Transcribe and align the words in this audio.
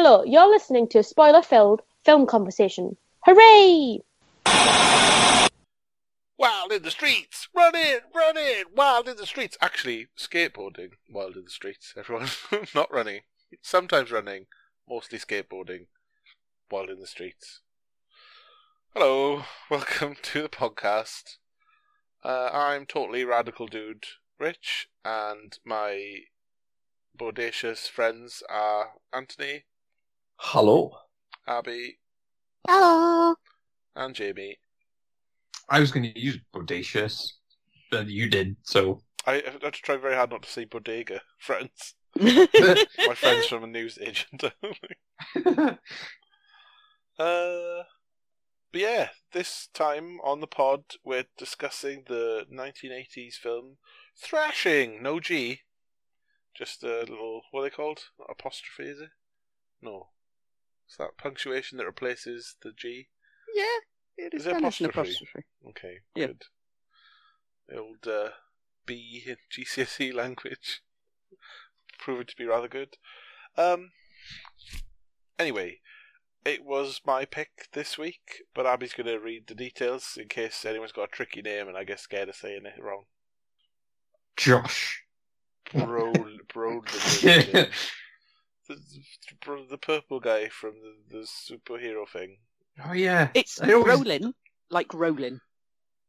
Hello, 0.00 0.22
you're 0.22 0.48
listening 0.48 0.86
to 0.90 1.00
a 1.00 1.02
spoiler 1.02 1.42
filled 1.42 1.82
film 2.04 2.24
conversation. 2.24 2.96
Hooray! 3.24 3.98
Wild 6.38 6.70
in 6.70 6.82
the 6.84 6.92
streets, 6.92 7.48
run 7.52 7.74
in, 7.74 7.98
run 8.14 8.36
in, 8.36 8.66
wild 8.76 9.08
in 9.08 9.16
the 9.16 9.26
streets. 9.26 9.58
Actually, 9.60 10.06
skateboarding, 10.16 10.90
wild 11.10 11.36
in 11.36 11.42
the 11.42 11.50
streets. 11.50 11.94
Everyone, 11.96 12.28
not 12.76 12.92
running. 12.92 13.22
Sometimes 13.60 14.12
running, 14.12 14.46
mostly 14.88 15.18
skateboarding, 15.18 15.86
wild 16.70 16.90
in 16.90 17.00
the 17.00 17.06
streets. 17.08 17.62
Hello, 18.94 19.46
welcome 19.68 20.14
to 20.22 20.42
the 20.42 20.48
podcast. 20.48 21.38
Uh, 22.22 22.50
I'm 22.52 22.86
totally 22.86 23.24
radical 23.24 23.66
dude, 23.66 24.04
Rich, 24.38 24.90
and 25.04 25.58
my 25.64 26.20
bodacious 27.18 27.88
friends 27.88 28.44
are 28.48 28.92
Anthony, 29.12 29.64
Hello. 30.38 30.92
Abby, 31.46 31.98
Hello. 32.66 33.34
and 33.96 34.14
Jamie. 34.14 34.58
I 35.68 35.80
was 35.80 35.90
going 35.90 36.04
to 36.04 36.18
use 36.18 36.38
bodacious, 36.54 37.32
but 37.90 38.06
you 38.08 38.30
did, 38.30 38.56
so. 38.62 39.02
I 39.26 39.42
I 39.46 39.50
had 39.50 39.74
to 39.74 39.82
try 39.82 39.96
very 39.96 40.14
hard 40.14 40.30
not 40.30 40.42
to 40.42 40.50
say 40.50 40.64
bodega, 40.64 41.20
friends. 41.38 41.94
My 42.16 43.14
friends 43.16 43.46
from 43.46 43.64
a 43.64 43.66
news 43.66 43.98
agent. 44.00 44.44
uh, 44.44 45.72
but 47.18 48.80
yeah, 48.80 49.08
this 49.32 49.68
time 49.74 50.18
on 50.22 50.40
the 50.40 50.46
pod, 50.46 50.84
we're 51.04 51.26
discussing 51.36 52.04
the 52.06 52.46
1980s 52.52 53.34
film 53.34 53.78
Thrashing. 54.16 55.02
No 55.02 55.20
G. 55.20 55.60
Just 56.54 56.82
a 56.84 57.00
little, 57.00 57.42
what 57.50 57.60
are 57.60 57.64
they 57.64 57.70
called? 57.70 58.00
Not 58.18 58.30
apostrophe, 58.30 58.90
is 58.90 59.00
it? 59.00 59.10
No. 59.82 60.08
It's 60.88 60.96
that 60.96 61.18
punctuation 61.18 61.76
that 61.78 61.84
replaces 61.86 62.56
the 62.62 62.72
G. 62.72 63.08
yeah, 63.54 63.64
it 64.16 64.32
Is 64.34 64.40
is 64.42 64.46
it 64.46 64.50
kind 64.52 64.64
an 64.64 64.64
apostrophe? 64.64 64.98
apostrophe. 65.00 65.44
Okay, 65.68 65.98
Yeah. 66.14 66.26
good. 66.28 66.42
The 67.68 67.76
old 67.78 68.06
uh, 68.08 68.30
B 68.86 69.22
in 69.26 69.36
GCSE 69.52 70.14
language 70.14 70.80
proving 71.98 72.26
to 72.26 72.36
be 72.36 72.46
rather 72.46 72.68
good. 72.68 72.96
Um. 73.56 73.90
Anyway, 75.38 75.80
it 76.44 76.64
was 76.64 77.00
my 77.04 77.24
pick 77.26 77.68
this 77.72 77.98
week, 77.98 78.42
but 78.54 78.66
Abby's 78.66 78.94
going 78.94 79.06
to 79.06 79.18
read 79.20 79.46
the 79.46 79.54
details 79.54 80.16
in 80.20 80.26
case 80.28 80.64
anyone's 80.64 80.90
got 80.92 81.04
a 81.04 81.08
tricky 81.08 81.42
name 81.42 81.68
and 81.68 81.76
I 81.76 81.84
get 81.84 82.00
scared 82.00 82.28
of 82.28 82.34
saying 82.34 82.62
it 82.64 82.82
wrong. 82.82 83.04
Josh. 84.36 85.04
Bro, 85.72 86.10
bro, 86.52 86.80
the, 88.68 88.74
the, 88.74 89.66
the 89.70 89.78
purple 89.78 90.20
guy 90.20 90.48
from 90.48 90.74
the, 91.10 91.18
the 91.18 91.26
superhero 91.26 92.08
thing, 92.08 92.36
Oh, 92.88 92.92
yeah. 92.92 93.30
It's 93.34 93.60
I 93.60 93.72
always- 93.72 93.88
rolling, 93.98 94.34
like 94.70 94.94
rolling, 94.94 95.40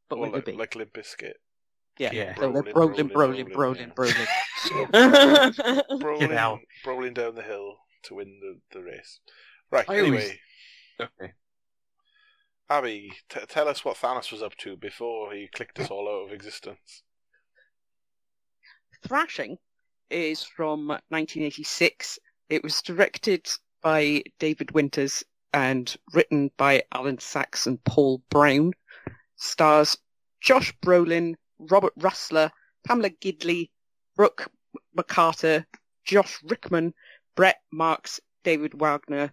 but 0.10 0.18
or 0.18 0.22
with 0.24 0.32
a 0.32 0.36
like, 0.36 0.46
B. 0.46 0.52
like 0.54 0.76
Limp 0.76 0.94
Bizkit. 0.94 1.34
yeah, 1.98 2.12
yeah. 2.14 2.36
So 2.36 2.52
they're 2.52 2.74
Rolling, 2.74 2.74
rolling, 2.76 3.08
rolling, 3.16 3.48
rolling, 3.56 3.92
rolling, 3.98 4.28
rolling, 4.94 4.94
rolling. 4.94 6.04
Rolling, 6.04 6.32
hell. 6.32 6.60
rolling 6.86 7.14
down 7.14 7.34
the 7.36 7.42
hill 7.42 7.78
to 8.04 8.16
win 8.16 8.40
the, 8.42 8.60
the 8.78 8.84
race. 8.84 9.20
Right, 9.72 9.86
I 9.90 9.98
anyway. 9.98 10.18
always- 10.18 10.38
Okay. 11.22 11.34
Abby, 12.70 13.12
t- 13.30 13.40
tell 13.48 13.68
us 13.68 13.84
what 13.84 13.98
Thanos 13.98 14.32
was 14.32 14.44
up 14.44 14.56
to 14.58 14.76
before 14.78 15.34
he 15.34 15.48
clicked 15.56 15.80
us 15.80 15.90
all 15.90 16.08
out 16.08 16.28
of 16.28 16.34
existence. 16.34 17.02
Thrashing 19.08 19.58
is 20.12 20.44
from 20.44 20.88
1986. 20.88 22.20
It 22.50 22.64
was 22.64 22.82
directed 22.82 23.48
by 23.82 24.24
David 24.40 24.72
Winters 24.72 25.24
and 25.54 25.96
written 26.14 26.52
by 26.58 26.84
Alan 26.94 27.20
Sachs 27.20 27.66
and 27.68 27.84
Paul 27.84 28.22
Brown. 28.30 28.74
Stars 29.36 29.98
Josh 30.42 30.74
Brolin, 30.82 31.36
Robert 31.60 31.94
Rusler, 32.00 32.52
Pamela 32.88 33.10
Gidley, 33.10 33.70
Brooke 34.16 34.52
McCarter, 34.98 35.66
Josh 36.06 36.40
Rickman, 36.44 36.94
Brett 37.36 37.62
Marx, 37.72 38.20
David 38.44 38.74
Wagner, 38.80 39.32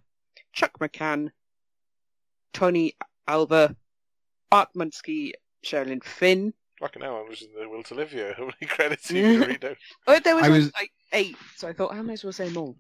Chuck 0.53 0.79
McCann, 0.79 1.31
Tony 2.53 2.95
Alva, 3.27 3.75
Art 4.53 4.69
Munsky, 4.77 5.33
Sherilyn 5.65 6.03
Fenn. 6.05 6.53
Fucking 6.81 7.03
hell, 7.03 7.17
I 7.25 7.29
was 7.29 7.43
in 7.43 7.49
the 7.59 7.69
will 7.69 7.83
to 7.85 7.95
live 7.95 8.11
here. 8.11 8.35
How 8.37 8.45
many 8.45 8.67
credits 8.69 9.09
do 9.09 9.19
you 9.19 9.45
read 9.47 9.65
out? 9.65 9.77
Oh, 10.07 10.19
there 10.21 10.37
was, 10.37 10.45
I 10.45 10.49
was- 10.51 10.73
like 10.75 10.91
eight, 11.13 11.37
so 11.57 11.69
I 11.69 11.73
thought 11.73 11.93
I 11.93 12.03
might 12.03 12.15
as 12.15 12.25
well 12.25 12.33
say 12.33 12.49
more. 12.51 12.75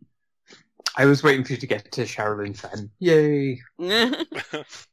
I 0.97 1.05
was 1.05 1.23
waiting 1.23 1.45
for 1.45 1.53
you 1.53 1.59
to 1.59 1.67
get 1.67 1.93
to 1.93 2.03
Sherilyn 2.03 2.57
Fenn. 2.57 2.91
Yay. 2.99 3.61
That's 3.79 4.87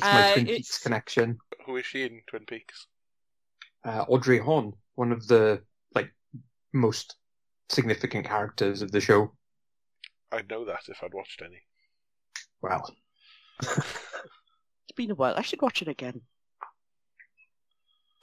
my 0.00 0.30
Uh, 0.30 0.32
Twin 0.34 0.46
it's- 0.46 0.56
Peaks 0.58 0.78
connection. 0.78 1.38
Who 1.66 1.76
is 1.76 1.86
she 1.86 2.02
in 2.04 2.22
Twin 2.26 2.46
Peaks? 2.46 2.86
Uh, 3.84 4.04
Audrey 4.08 4.38
Horne, 4.38 4.72
one 4.94 5.12
of 5.12 5.26
the, 5.26 5.62
like, 5.94 6.12
most 6.72 7.16
significant 7.68 8.26
characters 8.26 8.82
of 8.82 8.90
the 8.92 9.00
show. 9.00 9.32
I'd 10.32 10.48
know 10.48 10.64
that 10.64 10.80
if 10.88 11.02
I'd 11.02 11.14
watched 11.14 11.42
any. 11.42 11.62
Wow. 12.62 12.82
It's 13.62 14.96
been 14.96 15.10
a 15.10 15.14
while. 15.14 15.34
I 15.36 15.42
should 15.42 15.62
watch 15.62 15.82
it 15.82 15.88
again. 15.88 16.20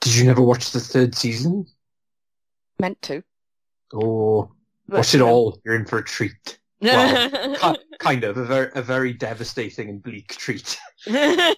Did 0.02 0.16
you 0.16 0.26
never 0.26 0.42
watch 0.42 0.72
the 0.72 0.80
third 0.80 1.16
season? 1.16 1.66
Meant 2.80 3.02
to. 3.04 3.24
Oh, 3.94 4.52
but, 4.88 4.98
watch 4.98 5.16
it 5.16 5.22
um, 5.22 5.28
all. 5.28 5.60
You're 5.66 5.76
in 5.76 5.86
for 5.86 5.98
a 6.00 6.04
treat. 6.04 6.57
Well, 6.82 7.78
kind 8.00 8.24
of 8.24 8.38
a 8.38 8.46
very, 8.46 8.72
a 8.76 8.82
very 8.82 9.14
devastating 9.14 9.90
and 9.90 10.04
bleak 10.04 10.36
treat. 10.36 10.78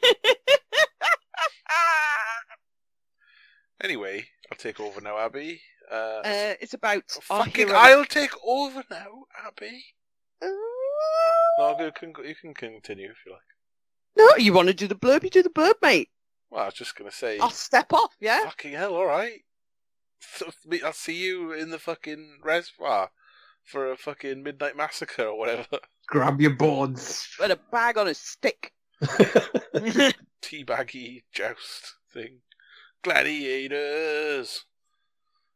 Anyway, 3.81 4.25
I'll 4.51 4.57
take 4.57 4.79
over 4.79 4.99
now, 5.01 5.17
Abby. 5.17 5.61
Uh, 5.89 5.95
uh, 6.23 6.53
it's 6.59 6.73
about 6.73 7.03
our 7.29 7.45
fucking, 7.45 7.67
hero- 7.67 7.79
I'll 7.79 8.05
take 8.05 8.33
over 8.45 8.83
now, 8.91 9.25
Abby. 9.45 9.83
No, 11.57 11.77
you 11.79 11.91
can, 11.91 12.13
you 12.25 12.35
can 12.35 12.53
continue 12.53 13.09
if 13.09 13.17
you 13.25 13.33
like. 13.33 13.41
No, 14.17 14.35
you 14.37 14.53
want 14.53 14.69
to 14.69 14.73
do 14.73 14.87
the 14.87 14.95
blurb? 14.95 15.23
You 15.23 15.29
do 15.29 15.43
the 15.43 15.49
blurb, 15.49 15.73
mate. 15.81 16.09
Well, 16.49 16.61
I 16.61 16.65
was 16.65 16.73
just 16.73 16.95
going 16.97 17.09
to 17.09 17.15
say, 17.15 17.37
I'll 17.39 17.49
step 17.49 17.91
off. 17.91 18.15
Yeah. 18.21 18.43
fucking 18.45 18.73
hell, 18.73 18.95
alright. 18.95 19.41
So, 20.21 20.49
I'll 20.85 20.93
see 20.93 21.17
you 21.17 21.51
in 21.51 21.69
the 21.69 21.79
fucking 21.79 22.39
reservoir 22.43 23.11
for 23.69 23.91
a 23.91 23.97
fucking 23.97 24.43
midnight 24.43 24.75
massacre 24.75 25.25
or 25.25 25.37
whatever. 25.37 25.65
Grab 26.07 26.41
your 26.41 26.55
boards. 26.55 27.29
With 27.39 27.51
a 27.51 27.59
bag 27.71 27.97
on 27.97 28.07
a 28.07 28.13
stick. 28.13 28.73
teabaggy 30.41 31.23
joust 31.31 31.95
thing. 32.11 32.39
Gladiators! 33.03 34.65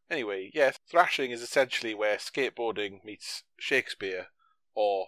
Anyway, 0.09 0.51
yeah, 0.53 0.71
thrashing 0.89 1.31
is 1.31 1.41
essentially 1.41 1.93
where 1.93 2.17
skateboarding 2.17 3.03
meets 3.03 3.43
Shakespeare, 3.57 4.27
or 4.75 5.07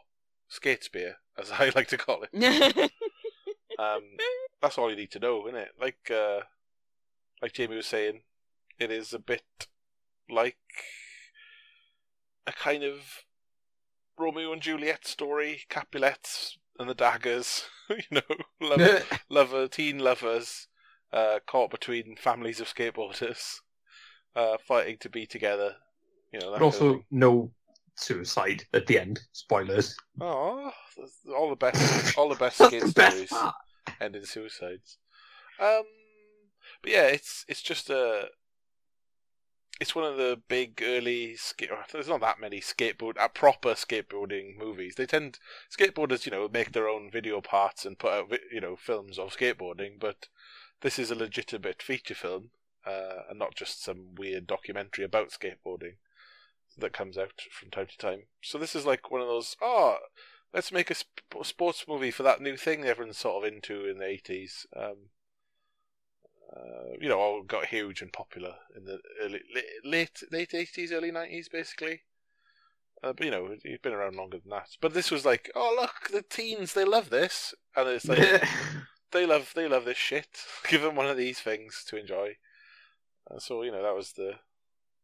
Skatespeare, 0.49 1.15
as 1.37 1.51
I 1.59 1.71
like 1.75 1.87
to 1.89 1.97
call 1.97 2.25
it. 2.29 2.91
Um, 3.77 4.03
that's 4.61 4.77
all 4.77 4.89
you 4.89 4.95
need 4.95 5.11
to 5.11 5.19
know, 5.19 5.47
isn't 5.47 5.59
it? 5.59 5.69
Like, 5.79 6.09
uh, 6.09 6.41
like 7.41 7.53
Jamie 7.53 7.75
was 7.75 7.87
saying, 7.87 8.21
it 8.79 8.91
is 8.91 9.13
a 9.13 9.19
bit 9.19 9.43
like 10.29 10.57
a 12.47 12.51
kind 12.51 12.83
of 12.83 13.23
Romeo 14.17 14.53
and 14.53 14.61
Juliet 14.61 15.05
story, 15.07 15.61
Capulets 15.69 16.57
and 16.79 16.89
the 16.89 16.95
daggers, 16.95 17.63
you 17.89 17.95
know, 18.11 18.21
love, 18.61 19.19
lover, 19.29 19.67
teen 19.67 19.99
lovers, 19.99 20.67
uh, 21.13 21.39
caught 21.47 21.71
between 21.71 22.15
families 22.15 22.59
of 22.59 22.73
skateboarders, 22.73 23.55
uh, 24.35 24.57
fighting 24.65 24.97
to 24.99 25.09
be 25.09 25.25
together. 25.25 25.75
You 26.33 26.39
know, 26.39 26.51
but 26.51 26.61
also, 26.61 27.01
no 27.11 27.51
suicide 27.95 28.63
at 28.73 28.87
the 28.87 28.99
end. 28.99 29.21
Spoilers. 29.31 29.95
That's 30.97 31.13
all 31.35 31.49
the 31.49 31.55
best, 31.55 32.17
all 32.17 32.29
the 32.29 32.35
best 32.35 32.57
skate 32.57 32.81
the 32.81 32.89
stories 32.89 33.29
part. 33.29 33.55
end 34.01 34.15
in 34.15 34.25
suicides. 34.25 34.97
Um, 35.59 35.83
but 36.81 36.91
yeah, 36.91 37.07
it's 37.07 37.45
it's 37.47 37.61
just 37.61 37.89
a. 37.89 38.27
It's 39.79 39.93
one 39.93 40.05
of 40.05 40.15
the 40.15 40.41
big 40.47 40.81
early 40.81 41.35
skate. 41.35 41.69
There's 41.91 42.07
not 42.07 42.21
that 42.21 42.39
many 42.39 42.61
skateboard, 42.61 43.17
uh, 43.19 43.27
proper 43.27 43.73
skateboarding 43.73 44.57
movies. 44.57 44.95
They 44.95 45.05
tend 45.05 45.39
skateboarders, 45.69 46.25
you 46.25 46.31
know, 46.31 46.47
make 46.47 46.71
their 46.71 46.87
own 46.87 47.11
video 47.11 47.41
parts 47.41 47.85
and 47.85 47.99
put 47.99 48.11
out, 48.11 48.31
you 48.51 48.61
know, 48.61 48.77
films 48.77 49.19
of 49.19 49.35
skateboarding. 49.35 49.99
But 49.99 50.29
this 50.79 50.97
is 50.97 51.11
a 51.11 51.15
legitimate 51.15 51.81
feature 51.81 52.15
film, 52.15 52.51
uh, 52.85 53.23
and 53.29 53.37
not 53.37 53.55
just 53.55 53.83
some 53.83 54.15
weird 54.15 54.47
documentary 54.47 55.03
about 55.03 55.31
skateboarding 55.31 55.95
that 56.77 56.93
comes 56.93 57.17
out 57.17 57.41
from 57.51 57.69
time 57.69 57.87
to 57.87 57.97
time. 57.97 58.23
So 58.41 58.57
this 58.57 58.75
is 58.75 58.85
like 58.85 59.11
one 59.11 59.21
of 59.21 59.27
those. 59.27 59.57
Oh, 59.61 59.97
let's 60.53 60.71
make 60.71 60.89
a 60.89 60.95
sp- 60.95 61.43
sports 61.43 61.85
movie 61.85 62.11
for 62.11 62.23
that 62.23 62.41
new 62.41 62.55
thing 62.55 62.85
everyone's 62.85 63.17
sort 63.17 63.45
of 63.45 63.53
into 63.53 63.85
in 63.85 63.97
the 63.97 64.05
eighties. 64.05 64.65
Um, 64.73 65.09
uh, 66.53 66.95
you 66.99 67.09
know, 67.09 67.19
all 67.19 67.43
got 67.43 67.67
huge 67.67 68.01
and 68.01 68.13
popular 68.13 68.55
in 68.75 68.85
the 68.85 68.99
early, 69.21 69.41
late 69.83 70.21
late 70.31 70.53
eighties, 70.53 70.91
early 70.91 71.11
nineties, 71.11 71.49
basically. 71.49 72.01
Uh, 73.03 73.13
but 73.13 73.25
you 73.25 73.31
know, 73.31 73.55
he's 73.63 73.79
been 73.79 73.93
around 73.93 74.15
longer 74.15 74.39
than 74.39 74.49
that. 74.51 74.69
But 74.81 74.93
this 74.93 75.11
was 75.11 75.25
like, 75.25 75.51
oh 75.55 75.75
look, 75.79 76.09
the 76.11 76.21
teens 76.21 76.73
they 76.73 76.85
love 76.85 77.09
this, 77.09 77.53
and 77.75 77.89
it's 77.89 78.07
like 78.07 78.43
they 79.11 79.25
love 79.25 79.51
they 79.55 79.67
love 79.67 79.85
this 79.85 79.97
shit. 79.97 80.27
Give 80.67 80.81
them 80.81 80.95
one 80.95 81.07
of 81.07 81.17
these 81.17 81.39
things 81.39 81.83
to 81.87 81.97
enjoy. 81.97 82.37
And 83.29 83.41
so 83.41 83.63
you 83.63 83.71
know 83.71 83.83
that 83.83 83.95
was 83.95 84.13
the 84.13 84.33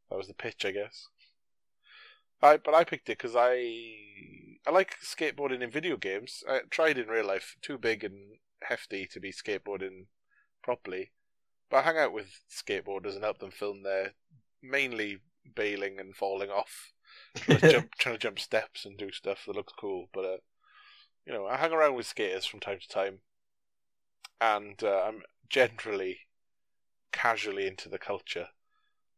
that 0.10 0.18
was 0.18 0.28
the 0.28 0.34
pitch, 0.34 0.66
I 0.66 0.72
guess. 0.72 1.08
I 2.42 2.58
but 2.58 2.74
I 2.74 2.84
picked 2.84 3.10
it 3.10 3.18
because 3.18 3.36
I 3.36 3.96
I 4.66 4.72
like 4.72 4.96
skateboarding 5.04 5.62
in 5.62 5.72
video 5.72 5.98
games. 5.98 6.44
I 6.48 6.62
tried 6.70 6.98
in 6.98 7.08
real 7.08 7.26
life, 7.26 7.56
too 7.62 7.78
big 7.78 8.04
and 8.04 8.38
hefty 8.64 9.08
to 9.08 9.20
be 9.20 9.32
skateboarding 9.32 10.06
properly. 10.64 11.12
But 11.72 11.78
I 11.78 11.82
hang 11.84 11.98
out 11.98 12.14
with 12.14 12.28
skateboarders 12.52 13.16
and 13.16 13.24
help 13.24 13.40
them 13.40 13.50
film 13.50 13.82
their 13.82 14.14
mainly 14.62 15.22
bailing 15.56 16.00
and 16.00 16.16
falling 16.16 16.50
off, 16.52 16.92
trying 17.36 17.62
to 17.62 17.68
jump, 17.72 17.96
trying 17.96 18.16
to 18.16 18.20
jump 18.20 18.40
steps 18.40 18.86
and 18.86 18.98
do 18.98 19.12
stuff 19.12 19.46
that 19.48 19.56
looks 19.56 19.74
cool. 19.80 20.10
But 20.14 20.26
uh, 20.26 20.38
you 21.26 21.34
know, 21.34 21.48
I 21.48 21.58
hang 21.58 21.72
around 21.72 21.96
with 21.96 22.06
skaters 22.08 22.46
from 22.46 22.60
time 22.60 22.80
to 22.80 22.88
time, 22.90 23.20
and 24.42 24.84
uh, 24.84 25.04
I'm 25.08 25.24
generally 25.50 26.20
casually 27.12 27.68
into 27.68 27.90
the 27.90 27.98
culture. 28.00 28.50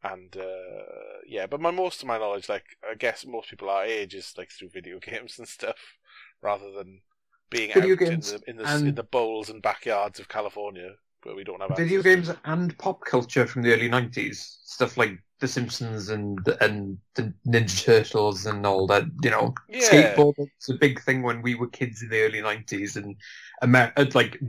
And 0.03 0.35
uh, 0.38 1.21
yeah, 1.25 1.47
but 1.47 1.61
my 1.61 1.71
most 1.71 2.01
of 2.01 2.07
my 2.07 2.17
knowledge, 2.19 2.49
like 2.49 2.77
I 2.89 2.95
guess 2.95 3.25
most 3.25 3.49
people 3.49 3.69
our 3.69 3.85
age, 3.85 4.13
is 4.13 4.33
like 4.38 4.51
through 4.51 4.69
video 4.69 4.99
games 5.01 5.39
and 5.39 5.47
stuff, 5.47 5.97
rather 6.41 6.71
than 6.71 7.01
being 7.49 7.71
Video 7.73 7.95
out 7.95 8.01
in 8.01 8.19
the 8.19 8.41
in 8.47 8.57
the, 8.57 8.63
and- 8.67 8.88
in 8.89 8.95
the 8.95 9.03
bowls 9.03 9.49
and 9.49 9.61
backyards 9.61 10.19
of 10.19 10.29
California 10.29 10.95
where 11.25 11.35
we 11.35 11.43
don't 11.43 11.61
have 11.61 11.75
video 11.75 11.99
access 11.99 12.03
to 12.03 12.15
games 12.15 12.39
and 12.45 12.77
pop 12.77 13.03
culture 13.05 13.45
from 13.47 13.61
the 13.61 13.73
early 13.73 13.89
'90s, 13.89 14.59
stuff 14.63 14.97
like 14.97 15.17
The 15.39 15.47
Simpsons 15.47 16.09
and 16.09 16.39
and 16.61 16.97
the 17.15 17.33
Ninja 17.47 17.85
Turtles 17.85 18.45
and 18.45 18.65
all 18.65 18.87
that. 18.87 19.03
You 19.21 19.31
know, 19.31 19.53
Yeah. 19.69 20.15
skateboarding 20.15 20.49
was 20.57 20.69
a 20.69 20.77
big 20.79 21.01
thing 21.01 21.21
when 21.23 21.41
we 21.41 21.55
were 21.55 21.67
kids 21.69 22.01
in 22.01 22.09
the 22.09 22.21
early 22.21 22.41
'90s, 22.41 22.95
and 22.95 23.15
Amer- 23.61 23.93
uh, 23.97 24.05
like 24.13 24.39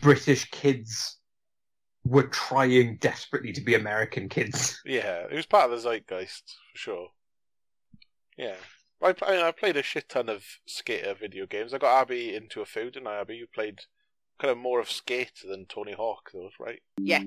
British 0.00 0.50
kids 0.50 1.18
were 2.04 2.28
trying 2.28 2.96
desperately 2.98 3.52
to 3.52 3.62
be 3.62 3.74
American 3.74 4.28
kids. 4.28 4.80
Yeah, 4.84 5.26
it 5.30 5.34
was 5.34 5.46
part 5.46 5.70
of 5.70 5.70
the 5.70 5.88
zeitgeist 5.88 6.56
for 6.72 6.78
sure. 6.78 7.08
Yeah, 8.36 8.56
I, 9.00 9.14
I 9.22 9.48
I 9.48 9.52
played 9.52 9.76
a 9.76 9.82
shit 9.82 10.08
ton 10.08 10.28
of 10.28 10.44
skater 10.66 11.14
video 11.14 11.46
games. 11.46 11.72
I 11.72 11.78
got 11.78 12.02
Abby 12.02 12.34
into 12.34 12.60
a 12.60 12.66
food, 12.66 12.96
and 12.96 13.08
I 13.08 13.20
Abby 13.20 13.36
you 13.36 13.46
played 13.46 13.82
kind 14.44 14.52
of 14.52 14.58
more 14.58 14.78
of 14.78 14.90
skate 14.90 15.32
than 15.48 15.64
Tony 15.64 15.92
Hawk, 15.92 16.30
though, 16.34 16.50
right? 16.60 16.78
Yeah. 16.98 17.22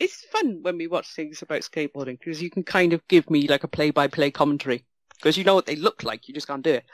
It's 0.00 0.24
fun 0.24 0.58
when 0.62 0.78
we 0.78 0.88
watch 0.88 1.06
things 1.14 1.42
about 1.42 1.60
skateboarding 1.60 2.18
because 2.18 2.42
you 2.42 2.50
can 2.50 2.64
kind 2.64 2.92
of 2.92 3.06
give 3.06 3.30
me 3.30 3.46
like 3.46 3.62
a 3.62 3.68
play-by-play 3.68 4.32
commentary 4.32 4.84
because 5.14 5.36
you 5.36 5.44
know 5.44 5.54
what 5.54 5.66
they 5.66 5.76
look 5.76 6.02
like. 6.02 6.26
You 6.26 6.34
just 6.34 6.48
can't 6.48 6.64
do 6.64 6.72
it. 6.72 6.84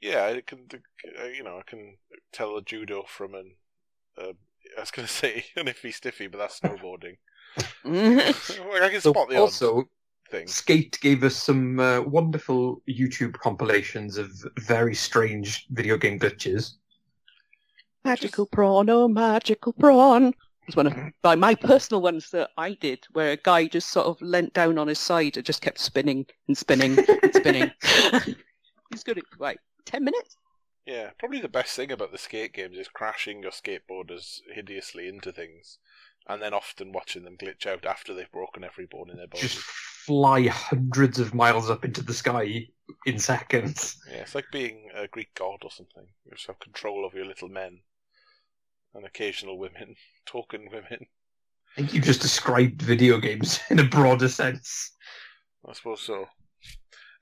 Yeah, 0.00 0.26
I 0.26 0.40
can, 0.46 0.68
uh, 1.20 1.24
you 1.24 1.42
know, 1.42 1.58
I 1.58 1.62
can 1.68 1.96
tell 2.32 2.56
a 2.56 2.62
judo 2.62 3.02
from 3.08 3.34
an. 3.34 3.54
Uh, 4.16 4.34
I 4.76 4.80
was 4.80 4.92
going 4.92 5.06
to 5.08 5.12
say 5.12 5.46
an 5.56 5.66
iffy 5.66 5.92
stiffy, 5.92 6.28
but 6.28 6.38
that's 6.38 6.60
snowboarding. 6.60 7.16
Well, 7.84 8.84
I 8.84 8.88
can 8.88 9.00
So 9.00 9.12
spot 9.12 9.30
the 9.30 9.36
also, 9.36 9.88
thing. 10.30 10.46
Skate 10.46 10.96
gave 11.00 11.24
us 11.24 11.34
some 11.34 11.80
uh, 11.80 12.02
wonderful 12.02 12.82
YouTube 12.88 13.32
compilations 13.34 14.16
of 14.16 14.30
very 14.60 14.94
strange 14.94 15.66
video 15.70 15.96
game 15.96 16.20
glitches. 16.20 16.74
Magical 18.04 18.46
prawn, 18.46 18.90
oh 18.90 19.08
magical 19.08 19.72
prawn. 19.72 20.34
was 20.66 20.76
one 20.76 20.86
of 20.86 20.96
by 21.22 21.34
my 21.34 21.54
personal 21.54 22.02
ones 22.02 22.30
that 22.30 22.50
I 22.56 22.74
did, 22.74 23.06
where 23.12 23.32
a 23.32 23.36
guy 23.36 23.66
just 23.66 23.90
sort 23.90 24.06
of 24.06 24.20
leant 24.20 24.52
down 24.54 24.78
on 24.78 24.88
his 24.88 24.98
side 24.98 25.36
and 25.36 25.46
just 25.46 25.62
kept 25.62 25.78
spinning 25.78 26.26
and 26.48 26.56
spinning 26.56 26.98
and 26.98 27.34
spinning. 27.34 27.70
He's 28.90 29.04
good 29.04 29.18
at 29.18 29.24
like 29.38 29.58
ten 29.84 30.04
minutes. 30.04 30.36
Yeah, 30.86 31.10
probably 31.18 31.40
the 31.40 31.48
best 31.48 31.76
thing 31.76 31.92
about 31.92 32.10
the 32.10 32.18
skate 32.18 32.54
games 32.54 32.76
is 32.76 32.88
crashing 32.88 33.42
your 33.42 33.52
skateboarders 33.52 34.40
hideously 34.52 35.08
into 35.08 35.32
things, 35.32 35.78
and 36.28 36.42
then 36.42 36.52
often 36.52 36.92
watching 36.92 37.22
them 37.24 37.36
glitch 37.36 37.66
out 37.66 37.86
after 37.86 38.12
they've 38.12 38.30
broken 38.32 38.64
every 38.64 38.86
bone 38.86 39.10
in 39.10 39.16
their 39.16 39.28
body. 39.28 39.42
Just 39.42 39.58
fly 39.58 40.48
hundreds 40.48 41.20
of 41.20 41.34
miles 41.34 41.70
up 41.70 41.84
into 41.84 42.02
the 42.02 42.14
sky 42.14 42.66
in 43.06 43.18
seconds. 43.18 43.96
Yeah, 44.10 44.18
it's 44.22 44.34
like 44.34 44.46
being 44.50 44.88
a 44.94 45.06
Greek 45.06 45.32
god 45.34 45.58
or 45.62 45.70
something. 45.70 46.06
You 46.24 46.32
just 46.32 46.48
have 46.48 46.58
control 46.58 47.04
over 47.04 47.16
your 47.16 47.26
little 47.26 47.48
men 47.48 47.80
and 48.94 49.04
occasional 49.04 49.58
women, 49.58 49.96
token 50.26 50.68
women. 50.70 51.06
I 51.72 51.80
think 51.80 51.94
you 51.94 52.00
just 52.00 52.20
described 52.20 52.82
video 52.82 53.18
games 53.18 53.60
in 53.70 53.78
a 53.78 53.84
broader 53.84 54.28
sense. 54.28 54.92
I 55.66 55.72
suppose 55.72 56.02
so. 56.02 56.26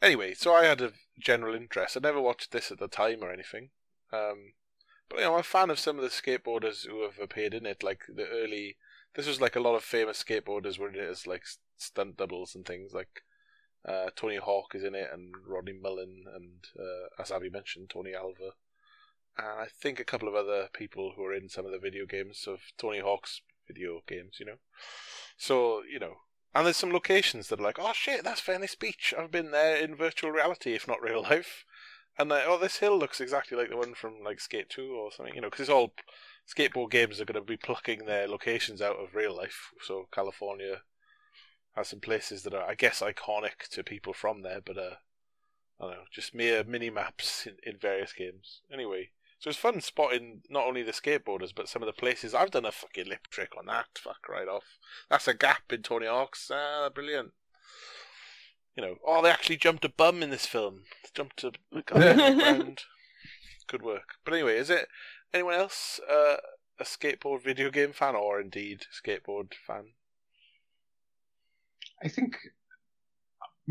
Anyway, 0.03 0.35
so 0.35 0.55
I 0.55 0.65
had 0.65 0.81
a 0.81 0.93
general 1.19 1.55
interest. 1.55 1.97
I 1.97 2.01
never 2.01 2.21
watched 2.21 2.53
this 2.53 2.71
at 2.71 2.79
the 2.79 2.89
time 2.89 3.23
or 3.23 3.31
anything. 3.31 3.71
Um, 4.13 4.55
but 5.09 5.19
you 5.19 5.25
know, 5.25 5.35
I'm 5.35 5.41
a 5.41 5.45
fan 5.45 5.71
of 5.71 5.79
some 5.79 5.99
of 5.99 6.03
the 6.03 6.09
skateboarders 6.09 6.87
who 6.87 7.03
have 7.03 7.19
appeared 7.21 7.55
in 7.55 7.67
it, 7.67 7.83
like 7.83 8.03
the 8.09 8.27
early. 8.29 8.77
This 9.15 9.27
was 9.27 9.41
like 9.41 9.57
a 9.57 9.61
lot 9.61 9.75
of 9.75 9.83
famous 9.83 10.23
skateboarders 10.23 10.79
were 10.79 10.89
in 10.89 10.95
it 10.95 11.09
as 11.09 11.27
like 11.27 11.43
stunt 11.77 12.17
doubles 12.17 12.55
and 12.55 12.65
things. 12.65 12.93
Like 12.95 13.23
uh, 13.85 14.11
Tony 14.17 14.37
Hawk 14.37 14.75
is 14.75 14.85
in 14.85 14.95
it, 14.95 15.09
and 15.13 15.35
Rodney 15.47 15.73
Mullen, 15.73 16.25
and 16.35 16.65
uh, 16.79 17.23
as 17.23 17.31
Abby 17.31 17.51
mentioned, 17.51 17.91
Tony 17.91 18.15
Alva, 18.15 18.53
and 19.39 19.47
I 19.47 19.67
think 19.67 19.99
a 19.99 20.05
couple 20.05 20.29
of 20.29 20.35
other 20.35 20.69
people 20.73 21.13
who 21.17 21.25
are 21.25 21.35
in 21.35 21.49
some 21.49 21.67
of 21.67 21.73
the 21.73 21.79
video 21.79 22.07
games 22.07 22.47
of 22.47 22.61
Tony 22.79 23.01
Hawk's 23.01 23.41
video 23.67 24.01
games. 24.07 24.37
You 24.39 24.47
know, 24.47 24.59
so 25.37 25.83
you 25.91 25.99
know, 25.99 26.17
and 26.55 26.67
there's 26.67 26.77
some 26.77 26.93
locations 26.93 27.49
that 27.49 27.61
are 27.61 27.65
like, 27.65 27.79
oh 27.79 27.93
shit, 27.93 28.25
that's 28.25 28.41
Venice 28.41 28.75
Beach. 28.75 29.15
I've 29.17 29.31
been 29.31 29.51
there 29.51 29.77
in 29.77 29.97
virtual 29.97 30.31
reality, 30.31 30.75
if 30.75 30.89
not 30.89 31.03
real 31.03 31.23
life. 31.23 31.65
And 32.19 32.29
like, 32.29 32.45
oh, 32.47 32.59
this 32.59 32.79
hill 32.79 32.99
looks 32.99 33.21
exactly 33.21 33.57
like 33.57 33.71
the 33.71 33.77
one 33.77 33.95
from 33.95 34.23
like 34.25 34.41
Skate 34.41 34.69
2 34.69 34.93
or 34.93 35.13
something, 35.13 35.35
you 35.35 35.41
know, 35.41 35.49
because 35.49 35.61
it's 35.61 35.71
all 35.71 35.95
skateboard 36.47 36.91
games 36.91 37.21
are 37.21 37.25
going 37.25 37.41
to 37.41 37.41
be 37.41 37.57
plucking 37.57 38.05
their 38.05 38.27
locations 38.27 38.83
out 38.83 38.97
of 38.97 39.15
real 39.15 39.35
life. 39.35 39.71
So 39.81 40.09
California 40.13 40.83
has 41.77 41.89
some 41.89 42.01
places 42.01 42.43
that 42.43 42.55
are, 42.55 42.69
I 42.69 42.75
guess, 42.75 43.01
iconic 43.01 43.69
to 43.71 43.85
people 43.85 44.13
from 44.13 44.43
there, 44.43 44.61
but 44.61 44.77
uh, 44.77 44.97
I 45.81 45.85
don't 45.85 45.91
know, 45.93 46.05
just 46.13 46.35
mere 46.35 46.65
mini 46.65 46.91
maps 46.91 47.47
in, 47.47 47.57
in 47.65 47.79
various 47.79 48.13
games. 48.13 48.61
Anyway, 48.73 49.11
so 49.41 49.49
it's 49.49 49.59
fun 49.59 49.81
spotting 49.81 50.43
not 50.51 50.67
only 50.67 50.83
the 50.83 50.93
skateboarders 50.93 51.53
but 51.55 51.69
some 51.69 51.83
of 51.83 51.87
the 51.87 51.93
places. 51.95 52.35
I've 52.35 52.51
done 52.51 52.67
a 52.67 52.71
fucking 52.71 53.09
lip 53.09 53.27
trick 53.31 53.53
on 53.59 53.67
that. 53.67 53.87
Fuck 53.99 54.29
right 54.29 54.47
off. 54.47 54.79
That's 55.09 55.27
a 55.27 55.35
gap 55.35 55.73
in 55.73 55.83
Tony 55.83 56.07
Hawk's. 56.07 56.51
Ah, 56.53 56.91
brilliant. 56.95 57.33
You 58.77 58.85
know, 58.85 58.97
oh, 59.05 59.23
they 59.23 59.31
actually 59.31 59.57
jumped 59.57 59.85
a 59.85 59.89
bum 59.89 60.23
in 60.23 60.29
this 60.29 60.45
film. 60.47 60.83
They 61.03 61.09
jumped 61.15 61.43
a, 61.43 61.53
a 61.73 61.83
guy 61.83 62.11
on 62.11 62.17
the 62.17 62.35
ground. 62.43 62.83
Good 63.67 63.83
work. 63.83 64.15
But 64.25 64.35
anyway, 64.35 64.59
is 64.59 64.69
it 64.69 64.89
anyone 65.33 65.55
else 65.55 65.99
uh, 66.09 66.37
a 66.79 66.85
skateboard 66.85 67.43
video 67.43 67.71
game 67.71 67.93
fan 67.93 68.15
or 68.15 68.41
indeed 68.41 68.83
skateboard 68.93 69.55
fan? 69.55 69.93
I 72.03 72.09
think 72.09 72.37
m- 72.45 72.51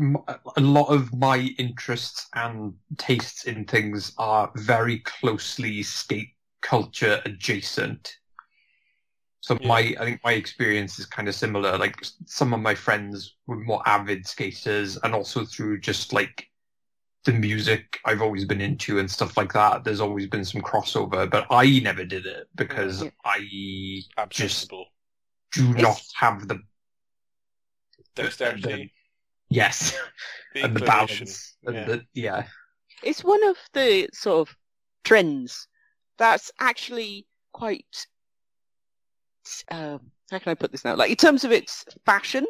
a 0.00 0.60
lot 0.60 0.86
of 0.86 1.14
my 1.14 1.54
interests 1.58 2.28
and 2.34 2.74
tastes 2.96 3.44
in 3.44 3.66
things 3.66 4.12
are 4.18 4.50
very 4.56 5.00
closely 5.00 5.82
skate 5.82 6.30
culture 6.62 7.20
adjacent. 7.24 8.16
So 9.40 9.58
Yeah. 9.60 9.68
my, 9.68 9.78
I 9.98 10.04
think 10.04 10.20
my 10.24 10.32
experience 10.32 10.98
is 10.98 11.06
kind 11.06 11.28
of 11.28 11.34
similar. 11.34 11.76
Like 11.76 11.96
some 12.26 12.54
of 12.54 12.60
my 12.60 12.74
friends 12.74 13.36
were 13.46 13.56
more 13.60 13.82
avid 13.86 14.26
skaters, 14.26 14.96
and 14.98 15.14
also 15.14 15.44
through 15.44 15.80
just 15.80 16.12
like 16.12 16.46
the 17.24 17.32
music 17.32 18.00
I've 18.06 18.22
always 18.22 18.46
been 18.46 18.60
into 18.60 18.98
and 18.98 19.10
stuff 19.10 19.36
like 19.36 19.52
that. 19.52 19.84
There's 19.84 20.00
always 20.00 20.26
been 20.26 20.44
some 20.44 20.62
crossover, 20.62 21.28
but 21.30 21.46
I 21.50 21.80
never 21.80 22.04
did 22.04 22.26
it 22.26 22.48
because 22.54 23.02
Yeah. 23.02 23.10
I 23.24 24.02
just 24.30 24.70
do 25.52 25.74
not 25.74 26.00
have 26.14 26.48
the 26.48 26.60
Dexterity. 28.14 28.92
Yes 29.50 29.92
The 30.54 30.62
and 30.64 30.74
the 30.76 30.80
inclination. 30.84 31.26
balance 31.26 31.56
and 31.66 31.76
Yeah. 31.76 31.84
the 31.84 32.06
yeah. 32.14 32.46
It's 33.02 33.22
one 33.24 33.42
of 33.44 33.56
the 33.72 34.08
sort 34.12 34.48
of 34.48 34.56
trends 35.04 35.68
that's 36.18 36.50
actually 36.60 37.26
quite. 37.52 38.06
Um, 39.70 40.10
how 40.30 40.38
can 40.38 40.50
I 40.50 40.54
put 40.54 40.70
this 40.72 40.84
now? 40.84 40.96
Like 40.96 41.10
in 41.10 41.16
terms 41.16 41.44
of 41.44 41.52
its 41.52 41.84
fashion, 42.04 42.46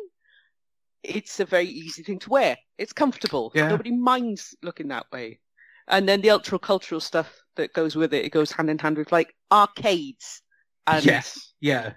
it's 1.02 1.40
a 1.40 1.44
very 1.44 1.66
easy 1.66 2.02
thing 2.02 2.18
to 2.20 2.30
wear. 2.30 2.56
It's 2.78 2.92
comfortable. 2.92 3.52
Yeah. 3.54 3.68
Nobody 3.68 3.92
minds 3.92 4.54
looking 4.62 4.88
that 4.88 5.06
way. 5.12 5.40
And 5.88 6.08
then 6.08 6.20
the 6.20 6.30
ultra 6.30 6.58
cultural 6.58 7.00
stuff 7.00 7.30
that 7.56 7.72
goes 7.72 7.96
with 7.96 8.12
it, 8.14 8.24
it 8.24 8.30
goes 8.32 8.52
hand 8.52 8.70
in 8.70 8.78
hand 8.78 8.96
with 8.96 9.12
like 9.12 9.34
arcades 9.52 10.42
and 10.86 11.04
yes, 11.04 11.52
yeah, 11.60 11.92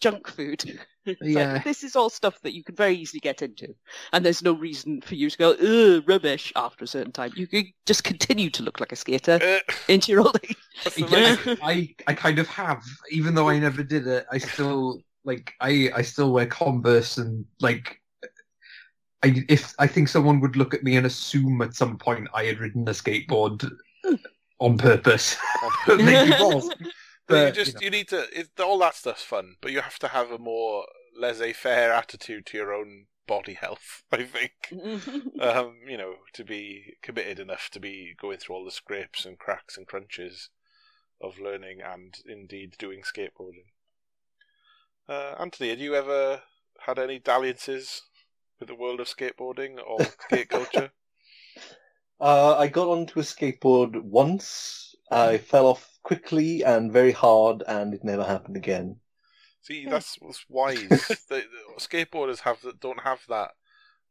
junk 0.00 0.28
food. 0.28 0.78
It's 1.20 1.20
like, 1.22 1.34
yeah. 1.34 1.62
this 1.62 1.82
is 1.84 1.96
all 1.96 2.10
stuff 2.10 2.40
that 2.42 2.54
you 2.54 2.62
can 2.62 2.74
very 2.74 2.94
easily 2.94 3.20
get 3.20 3.42
into. 3.42 3.74
And 4.12 4.24
there's 4.24 4.42
no 4.42 4.52
reason 4.52 5.00
for 5.00 5.14
you 5.14 5.30
to 5.30 5.38
go, 5.38 5.50
ugh, 5.52 6.04
rubbish 6.06 6.52
after 6.54 6.84
a 6.84 6.88
certain 6.88 7.12
time. 7.12 7.32
You 7.34 7.46
can 7.46 7.72
just 7.86 8.04
continue 8.04 8.50
to 8.50 8.62
look 8.62 8.80
like 8.80 8.92
a 8.92 8.96
skater 8.96 9.38
Uh, 9.42 9.72
into 9.88 10.12
your 10.12 10.20
old 10.20 10.38
age. 10.44 10.56
Yeah, 10.96 11.36
I 11.62 11.94
I 12.06 12.14
kind 12.14 12.38
of 12.38 12.46
have, 12.48 12.82
even 13.10 13.34
though 13.34 13.48
I 13.48 13.58
never 13.58 13.82
did 13.82 14.06
it. 14.06 14.26
I 14.30 14.38
still 14.38 15.02
like 15.24 15.54
I 15.60 15.90
I 15.94 16.02
still 16.02 16.32
wear 16.32 16.46
Converse 16.46 17.18
and 17.18 17.44
like 17.60 18.00
I 19.24 19.44
if 19.48 19.74
I 19.78 19.86
think 19.86 20.08
someone 20.08 20.40
would 20.40 20.56
look 20.56 20.74
at 20.74 20.84
me 20.84 20.96
and 20.96 21.06
assume 21.06 21.62
at 21.62 21.74
some 21.74 21.98
point 21.98 22.28
I 22.34 22.44
had 22.44 22.60
ridden 22.60 22.86
a 22.88 22.92
skateboard 22.92 23.68
on 24.60 24.78
purpose. 24.78 25.36
They'd 25.86 26.30
wrong. 26.40 26.70
But 27.26 27.56
you 27.56 27.64
just 27.64 27.74
you 27.74 27.80
know. 27.80 27.84
you 27.84 27.90
need 27.90 28.08
to. 28.08 28.26
It, 28.32 28.48
all 28.60 28.78
that 28.78 28.94
stuff's 28.94 29.22
fun, 29.22 29.56
but 29.60 29.70
you 29.70 29.80
have 29.80 29.98
to 29.98 30.08
have 30.08 30.30
a 30.30 30.38
more 30.38 30.86
laissez-faire 31.18 31.92
attitude 31.92 32.46
to 32.46 32.56
your 32.56 32.72
own 32.72 33.06
body 33.26 33.54
health. 33.54 34.02
I 34.12 34.24
think. 34.24 34.52
um, 35.40 35.76
you 35.86 35.96
know, 35.96 36.14
to 36.34 36.44
be 36.44 36.96
committed 37.02 37.38
enough 37.38 37.68
to 37.72 37.80
be 37.80 38.14
going 38.20 38.38
through 38.38 38.56
all 38.56 38.64
the 38.64 38.70
scrapes 38.70 39.24
and 39.24 39.38
cracks 39.38 39.76
and 39.76 39.86
crunches 39.86 40.50
of 41.20 41.38
learning 41.38 41.80
and 41.82 42.16
indeed 42.26 42.74
doing 42.78 43.02
skateboarding. 43.02 43.66
Uh, 45.08 45.34
Anthony, 45.38 45.70
had 45.70 45.80
you 45.80 45.94
ever 45.94 46.42
had 46.80 46.98
any 46.98 47.18
dalliances 47.18 48.02
with 48.58 48.68
the 48.68 48.74
world 48.74 49.00
of 49.00 49.06
skateboarding 49.06 49.76
or 49.84 49.98
skate 50.26 50.50
culture? 50.50 50.90
Uh, 52.20 52.56
I 52.56 52.68
got 52.68 52.88
onto 52.88 53.20
a 53.20 53.22
skateboard 53.22 54.02
once. 54.02 54.94
I 55.10 55.38
fell 55.38 55.66
off 55.66 55.98
quickly 56.02 56.62
and 56.62 56.92
very 56.92 57.12
hard, 57.12 57.62
and 57.66 57.94
it 57.94 58.04
never 58.04 58.24
happened 58.24 58.56
again. 58.56 59.00
See, 59.68 59.84
that's 59.84 60.16
what's 60.18 60.46
wise. 60.48 60.78
the, 60.88 61.26
the 61.28 61.44
skateboarders 61.78 62.40
have 62.40 62.64
don't 62.80 63.02
have 63.02 63.20
that 63.28 63.50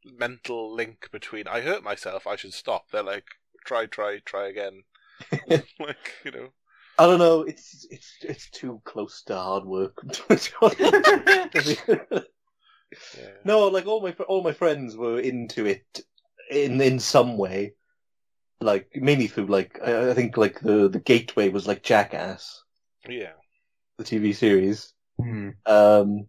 mental 0.04 0.72
link 0.72 1.08
between 1.10 1.48
I 1.48 1.62
hurt 1.62 1.82
myself, 1.82 2.28
I 2.28 2.36
should 2.36 2.54
stop. 2.54 2.92
They're 2.92 3.02
like 3.02 3.24
try, 3.64 3.86
try, 3.86 4.20
try 4.24 4.46
again. 4.46 4.84
like 5.50 6.14
you 6.24 6.30
know, 6.30 6.50
I 6.96 7.06
don't 7.06 7.18
know. 7.18 7.42
It's 7.42 7.88
it's 7.90 8.18
it's 8.22 8.50
too 8.50 8.80
close 8.84 9.24
to 9.24 9.34
hard 9.34 9.64
work. 9.64 10.00
yeah. 10.30 12.04
no, 13.44 13.66
like 13.66 13.86
all 13.86 14.00
my 14.00 14.12
all 14.28 14.44
my 14.44 14.52
friends 14.52 14.96
were 14.96 15.18
into 15.18 15.66
it 15.66 16.02
in 16.52 16.80
in 16.80 17.00
some 17.00 17.36
way. 17.36 17.74
Like 18.60 18.90
mainly 18.94 19.26
through 19.26 19.46
like 19.46 19.80
I, 19.84 20.10
I 20.10 20.14
think 20.14 20.36
like 20.36 20.60
the 20.60 20.88
the 20.88 21.00
gateway 21.00 21.48
was 21.48 21.66
like 21.66 21.82
Jackass, 21.82 22.62
yeah. 23.08 23.32
the 23.96 24.04
TV 24.04 24.32
series. 24.32 24.94
Hmm. 25.20 25.50
Um, 25.66 26.26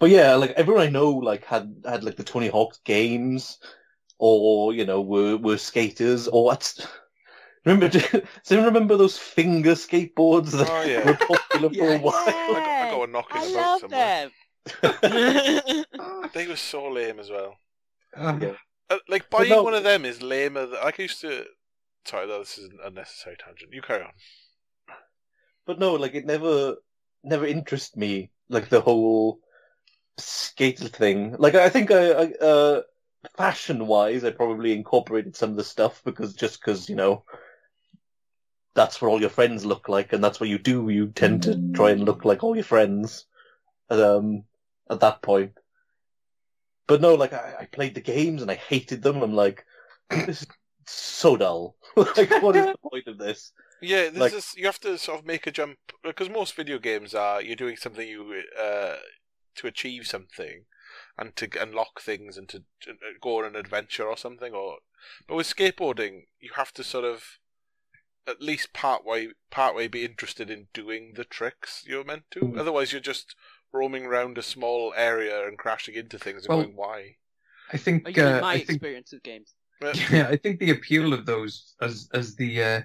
but 0.00 0.10
yeah, 0.10 0.34
like 0.34 0.50
everyone 0.52 0.82
I 0.82 0.90
know 0.90 1.10
like 1.10 1.44
had 1.44 1.74
had 1.84 2.04
like 2.04 2.16
the 2.16 2.24
Tony 2.24 2.48
Hawk's 2.48 2.78
games, 2.84 3.58
or 4.18 4.72
you 4.74 4.84
know 4.84 5.00
were 5.02 5.36
were 5.36 5.58
skaters 5.58 6.28
or 6.28 6.44
what. 6.46 6.74
Remember, 7.64 7.88
do 7.88 8.00
you 8.50 8.64
remember 8.64 8.96
those 8.96 9.18
finger 9.18 9.72
skateboards 9.72 10.52
that 10.52 10.70
Oh, 10.70 10.82
yeah. 10.82 11.04
were 11.06 11.14
popular 11.16 11.68
for 11.70 11.88
a 11.88 11.98
Yes. 11.98 12.02
while? 12.02 12.14
I 12.28 12.60
got, 12.60 12.86
I 12.86 12.90
got 12.90 12.98
one 13.00 13.12
knocking 13.12 13.36
I 13.36 13.46
about 13.46 13.54
love 13.54 13.80
somewhere. 13.80 14.30
them. 14.82 15.84
They 16.34 16.46
were 16.46 16.56
so 16.56 16.88
lame 16.90 17.18
as 17.18 17.30
well. 17.30 17.56
Uh, 18.16 18.38
Yeah. 18.40 18.52
Uh, 18.88 18.98
like 19.08 19.28
buying 19.30 19.50
no- 19.50 19.64
one 19.64 19.74
of 19.74 19.82
them 19.82 20.04
is 20.04 20.22
lamer. 20.22 20.66
Than, 20.66 20.80
like 20.80 21.00
I 21.00 21.02
used 21.04 21.20
to. 21.22 21.44
Sorry, 22.04 22.28
no, 22.28 22.38
this 22.38 22.56
is 22.56 22.66
an 22.70 22.78
unnecessary 22.84 23.36
tangent. 23.36 23.72
You 23.72 23.82
carry 23.82 24.04
on. 24.04 24.12
But 25.66 25.78
no, 25.80 25.94
like 25.94 26.14
it 26.14 26.24
never, 26.24 26.76
never 27.26 27.46
interested 27.46 27.98
me. 27.98 28.30
Like 28.48 28.68
the 28.68 28.80
whole 28.80 29.40
skater 30.18 30.88
thing. 30.88 31.36
Like 31.38 31.54
I 31.54 31.68
think 31.68 31.90
I, 31.90 32.10
I 32.10 32.32
uh, 32.40 32.82
fashion 33.36 33.86
wise, 33.86 34.24
I 34.24 34.30
probably 34.30 34.72
incorporated 34.72 35.36
some 35.36 35.50
of 35.50 35.56
the 35.56 35.64
stuff 35.64 36.02
because 36.04 36.34
just 36.34 36.60
because 36.60 36.88
you 36.88 36.96
know, 36.96 37.24
that's 38.74 39.00
what 39.02 39.08
all 39.08 39.20
your 39.20 39.30
friends 39.30 39.66
look 39.66 39.88
like, 39.88 40.12
and 40.12 40.22
that's 40.22 40.40
what 40.40 40.48
you 40.48 40.58
do. 40.58 40.88
You 40.88 41.08
tend 41.08 41.42
to 41.44 41.72
try 41.74 41.90
and 41.90 42.04
look 42.04 42.24
like 42.24 42.44
all 42.44 42.54
your 42.54 42.64
friends. 42.64 43.26
Um, 43.88 44.44
at 44.90 45.00
that 45.00 45.22
point. 45.22 45.52
But 46.86 47.00
no, 47.00 47.14
like 47.14 47.32
I, 47.32 47.54
I 47.60 47.64
played 47.66 47.94
the 47.94 48.00
games 48.00 48.42
and 48.42 48.50
I 48.50 48.54
hated 48.54 49.02
them. 49.02 49.22
I'm 49.22 49.34
like, 49.34 49.64
this 50.10 50.42
is 50.42 50.46
so 50.86 51.36
dull. 51.36 51.76
like, 51.96 52.42
what 52.42 52.56
is 52.56 52.66
the 52.66 52.76
point 52.90 53.08
of 53.08 53.18
this? 53.18 53.52
Yeah, 53.80 54.02
there's 54.04 54.16
Like- 54.16 54.32
this, 54.32 54.56
you 54.56 54.66
have 54.66 54.80
to 54.80 54.98
sort 54.98 55.20
of 55.20 55.26
make 55.26 55.46
a 55.46 55.50
jump 55.50 55.78
because 56.02 56.28
most 56.30 56.54
video 56.54 56.78
games 56.78 57.14
are 57.14 57.42
you're 57.42 57.56
doing 57.56 57.76
something 57.76 58.08
you 58.08 58.42
uh, 58.58 58.96
to 59.56 59.66
achieve 59.66 60.06
something 60.06 60.64
and 61.18 61.36
to 61.36 61.48
unlock 61.60 62.00
things 62.00 62.36
and 62.36 62.48
to, 62.48 62.64
to 62.82 62.94
go 63.20 63.38
on 63.38 63.44
an 63.44 63.56
adventure 63.56 64.06
or 64.06 64.16
something. 64.16 64.52
Or 64.52 64.78
but 65.26 65.36
with 65.36 65.54
skateboarding, 65.54 66.26
you 66.40 66.50
have 66.56 66.72
to 66.74 66.84
sort 66.84 67.04
of 67.04 67.38
at 68.26 68.42
least 68.42 68.72
part 68.72 69.04
way 69.04 69.28
part 69.50 69.74
way 69.74 69.88
be 69.88 70.04
interested 70.04 70.50
in 70.50 70.68
doing 70.72 71.12
the 71.14 71.24
tricks 71.24 71.84
you're 71.86 72.04
meant 72.04 72.24
to. 72.32 72.40
Mm. 72.40 72.58
Otherwise, 72.58 72.92
you're 72.92 73.00
just 73.00 73.34
roaming 73.72 74.06
around 74.06 74.38
a 74.38 74.42
small 74.42 74.92
area 74.96 75.46
and 75.46 75.58
crashing 75.58 75.94
into 75.94 76.18
things 76.18 76.44
and 76.44 76.48
Well, 76.48 76.62
going, 76.64 76.76
"Why?" 76.76 77.16
I 77.72 77.76
think 77.76 78.18
uh, 78.18 78.40
my 78.40 78.52
I 78.52 78.56
think 78.58 78.70
experience 78.70 79.12
of 79.12 79.22
games? 79.22 79.54
Yeah, 80.10 80.28
I 80.28 80.36
think 80.36 80.58
the 80.58 80.70
appeal 80.70 81.12
of 81.12 81.26
those, 81.26 81.74
as 81.82 82.08
as 82.14 82.34
the 82.36 82.62
uh, 82.62 82.82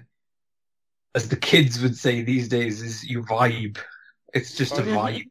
as 1.14 1.28
the 1.28 1.36
kids 1.36 1.82
would 1.82 1.96
say 1.96 2.22
these 2.22 2.48
days, 2.48 2.82
is 2.82 3.04
you 3.04 3.22
vibe. 3.22 3.78
It's 4.34 4.56
just 4.56 4.78
a 4.78 4.82
Oh, 4.82 4.86
yeah. 4.86 4.94
vibe. 4.94 5.30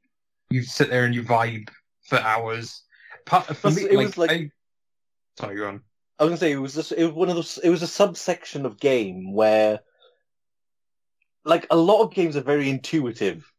You 0.49 0.63
sit 0.63 0.89
there 0.89 1.05
and 1.05 1.15
you 1.15 1.23
vibe 1.23 1.69
for 2.03 2.19
hours. 2.19 2.83
Part, 3.25 3.45
for 3.55 3.71
me, 3.71 3.83
it 3.83 3.93
like, 3.93 4.05
was 4.07 4.17
like- 4.17 4.31
I... 4.31 4.51
sorry, 5.39 5.55
go 5.55 5.67
on. 5.67 5.81
I 6.19 6.23
was 6.23 6.29
gonna 6.29 6.37
say 6.37 6.51
it 6.51 6.57
was 6.57 6.75
just 6.75 6.91
it 6.91 7.03
was 7.05 7.13
one 7.13 7.29
of 7.29 7.35
those. 7.35 7.57
It 7.57 7.69
was 7.69 7.81
a 7.81 7.87
subsection 7.87 8.67
of 8.67 8.79
game 8.79 9.33
where, 9.33 9.79
like, 11.43 11.65
a 11.71 11.75
lot 11.75 12.03
of 12.03 12.13
games 12.13 12.37
are 12.37 12.41
very 12.41 12.69
intuitive, 12.69 13.51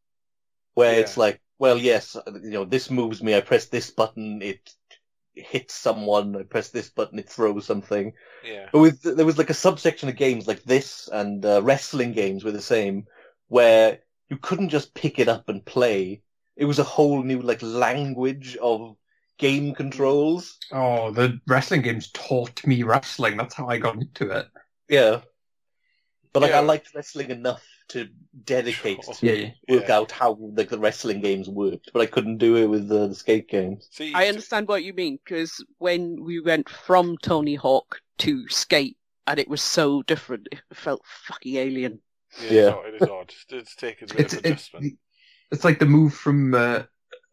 where 0.75 1.01
it's 1.01 1.17
like, 1.17 1.41
well, 1.59 1.77
yes, 1.77 2.17
you 2.27 2.51
know, 2.51 2.65
this 2.65 2.89
moves 2.89 3.21
me. 3.21 3.35
I 3.35 3.41
press 3.41 3.67
this 3.67 3.91
button, 3.91 4.43
it 4.43 4.73
hits 5.35 5.75
someone. 5.75 6.37
I 6.37 6.43
press 6.45 6.71
this 6.71 6.91
button, 6.91 7.19
it 7.19 7.29
throws 7.29 7.67
something. 7.67 8.13
yeah, 8.43 8.69
But 8.73 8.81
with 8.81 9.03
there 9.03 9.27
was 9.27 9.39
like 9.39 9.51
a 9.51 9.55
subsection 9.55 10.09
of 10.09 10.17
games 10.17 10.47
like 10.47 10.63
this 10.65 11.09
and 11.13 11.45
uh, 11.45 11.63
wrestling 11.63 12.13
games 12.13 12.45
were 12.45 12.53
the 12.53 12.63
same, 12.63 13.07
where 13.49 14.01
you 14.29 14.37
couldn't 14.37 14.71
just 14.71 14.95
pick 14.95 15.19
it 15.19 15.29
up 15.29 15.49
and 15.49 15.65
play. 15.65 16.23
It 16.57 16.65
was 16.67 16.79
a 16.79 16.85
whole 16.85 17.23
new 17.23 17.41
like 17.41 17.63
language 17.63 18.57
of 18.57 18.97
game 19.39 19.75
controls. 19.75 20.59
Oh, 20.71 21.11
the 21.11 21.41
wrestling 21.47 21.83
games 21.83 22.11
taught 22.13 22.67
me 22.67 22.83
wrestling. 22.83 23.37
That's 23.37 23.55
how 23.55 23.69
I 23.69 23.79
got 23.79 23.97
into 23.97 24.31
it. 24.31 24.49
Yeah. 24.89 25.23
But 26.33 26.41
like 26.43 26.51
Yeah. 26.51 26.59
I 26.59 26.61
liked 26.61 26.95
wrestling 26.95 27.31
enough 27.31 27.67
to 27.89 28.09
dedicate 28.45 29.05
Sure. 29.05 29.15
to 29.15 29.27
Yeah, 29.27 29.51
work 29.69 29.89
Yeah. 29.89 29.97
out 29.97 30.11
how 30.11 30.35
like 30.41 30.69
the 30.71 30.79
wrestling 30.79 31.21
games 31.21 31.49
worked, 31.49 31.91
but 31.93 32.01
I 32.03 32.07
couldn't 32.07 32.39
do 32.39 32.57
it 32.57 32.67
with 32.67 32.89
the, 32.89 33.09
the 33.09 33.15
skate 33.15 33.49
games. 33.49 33.89
See, 33.91 34.13
I 34.15 34.29
understand 34.29 34.69
what 34.69 34.85
you 34.85 34.93
mean 34.93 35.19
because 35.25 35.65
when 35.79 36.23
we 36.23 36.41
went 36.41 36.69
from 36.69 37.17
Tony 37.19 37.55
Hawk 37.55 38.01
to 38.19 38.49
Skate, 38.49 38.97
and 39.27 39.39
it 39.39 39.49
was 39.49 39.63
so 39.63 40.03
different, 40.03 40.49
it 40.51 40.61
felt 40.73 41.03
fucking 41.07 41.57
alien. 41.57 42.01
Yeah, 42.39 42.51
Yeah. 42.51 42.61
It's, 42.61 42.69
odd, 42.71 42.87
it 42.87 42.95
is 42.95 43.09
odd. 43.09 43.35
It's 43.51 43.77
taken 43.77 44.11
a 44.11 44.15
bit 44.15 44.21
It's 44.21 44.33
of 44.33 44.39
it's 44.45 44.71
adjustment. 44.73 44.87
it's 45.51 45.65
like 45.65 45.79
the 45.79 45.87
move 45.87 46.15
from 46.15 46.55
uh, 46.55 46.85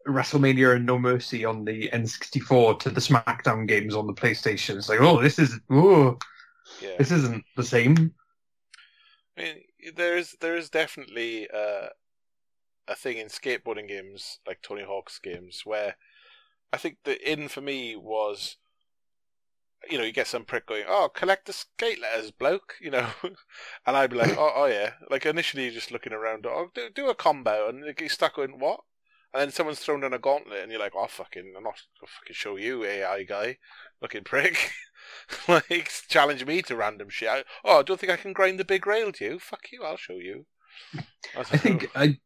WrestleMania 0.08 0.76
and 0.76 0.86
No 0.86 0.98
Mercy 0.98 1.44
on 1.44 1.64
the 1.64 1.88
N64 1.92 2.74
to 2.76 2.90
the 2.90 3.00
SmackDown 3.00 3.66
games 3.68 3.94
on 3.94 4.06
the 4.06 4.14
PlayStation. 4.14 4.76
It's 4.76 4.88
like, 4.88 5.00
oh, 5.00 5.20
this 5.22 5.38
is 5.38 5.58
oh, 5.70 6.18
yeah. 6.78 6.96
this 6.98 7.10
isn't 7.12 7.44
the 7.56 7.64
same. 7.64 8.14
I 9.36 9.42
mean, 9.42 9.62
there 9.94 10.16
is 10.16 10.36
there 10.40 10.56
is 10.56 10.70
definitely 10.70 11.48
uh, 11.50 11.88
a 12.88 12.94
thing 12.94 13.18
in 13.18 13.28
skateboarding 13.28 13.88
games 13.88 14.40
like 14.46 14.62
Tony 14.62 14.82
Hawk's 14.82 15.18
games 15.18 15.62
where 15.64 15.96
I 16.72 16.76
think 16.76 16.98
the 17.04 17.30
in 17.30 17.48
for 17.48 17.60
me 17.60 17.96
was, 17.96 18.56
you 19.90 19.98
know, 19.98 20.04
you 20.04 20.12
get 20.12 20.26
some 20.26 20.44
prick 20.44 20.66
going, 20.66 20.84
"Oh, 20.86 21.08
collect 21.08 21.46
the 21.46 21.52
skate 21.52 22.00
letters, 22.00 22.30
bloke," 22.30 22.76
you 22.80 22.90
know, 22.90 23.08
and 23.22 23.96
I'd 23.96 24.10
be 24.10 24.16
like, 24.16 24.36
"Oh, 24.38 24.52
oh 24.54 24.66
yeah," 24.66 24.94
like 25.10 25.26
initially 25.26 25.64
you're 25.64 25.72
just 25.72 25.90
looking 25.90 26.12
around, 26.12 26.46
"Oh, 26.46 26.70
do 26.74 26.90
do 26.90 27.08
a 27.08 27.14
combo," 27.14 27.68
and 27.68 27.84
you 27.84 27.92
get 27.92 28.10
stuck 28.10 28.36
going, 28.36 28.58
"What?" 28.58 28.80
And 29.32 29.42
then 29.42 29.50
someone's 29.52 29.78
thrown 29.78 30.00
down 30.00 30.12
a 30.12 30.18
gauntlet, 30.18 30.62
and 30.62 30.72
you're 30.72 30.80
like, 30.80 30.94
"Oh, 30.96 31.06
fucking, 31.06 31.54
I'm 31.56 31.62
not 31.62 31.82
gonna 32.00 32.10
fucking 32.20 32.34
show 32.34 32.56
you, 32.56 32.84
AI 32.84 33.22
guy, 33.22 33.58
looking 34.02 34.24
prick." 34.24 34.72
like 35.48 35.90
challenge 36.08 36.44
me 36.44 36.62
to 36.62 36.76
random 36.76 37.08
shit. 37.08 37.28
I, 37.28 37.44
oh, 37.64 37.80
I 37.80 37.82
don't 37.82 37.98
think 37.98 38.12
I 38.12 38.16
can 38.16 38.32
grind 38.32 38.58
the 38.58 38.64
big 38.64 38.86
rail 38.86 39.12
to 39.12 39.24
you. 39.24 39.38
Fuck 39.38 39.72
you, 39.72 39.84
I'll 39.84 39.96
show 39.96 40.14
you. 40.14 40.46
I 41.36 41.44
think 41.44 41.90
I 41.94 42.18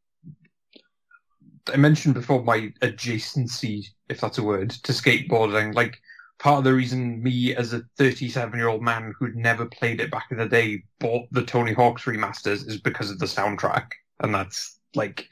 I 1.73 1.77
mentioned 1.77 2.15
before 2.15 2.43
my 2.43 2.73
adjacency, 2.83 3.87
if 4.09 4.21
that's 4.21 4.39
a 4.39 4.43
word, 4.43 4.71
to 4.71 4.93
skateboarding. 4.93 5.75
Like 5.75 5.99
part 6.39 6.59
of 6.59 6.65
the 6.65 6.75
reason 6.75 7.23
me 7.23 7.55
as 7.55 7.73
a 7.73 7.83
37 7.97 8.59
year 8.59 8.69
old 8.69 8.83
man 8.83 9.15
who'd 9.19 9.37
never 9.37 9.67
played 9.67 10.01
it 10.01 10.11
back 10.11 10.27
in 10.31 10.39
the 10.39 10.49
day 10.49 10.83
bought 10.99 11.27
the 11.31 11.45
Tony 11.45 11.73
Hawk's 11.73 12.05
remasters 12.05 12.69
is 12.69 12.81
because 12.81 13.11
of 13.11 13.19
the 13.19 13.27
soundtrack, 13.27 13.87
and 14.21 14.35
that's 14.35 14.79
like 14.95 15.29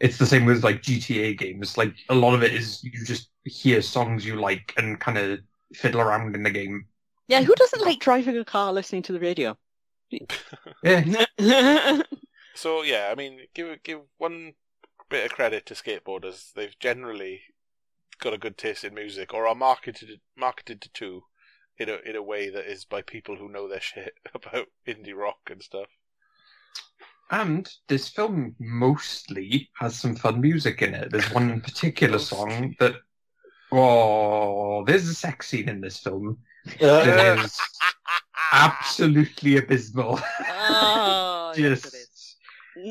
it's 0.00 0.18
the 0.18 0.26
same 0.26 0.44
with 0.44 0.64
like 0.64 0.82
GTA 0.82 1.38
games. 1.38 1.76
Like 1.76 1.94
a 2.08 2.14
lot 2.14 2.34
of 2.34 2.42
it 2.42 2.52
is 2.52 2.82
you 2.84 2.90
just 3.04 3.30
hear 3.44 3.80
songs 3.82 4.24
you 4.24 4.36
like 4.36 4.74
and 4.76 5.00
kind 5.00 5.18
of 5.18 5.40
fiddle 5.74 6.00
around 6.00 6.34
in 6.34 6.42
the 6.42 6.50
game. 6.50 6.86
Yeah, 7.28 7.42
who 7.42 7.54
doesn't 7.54 7.82
like 7.82 7.98
driving 7.98 8.36
a 8.36 8.44
car 8.44 8.72
listening 8.72 9.02
to 9.02 9.12
the 9.12 9.20
radio? 9.20 9.56
Yeah, 10.82 11.24
so. 12.54 12.82
Yeah, 12.82 13.08
I 13.10 13.14
mean, 13.14 13.40
give 13.54 13.82
give 13.82 14.00
one 14.18 14.54
bit 15.08 15.24
of 15.24 15.32
credit 15.32 15.66
to 15.66 15.74
skateboarders. 15.74 16.52
They've 16.52 16.78
generally 16.78 17.42
got 18.18 18.32
a 18.32 18.38
good 18.38 18.56
taste 18.56 18.84
in 18.84 18.94
music 18.94 19.34
or 19.34 19.46
are 19.46 19.54
marketed 19.54 20.20
marketed 20.36 20.88
to 20.94 21.24
in 21.78 21.88
a 21.88 21.96
in 22.04 22.16
a 22.16 22.22
way 22.22 22.48
that 22.48 22.64
is 22.64 22.84
by 22.84 23.02
people 23.02 23.36
who 23.36 23.48
know 23.48 23.68
their 23.68 23.80
shit 23.80 24.14
about 24.34 24.68
indie 24.86 25.16
rock 25.16 25.50
and 25.50 25.62
stuff. 25.62 25.88
And 27.30 27.68
this 27.88 28.08
film 28.08 28.54
mostly 28.60 29.68
has 29.80 29.98
some 29.98 30.14
fun 30.14 30.40
music 30.40 30.82
in 30.82 30.94
it. 30.94 31.10
There's 31.10 31.30
one 31.32 31.60
particular 31.60 32.18
song 32.18 32.74
that. 32.78 32.94
Oh, 33.72 34.84
there's 34.84 35.08
a 35.08 35.14
sex 35.14 35.48
scene 35.48 35.68
in 35.68 35.80
this 35.80 35.98
film 35.98 36.38
Uh, 36.80 37.04
that 37.04 37.38
is 37.44 37.58
absolutely 38.52 39.56
abysmal. 39.56 40.20
Oh, 40.48 41.52
yes, 41.56 41.82
Just 41.82 41.94
it 41.94 41.98
is. 41.98 42.36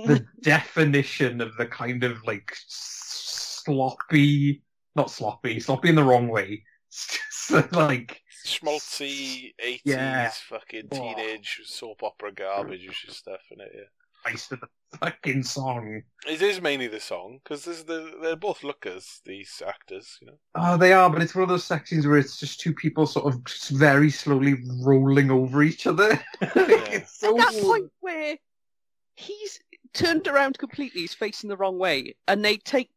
the 0.08 0.26
definition 0.42 1.40
of 1.40 1.56
the 1.56 1.66
kind 1.66 2.04
of 2.04 2.22
like 2.26 2.54
sloppy, 2.68 4.64
not 4.98 5.10
sloppy, 5.10 5.60
sloppy 5.62 5.90
in 5.90 5.96
the 5.96 6.04
wrong 6.04 6.28
way. 6.28 6.64
So, 6.90 7.66
like, 7.72 8.22
Schmaltzy 8.46 9.54
eighties 9.60 9.82
Yeah. 9.86 10.30
fucking 10.30 10.90
Oh. 10.92 10.96
teenage 11.16 11.62
soap 11.66 12.04
opera 12.04 12.34
garbage 12.34 12.86
and 13.08 13.16
stuff 13.16 13.42
in 13.52 13.62
it. 13.62 13.72
Yeah. 13.74 13.82
Based 14.26 14.52
of 14.52 14.60
the 14.62 14.68
fucking 14.98 15.44
song. 15.44 16.02
It 16.28 16.42
is 16.42 16.62
mainly 16.62 16.88
the 16.88 17.00
song 17.00 17.40
because 17.44 17.84
they're, 17.84 18.10
they're 18.22 18.36
both 18.36 18.64
lookers. 18.64 19.22
These 19.26 19.62
actors, 19.66 20.18
you 20.22 20.28
know. 20.28 20.38
Oh, 20.56 20.78
they 20.78 20.94
are, 20.94 21.10
but 21.10 21.22
it's 21.22 21.36
one 21.36 21.44
of 21.44 21.50
those 21.50 21.64
sections 21.64 22.08
where 22.08 22.18
it's 22.18 22.40
just 22.40 22.60
two 22.60 22.74
people 22.74 23.06
sort 23.06 23.26
of 23.26 23.44
just 23.46 23.70
very 23.70 24.10
slowly 24.10 24.56
rolling 24.82 25.32
over 25.32 25.64
each 25.64 25.88
other. 25.88 26.20
it's 26.42 27.20
so 27.20 27.40
At 27.40 27.54
that 27.54 27.62
point 27.62 27.92
where 28.02 28.36
he's 29.16 29.60
turned 29.94 30.28
around 30.28 30.58
completely, 30.58 31.02
he's 31.02 31.14
facing 31.14 31.50
the 31.50 31.58
wrong 31.58 31.78
way, 31.78 32.16
and 32.28 32.44
they 32.44 32.58
take 32.58 32.90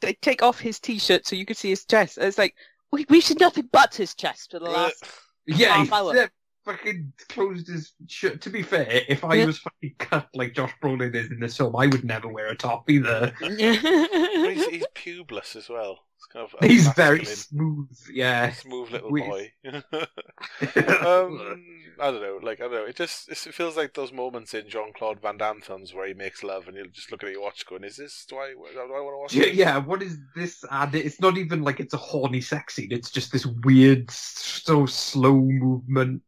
they 0.00 0.12
take 0.14 0.42
off 0.42 0.60
his 0.60 0.78
t-shirt 0.78 1.26
so 1.26 1.36
you 1.36 1.46
can 1.46 1.56
see 1.56 1.70
his 1.70 1.84
chest. 1.84 2.18
And 2.18 2.26
it's 2.26 2.38
like 2.38 2.54
we 2.92 3.06
we 3.08 3.20
see 3.20 3.34
nothing 3.38 3.68
but 3.72 3.94
his 3.94 4.14
chest 4.14 4.50
for 4.50 4.58
the 4.58 4.66
last. 4.66 5.04
Yeah, 5.48 5.76
half 5.76 5.92
hour. 5.92 6.28
Fucking 6.66 7.12
closed 7.30 7.68
his 7.68 7.92
shirt. 8.08 8.42
To 8.42 8.50
be 8.50 8.62
fair, 8.62 9.02
if 9.08 9.24
I 9.24 9.36
Yeah. 9.36 9.46
was 9.46 9.58
fucking 9.58 9.94
cut 9.98 10.28
like 10.34 10.52
Josh 10.54 10.74
Brolin 10.82 11.14
is 11.14 11.30
in 11.30 11.40
this 11.40 11.56
film, 11.56 11.74
I 11.76 11.86
would 11.86 12.04
never 12.04 12.28
wear 12.28 12.48
a 12.48 12.56
top 12.56 12.90
either. 12.90 13.32
He's, 13.40 14.66
he's 14.66 14.84
pubeless 14.94 15.56
as 15.56 15.68
well. 15.68 16.00
Kind 16.32 16.48
of 16.52 16.68
He's 16.68 16.88
very 16.94 17.24
smooth. 17.24 17.88
Yeah. 18.12 18.50
smooth 18.52 18.90
little 18.90 19.10
we- 19.12 19.22
boy. 19.22 19.52
um, 19.66 21.62
I 22.00 22.10
don't 22.10 22.20
know. 22.22 22.38
Like 22.42 22.60
I 22.60 22.64
don't 22.64 22.72
know. 22.72 22.84
It 22.84 22.96
just 22.96 23.28
it 23.30 23.36
feels 23.38 23.76
like 23.76 23.94
those 23.94 24.12
moments 24.12 24.52
in 24.54 24.68
Jean 24.68 24.92
Claude 24.92 25.20
Van 25.20 25.36
Damme 25.36 25.60
films 25.60 25.94
where 25.94 26.06
he 26.08 26.14
makes 26.14 26.42
love 26.42 26.66
and 26.68 26.76
you'll 26.76 26.88
just 26.88 27.10
look 27.12 27.22
at 27.22 27.30
your 27.30 27.42
watch 27.42 27.64
going, 27.66 27.84
"Is 27.84 27.96
this? 27.96 28.26
Do 28.28 28.36
I? 28.38 28.52
Do 28.52 28.80
I 28.80 28.84
want 29.00 29.14
to 29.14 29.18
watch 29.18 29.34
Yeah, 29.34 29.44
this?" 29.50 29.54
yeah, 29.56 29.78
what 29.78 30.02
is 30.02 30.18
this 30.34 30.64
ad? 30.70 30.94
It's 30.94 31.20
not 31.20 31.38
even 31.38 31.62
like 31.62 31.80
it's 31.80 31.94
a 31.94 31.98
horny 31.98 32.40
sex 32.40 32.74
scene. 32.74 32.88
It's 32.90 33.10
just 33.10 33.32
this 33.32 33.46
weird, 33.46 34.10
so 34.10 34.84
slow 34.86 35.36
movement. 35.36 36.22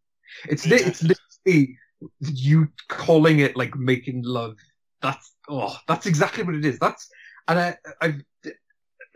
It's 0.45 0.66
Yeah. 0.66 0.78
it's 0.80 1.02
literally 1.02 1.76
you 2.21 2.68
calling 2.88 3.40
it 3.40 3.57
like 3.57 3.75
making 3.76 4.23
love. 4.23 4.57
That's 5.02 5.35
oh, 5.49 5.76
that's 5.87 6.07
exactly 6.07 6.45
what 6.45 6.54
it 6.54 6.64
is. 6.64 6.78
That's 6.78 7.09
and 7.49 7.59
I, 7.59 7.76
I've 8.00 8.23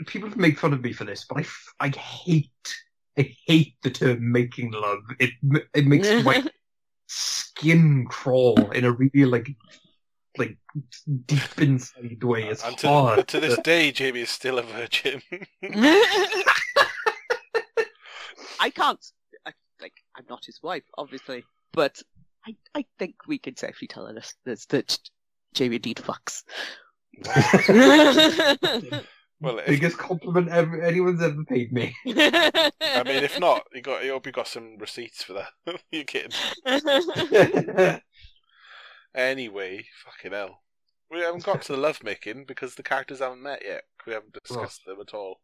people 0.06 0.28
have 0.28 0.38
made 0.38 0.58
fun 0.58 0.72
of 0.72 0.82
me 0.82 0.92
for 0.92 1.04
this, 1.04 1.24
but 1.28 1.38
I, 1.38 1.42
f- 1.42 1.74
I 1.80 1.88
hate 1.88 2.50
I 3.18 3.34
hate 3.46 3.74
the 3.82 3.90
term 3.90 4.32
making 4.32 4.72
love. 4.72 5.00
It 5.18 5.30
m- 5.42 5.68
it 5.74 5.86
makes 5.86 6.08
my 6.24 6.42
skin 7.06 8.06
crawl 8.08 8.70
in 8.70 8.84
a 8.84 8.92
really 8.92 9.24
like 9.26 9.48
like 10.38 10.56
deep 11.26 11.60
inside 11.60 12.22
way. 12.24 12.44
It's 12.44 12.64
and 12.64 12.78
to, 12.78 12.88
hard. 12.88 13.28
to 13.28 13.40
this 13.40 13.58
day, 13.58 13.92
Jamie 13.92 14.20
is 14.22 14.30
still 14.30 14.58
a 14.58 14.62
virgin. 14.62 15.20
I 18.60 18.70
can't. 18.70 19.04
I, 20.14 20.20
like, 20.20 20.24
I'm 20.24 20.26
not 20.28 20.44
his 20.44 20.62
wife, 20.62 20.84
obviously, 20.96 21.44
but 21.72 22.02
I, 22.46 22.54
I 22.74 22.84
think 22.98 23.16
we 23.26 23.38
can 23.38 23.56
safely 23.56 23.88
tell 23.88 24.06
our 24.06 24.12
listeners 24.12 24.66
that 24.66 24.98
Jamie 25.54 25.76
indeed 25.76 25.98
fucks. 25.98 26.42
well, 29.40 29.58
if, 29.58 29.66
biggest 29.66 29.98
compliment 29.98 30.48
ever 30.48 30.80
anyone's 30.82 31.22
ever 31.22 31.44
paid 31.44 31.72
me. 31.72 31.94
I 32.06 33.02
mean, 33.04 33.22
if 33.22 33.38
not, 33.38 33.64
you 33.74 33.82
got. 33.82 34.02
You 34.04 34.12
hope 34.12 34.26
you 34.26 34.32
got 34.32 34.48
some 34.48 34.78
receipts 34.78 35.22
for 35.22 35.34
that. 35.34 35.80
you 35.92 36.04
kidding? 36.04 36.32
Anyway, 39.14 39.84
fucking 40.04 40.32
hell. 40.32 40.62
We 41.10 41.20
haven't 41.20 41.44
got 41.44 41.62
to 41.62 41.72
the 41.72 41.78
lovemaking 41.78 42.46
because 42.46 42.74
the 42.74 42.82
characters 42.82 43.18
haven't 43.18 43.42
met 43.42 43.62
yet. 43.64 43.82
We 44.06 44.14
haven't 44.14 44.32
discussed 44.32 44.86
them 44.86 44.98
at 45.00 45.12
all. 45.12 45.40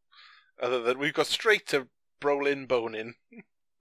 Other 0.60 0.82
than 0.82 0.98
we've 0.98 1.12
got 1.12 1.26
straight 1.26 1.66
to 1.68 1.88
Brolin 2.20 2.66
boning. 2.66 3.14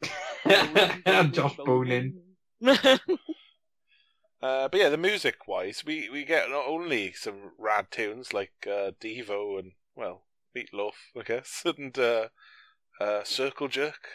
Josh 1.31 1.55
Bonin. 1.57 2.21
Uh, 4.39 4.67
but 4.67 4.79
yeah, 4.79 4.89
the 4.89 4.97
music 4.97 5.47
wise, 5.47 5.83
we, 5.85 6.09
we 6.09 6.23
get 6.23 6.49
not 6.49 6.67
only 6.67 7.11
some 7.11 7.53
rad 7.57 7.87
tunes 7.89 8.33
like 8.33 8.53
uh, 8.67 8.91
Devo 9.01 9.57
and, 9.57 9.71
well, 9.95 10.25
Meatloaf, 10.55 10.93
I 11.17 11.23
guess, 11.23 11.63
and 11.77 11.97
uh, 11.97 12.27
uh, 13.01 13.23
Circle 13.23 13.67
Jerk. 13.67 14.07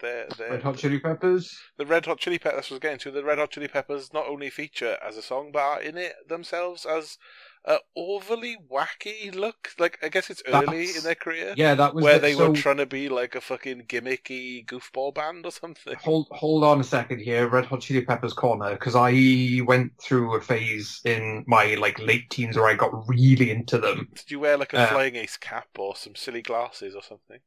They're, 0.00 0.28
they're, 0.36 0.50
Red 0.50 0.62
Hot 0.62 0.76
Chili 0.76 0.98
Peppers. 0.98 1.58
the 1.76 1.86
Red 1.86 2.06
Hot 2.06 2.18
Chili 2.18 2.38
Peppers, 2.38 2.56
that's 2.56 2.70
what 2.70 2.74
I 2.74 2.76
was 2.76 2.80
getting 2.80 2.98
to. 2.98 3.10
The 3.10 3.24
Red 3.24 3.38
Hot 3.38 3.50
Chili 3.50 3.68
Peppers 3.68 4.12
not 4.12 4.28
only 4.28 4.50
feature 4.50 4.96
as 5.06 5.16
a 5.16 5.22
song, 5.22 5.50
but 5.52 5.60
are 5.60 5.82
in 5.82 5.98
it 5.98 6.14
themselves 6.28 6.86
as 6.86 7.18
a 7.64 7.76
overly 7.94 8.56
wacky 8.72 9.34
look. 9.34 9.68
Like, 9.78 9.98
I 10.02 10.08
guess 10.08 10.30
it's 10.30 10.42
early 10.46 10.64
That's- 10.86 10.96
in 10.96 11.04
their 11.04 11.14
career. 11.14 11.54
Yeah, 11.56 11.74
that 11.74 11.94
was 11.94 12.02
where 12.02 12.14
the- 12.14 12.20
they 12.20 12.32
so, 12.34 12.50
were 12.50 12.56
trying 12.56 12.78
to 12.78 12.86
be 12.86 13.08
like 13.08 13.34
a 13.34 13.40
fucking 13.40 13.82
gimmicky 13.86 14.64
goofball 14.64 15.14
band 15.14 15.44
or 15.44 15.52
something. 15.52 15.94
Hold 15.96 16.28
hold 16.30 16.64
on 16.64 16.80
a 16.80 16.84
second 16.84 17.20
here, 17.20 17.48
Red 17.48 17.66
Hot 17.66 17.82
Chili 17.82 18.02
Peppers 18.02 18.32
corner, 18.32 18.70
because 18.72 18.94
I 18.96 19.60
went 19.66 19.92
through 20.00 20.36
a 20.36 20.40
phase 20.40 21.02
in 21.04 21.44
my 21.46 21.74
like 21.74 21.98
late 21.98 22.30
teens 22.30 22.56
where 22.56 22.66
I 22.66 22.74
got 22.74 23.06
really 23.08 23.50
into 23.50 23.78
them. 23.78 24.08
Did 24.14 24.30
you 24.30 24.40
wear 24.40 24.56
like 24.56 24.72
a 24.72 24.78
Uh, 24.80 24.86
flying 24.88 25.16
ace 25.16 25.36
cap 25.36 25.68
or 25.78 25.94
some 25.96 26.14
silly 26.14 26.42
glasses 26.42 26.94
or 26.94 27.02
something? 27.02 27.40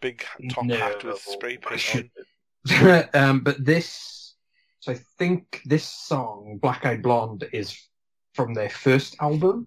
Big 0.00 0.24
top 0.50 0.64
No, 0.64 0.76
hat 0.76 1.02
with 1.02 1.18
spray 1.20 1.56
paint 1.62 2.10
on. 2.70 3.08
um, 3.14 3.40
but 3.40 3.64
this, 3.64 4.34
so 4.80 4.92
I 4.92 5.00
think 5.18 5.62
this 5.64 5.84
song, 5.84 6.58
Black 6.60 6.84
Eyed 6.84 7.02
Blonde, 7.02 7.48
is 7.52 7.87
from 8.38 8.54
their 8.54 8.70
first 8.70 9.16
album. 9.20 9.66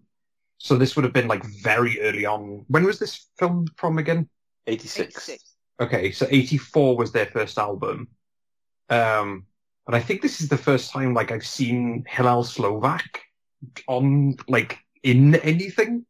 So 0.59 0.77
this 0.77 0.95
would 0.95 1.03
have 1.03 1.11
been 1.13 1.27
like 1.27 1.43
very 1.61 1.99
early 2.01 2.25
on. 2.25 2.63
When 2.69 2.85
was 2.85 2.99
this 2.99 3.27
film 3.37 3.67
from 3.75 3.97
again? 3.97 4.29
86. 4.67 5.31
Okay, 5.81 6.11
so 6.11 6.25
84 6.29 6.95
was 6.95 7.11
their 7.11 7.25
first 7.25 7.57
album. 7.57 8.07
Um, 8.89 9.45
and 9.87 9.95
I 9.95 9.99
think 9.99 10.21
this 10.21 10.39
is 10.39 10.47
the 10.47 10.57
first 10.57 10.91
time 10.91 11.13
like 11.13 11.31
I've 11.31 11.45
seen 11.45 12.05
Hillel 12.07 12.43
Slovak 12.45 13.21
on 13.87 14.37
like 14.47 14.77
in 15.03 15.35
anything. 15.35 16.05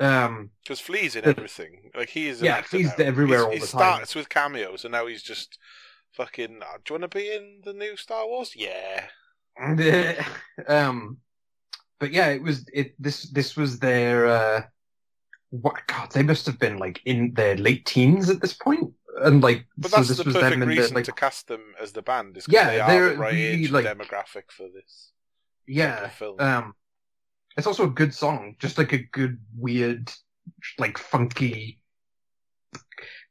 Um, 0.00 0.50
Because 0.62 0.80
Flea's 0.80 1.16
in 1.16 1.24
Uh, 1.24 1.30
everything. 1.30 1.90
Like 1.94 2.10
he 2.10 2.28
is. 2.28 2.42
yeah, 2.42 2.56
actor 2.56 2.70
Flea's 2.76 2.92
now. 2.98 3.04
everywhere 3.06 3.38
He's- 3.38 3.46
all 3.46 3.52
he 3.52 3.58
the 3.60 3.66
time. 3.66 3.78
starts 3.94 4.14
with 4.16 4.28
cameos, 4.28 4.84
and 4.84 4.92
now 4.92 5.06
he's 5.06 5.22
just 5.22 5.58
fucking. 6.12 6.60
"Oh, 6.62 6.76
do 6.84 6.94
you 6.94 7.00
want 7.00 7.10
to 7.12 7.16
be 7.18 7.32
in 7.32 7.62
the 7.64 7.72
new 7.72 7.96
Star 7.96 8.26
Wars? 8.26 8.52
Yeah. 8.56 9.06
and, 9.56 9.78
um, 10.66 11.18
but 12.04 12.12
yeah, 12.12 12.26
it 12.28 12.42
was 12.42 12.66
it. 12.70 12.94
This 13.02 13.22
this 13.30 13.56
was 13.56 13.78
their. 13.78 14.26
Uh, 14.26 14.62
what 15.48 15.76
God? 15.86 16.12
They 16.12 16.22
must 16.22 16.44
have 16.44 16.58
been 16.58 16.76
like 16.76 17.00
in 17.06 17.32
their 17.32 17.56
late 17.56 17.86
teens 17.86 18.28
at 18.28 18.42
this 18.42 18.52
point, 18.52 18.92
and 19.22 19.42
like 19.42 19.64
But 19.78 19.90
so 19.90 19.96
that's 19.96 20.08
this 20.08 20.18
the 20.18 20.24
was 20.24 20.34
perfect 20.34 20.50
them 20.50 20.62
in 20.64 20.68
reason 20.68 20.88
the 20.88 20.94
like 20.96 21.06
to 21.06 21.12
cast 21.12 21.48
them 21.48 21.62
as 21.80 21.92
the 21.92 22.02
band. 22.02 22.36
Is 22.36 22.44
Yeah, 22.46 22.86
they 22.86 22.98
are 22.98 23.08
the 23.12 23.16
right 23.16 23.32
really, 23.32 23.64
age 23.64 23.70
like- 23.70 23.86
demographic 23.86 24.50
for 24.50 24.68
this 24.68 25.12
yeah. 25.66 26.08
film. 26.10 26.38
Um, 26.40 26.74
it's 27.56 27.66
also 27.66 27.84
a 27.84 27.90
good 27.90 28.12
song, 28.12 28.56
just 28.58 28.76
like 28.76 28.92
a 28.92 28.98
good, 28.98 29.38
weird, 29.56 30.12
like 30.76 30.98
funky, 30.98 31.80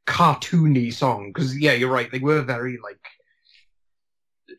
cartoony 0.08 0.92
song. 0.92 1.32
Because 1.32 1.56
yeah, 1.60 1.74
you're 1.74 1.92
right. 1.92 2.12
They 2.12 2.18
were 2.18 2.42
very 2.42 2.80
like. 2.84 3.06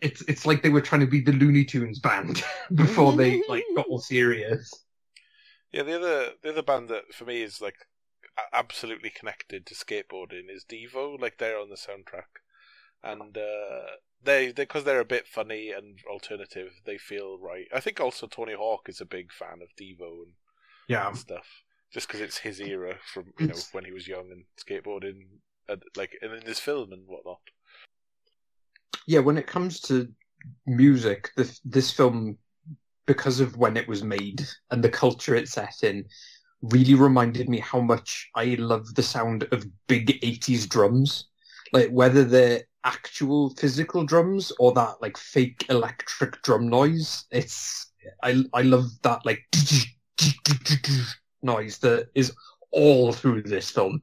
It's 0.00 0.22
it's 0.22 0.46
like 0.46 0.62
they 0.62 0.70
were 0.70 0.80
trying 0.80 1.02
to 1.02 1.06
be 1.06 1.20
the 1.20 1.32
Looney 1.32 1.64
Tunes 1.64 1.98
band 1.98 2.42
before 2.74 3.12
they 3.12 3.42
like 3.48 3.64
got 3.76 3.86
all 3.86 4.00
serious. 4.00 4.72
Yeah, 5.72 5.82
the 5.82 5.96
other 5.96 6.32
the 6.42 6.50
other 6.50 6.62
band 6.62 6.88
that 6.88 7.12
for 7.12 7.24
me 7.24 7.42
is 7.42 7.60
like 7.60 7.86
absolutely 8.52 9.10
connected 9.10 9.66
to 9.66 9.74
skateboarding 9.74 10.48
is 10.50 10.64
Devo. 10.64 11.20
Like 11.20 11.38
they're 11.38 11.58
on 11.58 11.68
the 11.68 11.76
soundtrack, 11.76 12.40
and 13.02 13.36
uh, 13.36 13.96
they 14.22 14.52
because 14.52 14.84
they're 14.84 15.00
a 15.00 15.04
bit 15.04 15.26
funny 15.26 15.70
and 15.70 15.98
alternative, 16.10 16.80
they 16.86 16.98
feel 16.98 17.38
right. 17.38 17.66
I 17.74 17.80
think 17.80 18.00
also 18.00 18.26
Tony 18.26 18.54
Hawk 18.54 18.88
is 18.88 19.00
a 19.00 19.06
big 19.06 19.32
fan 19.32 19.60
of 19.62 19.74
Devo 19.76 20.22
and, 20.24 20.34
Yeah, 20.88 21.08
and 21.08 21.18
stuff, 21.18 21.62
just 21.92 22.08
because 22.08 22.20
it's 22.20 22.38
his 22.38 22.60
era 22.60 22.98
from 23.12 23.32
you 23.38 23.48
know 23.48 23.66
when 23.72 23.84
he 23.84 23.92
was 23.92 24.08
young 24.08 24.30
and 24.30 24.44
skateboarding, 24.58 25.40
and, 25.68 25.82
like 25.96 26.12
and 26.22 26.32
in 26.32 26.44
this 26.44 26.60
film 26.60 26.92
and 26.92 27.06
whatnot. 27.06 27.40
Yeah. 29.06 29.20
When 29.20 29.38
it 29.38 29.46
comes 29.46 29.80
to 29.82 30.08
music, 30.66 31.30
this 31.36 31.60
this 31.64 31.90
film, 31.90 32.38
because 33.06 33.40
of 33.40 33.56
when 33.56 33.76
it 33.76 33.88
was 33.88 34.02
made 34.02 34.46
and 34.70 34.82
the 34.82 34.88
culture 34.88 35.34
it's 35.34 35.52
set 35.52 35.82
in, 35.82 36.04
really 36.62 36.94
reminded 36.94 37.48
me 37.48 37.58
how 37.58 37.80
much 37.80 38.30
I 38.34 38.56
love 38.58 38.94
the 38.94 39.02
sound 39.02 39.46
of 39.52 39.66
big 39.86 40.20
80s 40.22 40.68
drums. 40.68 41.28
Like 41.72 41.90
whether 41.90 42.24
they're 42.24 42.62
actual 42.84 43.50
physical 43.50 44.04
drums 44.04 44.52
or 44.58 44.72
that 44.72 44.96
like 45.00 45.16
fake 45.16 45.66
electric 45.68 46.40
drum 46.42 46.68
noise. 46.68 47.24
It's 47.30 47.92
I 48.22 48.44
I 48.52 48.62
love 48.62 48.86
that 49.02 49.24
like 49.24 49.42
noise 51.42 51.78
that 51.78 52.08
is 52.14 52.32
all 52.70 53.12
through 53.12 53.42
this 53.42 53.70
film. 53.70 54.02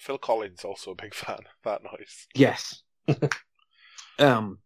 Phil 0.00 0.18
Collins 0.18 0.64
also 0.64 0.92
a 0.92 0.94
big 0.94 1.14
fan 1.14 1.38
of 1.38 1.44
that 1.64 1.82
noise. 1.84 2.26
Yes. 2.34 2.82
um, 4.18 4.58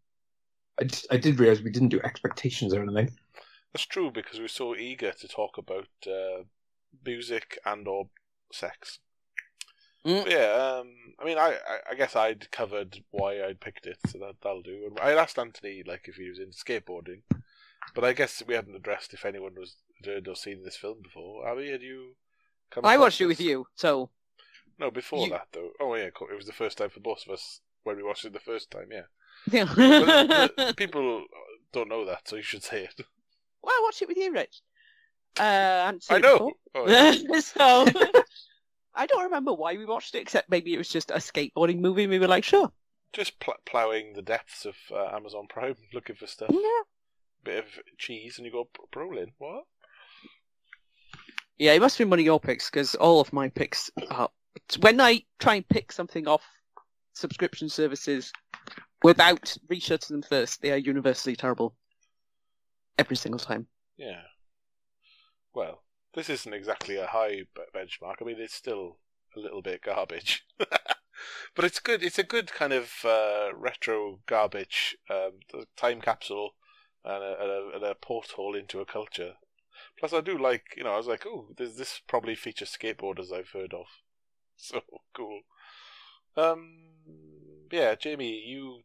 I, 0.79 0.83
d- 0.85 1.07
I 1.11 1.17
did 1.17 1.39
realize 1.39 1.61
we 1.61 1.71
didn't 1.71 1.89
do 1.89 2.01
expectations 2.03 2.73
or 2.73 2.81
anything. 2.83 3.11
That's 3.73 3.85
true 3.85 4.11
because 4.11 4.37
we 4.37 4.43
were 4.43 4.47
so 4.49 4.75
eager 4.75 5.11
to 5.11 5.27
talk 5.27 5.57
about 5.57 5.87
uh, 6.07 6.43
music 7.05 7.57
and 7.65 7.87
or 7.87 8.09
sex. 8.51 8.99
Mm. 10.05 10.27
Yeah, 10.29 10.79
um, 10.79 10.87
I 11.19 11.25
mean, 11.25 11.37
I, 11.37 11.51
I, 11.67 11.77
I 11.91 11.95
guess 11.95 12.15
I'd 12.15 12.49
covered 12.51 13.03
why 13.11 13.43
I'd 13.43 13.59
picked 13.61 13.85
it, 13.85 13.97
so 14.07 14.17
that 14.19 14.35
that'll 14.41 14.63
do. 14.63 14.95
I 15.01 15.11
asked 15.13 15.37
Anthony 15.37 15.83
like 15.85 16.05
if 16.07 16.15
he 16.15 16.27
was 16.27 16.39
into 16.39 16.57
skateboarding, 16.57 17.21
but 17.93 18.03
I 18.03 18.13
guess 18.13 18.41
we 18.47 18.55
hadn't 18.55 18.75
addressed 18.75 19.13
if 19.13 19.25
anyone 19.25 19.53
was 19.57 19.75
heard 20.03 20.27
or 20.27 20.35
seen 20.35 20.63
this 20.63 20.75
film 20.75 20.97
before. 21.03 21.47
Abby, 21.47 21.69
had 21.71 21.83
you? 21.83 22.15
Come 22.71 22.83
I 22.85 22.93
across 22.95 23.05
watched 23.05 23.21
it 23.21 23.25
with 23.27 23.41
you, 23.41 23.67
so 23.75 24.09
No, 24.79 24.89
before 24.89 25.25
You- 25.25 25.31
that 25.33 25.47
though. 25.51 25.69
Oh 25.79 25.93
yeah, 25.93 26.05
it 26.05 26.35
was 26.35 26.47
the 26.47 26.51
first 26.53 26.79
time 26.79 26.89
for 26.89 26.99
both 26.99 27.23
of 27.27 27.33
us 27.33 27.61
when 27.83 27.95
we 27.95 28.03
watched 28.03 28.25
it 28.25 28.33
the 28.33 28.39
first 28.39 28.71
time. 28.71 28.87
Yeah, 28.91 29.03
yeah. 29.49 29.65
but, 29.75 30.55
but 30.55 30.77
people 30.77 31.25
don't 31.73 31.89
know 31.89 32.05
that, 32.05 32.27
so 32.27 32.35
you 32.35 32.41
should 32.43 32.63
say 32.63 32.83
it. 32.83 33.05
I 33.65 33.81
watched 33.83 34.01
it 34.01 34.07
with 34.07 34.17
you, 34.17 34.33
Rich. 34.33 34.61
Uh, 35.39 35.93
I 35.93 35.93
I 36.09 36.17
know. 36.19 36.51
Oh, 36.75 36.87
yeah. 36.89 37.13
so 37.39 37.85
I 38.93 39.05
don't 39.05 39.23
remember 39.23 39.53
why 39.53 39.77
we 39.77 39.85
watched 39.85 40.15
it, 40.15 40.21
except 40.21 40.49
maybe 40.49 40.73
it 40.73 40.77
was 40.77 40.89
just 40.89 41.11
a 41.11 41.15
skateboarding 41.15 41.79
movie. 41.79 42.03
and 42.03 42.11
We 42.11 42.19
were 42.19 42.27
like, 42.27 42.43
sure, 42.43 42.71
Just 43.13 43.39
pl- 43.39 43.55
ploughing 43.65 44.13
the 44.13 44.21
depths 44.21 44.65
of 44.65 44.75
uh, 44.91 45.15
Amazon 45.15 45.47
Prime, 45.49 45.75
looking 45.93 46.15
for 46.15 46.27
stuff. 46.27 46.49
yeah. 46.51 46.81
Bit 47.43 47.59
of 47.59 47.65
cheese, 47.97 48.37
and 48.37 48.45
you 48.45 48.51
go 48.51 48.67
Brolin. 48.93 49.31
What? 49.39 49.63
Yeah, 51.57 51.73
it 51.73 51.79
must 51.81 51.97
be 51.97 52.03
one 52.03 52.19
of 52.19 52.25
your 52.25 52.39
picks 52.39 52.69
because 52.69 52.95
all 52.95 53.19
of 53.21 53.33
my 53.33 53.49
picks 53.49 53.89
are. 54.09 54.29
When 54.81 54.99
I 54.99 55.23
try 55.39 55.55
and 55.55 55.67
pick 55.67 55.91
something 55.91 56.27
off 56.27 56.43
subscription 57.13 57.69
services 57.69 58.31
without 59.03 59.57
researching 59.69 60.15
them 60.15 60.23
first, 60.23 60.61
they 60.61 60.71
are 60.71 60.77
universally 60.77 61.35
terrible. 61.35 61.75
Every 62.97 63.15
single 63.15 63.39
time. 63.39 63.67
Yeah. 63.97 64.21
Well, 65.53 65.83
this 66.13 66.29
isn't 66.29 66.53
exactly 66.53 66.97
a 66.97 67.07
high 67.07 67.43
benchmark. 67.75 68.15
I 68.21 68.25
mean, 68.25 68.39
it's 68.39 68.53
still 68.53 68.97
a 69.35 69.39
little 69.39 69.61
bit 69.61 69.81
garbage, 69.81 70.45
but 70.57 71.65
it's 71.65 71.79
good. 71.79 72.03
It's 72.03 72.19
a 72.19 72.23
good 72.23 72.51
kind 72.51 72.73
of 72.73 72.91
uh, 73.05 73.49
retro 73.55 74.19
garbage 74.27 74.97
um, 75.09 75.39
time 75.77 76.01
capsule 76.01 76.51
and 77.03 77.23
a, 77.23 77.41
and, 77.41 77.51
a, 77.51 77.75
and 77.75 77.83
a 77.83 77.95
porthole 77.95 78.55
into 78.55 78.79
a 78.79 78.85
culture. 78.85 79.33
Plus, 79.99 80.13
I 80.13 80.21
do 80.21 80.37
like, 80.37 80.75
you 80.77 80.83
know, 80.83 80.93
I 80.93 80.97
was 80.97 81.07
like, 81.07 81.25
oh, 81.25 81.47
this, 81.57 81.75
this 81.75 82.01
probably 82.07 82.35
features 82.35 82.75
skateboarders 82.79 83.31
I've 83.31 83.51
heard 83.51 83.73
of. 83.73 83.85
So 84.63 84.81
cool. 85.15 85.41
Um, 86.37 86.91
yeah, 87.71 87.95
Jamie, 87.95 88.43
you 88.45 88.81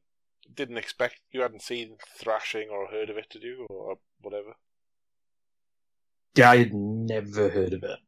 didn't 0.54 0.78
expect, 0.78 1.20
you 1.32 1.40
hadn't 1.42 1.62
seen 1.62 1.96
Thrashing 2.18 2.68
or 2.70 2.87
heard 2.88 3.11
of 3.11 3.16
it, 3.16 3.26
did 3.30 3.42
you, 3.42 3.66
or 3.70 3.96
whatever? 4.20 4.54
Yeah, 6.35 6.50
I 6.50 6.59
had 6.59 6.74
never 6.74 7.48
heard 7.48 7.72
of 7.72 7.82
it. 7.82 7.98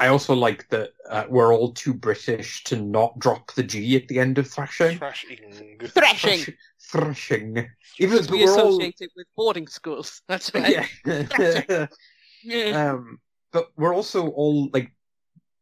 I 0.00 0.08
also 0.08 0.34
like 0.34 0.68
that 0.68 0.90
uh, 1.10 1.24
we're 1.28 1.52
all 1.52 1.72
too 1.72 1.92
British 1.92 2.62
to 2.64 2.76
not 2.76 3.18
drop 3.18 3.52
the 3.54 3.64
G 3.64 3.96
at 3.96 4.06
the 4.06 4.20
end 4.20 4.38
of 4.38 4.46
thrashing. 4.48 4.96
Thrashing. 4.98 5.78
Thrashing! 5.88 6.54
Thrashing. 6.80 7.68
Even 7.98 8.12
Because 8.16 8.30
we 8.30 8.44
we're 8.44 8.52
all- 8.52 8.68
associate 8.68 8.94
it 9.00 9.10
with 9.16 9.26
boarding 9.36 9.66
schools. 9.66 10.22
That's 10.28 10.54
right. 10.54 10.86
Yeah. 11.04 11.86
Yeah. 12.44 12.92
um, 12.92 13.18
but 13.52 13.72
we're 13.76 13.92
also 13.92 14.28
all 14.28 14.70
like 14.72 14.92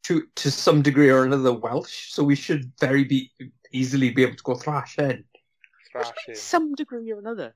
to 0.04 0.26
to 0.36 0.50
some 0.50 0.82
degree 0.82 1.08
or 1.08 1.24
another 1.24 1.54
Welsh, 1.54 2.12
so 2.12 2.22
we 2.22 2.34
should 2.36 2.70
very 2.78 3.02
be 3.02 3.32
easily 3.76 4.10
be 4.10 4.22
able 4.22 4.36
to 4.36 4.42
go 4.42 4.54
thrashing. 4.54 5.24
Thrashing. 5.92 6.34
Some 6.34 6.74
degree 6.74 7.10
or 7.12 7.18
another. 7.18 7.54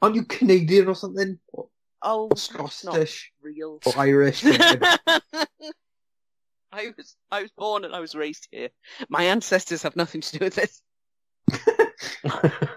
Aren't 0.00 0.16
you 0.16 0.24
Canadian 0.24 0.88
or 0.88 0.94
something? 0.94 1.38
Or, 1.52 1.68
Oh, 2.04 2.28
or 2.30 2.36
Scottish 2.36 3.32
real. 3.40 3.78
or 3.86 3.92
Irish? 3.96 4.44
I 6.72 6.92
was 6.96 7.16
I 7.30 7.42
was 7.42 7.50
born 7.56 7.84
and 7.84 7.94
I 7.94 8.00
was 8.00 8.14
raised 8.14 8.48
here. 8.50 8.70
My 9.08 9.24
ancestors 9.24 9.82
have 9.84 9.94
nothing 9.94 10.20
to 10.20 10.38
do 10.38 10.44
with 10.44 10.54
this. 10.56 10.82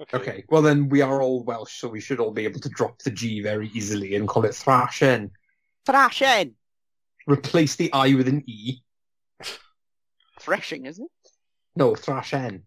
Okay. 0.00 0.16
okay, 0.16 0.44
well 0.48 0.60
then 0.60 0.88
we 0.88 1.02
are 1.02 1.22
all 1.22 1.44
Welsh, 1.44 1.78
so 1.78 1.86
we 1.88 2.00
should 2.00 2.18
all 2.18 2.32
be 2.32 2.44
able 2.44 2.58
to 2.60 2.68
drop 2.68 2.98
the 2.98 3.12
G 3.12 3.40
very 3.40 3.70
easily 3.74 4.16
and 4.16 4.26
call 4.26 4.44
it 4.44 4.54
thrashing. 4.54 5.30
Thrashing. 5.86 6.56
Replace 7.28 7.76
the 7.76 7.92
I 7.92 8.12
with 8.14 8.26
an 8.26 8.42
E. 8.46 8.80
Thrashing, 10.44 10.86
isn't 10.86 11.04
it? 11.04 11.30
No, 11.76 11.94
thrashing. 11.94 12.62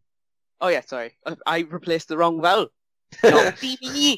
Oh 0.59 0.69
yeah, 0.69 0.81
sorry. 0.81 1.13
I, 1.25 1.35
I 1.45 1.59
replaced 1.59 2.07
the 2.07 2.17
wrong 2.17 2.41
vowel. 2.41 2.69
Not 3.23 3.55
BBE. 3.57 4.17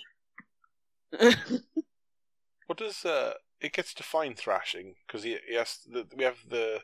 What 2.70 2.78
does 2.78 3.04
uh? 3.04 3.34
It 3.60 3.74
gets 3.74 3.96
defined 3.96 4.38
thrashing 4.38 4.94
because 5.08 5.24
he, 5.24 5.38
he 5.48 5.56
has 5.56 5.80
the, 5.92 6.06
we 6.16 6.24
have 6.24 6.38
the 6.48 6.82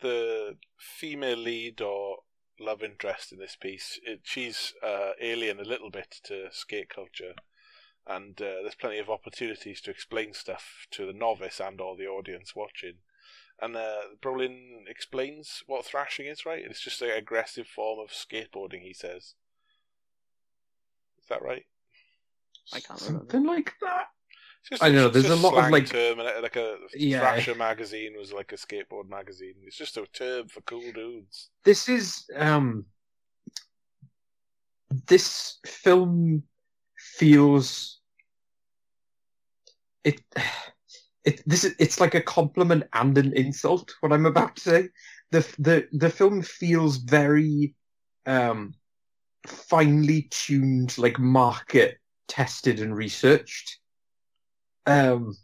the 0.00 0.56
female 0.78 1.36
lead 1.36 1.82
or 1.82 2.20
love 2.58 2.82
interest 2.82 3.30
in 3.30 3.38
this 3.38 3.54
piece. 3.54 4.00
It, 4.04 4.20
she's 4.22 4.72
uh, 4.82 5.10
alien 5.20 5.60
a 5.60 5.64
little 5.64 5.90
bit 5.90 6.16
to 6.24 6.48
skate 6.50 6.88
culture, 6.88 7.34
and 8.06 8.40
uh, 8.40 8.62
there's 8.62 8.74
plenty 8.74 8.98
of 8.98 9.10
opportunities 9.10 9.82
to 9.82 9.90
explain 9.90 10.32
stuff 10.32 10.86
to 10.92 11.04
the 11.04 11.12
novice 11.12 11.60
and 11.60 11.78
or 11.78 11.94
the 11.94 12.06
audience 12.06 12.56
watching. 12.56 12.94
And 13.60 13.76
uh, 13.76 14.00
Brolin 14.22 14.88
explains 14.88 15.62
what 15.66 15.84
thrashing 15.84 16.26
is, 16.26 16.46
right? 16.46 16.62
It's 16.64 16.80
just 16.80 17.02
an 17.02 17.10
aggressive 17.10 17.66
form 17.66 17.98
of 17.98 18.10
skateboarding. 18.10 18.82
He 18.82 18.92
says. 18.94 19.34
Is 21.20 21.28
that 21.28 21.42
right? 21.42 21.64
I 22.72 22.80
can't 22.80 23.00
remember. 23.00 23.30
Something 23.30 23.46
like 23.46 23.72
that. 23.82 24.06
Just 24.68 24.82
I 24.82 24.90
know, 24.90 25.08
there's 25.08 25.30
a 25.30 25.36
lot 25.36 25.54
of, 25.54 25.70
like- 25.70 25.86
term, 25.88 26.18
like 26.18 26.56
a 26.56 26.76
Yeah. 26.94 27.20
Thrasher 27.20 27.54
magazine 27.54 28.14
was 28.18 28.32
like 28.32 28.52
a 28.52 28.56
skateboard 28.56 29.08
magazine. 29.08 29.54
It's 29.64 29.76
just 29.76 29.96
a 29.96 30.06
term 30.12 30.48
for 30.48 30.60
cool 30.62 30.92
dudes. 30.92 31.50
this 31.64 31.88
is 31.88 32.28
um 32.36 32.84
this 35.06 35.58
film 35.66 36.42
feels 36.96 38.00
it 40.04 40.20
it 41.24 41.42
this 41.46 41.64
is 41.64 41.74
it's 41.78 42.00
like 42.00 42.14
a 42.14 42.20
compliment 42.20 42.84
and 42.92 43.16
an 43.18 43.32
insult 43.34 43.94
what 44.00 44.12
i'm 44.12 44.26
about 44.26 44.56
to 44.56 44.62
say 44.62 44.88
the 45.30 45.40
the 45.58 45.88
the 45.92 46.10
film 46.10 46.42
feels 46.42 46.98
very 46.98 47.74
um 48.26 48.74
finely 49.46 50.28
tuned 50.30 50.96
like 50.98 51.18
market 51.18 51.98
tested 52.28 52.80
and 52.80 52.96
researched 52.96 53.78
um 54.86 55.34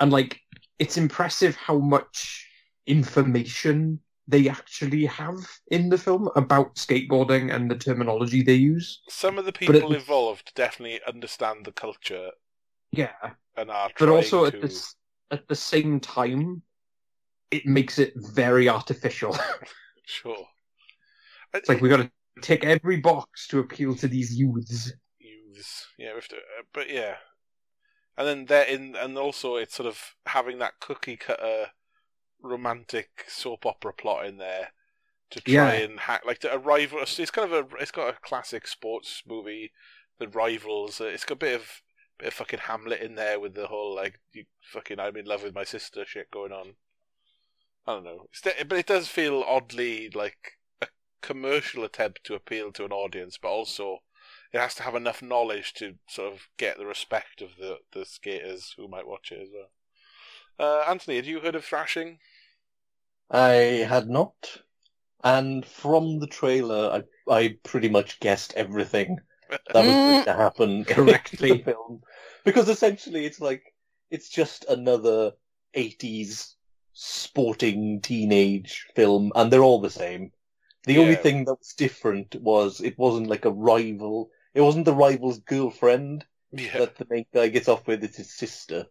and 0.00 0.12
like 0.12 0.40
it's 0.78 0.96
impressive 0.96 1.56
how 1.56 1.78
much 1.78 2.48
information 2.86 4.00
they 4.26 4.48
actually 4.48 5.04
have 5.04 5.36
in 5.68 5.88
the 5.88 5.98
film 5.98 6.30
about 6.34 6.74
skateboarding 6.76 7.54
and 7.54 7.70
the 7.70 7.76
terminology 7.76 8.42
they 8.42 8.54
use. 8.54 9.02
Some 9.08 9.38
of 9.38 9.44
the 9.44 9.52
people 9.52 9.92
it- 9.92 9.96
involved 9.96 10.52
definitely 10.54 11.00
understand 11.06 11.64
the 11.64 11.72
culture 11.72 12.30
Yeah, 12.96 13.34
and 13.56 13.70
are 13.70 13.90
but 13.98 14.08
also 14.08 14.42
to. 14.42 14.56
at 14.56 14.60
this 14.60 14.94
at 15.30 15.46
the 15.48 15.54
same 15.56 16.00
time, 16.00 16.62
it 17.50 17.66
makes 17.66 17.98
it 17.98 18.12
very 18.16 18.68
artificial. 18.68 19.36
Sure. 20.06 20.46
it's 21.54 21.68
like 21.68 21.80
we 21.80 21.88
got 21.88 21.98
to 21.98 22.10
tick 22.40 22.64
every 22.64 22.96
box 22.98 23.46
to 23.48 23.60
appeal 23.60 23.94
to 23.96 24.08
these 24.08 24.34
youths. 24.38 24.92
youths. 25.18 25.86
Yeah, 25.98 26.10
we 26.10 26.16
have 26.16 26.28
to, 26.28 26.36
uh, 26.36 26.62
but 26.72 26.90
yeah, 26.90 27.16
and 28.16 28.26
then 28.26 28.46
there 28.46 28.64
in, 28.66 28.96
and 28.96 29.16
also 29.18 29.56
it's 29.56 29.74
sort 29.74 29.88
of 29.88 30.14
having 30.26 30.58
that 30.58 30.80
cookie 30.80 31.16
cutter 31.16 31.68
romantic 32.42 33.24
soap 33.28 33.66
opera 33.66 33.92
plot 33.92 34.26
in 34.26 34.38
there 34.38 34.72
to 35.30 35.40
try 35.40 35.52
Yeah. 35.52 35.84
and 35.84 36.00
hack 36.00 36.22
like 36.26 36.40
the 36.40 36.52
a 36.54 36.58
rival. 36.58 37.00
It's 37.02 37.30
kind 37.30 37.52
of 37.52 37.72
a 37.72 37.76
it's 37.76 37.90
got 37.92 38.14
a 38.14 38.18
classic 38.22 38.66
sports 38.66 39.22
movie, 39.26 39.72
the 40.18 40.28
rivals. 40.28 41.00
It's 41.00 41.24
got 41.24 41.34
a 41.34 41.38
bit 41.38 41.60
of 41.60 41.82
bit 42.18 42.28
of 42.28 42.34
fucking 42.34 42.60
Hamlet 42.60 43.00
in 43.00 43.14
there 43.14 43.40
with 43.40 43.54
the 43.54 43.66
whole 43.66 43.94
like 43.94 44.20
you 44.32 44.44
fucking 44.62 45.00
I'm 45.00 45.16
in 45.16 45.26
love 45.26 45.42
with 45.42 45.54
my 45.54 45.64
sister 45.64 46.04
shit 46.06 46.30
going 46.30 46.52
on. 46.52 46.74
I 47.86 47.94
don't 47.94 48.04
know, 48.04 48.26
de- 48.42 48.64
but 48.64 48.78
it 48.78 48.86
does 48.86 49.08
feel 49.08 49.44
oddly 49.46 50.10
like 50.14 50.58
a 50.80 50.86
commercial 51.20 51.84
attempt 51.84 52.24
to 52.24 52.34
appeal 52.34 52.72
to 52.72 52.84
an 52.84 52.92
audience, 52.92 53.38
but 53.40 53.48
also 53.48 53.98
it 54.52 54.60
has 54.60 54.74
to 54.76 54.82
have 54.84 54.94
enough 54.94 55.20
knowledge 55.20 55.74
to 55.74 55.94
sort 56.08 56.32
of 56.32 56.48
get 56.56 56.78
the 56.78 56.86
respect 56.86 57.42
of 57.42 57.56
the, 57.58 57.78
the 57.92 58.04
skaters 58.04 58.74
who 58.76 58.88
might 58.88 59.06
watch 59.06 59.32
it 59.32 59.42
as 59.42 59.48
well. 59.52 59.70
Uh, 60.58 60.88
Anthony, 60.88 61.16
had 61.16 61.26
you 61.26 61.40
heard 61.40 61.56
of 61.56 61.64
thrashing? 61.64 62.20
I 63.30 63.84
had 63.88 64.08
not, 64.08 64.62
and 65.24 65.66
from 65.66 66.20
the 66.20 66.26
trailer, 66.26 67.04
I 67.28 67.32
I 67.32 67.58
pretty 67.64 67.88
much 67.88 68.20
guessed 68.20 68.54
everything 68.54 69.18
that 69.72 69.84
was 69.84 69.94
mm. 69.94 70.10
going 70.12 70.24
to 70.24 70.34
happen 70.34 70.84
Correctly. 70.88 71.50
in 71.50 71.56
the 71.58 71.62
film, 71.64 72.02
because 72.44 72.68
essentially 72.68 73.24
it's 73.26 73.40
like 73.40 73.62
it's 74.10 74.28
just 74.28 74.64
another 74.68 75.32
'80s 75.76 76.54
sporting 76.92 78.00
teenage 78.00 78.86
film, 78.94 79.32
and 79.34 79.52
they're 79.52 79.62
all 79.62 79.80
the 79.80 79.90
same. 79.90 80.32
The 80.84 80.98
only 80.98 81.16
thing 81.16 81.44
that 81.46 81.58
was 81.58 81.74
different 81.76 82.34
was 82.36 82.80
it 82.80 82.98
wasn't 82.98 83.28
like 83.28 83.44
a 83.46 83.50
rival. 83.50 84.30
It 84.52 84.60
wasn't 84.60 84.84
the 84.84 84.94
rival's 84.94 85.38
girlfriend 85.40 86.26
Yeah. 86.52 86.78
that 86.78 86.96
the 86.96 87.06
main 87.08 87.26
guy 87.32 87.48
gets 87.48 87.68
off 87.68 87.86
with. 87.86 88.04
It's 88.04 88.18
his 88.18 88.32
sister. 88.34 88.86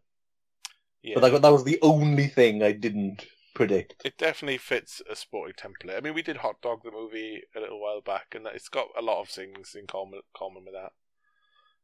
yeah. 1.04 1.13
But 1.15 1.32
that, 1.32 1.41
that 1.43 1.52
was 1.52 1.63
the 1.63 1.80
only 1.82 2.28
thing 2.28 2.63
I 2.63 2.71
didn't 2.71 3.26
predict. 3.53 4.01
It 4.03 4.17
definitely 4.17 4.57
fits 4.57 5.01
a 5.09 5.15
sporting 5.15 5.55
template. 5.55 5.97
I 5.97 6.01
mean, 6.01 6.13
we 6.13 6.21
did 6.21 6.37
Hot 6.37 6.61
Dog 6.61 6.83
the 6.83 6.91
movie 6.91 7.43
a 7.55 7.59
little 7.59 7.81
while 7.81 8.01
back, 8.01 8.33
and 8.35 8.47
it's 8.47 8.69
got 8.69 8.87
a 8.97 9.01
lot 9.01 9.21
of 9.21 9.29
things 9.29 9.75
in 9.75 9.87
common 9.87 10.21
common 10.35 10.65
with 10.65 10.73
that. 10.73 10.93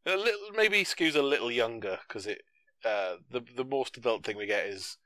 A 0.06 0.18
little, 0.18 0.52
maybe 0.56 0.84
skews 0.84 1.16
a 1.16 1.22
little 1.22 1.52
younger 1.52 2.00
because 2.08 2.26
it 2.26 2.42
uh, 2.86 3.16
the 3.30 3.42
the 3.56 3.66
most 3.66 3.98
adult 3.98 4.24
thing 4.24 4.38
we 4.38 4.46
get 4.46 4.66
is 4.66 4.98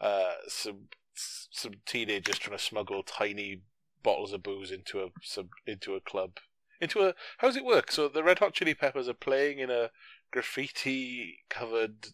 uh, 0.00 0.34
some 0.48 0.88
some 1.14 1.72
teenagers 1.86 2.38
trying 2.38 2.56
to 2.56 2.62
smuggle 2.62 3.02
tiny 3.02 3.60
bottles 4.02 4.32
of 4.32 4.42
booze 4.42 4.72
into 4.72 5.00
a 5.00 5.08
some, 5.22 5.50
into 5.66 5.94
a 5.94 6.00
club 6.00 6.38
into 6.82 7.00
a 7.00 7.14
how 7.38 7.46
does 7.46 7.56
it 7.56 7.64
work? 7.64 7.92
So 7.92 8.08
the 8.08 8.24
Red 8.24 8.40
Hot 8.40 8.52
Chili 8.52 8.74
Peppers 8.74 9.08
are 9.08 9.14
playing 9.14 9.60
in 9.60 9.70
a 9.70 9.90
graffiti 10.32 11.38
covered 11.48 12.08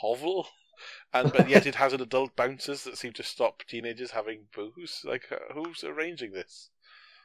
hovel 0.00 0.48
and 1.12 1.32
but 1.32 1.48
yet 1.48 1.66
it 1.66 1.74
has 1.74 1.92
an 1.92 2.00
adult 2.00 2.34
bouncers 2.36 2.84
that 2.84 2.98
seem 2.98 3.12
to 3.14 3.22
stop 3.22 3.62
teenagers 3.68 4.10
having 4.10 4.44
booze. 4.54 5.02
Like, 5.04 5.24
uh, 5.30 5.52
who's 5.54 5.84
arranging 5.84 6.32
this? 6.32 6.70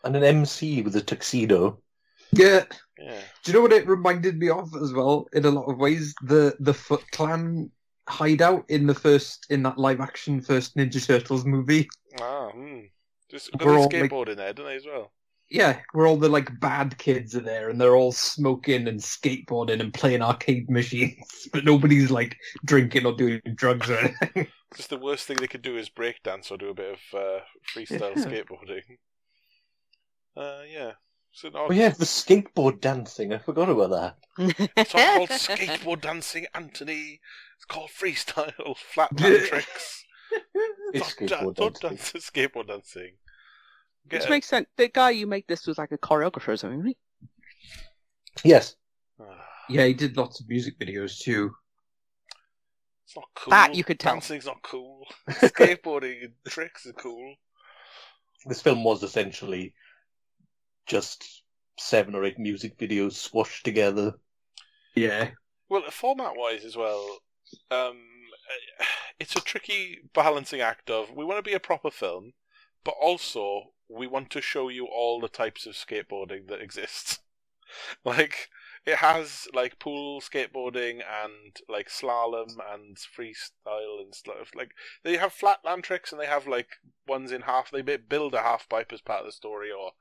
And 0.04 0.16
an 0.16 0.24
MC 0.24 0.82
with 0.82 0.96
a 0.96 1.02
tuxedo. 1.02 1.80
Yeah. 2.32 2.64
Yeah, 3.00 3.20
Do 3.44 3.52
you 3.52 3.58
know 3.58 3.62
what 3.62 3.74
it 3.74 3.88
reminded 3.88 4.38
me 4.38 4.50
of 4.50 4.74
as 4.82 4.94
well? 4.94 5.28
In 5.34 5.46
a 5.46 5.50
lot 5.52 5.66
of 5.66 5.78
ways, 5.78 6.14
the 6.24 6.56
the 6.60 6.74
Foot 6.74 7.04
Clan 7.12 7.72
hideout 8.08 8.66
in 8.70 8.86
the 8.86 8.94
first 8.94 9.48
in 9.50 9.64
that 9.64 9.78
live 9.78 10.00
action 10.02 10.42
first 10.42 10.76
Ninja 10.76 11.06
Turtles 11.06 11.46
movie. 11.46 11.88
ah, 12.22 12.50
hmm. 12.52 12.82
Just 13.32 13.52
got 13.58 13.68
a 13.68 13.72
all, 13.72 13.84
like- 13.84 13.92
skateboard 13.92 14.30
in 14.30 14.38
there, 14.38 14.54
don't 14.54 14.68
they 14.68 14.76
as 14.76 14.86
well? 14.86 15.12
Yeah, 15.50 15.80
where 15.92 16.08
all 16.08 16.18
the 16.18 16.30
like 16.30 16.60
bad 16.60 16.98
kids 16.98 17.36
are 17.36 17.42
there 17.42 17.70
and 17.70 17.80
they're 17.80 17.96
all 17.96 18.12
smoking 18.12 18.88
and 18.88 19.00
skateboarding 19.00 19.82
and 19.82 19.94
playing 19.94 20.22
arcade 20.24 20.70
machines, 20.70 21.48
but 21.54 21.64
nobody's 21.66 22.10
like 22.10 22.36
drinking 22.66 23.06
or 23.06 23.14
doing 23.16 23.40
drugs 23.56 23.90
or 23.90 23.98
anything. 23.98 24.48
Just 24.76 24.90
the 24.90 24.98
worst 24.98 25.28
thing 25.28 25.38
they 25.38 25.48
could 25.48 25.62
do 25.62 25.78
is 25.78 25.90
break 25.90 26.24
dance 26.24 26.50
or 26.50 26.58
do 26.58 26.70
a 26.70 26.74
bit 26.74 26.94
of 26.94 27.20
uh, 27.20 27.40
freestyle 27.76 28.16
skateboarding. 28.16 28.82
Uh, 30.36 30.62
yeah. 30.68 30.94
So 31.32 31.50
no, 31.50 31.68
Oh 31.70 31.72
yeah, 31.72 31.90
the 31.90 32.06
skateboard 32.06 32.82
dancing. 32.82 33.34
I 33.34 33.38
forgot 33.38 33.70
about 33.70 33.92
that. 34.38 34.70
it's 34.76 34.94
not 34.94 35.16
called 35.16 35.30
skateboard 35.40 36.02
dancing, 36.02 36.46
Anthony. 36.56 37.20
It's 37.58 37.66
called 37.66 37.92
freestyle 37.92 38.76
flatland 38.78 39.46
tricks. 39.46 40.06
It's 40.94 41.16
Don't, 41.16 41.28
da- 41.30 41.52
don't 41.52 41.80
dancing. 41.80 41.90
dance 41.90 42.30
skateboard 42.32 42.68
dancing. 42.68 43.14
Get 44.10 44.22
Which 44.22 44.28
a- 44.28 44.32
makes 44.32 44.48
sense. 44.48 44.68
The 44.78 44.90
guy 44.90 45.12
you 45.12 45.28
made 45.28 45.46
this 45.48 45.66
was 45.68 45.78
like 45.78 45.92
a 45.92 45.98
choreographer 45.98 46.50
or 46.50 46.58
something, 46.58 46.84
right? 46.84 46.98
Yes. 48.44 48.76
Ah. 49.20 49.26
yeah, 49.70 49.86
he 49.86 49.94
did 49.94 50.18
lots 50.18 50.40
of 50.42 50.50
music 50.50 50.78
videos 50.80 51.20
too. 51.20 51.52
It's 53.06 53.16
not 53.16 53.26
cool. 53.36 53.52
That 53.52 53.76
you 53.76 53.84
could 53.84 54.00
tell. 54.00 54.14
Dancing's 54.14 54.46
not 54.46 54.62
cool. 54.64 55.06
Skateboarding 55.30 56.24
and 56.24 56.34
tricks 56.48 56.86
are 56.86 56.94
cool. 56.94 57.36
This 58.46 58.62
film 58.62 58.84
was 58.84 59.04
essentially 59.04 59.74
just 60.86 61.44
seven 61.78 62.16
or 62.16 62.26
eight 62.26 62.40
music 62.40 62.78
videos 62.78 63.14
squashed 63.14 63.64
together. 63.64 64.14
Yeah. 64.96 65.32
Well, 65.70 65.84
format 65.90 66.34
wise 66.36 66.66
as 66.66 66.76
well, 66.76 67.20
um, 67.72 67.98
uh, 68.80 68.86
it's 69.20 69.36
a 69.36 69.42
tricky 69.42 70.00
balancing 70.14 70.62
act 70.62 70.90
of 70.90 71.12
we 71.12 71.26
want 71.26 71.44
to 71.44 71.50
be 71.50 71.56
a 71.56 71.60
proper 71.60 71.90
film, 71.90 72.34
but 72.84 72.96
also 73.02 73.73
we 73.90 74.08
want 74.08 74.30
to 74.32 74.42
show 74.42 74.70
you 74.70 74.86
all 74.86 75.20
the 75.20 75.28
types 75.28 75.66
of 75.66 75.74
skateboarding 75.74 76.48
that 76.48 76.62
exist. 76.62 77.20
like 78.06 78.50
it 78.86 78.98
has 78.98 79.48
like 79.54 79.80
pool 79.80 80.20
skateboarding 80.20 81.02
and 81.24 81.58
like 81.70 81.90
slalom 81.90 82.58
and 82.74 82.98
freestyle 82.98 84.02
and 84.02 84.14
stuff. 84.14 84.52
Like 84.54 84.72
they 85.04 85.18
have 85.18 85.34
flatland 85.34 85.84
tricks 85.84 86.12
and 86.12 86.20
they 86.20 86.26
have 86.26 86.48
like 86.48 86.78
ones 87.08 87.32
in 87.32 87.42
half. 87.42 87.72
They 87.72 87.82
build 87.82 88.34
a 88.34 88.42
half 88.42 88.68
pipe 88.68 88.92
as 88.92 89.02
part 89.02 89.22
of 89.22 89.28
the 89.28 89.32
story 89.32 89.72
or 89.72 89.92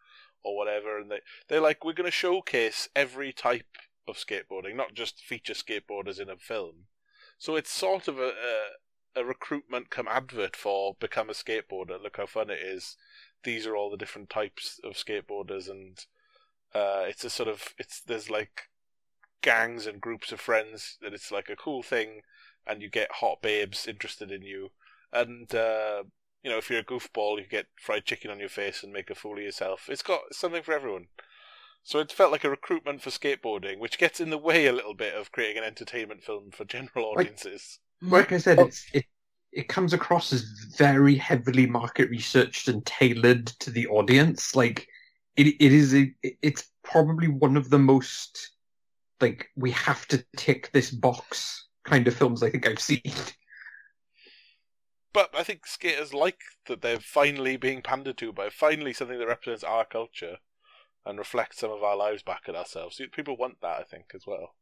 or 0.44 0.56
whatever, 0.56 0.98
and 0.98 1.10
they 1.10 1.20
they're 1.48 1.60
like 1.60 1.84
we're 1.84 1.92
going 1.92 2.06
to 2.06 2.10
showcase 2.10 2.88
every 2.96 3.32
type 3.32 3.76
of 4.08 4.16
skateboarding, 4.16 4.74
not 4.74 4.94
just 4.94 5.20
feature 5.20 5.54
skateboarders 5.54 6.18
in 6.18 6.28
a 6.28 6.36
film. 6.36 6.86
So 7.38 7.54
it's 7.54 7.70
sort 7.70 8.08
of 8.08 8.18
a, 8.18 8.30
a 8.30 8.62
a 9.14 9.24
recruitment 9.24 9.90
come 9.90 10.08
advert 10.08 10.56
for 10.56 10.96
become 10.98 11.30
a 11.30 11.34
skateboarder. 11.34 12.02
Look 12.02 12.16
how 12.16 12.26
fun 12.26 12.50
it 12.50 12.60
is. 12.60 12.96
These 13.44 13.66
are 13.66 13.76
all 13.76 13.90
the 13.90 13.96
different 13.96 14.31
types 14.31 14.81
of 14.85 14.92
skateboarders, 14.94 15.68
and 15.68 15.98
uh, 16.74 17.05
it's 17.09 17.24
a 17.24 17.31
sort 17.31 17.48
of 17.48 17.74
it's 17.78 18.00
there's 18.00 18.31
like 18.31 18.68
gangs 19.42 19.87
and 19.87 20.00
groups 20.00 20.33
of 20.33 20.40
friends 20.40 20.98
that 21.02 21.12
it's 21.14 21.31
like 21.33 21.48
a 21.48 21.57
cool 21.57 21.83
thing, 21.83 22.22
and 22.66 22.83
you 22.83 22.88
get 22.88 23.11
hot 23.20 23.42
babes 23.42 23.87
interested 23.87 24.31
in 24.31 24.42
you, 24.42 24.70
and 25.12 25.55
uh, 25.55 26.05
you 26.42 26.50
know 26.50 26.59
if 26.59 26.70
you're 26.70 26.81
a 26.81 26.85
goofball, 26.85 27.38
you 27.38 27.46
get 27.48 27.66
fried 27.81 28.05
chicken 28.05 28.31
on 28.31 28.40
your 28.40 28.48
face 28.48 28.83
and 28.83 28.92
make 28.92 29.11
a 29.11 29.14
fool 29.14 29.37
of 29.38 29.42
yourself. 29.44 29.88
It's 29.88 30.02
got 30.02 30.20
something 30.33 30.62
for 30.62 30.72
everyone. 30.74 31.09
So 31.85 31.98
it 32.00 32.12
felt 32.12 32.33
like 32.33 32.44
a 32.44 32.50
recruitment 32.50 33.02
for 33.02 33.11
skateboarding, 33.11 33.78
which 33.78 33.98
gets 33.98 34.20
in 34.20 34.31
the 34.31 34.38
way 34.38 34.66
a 34.66 34.72
little 34.72 34.94
bit 34.94 35.14
of 35.14 35.33
creating 35.33 35.59
an 35.59 35.64
entertainment 35.64 36.22
film 36.24 36.50
for 36.52 36.64
general 36.64 37.07
audiences. 37.07 37.78
Like 38.00 38.33
I 38.33 38.38
said, 38.38 38.59
Oh. 38.59 38.66
it's 38.66 38.87
it 38.92 39.07
it 39.52 39.68
comes 39.68 39.92
across 39.92 40.32
as 40.32 40.42
very 40.76 41.14
heavily 41.14 41.66
market 41.66 42.08
researched 42.10 42.68
and 42.68 42.84
tailored 42.86 43.46
to 43.46 43.70
the 43.70 43.86
audience. 43.88 44.56
Like 44.56 44.88
it 45.36 45.46
it 45.46 45.72
is 45.72 45.94
a, 45.94 46.12
it's 46.22 46.70
probably 46.82 47.28
one 47.28 47.56
of 47.56 47.70
the 47.70 47.78
most 47.78 48.50
like 49.20 49.48
we 49.56 49.70
have 49.70 50.06
to 50.08 50.24
tick 50.36 50.70
this 50.72 50.90
box 50.90 51.68
kind 51.84 52.08
of 52.08 52.14
films 52.14 52.42
I 52.42 52.50
think 52.50 52.66
I've 52.66 52.80
seen. 52.80 53.02
But 55.12 55.34
I 55.36 55.42
think 55.42 55.66
skaters 55.66 56.14
like 56.14 56.40
that 56.66 56.80
they're 56.80 56.98
finally 56.98 57.58
being 57.58 57.82
pandered 57.82 58.16
to 58.18 58.32
by 58.32 58.48
finally 58.48 58.94
something 58.94 59.18
that 59.18 59.26
represents 59.26 59.62
our 59.62 59.84
culture 59.84 60.38
and 61.04 61.18
reflects 61.18 61.58
some 61.58 61.70
of 61.70 61.82
our 61.82 61.96
lives 61.96 62.22
back 62.22 62.42
at 62.48 62.54
ourselves. 62.54 63.00
People 63.12 63.36
want 63.36 63.60
that, 63.60 63.80
I 63.80 63.82
think, 63.82 64.12
as 64.14 64.22
well. 64.26 64.54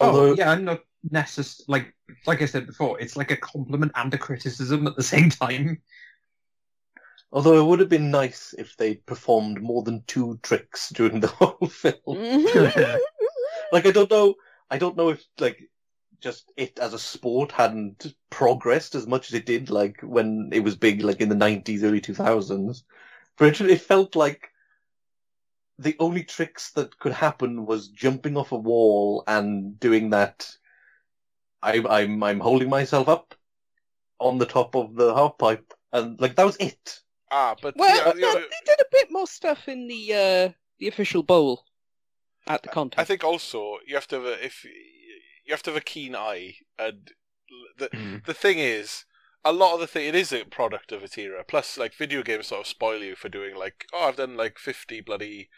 Oh 0.00 0.06
Although- 0.08 0.34
yeah, 0.34 0.50
I'm 0.50 0.64
not 0.64 0.80
necess 1.10 1.60
like 1.68 1.94
like 2.26 2.40
I 2.42 2.46
said 2.46 2.66
before, 2.66 2.98
it's 3.00 3.16
like 3.16 3.30
a 3.30 3.36
compliment 3.36 3.92
and 3.94 4.12
a 4.14 4.18
criticism 4.18 4.86
at 4.86 4.96
the 4.96 5.02
same 5.14 5.30
time. 5.30 5.82
Although 7.32 7.58
it 7.58 7.66
would 7.68 7.80
have 7.80 7.88
been 7.88 8.12
nice 8.12 8.54
if 8.56 8.76
they 8.76 8.94
performed 8.94 9.60
more 9.60 9.82
than 9.82 10.04
two 10.06 10.38
tricks 10.42 10.90
during 10.90 11.18
the 11.20 11.26
whole 11.38 11.68
film. 11.68 11.98
like 13.72 13.86
I 13.86 13.90
don't 13.90 14.10
know, 14.10 14.34
I 14.70 14.78
don't 14.78 14.96
know 14.96 15.08
if 15.10 15.24
like 15.40 15.68
just 16.20 16.50
it 16.56 16.78
as 16.78 16.94
a 16.94 16.98
sport 16.98 17.52
hadn't 17.52 18.14
progressed 18.30 18.94
as 18.94 19.06
much 19.06 19.28
as 19.28 19.34
it 19.34 19.46
did 19.46 19.68
like 19.68 20.00
when 20.02 20.48
it 20.52 20.60
was 20.60 20.76
big, 20.76 21.02
like 21.02 21.20
in 21.20 21.28
the 21.28 21.34
nineties, 21.34 21.82
early 21.82 22.00
two 22.00 22.14
thousands. 22.14 22.84
But 23.36 23.60
it, 23.60 23.68
it 23.68 23.80
felt 23.80 24.14
like 24.14 24.48
the 25.78 25.96
only 25.98 26.24
tricks 26.24 26.70
that 26.72 26.98
could 26.98 27.12
happen 27.12 27.66
was 27.66 27.88
jumping 27.88 28.36
off 28.36 28.52
a 28.52 28.56
wall 28.56 29.24
and 29.26 29.78
doing 29.80 30.10
that. 30.10 30.56
I, 31.62 31.82
I'm 31.88 32.22
I'm 32.22 32.40
holding 32.40 32.68
myself 32.68 33.08
up 33.08 33.34
on 34.18 34.38
the 34.38 34.46
top 34.46 34.76
of 34.76 34.94
the 34.94 35.14
half 35.14 35.38
pipe, 35.38 35.72
and 35.92 36.20
like 36.20 36.36
that 36.36 36.46
was 36.46 36.56
it. 36.58 37.00
Ah, 37.30 37.56
but 37.60 37.74
Well, 37.76 37.94
yeah, 37.96 38.12
no, 38.12 38.34
you 38.34 38.40
they 38.40 38.62
did 38.64 38.80
a 38.80 38.84
bit 38.92 39.10
more 39.10 39.26
stuff 39.26 39.68
in 39.68 39.88
the 39.88 40.14
uh, 40.14 40.52
the 40.78 40.88
official 40.88 41.22
bowl 41.22 41.64
at 42.46 42.62
the 42.62 42.68
contest. 42.68 43.00
I 43.00 43.04
think 43.04 43.24
also 43.24 43.78
you 43.86 43.94
have 43.94 44.06
to 44.08 44.16
have 44.16 44.24
a, 44.24 44.44
if 44.44 44.64
you 44.64 45.50
have 45.50 45.62
to 45.64 45.70
have 45.70 45.78
a 45.78 45.84
keen 45.84 46.14
eye, 46.14 46.56
and 46.78 47.10
the 47.78 47.88
Mm. 47.88 48.24
the 48.26 48.34
thing 48.34 48.58
is, 48.58 49.04
a 49.44 49.52
lot 49.52 49.74
of 49.74 49.80
the 49.80 49.86
thing 49.86 50.08
it 50.08 50.14
is 50.14 50.32
a 50.32 50.44
product 50.44 50.90
of 50.92 51.02
its 51.02 51.18
era. 51.18 51.44
Plus, 51.46 51.76
like 51.76 51.94
video 51.94 52.22
games 52.22 52.48
sort 52.48 52.62
of 52.62 52.66
spoil 52.66 53.02
you 53.02 53.14
for 53.14 53.28
doing 53.28 53.54
like, 53.54 53.86
oh, 53.92 54.08
I've 54.08 54.16
done 54.16 54.36
like 54.36 54.58
fifty 54.58 55.00
bloody 55.00 55.50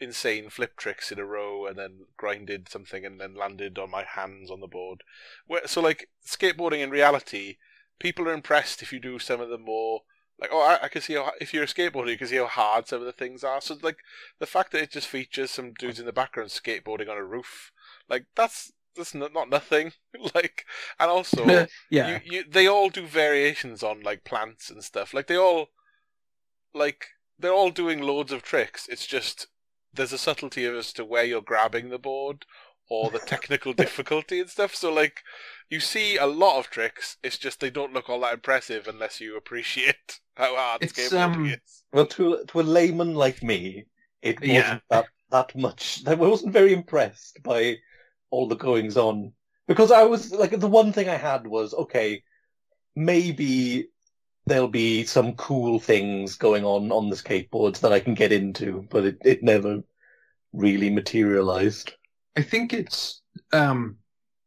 insane 0.00 0.48
flip 0.48 0.76
tricks 0.76 1.10
in 1.10 1.18
a 1.18 1.24
row, 1.24 1.66
and 1.66 1.78
then 1.78 2.06
grinded 2.16 2.68
something, 2.68 3.04
and 3.04 3.20
then 3.20 3.34
landed 3.34 3.78
on 3.78 3.90
my 3.90 4.04
hands 4.04 4.50
on 4.50 4.60
the 4.60 4.66
board. 4.66 5.02
Where, 5.46 5.66
so, 5.66 5.80
like 5.80 6.08
skateboarding 6.26 6.80
in 6.80 6.90
reality, 6.90 7.56
people 7.98 8.28
are 8.28 8.32
impressed 8.34 8.82
if 8.82 8.92
you 8.92 9.00
do 9.00 9.18
some 9.18 9.40
of 9.40 9.48
the 9.48 9.58
more. 9.58 10.02
Like 10.40 10.50
oh, 10.52 10.60
I, 10.60 10.84
I 10.84 10.88
can 10.88 11.02
see 11.02 11.14
how 11.14 11.32
if 11.40 11.52
you're 11.52 11.64
a 11.64 11.66
skateboarder, 11.66 12.10
you 12.10 12.18
can 12.18 12.28
see 12.28 12.36
how 12.36 12.46
hard 12.46 12.86
some 12.86 13.00
of 13.00 13.06
the 13.06 13.12
things 13.12 13.42
are. 13.42 13.60
So 13.60 13.76
like 13.82 13.98
the 14.38 14.46
fact 14.46 14.70
that 14.72 14.82
it 14.82 14.92
just 14.92 15.08
features 15.08 15.50
some 15.50 15.72
dudes 15.72 15.98
in 15.98 16.06
the 16.06 16.12
background 16.12 16.50
skateboarding 16.50 17.10
on 17.10 17.16
a 17.16 17.24
roof, 17.24 17.72
like 18.08 18.26
that's 18.36 18.72
that's 18.98 19.14
not, 19.14 19.32
not 19.32 19.48
nothing. 19.48 19.92
like, 20.34 20.66
and 21.00 21.10
also, 21.10 21.66
yeah. 21.90 22.20
you, 22.24 22.38
you, 22.38 22.44
they 22.48 22.66
all 22.66 22.90
do 22.90 23.06
variations 23.06 23.82
on 23.82 24.02
like 24.02 24.24
plants 24.24 24.70
and 24.70 24.84
stuff. 24.84 25.14
Like 25.14 25.26
they 25.26 25.36
all, 25.36 25.68
like 26.74 27.06
they're 27.38 27.52
all 27.52 27.70
doing 27.70 28.02
loads 28.02 28.32
of 28.32 28.42
tricks. 28.42 28.86
It's 28.88 29.06
just 29.06 29.46
there's 29.94 30.12
a 30.12 30.18
subtlety 30.18 30.66
as 30.66 30.92
to 30.94 31.04
where 31.04 31.24
you're 31.24 31.40
grabbing 31.40 31.88
the 31.88 31.98
board 31.98 32.44
or 32.90 33.10
the 33.10 33.18
technical 33.26 33.72
difficulty 33.72 34.40
and 34.40 34.50
stuff. 34.50 34.74
So 34.74 34.92
like, 34.92 35.22
you 35.70 35.80
see 35.80 36.16
a 36.16 36.26
lot 36.26 36.58
of 36.58 36.70
tricks. 36.70 37.16
It's 37.22 37.38
just 37.38 37.60
they 37.60 37.70
don't 37.70 37.92
look 37.92 38.08
all 38.08 38.20
that 38.20 38.34
impressive 38.34 38.86
unless 38.88 39.20
you 39.20 39.36
appreciate 39.36 40.20
how 40.36 40.56
hard 40.56 40.82
It's, 40.82 40.92
skateboarding 40.92 41.34
um, 41.34 41.46
is. 41.46 41.84
Well, 41.92 42.06
to 42.06 42.44
to 42.48 42.60
a 42.60 42.62
layman 42.62 43.14
like 43.14 43.42
me, 43.42 43.86
it 44.22 44.40
wasn't 44.40 44.52
Yeah. 44.52 44.78
that 44.90 45.06
that 45.30 45.54
much. 45.54 46.02
I 46.06 46.14
wasn't 46.14 46.52
very 46.52 46.72
impressed 46.72 47.42
by 47.42 47.76
all 48.30 48.46
the 48.46 48.56
goings 48.56 48.96
on 48.96 49.32
because 49.66 49.90
I 49.90 50.04
was 50.04 50.32
like 50.32 50.58
the 50.58 50.68
one 50.68 50.92
thing 50.92 51.08
I 51.08 51.16
had 51.16 51.46
was 51.46 51.74
okay, 51.74 52.22
maybe 52.96 53.88
there'll 54.46 54.68
be 54.68 55.04
some 55.04 55.34
cool 55.34 55.78
things 55.78 56.36
going 56.36 56.64
on 56.64 56.90
on 56.90 57.10
the 57.10 57.16
skateboards 57.16 57.80
that 57.80 57.92
I 57.92 58.00
can 58.00 58.14
get 58.14 58.32
into, 58.32 58.86
but 58.90 59.04
it 59.04 59.18
it 59.24 59.42
never 59.42 59.82
really 60.52 60.90
materialized. 60.90 61.92
I 62.36 62.42
think 62.42 62.72
it's 62.72 63.22
um 63.52 63.96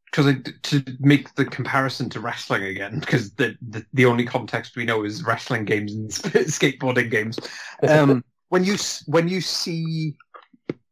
because 0.05 0.35
to 0.63 0.83
make 0.99 1.33
the 1.35 1.45
comparison 1.45 2.09
to 2.09 2.19
wrestling 2.19 2.63
again, 2.63 2.99
because 2.99 3.33
the, 3.35 3.55
the 3.61 3.85
the 3.93 4.05
only 4.05 4.25
context 4.25 4.75
we 4.75 4.85
know 4.85 5.05
is 5.05 5.23
wrestling 5.23 5.65
games 5.65 5.93
and 5.93 6.09
skateboarding 6.33 7.09
games. 7.09 7.39
Um, 7.87 8.23
when 8.49 8.65
you 8.65 8.75
when 9.05 9.27
you 9.29 9.39
see 9.39 10.15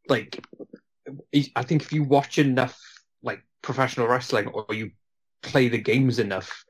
like, 0.08 0.44
I 1.56 1.64
think 1.64 1.82
if 1.82 1.94
you 1.94 2.04
watch 2.04 2.38
enough 2.38 2.80
like 3.22 3.42
professional 3.62 4.08
wrestling 4.08 4.48
or 4.48 4.66
you 4.74 4.92
play 5.42 5.68
the 5.70 5.78
games 5.78 6.20
enough, 6.20 6.64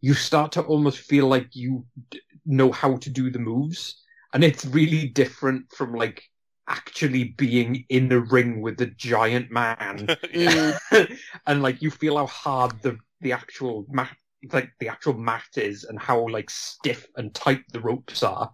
you 0.00 0.14
start 0.14 0.52
to 0.52 0.62
almost 0.62 0.98
feel 0.98 1.26
like 1.26 1.54
you 1.54 1.84
d- 2.10 2.20
know 2.46 2.72
how 2.72 2.96
to 2.96 3.10
do 3.10 3.30
the 3.30 3.38
moves, 3.38 4.02
and 4.32 4.44
it's 4.44 4.64
really 4.64 5.08
different 5.08 5.70
from 5.72 5.94
like 5.94 6.22
actually 6.68 7.24
being 7.24 7.84
in 7.88 8.08
the 8.08 8.20
ring 8.20 8.60
with 8.60 8.76
the 8.76 8.86
giant 8.86 9.50
man. 9.50 10.08
And 11.46 11.62
like 11.62 11.82
you 11.82 11.90
feel 11.90 12.16
how 12.16 12.26
hard 12.26 12.72
the 12.82 12.98
the 13.20 13.32
actual 13.32 13.86
mat 13.90 14.16
like 14.52 14.70
the 14.78 14.88
actual 14.88 15.14
mat 15.14 15.48
is 15.56 15.84
and 15.84 15.98
how 15.98 16.28
like 16.28 16.50
stiff 16.50 17.06
and 17.16 17.34
tight 17.34 17.64
the 17.72 17.80
ropes 17.80 18.22
are. 18.22 18.50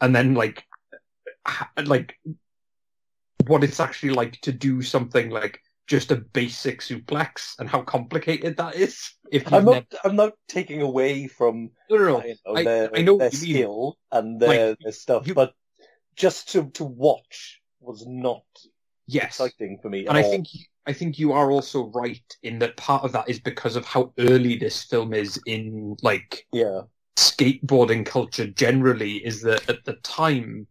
And 0.00 0.14
then 0.14 0.34
like 0.34 0.64
ha- 1.46 1.70
like 1.84 2.18
what 3.46 3.64
it's 3.64 3.80
actually 3.80 4.10
like 4.10 4.40
to 4.42 4.52
do 4.52 4.82
something 4.82 5.30
like 5.30 5.60
just 5.86 6.10
a 6.10 6.16
basic 6.16 6.80
suplex 6.80 7.54
and 7.58 7.68
how 7.68 7.80
complicated 7.80 8.56
that 8.58 8.74
is 8.76 9.10
if 9.32 9.46
I'm 9.46 9.64
never, 9.64 9.76
not 9.76 9.84
I'm 10.04 10.16
not 10.16 10.32
taking 10.48 10.82
away 10.82 11.26
from 11.28 11.70
no, 11.88 11.96
no, 11.96 12.04
no. 12.04 12.24
you 12.24 12.34
know, 12.46 12.54
I- 12.56 12.64
their, 12.64 12.90
I 12.94 13.02
know 13.02 13.18
their 13.18 13.32
you 13.32 13.40
mean. 13.40 13.54
skill 13.54 13.98
and 14.12 14.38
their, 14.40 14.68
Like, 14.70 14.78
their 14.80 14.92
stuff, 14.92 15.26
you- 15.26 15.34
but 15.34 15.54
just 16.16 16.50
to 16.52 16.68
to 16.70 16.84
watch 16.84 17.60
was 17.80 18.04
not 18.06 18.42
yes 19.06 19.40
exciting 19.40 19.78
for 19.80 19.88
me. 19.88 20.06
and 20.06 20.18
I 20.18 20.22
think 20.22 20.46
I 20.84 20.92
think 20.92 21.18
you 21.18 21.32
are 21.32 21.50
also 21.50 21.86
right 21.92 22.36
in 22.42 22.58
that 22.58 22.76
part 22.76 23.04
of 23.04 23.12
that 23.12 23.28
is 23.28 23.38
because 23.40 23.76
of 23.76 23.84
how 23.86 24.12
early 24.18 24.56
this 24.56 24.82
film 24.84 25.14
is 25.14 25.40
in 25.46 25.96
like 26.02 26.46
yeah, 26.52 26.82
skateboarding 27.16 28.04
culture 28.04 28.46
generally 28.46 29.16
is 29.24 29.42
that 29.42 29.68
at 29.70 29.84
the 29.84 29.94
time 30.02 30.66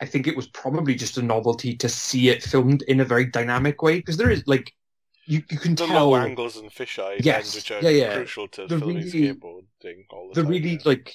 I 0.00 0.06
think 0.06 0.26
it 0.26 0.36
was 0.36 0.46
probably 0.48 0.94
just 0.94 1.18
a 1.18 1.22
novelty 1.22 1.76
to 1.76 1.88
see 1.88 2.28
it 2.30 2.42
filmed 2.42 2.82
in 2.82 3.00
a 3.00 3.04
very 3.04 3.26
dynamic 3.26 3.82
way 3.82 3.96
because 3.96 4.16
there 4.16 4.30
is 4.30 4.42
like 4.46 4.72
you 5.26 5.42
you 5.50 5.58
can 5.58 5.74
The 5.74 5.86
tell 5.86 6.08
low 6.10 6.16
angles 6.16 6.56
and 6.56 6.70
fisheye 6.70 7.18
Yes, 7.22 7.54
which 7.54 7.70
are 7.70 7.80
yeah, 7.82 7.90
yeah. 7.90 8.14
crucial 8.16 8.48
to 8.48 8.66
The 8.66 8.78
filming 8.78 8.96
really- 8.98 9.10
skateboarding 9.34 10.04
all 10.10 10.28
the, 10.28 10.34
the 10.34 10.42
time. 10.42 10.50
really 10.50 10.70
yeah. 10.70 10.78
like 10.84 11.14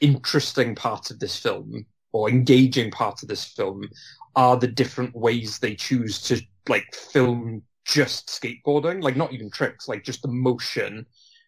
interesting 0.00 0.74
parts 0.74 1.10
of 1.10 1.18
this 1.18 1.36
film 1.36 1.86
or 2.12 2.28
engaging 2.28 2.90
parts 2.90 3.22
of 3.22 3.28
this 3.28 3.44
film 3.44 3.88
are 4.36 4.56
the 4.56 4.66
different 4.66 5.14
ways 5.14 5.58
they 5.58 5.74
choose 5.74 6.20
to 6.22 6.40
like 6.68 6.92
film 6.94 7.62
just 7.84 8.28
skateboarding 8.28 9.02
like 9.02 9.16
not 9.16 9.32
even 9.32 9.50
tricks 9.50 9.88
like 9.88 10.02
just 10.02 10.22
the 10.22 10.28
motion 10.28 11.04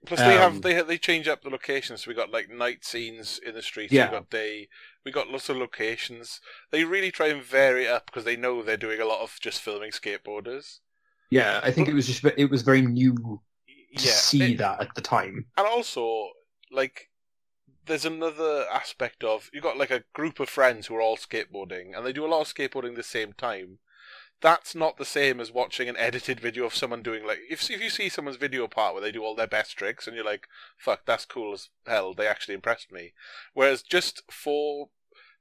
Plus, 0.06 0.20
they 0.20 0.34
have 0.36 0.54
Um, 0.54 0.60
they 0.62 0.80
they 0.82 0.98
change 0.98 1.28
up 1.28 1.42
the 1.42 1.50
locations. 1.50 2.04
So 2.04 2.08
we 2.10 2.14
got 2.14 2.30
like 2.30 2.48
night 2.48 2.84
scenes 2.84 3.38
in 3.44 3.54
the 3.54 3.62
streets. 3.62 3.92
Yeah. 3.92 4.06
We 4.06 4.12
got 4.18 4.30
day. 4.30 4.68
We 5.04 5.12
got 5.12 5.28
lots 5.30 5.48
of 5.48 5.56
locations. 5.56 6.40
They 6.70 6.84
really 6.84 7.10
try 7.10 7.28
and 7.28 7.42
vary 7.42 7.84
it 7.84 7.90
up 7.90 8.06
because 8.06 8.24
they 8.24 8.36
know 8.36 8.62
they're 8.62 8.76
doing 8.76 9.00
a 9.00 9.04
lot 9.04 9.20
of 9.20 9.38
just 9.40 9.60
filming 9.60 9.90
skateboarders. 9.90 10.78
yeah 11.30 11.60
I 11.62 11.70
think 11.72 11.88
it 11.88 11.94
was 11.94 12.06
just 12.06 12.24
it 12.24 12.50
was 12.50 12.62
very 12.62 12.82
new 12.82 13.14
to 13.16 13.40
Yeah, 13.90 14.12
see 14.12 14.52
it- 14.52 14.58
that 14.58 14.80
at 14.80 14.94
the 14.94 15.00
time 15.00 15.46
and 15.56 15.66
also 15.66 16.30
like 16.70 17.10
there's 17.86 18.04
another 18.04 18.66
aspect 18.72 19.22
of 19.24 19.48
you 19.52 19.60
got 19.60 19.76
like 19.78 19.90
a 19.92 20.04
group 20.12 20.40
of 20.40 20.48
friends 20.48 20.86
who 20.86 20.96
are 20.96 21.00
all 21.00 21.16
skateboarding, 21.16 21.96
and 21.96 22.04
they 22.04 22.12
do 22.12 22.26
a 22.26 22.32
lot 22.34 22.40
of 22.42 22.52
skateboarding 22.52 22.90
at 22.90 22.96
the 22.96 23.02
same 23.18 23.32
time. 23.32 23.78
That's 24.40 24.74
not 24.74 24.98
the 24.98 25.04
same 25.04 25.40
as 25.40 25.50
watching 25.50 25.88
an 25.88 25.96
edited 25.96 26.40
video 26.40 26.66
of 26.66 26.74
someone 26.74 27.02
doing 27.02 27.26
like 27.26 27.38
if 27.48 27.70
if 27.70 27.80
you 27.80 27.90
see 27.90 28.08
someone's 28.08 28.36
video 28.36 28.66
part 28.66 28.92
where 28.92 29.02
they 29.02 29.12
do 29.12 29.24
all 29.24 29.34
their 29.34 29.46
best 29.46 29.76
tricks 29.76 30.06
and 30.06 30.14
you're 30.14 30.24
like, 30.24 30.46
fuck, 30.76 31.06
that's 31.06 31.24
cool 31.24 31.54
as 31.54 31.70
hell. 31.86 32.12
They 32.12 32.26
actually 32.26 32.54
impressed 32.54 32.92
me. 32.92 33.12
Whereas 33.54 33.82
just 33.82 34.22
four 34.30 34.90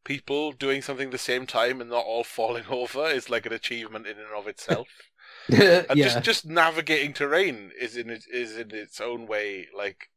people 0.05 0.51
doing 0.53 0.81
something 0.81 1.07
at 1.07 1.11
the 1.11 1.17
same 1.17 1.45
time 1.45 1.81
and 1.81 1.89
not 1.89 2.05
all 2.05 2.23
falling 2.23 2.65
over 2.69 3.07
is 3.07 3.29
like 3.29 3.45
an 3.45 3.53
achievement 3.53 4.07
in 4.07 4.17
and 4.17 4.33
of 4.35 4.47
itself. 4.47 4.87
yeah 5.49 5.83
And 5.89 5.99
just 5.99 6.21
just 6.23 6.45
navigating 6.45 7.13
terrain 7.13 7.71
is 7.79 7.97
in 7.97 8.09
it 8.09 8.23
is 8.31 8.57
in 8.57 8.71
its 8.71 9.01
own 9.01 9.27
way 9.27 9.67
like 9.77 10.09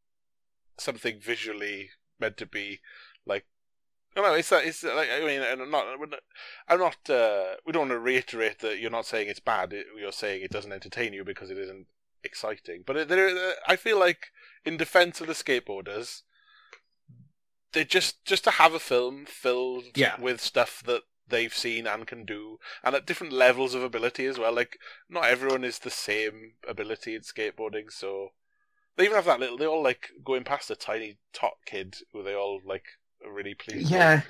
something 0.78 1.18
visually 1.20 1.90
meant 2.20 2.36
to 2.36 2.46
be 2.46 2.80
like 4.16 4.24
I. 4.24 4.36
It's 4.38 4.48
that. 4.50 4.64
It's 4.64 4.82
like 4.82 5.08
I 5.10 5.20
mean, 5.24 5.40
and 5.42 5.62
I'm 5.62 5.70
not. 5.70 5.86
I'm 6.68 6.78
not. 6.78 7.10
Uh, 7.10 7.54
we 7.66 7.72
don't 7.72 7.88
want 7.88 7.92
to 7.92 7.98
reiterate 7.98 8.58
that 8.60 8.78
you're 8.78 8.90
not 8.90 9.06
saying 9.06 9.28
it's 9.28 9.40
bad. 9.40 9.74
You're 9.98 10.12
saying 10.12 10.42
it 10.42 10.50
doesn't 10.50 10.72
entertain 10.72 11.12
you 11.12 11.24
because 11.24 11.50
it 11.50 11.58
isn't 11.58 11.86
exciting. 12.24 12.82
But 12.86 13.08
there, 13.08 13.54
I 13.66 13.76
feel 13.76 13.98
like, 13.98 14.28
in 14.64 14.76
defense 14.76 15.20
of 15.20 15.26
the 15.26 15.32
skateboarders, 15.34 16.22
they 17.72 17.84
just 17.84 18.24
just 18.24 18.44
to 18.44 18.50
have 18.52 18.74
a 18.74 18.80
film 18.80 19.26
filled 19.26 19.96
Yeah. 19.96 20.20
with 20.20 20.40
stuff 20.40 20.82
that 20.84 21.02
they've 21.28 21.54
seen 21.54 21.86
and 21.86 22.06
can 22.06 22.24
do, 22.24 22.58
and 22.82 22.94
at 22.94 23.06
different 23.06 23.32
levels 23.32 23.74
of 23.74 23.82
ability 23.82 24.26
as 24.26 24.38
well. 24.38 24.52
Like 24.52 24.78
not 25.08 25.24
everyone 25.24 25.64
is 25.64 25.78
the 25.80 25.90
same 25.90 26.54
ability 26.66 27.14
in 27.14 27.20
skateboarding, 27.20 27.92
so 27.92 28.32
they 28.96 29.04
even 29.04 29.16
have 29.16 29.26
that 29.26 29.38
little. 29.40 29.58
They 29.58 29.66
all 29.66 29.82
like 29.82 30.10
going 30.24 30.44
past 30.44 30.70
a 30.70 30.76
tiny 30.76 31.18
tot 31.32 31.58
kid 31.66 31.96
who 32.12 32.22
they 32.22 32.34
all 32.34 32.60
like 32.64 32.84
really 33.26 33.54
pleased. 33.54 33.84
with. 33.84 33.92
Yeah, 33.92 34.22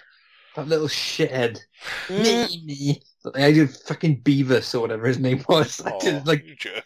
that 0.56 0.68
little 0.68 0.88
shithead. 0.88 1.60
Mm. 2.06 2.64
Me. 2.64 3.02
I 3.34 3.52
did 3.52 3.70
fucking 3.70 4.22
Beavis 4.22 4.74
or 4.74 4.80
whatever 4.80 5.06
his 5.06 5.18
name 5.18 5.44
was. 5.48 5.80
I 5.86 5.98
did, 5.98 6.26
like, 6.26 6.44
you 6.44 6.56
jerk. 6.56 6.84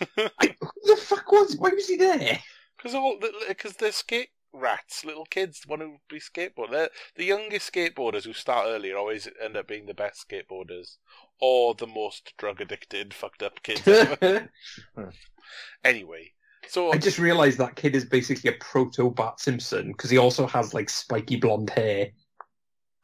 I, 0.00 0.54
who 0.60 0.94
the 0.94 0.96
fuck 0.96 1.30
was? 1.30 1.56
Why 1.56 1.70
was 1.70 1.88
he 1.88 1.96
there? 1.96 2.38
Because 2.76 2.94
all 2.94 3.18
because 3.48 3.74
they're 3.76 3.92
skate 3.92 4.30
rats, 4.52 5.04
little 5.04 5.26
kids 5.26 5.66
want 5.66 5.82
to 5.82 5.96
be 6.08 6.20
skateboard. 6.20 6.70
They're, 6.70 6.90
the 7.14 7.24
youngest 7.24 7.72
skateboarders 7.72 8.24
who 8.24 8.32
start 8.32 8.66
earlier 8.68 8.96
always 8.96 9.28
end 9.42 9.56
up 9.56 9.68
being 9.68 9.86
the 9.86 9.94
best 9.94 10.26
skateboarders, 10.28 10.96
or 11.40 11.74
the 11.74 11.86
most 11.86 12.34
drug 12.36 12.60
addicted, 12.60 13.14
fucked 13.14 13.42
up 13.42 13.62
kids. 13.62 13.86
ever. 13.86 14.50
anyway, 15.84 16.32
so 16.68 16.92
I 16.92 16.98
just 16.98 17.18
realised 17.18 17.58
that 17.58 17.76
kid 17.76 17.94
is 17.94 18.04
basically 18.04 18.50
a 18.50 18.54
proto 18.54 19.10
Bart 19.10 19.40
Simpson 19.40 19.92
because 19.92 20.10
he 20.10 20.18
also 20.18 20.46
has 20.46 20.74
like 20.74 20.90
spiky 20.90 21.36
blonde 21.36 21.70
hair, 21.70 22.10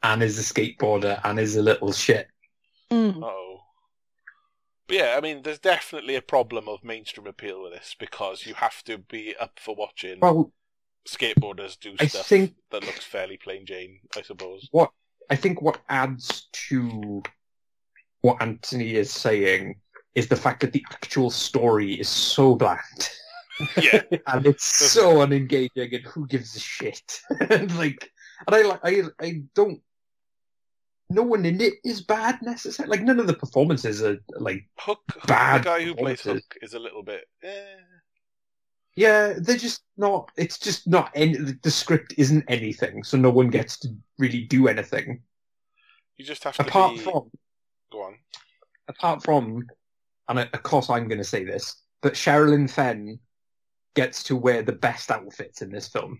and 0.03 0.21
is 0.21 0.37
a 0.39 0.53
skateboarder 0.53 1.19
and 1.23 1.39
is 1.39 1.55
a 1.55 1.61
little 1.61 1.91
shit. 1.91 2.27
Mm. 2.91 3.23
oh. 3.23 3.59
But 4.87 4.97
yeah, 4.97 5.15
I 5.17 5.21
mean, 5.21 5.43
there's 5.43 5.59
definitely 5.59 6.15
a 6.15 6.21
problem 6.21 6.67
of 6.67 6.83
mainstream 6.83 7.25
appeal 7.25 7.63
with 7.63 7.71
this 7.71 7.95
because 7.97 8.45
you 8.45 8.53
have 8.55 8.83
to 8.83 8.97
be 8.97 9.33
up 9.39 9.57
for 9.57 9.75
watching 9.75 10.19
Well, 10.19 10.51
skateboarders 11.07 11.79
do 11.79 11.95
I 11.99 12.07
stuff 12.07 12.27
think- 12.27 12.53
that 12.71 12.83
looks 12.85 13.05
fairly 13.05 13.37
plain 13.37 13.65
Jane, 13.65 13.99
I 14.15 14.21
suppose. 14.21 14.67
What 14.71 14.91
I 15.29 15.37
think 15.37 15.61
what 15.61 15.79
adds 15.87 16.49
to 16.67 17.23
what 18.21 18.41
Anthony 18.41 18.95
is 18.95 19.09
saying 19.09 19.79
is 20.15 20.27
the 20.27 20.35
fact 20.35 20.59
that 20.61 20.73
the 20.73 20.85
actual 20.91 21.29
story 21.29 21.93
is 21.93 22.09
so 22.09 22.55
bland. 22.55 22.79
Yeah, 23.81 24.01
and 24.27 24.45
it's 24.45 24.65
so 24.65 25.21
unengaging 25.21 25.95
and 25.95 26.05
who 26.05 26.27
gives 26.27 26.55
a 26.55 26.59
shit 26.59 27.21
and 27.49 27.75
like 27.77 28.11
and 28.47 28.55
i 28.55 28.61
like 28.61 28.79
i 28.83 29.03
i 29.19 29.41
don't 29.53 29.81
no 31.09 31.21
one 31.21 31.45
in 31.45 31.61
it 31.61 31.73
is 31.83 32.01
bad 32.01 32.39
necessarily 32.41 32.97
like 32.97 33.05
none 33.05 33.19
of 33.19 33.27
the 33.27 33.33
performances 33.33 34.01
are 34.01 34.17
like 34.39 34.65
Hook, 34.79 35.01
Hook 35.11 35.27
Bad 35.27 35.61
the 35.61 35.65
guy 35.65 35.83
who 35.83 35.95
plays. 35.95 36.21
Hook, 36.21 36.43
is 36.61 36.73
a 36.73 36.79
little 36.79 37.03
bit. 37.03 37.25
Eh. 37.43 37.75
yeah 38.95 39.33
they're 39.37 39.57
just 39.57 39.83
not 39.97 40.31
it's 40.37 40.57
just 40.57 40.87
not 40.87 41.11
any 41.13 41.37
the 41.37 41.71
script 41.71 42.13
isn't 42.17 42.43
anything 42.47 43.03
so 43.03 43.17
no 43.17 43.29
one 43.29 43.49
gets 43.49 43.77
to 43.79 43.89
really 44.17 44.41
do 44.41 44.67
anything 44.67 45.21
You 46.17 46.25
just 46.25 46.43
have 46.45 46.55
to 46.55 46.63
apart 46.63 46.93
be... 46.93 46.99
from 46.99 47.29
Go 47.91 48.03
on. 48.03 48.15
apart 48.87 49.23
from 49.23 49.67
and 50.29 50.39
of 50.39 50.63
course 50.63 50.89
i'm 50.89 51.07
going 51.07 51.19
to 51.19 51.23
say 51.23 51.43
this 51.43 51.83
but 52.01 52.13
Sherilyn 52.13 52.69
Fenn 52.69 53.17
gets 53.95 54.23
to 54.23 54.35
wear 54.35 54.61
the 54.63 54.71
best 54.71 55.11
outfits 55.11 55.61
in 55.61 55.71
this 55.71 55.87
film. 55.87 56.19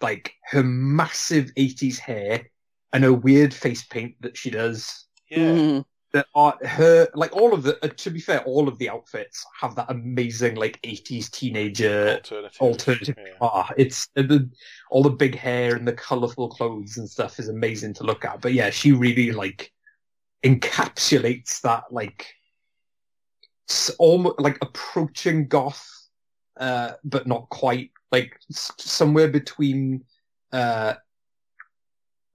Like 0.00 0.34
her 0.44 0.62
massive 0.62 1.50
80s 1.56 1.98
hair 1.98 2.48
and 2.92 3.02
her 3.02 3.12
weird 3.12 3.52
face 3.52 3.84
paint 3.84 4.14
that 4.20 4.36
she 4.36 4.50
does. 4.50 5.06
Yeah. 5.28 5.38
Mm. 5.38 5.84
That 6.14 6.26
are 6.34 6.56
her 6.64 7.06
like 7.14 7.36
all 7.36 7.52
of 7.52 7.64
the 7.64 7.84
uh, 7.84 7.88
to 7.88 8.10
be 8.10 8.18
fair, 8.20 8.40
all 8.44 8.66
of 8.66 8.78
the 8.78 8.88
outfits 8.88 9.44
have 9.60 9.74
that 9.74 9.90
amazing 9.90 10.54
like 10.54 10.80
80s 10.80 11.30
teenager 11.30 12.12
Alternative. 12.14 12.60
alternative. 12.62 13.14
Yeah. 13.18 13.32
Ah, 13.42 13.70
it's 13.76 14.08
the, 14.14 14.22
the 14.22 14.50
all 14.90 15.02
the 15.02 15.10
big 15.10 15.34
hair 15.36 15.76
and 15.76 15.86
the 15.86 15.92
colorful 15.92 16.48
clothes 16.48 16.96
and 16.96 17.10
stuff 17.10 17.38
is 17.38 17.48
amazing 17.50 17.92
to 17.94 18.04
look 18.04 18.24
at. 18.24 18.40
But 18.40 18.54
yeah, 18.54 18.70
she 18.70 18.92
really 18.92 19.32
like 19.32 19.70
encapsulates 20.44 21.60
that 21.60 21.84
like 21.90 22.26
almost 23.98 24.40
like 24.40 24.58
approaching 24.62 25.46
goth, 25.48 25.86
uh, 26.58 26.92
but 27.04 27.26
not 27.26 27.48
quite. 27.50 27.90
Like 28.10 28.38
s- 28.50 28.72
somewhere 28.78 29.28
between, 29.28 30.04
uh, 30.52 30.94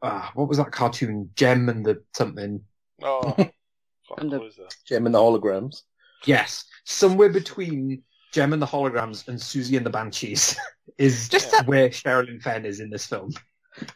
uh, 0.02 0.30
what 0.36 0.48
was 0.48 0.58
that 0.58 0.72
cartoon? 0.72 1.30
Jem 1.36 1.70
and 1.70 1.86
the 1.86 2.04
something. 2.16 2.62
Oh, 3.02 3.36
And 4.18 4.32
the- 4.32 4.40
what 4.40 4.48
is 4.50 4.56
that? 4.58 4.76
Jem 4.86 5.06
and 5.06 5.16
the 5.16 5.20
holograms. 5.20 5.82
Yes, 6.26 6.66
somewhere 6.86 7.30
between 7.30 8.04
Jem 8.32 8.54
and 8.54 8.62
the 8.62 8.66
Holograms 8.66 9.28
and 9.28 9.38
Siouxsie 9.38 9.76
and 9.78 9.86
the 9.86 9.90
Banshees 9.90 10.56
is 10.98 11.28
Just 11.30 11.52
that- 11.52 11.68
where 11.68 11.90
Sherilyn 11.90 12.42
Fenn 12.42 12.66
is 12.66 12.80
in 12.80 12.90
this 12.90 13.06
film. 13.08 13.32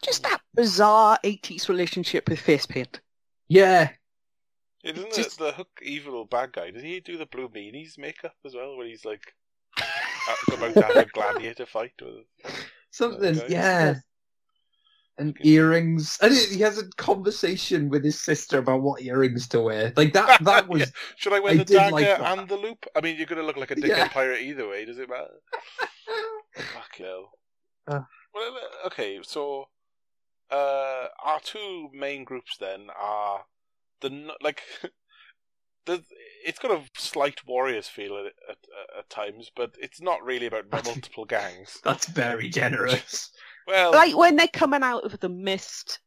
Just 0.04 0.24
that 0.24 0.42
bizarre 0.56 1.18
80s 1.24 1.70
relationship 1.70 2.28
with 2.28 2.40
face 2.40 2.66
paint. 2.66 3.00
Yeah, 3.48 3.90
Yeah, 4.88 4.94
doesn't 4.94 5.14
Just- 5.14 5.38
the, 5.38 5.46
the 5.46 5.52
Hook 5.54 5.70
evil 5.82 6.26
bad 6.26 6.54
guy? 6.54 6.72
Does 6.72 6.84
he 6.84 7.00
do 7.00 7.18
the 7.18 7.26
Blue 7.26 7.50
Meanies 7.50 7.98
makeup 7.98 8.36
as 8.46 8.56
well, 8.56 8.76
where 8.78 8.88
he's 8.88 9.06
like 9.06 9.34
uh, 9.80 9.84
about 10.54 10.74
to 10.74 10.82
have 10.82 10.96
a 10.96 11.06
gladiator 11.06 11.66
fight 11.66 11.94
with? 12.02 12.26
something. 12.92 13.38
Okay. 13.40 13.48
Yeah, 13.50 13.96
and 15.18 15.36
earrings. 15.46 16.18
And 16.22 16.34
he 16.34 16.56
he 16.56 16.62
has 16.62 16.78
a 16.78 16.88
conversation 16.98 17.90
with 17.90 18.04
his 18.04 18.20
sister 18.22 18.60
about 18.60 18.82
what 18.82 19.02
earrings 19.02 19.48
to 19.50 19.62
wear. 19.62 19.94
Like 19.96 20.14
that. 20.14 20.42
That 20.44 20.68
was. 20.68 20.82
Yeah. 20.82 20.86
Should 21.18 21.34
I 21.34 21.40
wear 21.40 21.54
I 21.54 21.58
the 21.58 21.66
dagger 21.66 21.92
like 21.92 22.08
and 22.08 22.48
the 22.48 22.56
loop? 22.58 22.86
I 22.96 23.02
mean, 23.02 23.18
you're 23.18 23.26
gonna 23.26 23.44
look 23.44 23.58
like 23.58 23.72
a 23.72 23.76
dickhead 23.76 23.98
Yeah. 23.98 24.08
pirate 24.08 24.42
either 24.42 24.68
way. 24.68 24.86
Does 24.86 24.98
it 25.00 25.10
matter? 25.10 25.34
Fuck 26.56 26.98
hell. 26.98 27.32
Uh. 27.88 28.02
Well, 28.34 28.56
uh, 28.56 28.88
okay, 28.88 29.20
so 29.24 29.70
uh, 30.52 31.06
our 31.24 31.40
two 31.44 31.90
main 31.94 32.24
groups 32.24 32.58
then 32.58 32.88
are 33.00 33.46
the 34.02 34.30
like 34.42 34.62
the 35.86 36.04
it's 36.46 36.60
got 36.60 36.72
a 36.72 36.84
slight 36.98 37.46
warriors 37.46 37.88
feel 37.88 38.18
at, 38.18 38.34
at 38.50 38.58
at 39.00 39.10
times, 39.10 39.52
but 39.56 39.76
it's 39.80 40.02
not 40.02 40.24
really 40.24 40.46
about 40.46 40.72
multiple 40.86 41.26
gangs. 41.26 41.80
That's 41.84 42.08
very 42.08 42.50
generous. 42.50 43.32
Well, 43.68 43.92
Like 43.92 44.16
when 44.16 44.36
they're 44.36 44.48
coming 44.48 44.84
out 44.84 45.04
of 45.04 45.20
the 45.20 45.30
mist 45.30 46.00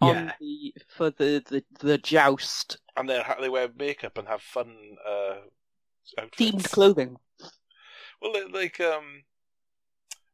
on 0.00 0.16
Yeah. 0.16 0.32
the, 0.40 0.74
for 0.88 1.10
the, 1.10 1.42
the, 1.48 1.64
the 1.80 1.98
joust, 1.98 2.78
and 2.96 3.08
they 3.08 3.22
they 3.40 3.48
wear 3.48 3.68
makeup 3.76 4.18
and 4.18 4.28
have 4.28 4.42
fun 4.42 4.76
uh, 5.06 5.36
outfits. 6.18 6.36
themed 6.38 6.70
clothing. 6.70 7.16
Well, 8.20 8.32
like 8.52 8.80
um, 8.80 9.24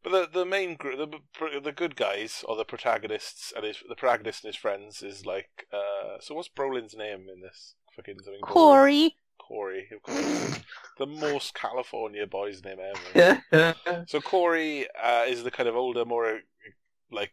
but 0.05 0.13
the 0.13 0.29
the 0.41 0.45
main 0.45 0.77
group, 0.77 0.99
the 0.99 1.61
the 1.61 1.73
good 1.73 1.97
guys 1.97 2.45
or 2.47 2.57
the 2.57 2.65
protagonists 2.65 3.53
and 3.57 3.65
his 3.65 3.79
the 3.89 3.97
protagonist 3.97 4.45
and 4.45 4.53
his 4.53 4.61
friends 4.61 5.03
is 5.03 5.27
like 5.27 5.67
uh. 5.73 6.19
So 6.21 6.35
what's 6.35 6.49
Brolin's 6.49 6.95
name 6.95 7.27
in 7.35 7.41
this? 7.41 7.75
Fucking 7.97 8.17
something. 8.23 8.41
Corey. 8.43 9.17
Corey, 9.39 9.89
of 9.93 10.03
course. 10.03 10.61
the 10.99 11.07
most 11.07 11.55
California 11.55 12.27
boy's 12.27 12.63
name 12.65 12.79
ever. 12.81 13.75
So 14.07 14.21
Corey 14.21 14.87
uh, 15.03 15.25
is 15.27 15.43
the 15.43 15.51
kind 15.51 15.69
of 15.69 15.77
older, 15.77 16.05
more 16.05 16.41
like 17.11 17.33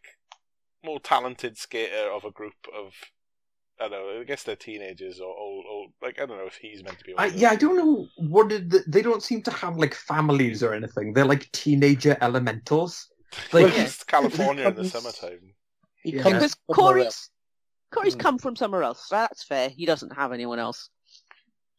more 0.84 0.98
talented 0.98 1.58
skater 1.58 2.10
of 2.10 2.24
a 2.24 2.30
group 2.30 2.54
of. 2.74 2.94
I 3.80 3.88
don't 3.88 3.92
know. 4.14 4.20
I 4.20 4.24
guess 4.24 4.42
they're 4.44 4.54
teenagers 4.56 5.18
or 5.20 5.34
old, 5.36 5.64
old. 5.68 5.92
Like 6.02 6.20
I 6.20 6.26
don't 6.26 6.38
know 6.38 6.46
if 6.46 6.56
he's 6.56 6.82
meant 6.84 6.98
to 6.98 7.04
be. 7.04 7.14
I, 7.18 7.26
yeah. 7.26 7.50
I 7.50 7.56
don't 7.56 7.76
know 7.76 8.06
what 8.16 8.48
did 8.48 8.70
the, 8.70 8.84
they 8.86 9.02
don't 9.02 9.22
seem 9.22 9.42
to 9.42 9.50
have 9.50 9.76
like 9.76 9.94
families 9.94 10.62
or 10.62 10.72
anything. 10.74 11.12
They're 11.12 11.24
like 11.24 11.50
teenager 11.52 12.16
elementals. 12.20 13.08
Like 13.52 13.64
Like- 13.64 13.78
it's 13.78 14.04
California 14.14 14.68
in 14.68 14.74
the 14.74 14.84
summertime. 14.84 15.54
He 16.02 16.12
Yeah. 16.16 16.22
Because 16.24 16.54
Corey's 16.72 17.30
Corey's 17.92 18.14
Hmm. 18.14 18.20
come 18.20 18.38
from 18.38 18.56
somewhere 18.56 18.82
else. 18.82 19.08
So 19.08 19.16
that's 19.16 19.42
fair. 19.44 19.68
He 19.68 19.84
doesn't 19.86 20.14
have 20.14 20.32
anyone 20.32 20.58
else. 20.58 20.88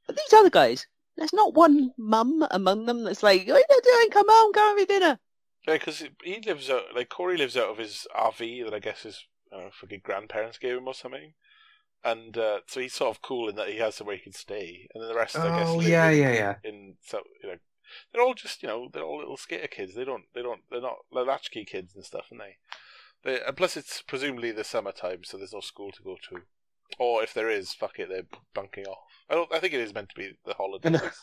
But 0.08 0.18
these 0.18 0.34
other 0.34 0.50
guys, 0.50 0.86
there's 1.16 1.34
not 1.34 1.54
one 1.54 1.92
mum 1.98 2.46
among 2.52 2.86
them 2.86 3.04
that's 3.04 3.24
like, 3.24 3.48
"What 3.48 3.56
are 3.56 3.60
you 3.76 3.82
doing? 3.84 4.10
Come 4.12 4.28
on, 4.30 4.52
go 4.52 4.62
have 4.62 4.78
your 4.78 4.86
dinner." 4.88 5.20
Yeah, 5.68 5.74
because 5.76 6.04
he 6.24 6.42
lives 6.46 6.70
out 6.70 6.84
like 6.94 7.08
Corey 7.10 7.38
lives 7.38 7.56
out 7.56 7.70
of 7.70 7.78
his 7.78 8.06
RV 8.16 8.66
that 8.66 8.74
I 8.74 8.80
guess 8.80 9.04
his 9.04 9.24
I 9.52 9.56
don't 9.58 9.66
know, 9.66 9.72
fucking 9.80 10.02
grandparents 10.04 10.58
gave 10.58 10.76
him 10.78 10.88
or 10.88 10.94
something, 10.94 11.34
and 12.04 12.38
uh, 12.38 12.60
so 12.68 12.80
he's 12.80 12.94
sort 12.94 13.16
of 13.16 13.22
cool 13.22 13.50
in 13.50 13.56
that 13.56 13.70
he 13.70 13.78
has 13.78 13.96
somewhere 13.96 14.16
he 14.16 14.22
can 14.22 14.34
stay, 14.34 14.88
and 14.94 15.02
then 15.02 15.10
the 15.10 15.16
rest, 15.16 15.38
I 15.38 15.58
guess, 15.58 15.70
Oh 15.70 15.78
live 15.78 15.88
yeah, 15.88 16.10
in, 16.10 16.18
yeah, 16.20 16.34
yeah. 16.34 16.56
in 16.64 16.96
so 17.02 17.22
you 17.42 17.50
know, 17.50 17.56
they're 18.12 18.22
all 18.22 18.34
just 18.34 18.62
you 18.64 18.70
know 18.70 18.90
they're 18.92 19.04
all 19.04 19.20
little 19.20 19.38
skater 19.38 19.68
kids. 19.68 19.96
They 19.96 20.06
don't 20.06 20.26
they 20.34 20.42
don't 20.42 20.62
they're 20.70 20.82
not 20.82 20.98
they're 21.12 21.24
latchkey 21.26 21.66
kids 21.66 21.96
and 21.96 22.04
stuff, 22.06 22.28
and 22.32 22.40
they 22.40 22.58
they 23.24 23.42
and 23.42 23.56
plus 23.56 23.78
it's 23.78 24.02
presumably 24.02 24.52
the 24.52 24.64
summertime, 24.64 25.24
so 25.24 25.38
there's 25.38 25.54
no 25.54 25.62
school 25.62 25.92
to 25.92 26.04
go 26.04 26.18
to, 26.30 26.42
or 27.00 27.24
if 27.24 27.34
there 27.34 27.50
is, 27.50 27.74
fuck 27.74 28.00
it, 28.00 28.10
they're 28.10 28.28
bunking 28.54 28.86
off. 28.86 29.00
I 29.30 29.36
don't. 29.36 29.54
I 29.54 29.60
think 29.60 29.74
it 29.74 29.82
is 29.82 29.94
meant 29.94 30.10
to 30.10 30.16
be 30.16 30.38
the 30.46 30.54
holidays. 30.54 31.02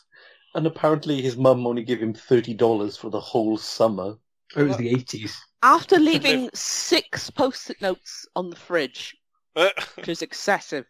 And 0.53 0.67
apparently 0.67 1.23
his 1.23 1.37
mum 1.37 1.65
only 1.65 1.85
gave 1.85 2.01
him 2.03 2.13
thirty 2.13 2.55
dollars 2.55 2.97
for 2.97 3.09
the 3.09 3.21
whole 3.21 3.57
summer. 3.57 4.17
It 4.57 4.65
was 4.65 4.77
the 4.77 4.89
eighties. 4.89 5.37
After 5.63 5.97
leaving 6.01 6.51
six 6.55 7.31
post-it 7.31 7.81
notes 7.81 8.27
on 8.35 8.51
the 8.51 8.57
fridge, 8.57 9.17
which 9.97 10.09
is 10.09 10.23
excessive. 10.23 10.87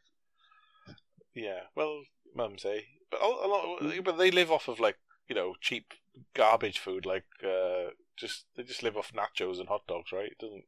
Yeah, 1.35 1.61
well, 1.75 2.03
mums, 2.35 2.65
eh? 2.65 2.83
But 3.11 3.21
a, 3.21 3.25
a 3.27 3.47
lot, 3.49 4.05
but 4.05 4.19
they 4.19 4.31
live 4.31 4.51
off 4.51 4.69
of 4.69 4.81
like 4.81 4.97
you 5.29 5.35
know 5.35 5.55
cheap 5.61 5.93
garbage 6.35 6.79
food, 6.79 7.07
like 7.07 7.25
uh, 7.45 7.91
just 8.17 8.47
they 8.57 8.63
just 8.63 8.83
live 8.83 8.97
off 8.97 9.13
nachos 9.13 9.59
and 9.59 9.69
hot 9.69 9.87
dogs, 9.87 10.13
right? 10.13 10.31
It 10.33 10.39
doesn't 10.39 10.65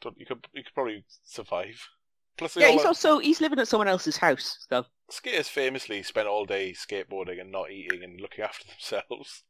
don't, 0.00 0.18
you 0.18 0.26
could 0.26 0.46
you 0.52 0.64
could 0.64 0.74
probably 0.74 1.04
survive. 1.24 1.88
Plus, 2.36 2.56
Yeah, 2.56 2.70
he's 2.70 2.84
also 2.84 3.18
he's 3.18 3.40
living 3.40 3.58
at 3.58 3.68
someone 3.68 3.88
else's 3.88 4.16
house. 4.16 4.66
So 4.68 4.86
skaters 5.10 5.48
famously 5.48 6.02
spend 6.02 6.28
all 6.28 6.46
day 6.46 6.72
skateboarding 6.72 7.40
and 7.40 7.52
not 7.52 7.70
eating 7.70 8.02
and 8.02 8.20
looking 8.20 8.44
after 8.44 8.66
themselves. 8.68 9.44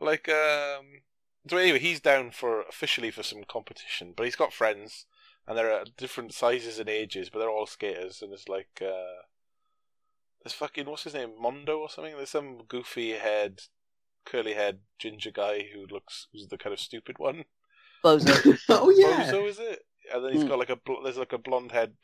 Like, 0.00 0.28
um, 0.28 1.02
so 1.48 1.56
anyway, 1.56 1.78
he's 1.78 2.00
down 2.00 2.30
for 2.32 2.62
officially 2.62 3.10
for 3.10 3.22
some 3.22 3.44
competition, 3.44 4.14
but 4.16 4.24
he's 4.24 4.36
got 4.36 4.52
friends, 4.52 5.06
and 5.46 5.56
they're 5.58 5.72
at 5.72 5.96
different 5.96 6.32
sizes 6.34 6.78
and 6.78 6.88
ages, 6.88 7.30
but 7.30 7.38
they're 7.38 7.50
all 7.50 7.66
skaters, 7.66 8.22
and 8.22 8.32
it's 8.32 8.48
like, 8.48 8.80
uh, 8.80 9.22
there's 10.42 10.52
fucking 10.54 10.86
what's 10.86 11.04
his 11.04 11.14
name, 11.14 11.32
Mondo 11.40 11.78
or 11.78 11.88
something. 11.88 12.16
There's 12.16 12.30
some 12.30 12.62
goofy 12.68 13.12
head, 13.12 13.60
curly 14.24 14.54
head 14.54 14.80
ginger 14.98 15.30
guy 15.30 15.66
who 15.72 15.86
looks 15.92 16.26
who's 16.32 16.48
the 16.48 16.58
kind 16.58 16.72
of 16.72 16.80
stupid 16.80 17.18
one. 17.18 17.44
Bozo. 18.04 18.58
oh 18.68 18.90
yeah. 18.90 19.30
Bozo 19.30 19.48
is 19.48 19.58
it? 19.58 19.84
And 20.12 20.24
then 20.24 20.32
he's 20.32 20.42
Hmm. 20.42 20.48
got 20.48 20.58
like 20.58 20.70
a 20.70 20.76
bl- 20.76 21.02
there's 21.04 21.16
like 21.18 21.32
a 21.32 21.38
blonde 21.38 21.70
head, 21.72 21.94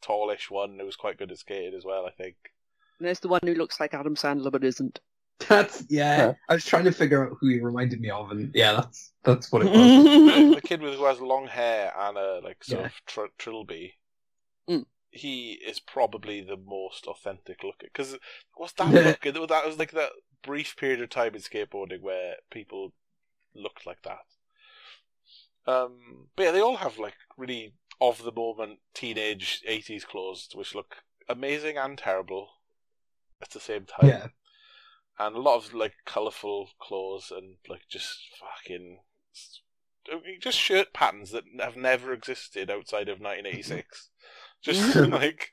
tallish 0.00 0.50
one 0.50 0.78
who's 0.80 0.94
quite 0.96 1.18
good 1.18 1.32
at 1.32 1.38
skating 1.38 1.74
as 1.76 1.84
well. 1.84 2.06
I 2.06 2.10
think. 2.10 2.36
And 2.98 3.06
there's 3.08 3.20
the 3.20 3.28
one 3.28 3.40
who 3.42 3.54
looks 3.54 3.80
like 3.80 3.94
Adam 3.94 4.14
Sandler 4.14 4.52
but 4.52 4.62
isn't. 4.62 5.00
That's 5.48 5.84
yeah. 5.88 6.16
Huh. 6.16 6.34
I 6.48 6.54
was 6.54 6.64
trying 6.64 6.84
to 6.84 6.92
figure 6.92 7.26
out 7.26 7.36
who 7.40 7.48
he 7.48 7.60
reminded 7.60 8.00
me 8.00 8.10
of, 8.10 8.30
and 8.30 8.50
yeah, 8.54 8.72
that's 8.74 9.12
that's 9.24 9.50
what 9.52 9.62
it 9.62 9.70
was. 9.72 9.94
the, 10.24 10.54
the 10.54 10.60
kid 10.62 10.80
with 10.82 10.94
who 10.94 11.04
has 11.04 11.20
long 11.20 11.46
hair 11.48 11.92
and 11.98 12.16
a 12.16 12.40
like 12.42 12.62
sort 12.64 12.82
Yeah. 12.82 12.86
of 12.86 12.92
tr- 13.06 13.34
trilby. 13.38 13.94
Mm. 14.68 14.86
He 15.10 15.52
is 15.52 15.78
probably 15.78 16.40
the 16.40 16.56
most 16.56 17.06
authentic 17.06 17.62
looking 17.62 17.88
because 17.92 18.16
what's 18.54 18.72
that 18.74 18.96
look? 18.96 19.20
That 19.20 19.66
was 19.66 19.78
like 19.78 19.92
that 19.92 20.10
brief 20.42 20.76
period 20.76 21.00
of 21.00 21.10
time 21.10 21.34
in 21.34 21.40
skateboarding 21.40 22.00
where 22.00 22.36
people 22.50 22.92
looked 23.54 23.86
like 23.86 24.02
that. 24.02 24.24
Um, 25.66 26.28
but 26.36 26.44
yeah, 26.44 26.50
they 26.52 26.60
all 26.60 26.76
have 26.78 26.98
like 26.98 27.16
really 27.36 27.74
of 28.00 28.22
the 28.24 28.32
moment 28.32 28.80
teenage 28.94 29.62
'80s 29.68 30.04
clothes, 30.04 30.48
which 30.54 30.74
look 30.74 31.04
amazing 31.28 31.76
and 31.76 31.96
terrible 31.96 32.50
at 33.42 33.50
the 33.50 33.60
same 33.60 33.86
time 33.86 34.08
Yeah. 34.08 34.28
And 35.18 35.36
a 35.36 35.40
lot 35.40 35.56
of 35.56 35.74
like 35.74 35.94
colourful 36.04 36.70
clothes 36.80 37.32
and 37.34 37.56
like 37.68 37.82
just 37.88 38.18
fucking 38.40 38.98
just 40.40 40.58
shirt 40.58 40.92
patterns 40.92 41.30
that 41.30 41.44
have 41.60 41.76
never 41.76 42.12
existed 42.12 42.70
outside 42.70 43.08
of 43.08 43.20
1986. 43.20 44.10
just 44.62 44.96
like 44.96 45.50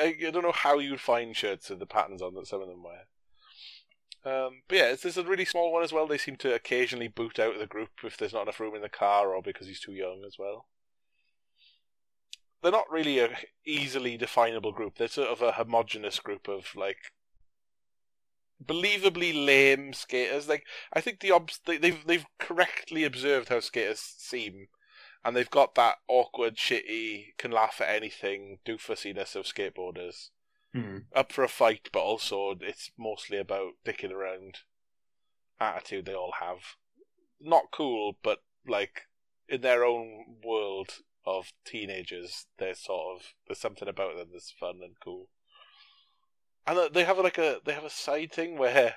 I, 0.00 0.16
I 0.26 0.30
don't 0.30 0.42
know 0.42 0.52
how 0.52 0.78
you'd 0.78 1.00
find 1.00 1.36
shirts 1.36 1.70
with 1.70 1.78
the 1.78 1.86
patterns 1.86 2.22
on 2.22 2.34
that 2.34 2.46
some 2.46 2.62
of 2.62 2.68
them 2.68 2.82
wear. 2.82 3.06
Um, 4.24 4.62
but 4.66 4.78
yeah, 4.78 4.86
it's, 4.86 5.02
there's 5.02 5.16
a 5.16 5.22
really 5.22 5.44
small 5.44 5.72
one 5.72 5.84
as 5.84 5.92
well. 5.92 6.08
They 6.08 6.18
seem 6.18 6.36
to 6.38 6.52
occasionally 6.52 7.06
boot 7.06 7.38
out 7.38 7.54
of 7.54 7.60
the 7.60 7.66
group 7.66 7.90
if 8.02 8.16
there's 8.16 8.32
not 8.32 8.42
enough 8.42 8.58
room 8.58 8.74
in 8.74 8.82
the 8.82 8.88
car 8.88 9.32
or 9.32 9.40
because 9.40 9.68
he's 9.68 9.80
too 9.80 9.92
young 9.92 10.24
as 10.26 10.36
well. 10.36 10.66
They're 12.60 12.72
not 12.72 12.90
really 12.90 13.20
a 13.20 13.36
easily 13.64 14.16
definable 14.16 14.72
group. 14.72 14.96
They're 14.96 15.06
sort 15.06 15.28
of 15.28 15.42
a 15.42 15.52
homogenous 15.52 16.18
group 16.18 16.48
of 16.48 16.74
like 16.74 16.98
believably 18.64 19.32
lame 19.32 19.92
skaters. 19.92 20.48
Like 20.48 20.64
I 20.92 21.00
think 21.00 21.20
the 21.20 21.30
obs- 21.30 21.60
they, 21.66 21.78
they've 21.78 22.06
they've 22.06 22.26
correctly 22.38 23.04
observed 23.04 23.48
how 23.48 23.60
skaters 23.60 24.00
seem, 24.00 24.68
and 25.24 25.36
they've 25.36 25.50
got 25.50 25.74
that 25.74 25.96
awkward, 26.08 26.56
shitty, 26.56 27.36
can 27.38 27.50
laugh 27.50 27.80
at 27.80 27.94
anything 27.94 28.58
doofusiness 28.66 29.36
of 29.36 29.44
skateboarders. 29.44 30.30
Hmm. 30.72 30.98
Up 31.14 31.32
for 31.32 31.44
a 31.44 31.48
fight, 31.48 31.88
but 31.92 32.00
also 32.00 32.54
it's 32.60 32.90
mostly 32.98 33.38
about 33.38 33.72
dicking 33.84 34.12
around 34.12 34.58
attitude 35.58 36.06
they 36.06 36.14
all 36.14 36.34
have. 36.40 36.76
Not 37.40 37.70
cool, 37.72 38.16
but 38.22 38.42
like 38.66 39.02
in 39.48 39.60
their 39.60 39.84
own 39.84 40.36
world 40.44 40.98
of 41.24 41.52
teenagers, 41.64 42.46
they're 42.58 42.74
sort 42.74 43.16
of 43.16 43.34
there's 43.46 43.58
something 43.58 43.88
about 43.88 44.16
them 44.16 44.28
that's 44.32 44.50
fun 44.50 44.80
and 44.82 44.94
cool. 45.02 45.28
And 46.66 46.78
uh, 46.78 46.88
they 46.92 47.04
have 47.04 47.18
like 47.18 47.38
a 47.38 47.60
they 47.64 47.72
have 47.72 47.84
a 47.84 47.90
side 47.90 48.32
thing 48.32 48.58
where 48.58 48.96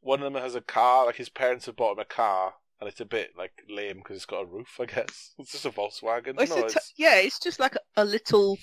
one 0.00 0.22
of 0.22 0.32
them 0.32 0.40
has 0.40 0.54
a 0.54 0.60
car, 0.60 1.06
like 1.06 1.16
his 1.16 1.28
parents 1.28 1.66
have 1.66 1.76
bought 1.76 1.92
him 1.92 1.98
a 1.98 2.04
car, 2.04 2.54
and 2.80 2.88
it's 2.88 3.00
a 3.00 3.04
bit 3.04 3.32
like 3.36 3.52
lame 3.68 3.98
because 3.98 4.16
it's 4.16 4.26
got 4.26 4.42
a 4.42 4.46
roof. 4.46 4.78
I 4.80 4.86
guess 4.86 5.34
it's 5.38 5.52
just 5.52 5.66
a 5.66 5.70
Volkswagen. 5.70 6.40
It's 6.40 6.54
no, 6.54 6.64
a 6.64 6.68
t- 6.68 6.74
it's 6.76 6.92
yeah, 6.96 7.16
it's 7.16 7.38
just 7.40 7.58
like 7.60 7.74
a, 7.74 7.80
a 7.96 8.04
little. 8.04 8.58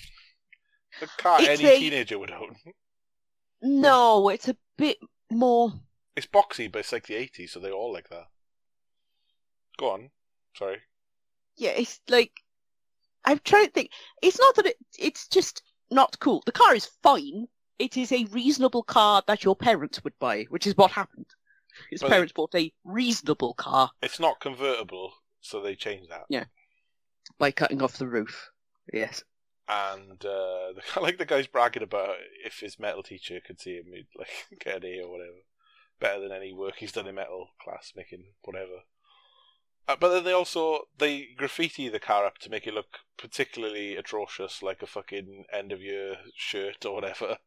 a 1.02 1.06
car 1.18 1.38
it's 1.40 1.60
any 1.60 1.68
a- 1.68 1.78
teenager 1.78 2.18
would 2.18 2.30
own. 2.30 2.56
No, 3.62 4.28
it's 4.28 4.48
a 4.48 4.56
bit 4.76 4.98
more. 5.30 5.72
It's 6.14 6.26
boxy, 6.26 6.70
but 6.70 6.80
it's 6.80 6.92
like 6.92 7.06
the 7.06 7.14
'80s, 7.14 7.50
so 7.50 7.60
they're 7.60 7.72
all 7.72 7.92
like 7.92 8.08
that. 8.08 8.28
Go 9.76 9.90
on. 9.90 10.10
Sorry. 10.54 10.78
Yeah, 11.56 11.70
it's 11.70 12.00
like 12.08 12.32
I'm 13.24 13.40
trying 13.44 13.66
to 13.66 13.72
think. 13.72 13.90
It's 14.22 14.38
not 14.38 14.54
that 14.56 14.66
it, 14.66 14.76
it's 14.98 15.28
just 15.28 15.62
not 15.90 16.18
cool. 16.20 16.42
The 16.46 16.52
car 16.52 16.74
is 16.74 16.86
fine. 17.02 17.48
It 17.78 17.96
is 17.96 18.10
a 18.12 18.24
reasonable 18.26 18.82
car 18.82 19.22
that 19.26 19.44
your 19.44 19.54
parents 19.56 20.02
would 20.02 20.18
buy, 20.18 20.44
which 20.44 20.66
is 20.66 20.76
what 20.76 20.92
happened. 20.92 21.26
His 21.90 22.00
But- 22.00 22.10
parents 22.10 22.32
bought 22.32 22.54
a 22.54 22.72
reasonable 22.84 23.54
car 23.54 23.90
It's 24.00 24.18
not 24.18 24.40
convertible, 24.40 25.14
so 25.40 25.60
they 25.60 25.76
changed 25.76 26.10
that. 26.10 26.24
Yeah, 26.28 26.46
by 27.38 27.50
cutting 27.50 27.82
off 27.82 27.98
the 27.98 28.06
roof. 28.08 28.50
Yes. 28.92 29.22
And 29.68 30.24
uh, 30.24 30.72
I 30.96 31.00
like 31.00 31.18
the 31.18 31.26
guy's 31.26 31.46
bragging 31.48 31.82
about 31.82 32.16
if 32.44 32.60
his 32.60 32.78
metal 32.78 33.02
teacher 33.02 33.40
could 33.44 33.60
see 33.60 33.76
him, 33.76 33.92
he'd 33.92 34.06
like 34.16 34.46
get 34.60 34.76
an 34.76 34.84
A 34.86 35.02
or 35.02 35.10
whatever. 35.10 35.38
Better 35.98 36.20
than 36.20 36.32
any 36.32 36.52
work 36.52 36.76
he's 36.76 36.92
done 36.92 37.06
in 37.06 37.14
metal 37.14 37.50
class, 37.62 37.92
making 37.96 38.34
whatever. 38.42 38.84
Uh, 39.88 39.96
but 39.98 40.10
then 40.12 40.24
they 40.24 40.32
also 40.32 40.88
they 40.98 41.28
graffiti 41.36 41.88
the 41.88 42.00
car 42.00 42.24
up 42.26 42.38
to 42.38 42.50
make 42.50 42.66
it 42.66 42.74
look 42.74 42.98
particularly 43.16 43.96
atrocious, 43.96 44.62
like 44.62 44.82
a 44.82 44.86
fucking 44.86 45.44
end 45.52 45.72
of 45.72 45.80
year 45.80 46.16
shirt 46.34 46.84
or 46.84 46.94
whatever 46.94 47.38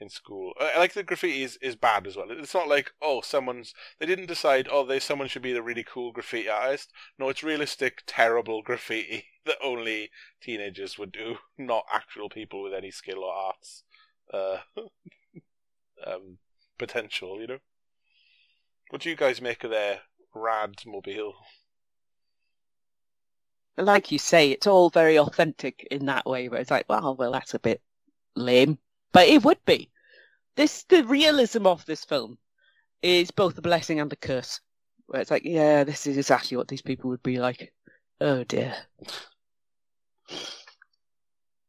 in 0.00 0.08
school. 0.08 0.52
I 0.60 0.72
I 0.74 0.78
like 0.78 0.94
the 0.94 1.02
graffiti 1.02 1.42
is, 1.42 1.58
is 1.60 1.76
bad 1.76 2.06
as 2.06 2.16
well. 2.16 2.30
It's 2.30 2.54
not 2.54 2.68
like 2.68 2.92
oh 3.02 3.20
someone's 3.20 3.74
they 3.98 4.06
didn't 4.06 4.26
decide 4.26 4.68
oh 4.70 4.84
they 4.84 5.00
someone 5.00 5.28
should 5.28 5.42
be 5.42 5.52
the 5.52 5.62
really 5.62 5.84
cool 5.84 6.12
graffiti 6.12 6.48
artist. 6.48 6.92
No, 7.18 7.28
it's 7.28 7.42
realistic 7.42 8.02
terrible 8.06 8.62
graffiti 8.62 9.26
that 9.46 9.56
only 9.62 10.10
teenagers 10.40 10.98
would 10.98 11.12
do, 11.12 11.38
not 11.56 11.84
actual 11.92 12.28
people 12.28 12.62
with 12.62 12.74
any 12.74 12.90
skill 12.90 13.24
or 13.24 13.32
arts 13.32 13.84
uh, 14.32 14.58
um, 16.06 16.38
potential. 16.78 17.40
You 17.40 17.46
know. 17.46 17.58
What 18.90 19.02
do 19.02 19.10
you 19.10 19.16
guys 19.16 19.40
make 19.40 19.64
of 19.64 19.70
their 19.70 20.00
rad 20.34 20.76
mobile? 20.86 21.34
Like 23.76 24.10
you 24.10 24.18
say, 24.18 24.50
it's 24.50 24.66
all 24.66 24.90
very 24.90 25.18
authentic 25.18 25.86
in 25.90 26.06
that 26.06 26.26
way, 26.26 26.48
where 26.48 26.60
it's 26.60 26.70
like, 26.70 26.86
well, 26.88 27.14
well, 27.14 27.30
that's 27.30 27.54
a 27.54 27.60
bit 27.60 27.80
lame. 28.34 28.78
But 29.12 29.28
it 29.28 29.44
would 29.44 29.64
be. 29.64 29.90
This 30.56 30.84
the 30.84 31.04
realism 31.04 31.66
of 31.66 31.86
this 31.86 32.04
film 32.04 32.38
is 33.02 33.30
both 33.30 33.56
a 33.58 33.62
blessing 33.62 34.00
and 34.00 34.12
a 34.12 34.16
curse. 34.16 34.60
Where 35.06 35.20
it's 35.20 35.30
like, 35.30 35.44
yeah, 35.44 35.84
this 35.84 36.06
is 36.06 36.16
exactly 36.16 36.56
what 36.56 36.68
these 36.68 36.82
people 36.82 37.08
would 37.10 37.22
be 37.22 37.38
like. 37.38 37.72
Oh 38.20 38.44
dear. 38.44 38.74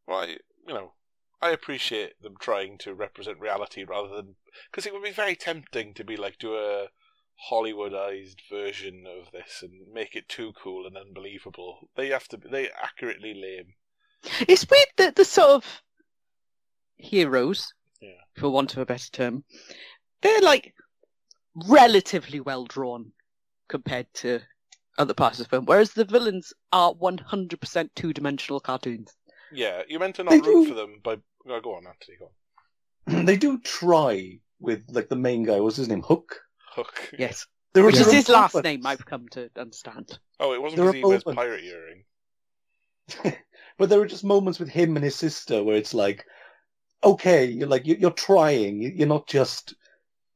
Well, 0.07 0.21
I, 0.21 0.37
you 0.67 0.73
know, 0.73 0.93
I 1.41 1.51
appreciate 1.51 2.21
them 2.21 2.35
trying 2.39 2.77
to 2.79 2.93
represent 2.93 3.39
reality 3.39 3.83
rather 3.83 4.15
than 4.15 4.35
because 4.69 4.85
it 4.85 4.93
would 4.93 5.03
be 5.03 5.11
very 5.11 5.35
tempting 5.35 5.93
to 5.93 6.03
be 6.03 6.17
like 6.17 6.39
do 6.39 6.55
a 6.55 6.87
Hollywoodized 7.49 8.41
version 8.49 9.05
of 9.07 9.31
this 9.31 9.61
and 9.61 9.93
make 9.93 10.15
it 10.15 10.27
too 10.27 10.51
cool 10.61 10.85
and 10.85 10.97
unbelievable. 10.97 11.89
They 11.95 12.07
have 12.07 12.27
to 12.29 12.37
be 12.37 12.49
they 12.49 12.69
accurately 12.69 13.33
lame. 13.33 13.75
It's 14.49 14.69
weird 14.69 14.87
that 14.97 15.15
the 15.15 15.23
sort 15.23 15.51
of 15.51 15.81
heroes, 16.99 17.73
Yeah. 18.01 18.11
for 18.35 18.49
want 18.49 18.73
of 18.73 18.79
a 18.79 18.85
better 18.85 19.09
term, 19.11 19.43
they're 20.21 20.41
like 20.41 20.73
relatively 21.67 22.39
well 22.39 22.65
drawn 22.65 23.11
compared 23.67 24.13
to 24.15 24.39
other 24.97 25.13
parts 25.13 25.39
of 25.39 25.45
the 25.45 25.49
film, 25.49 25.65
whereas 25.65 25.93
the 25.93 26.05
villains 26.05 26.53
are 26.73 26.93
100% 26.93 27.89
two 27.95 28.13
dimensional 28.13 28.59
cartoons. 28.59 29.15
Yeah, 29.51 29.81
you 29.87 29.97
meant 29.97 30.15
to 30.17 30.23
They 30.23 30.37
not 30.37 30.45
root 30.45 30.63
do- 30.65 30.69
for 30.69 30.75
them, 30.75 30.99
but 31.03 31.21
oh, 31.47 31.59
go 31.61 31.75
on, 31.75 31.87
Anthony, 31.87 32.17
go 32.19 32.31
on. 33.07 33.25
they 33.25 33.37
do 33.37 33.59
try 33.59 34.39
with 34.59 34.83
like 34.89 35.09
the 35.09 35.15
main 35.15 35.43
guy. 35.43 35.59
What's 35.59 35.77
his 35.77 35.87
name? 35.87 36.01
Hook. 36.01 36.41
Hook. 36.71 37.11
Yes. 37.17 37.45
There 37.71 37.83
Which 37.83 37.95
there 37.97 38.01
is 38.01 38.07
are 38.07 38.15
his 38.15 38.29
last 38.29 38.63
name, 38.63 38.83
I've 38.87 39.05
come 39.05 39.27
to 39.29 39.47
understand. 39.55 40.17
Oh, 40.39 40.53
it 40.53 40.61
wasn't 40.61 40.77
There 40.79 40.89
are 40.89 40.91
because 40.91 41.21
he 41.21 41.29
wears 41.29 41.35
pirate 41.37 41.63
earring. 41.63 42.03
but 43.77 43.89
there 43.89 44.01
are 44.01 44.07
just 44.07 44.23
moments 44.23 44.57
with 44.59 44.69
him 44.69 44.95
and 44.95 45.03
his 45.05 45.15
sister 45.15 45.63
where 45.63 45.75
it's 45.75 45.93
like, 45.93 46.25
okay, 47.03 47.45
you're 47.45 47.67
like 47.67 47.85
you- 47.85 47.97
you're 47.99 48.11
trying. 48.11 48.81
You- 48.81 48.89
You're 48.95 49.07
not 49.07 49.27
just 49.27 49.75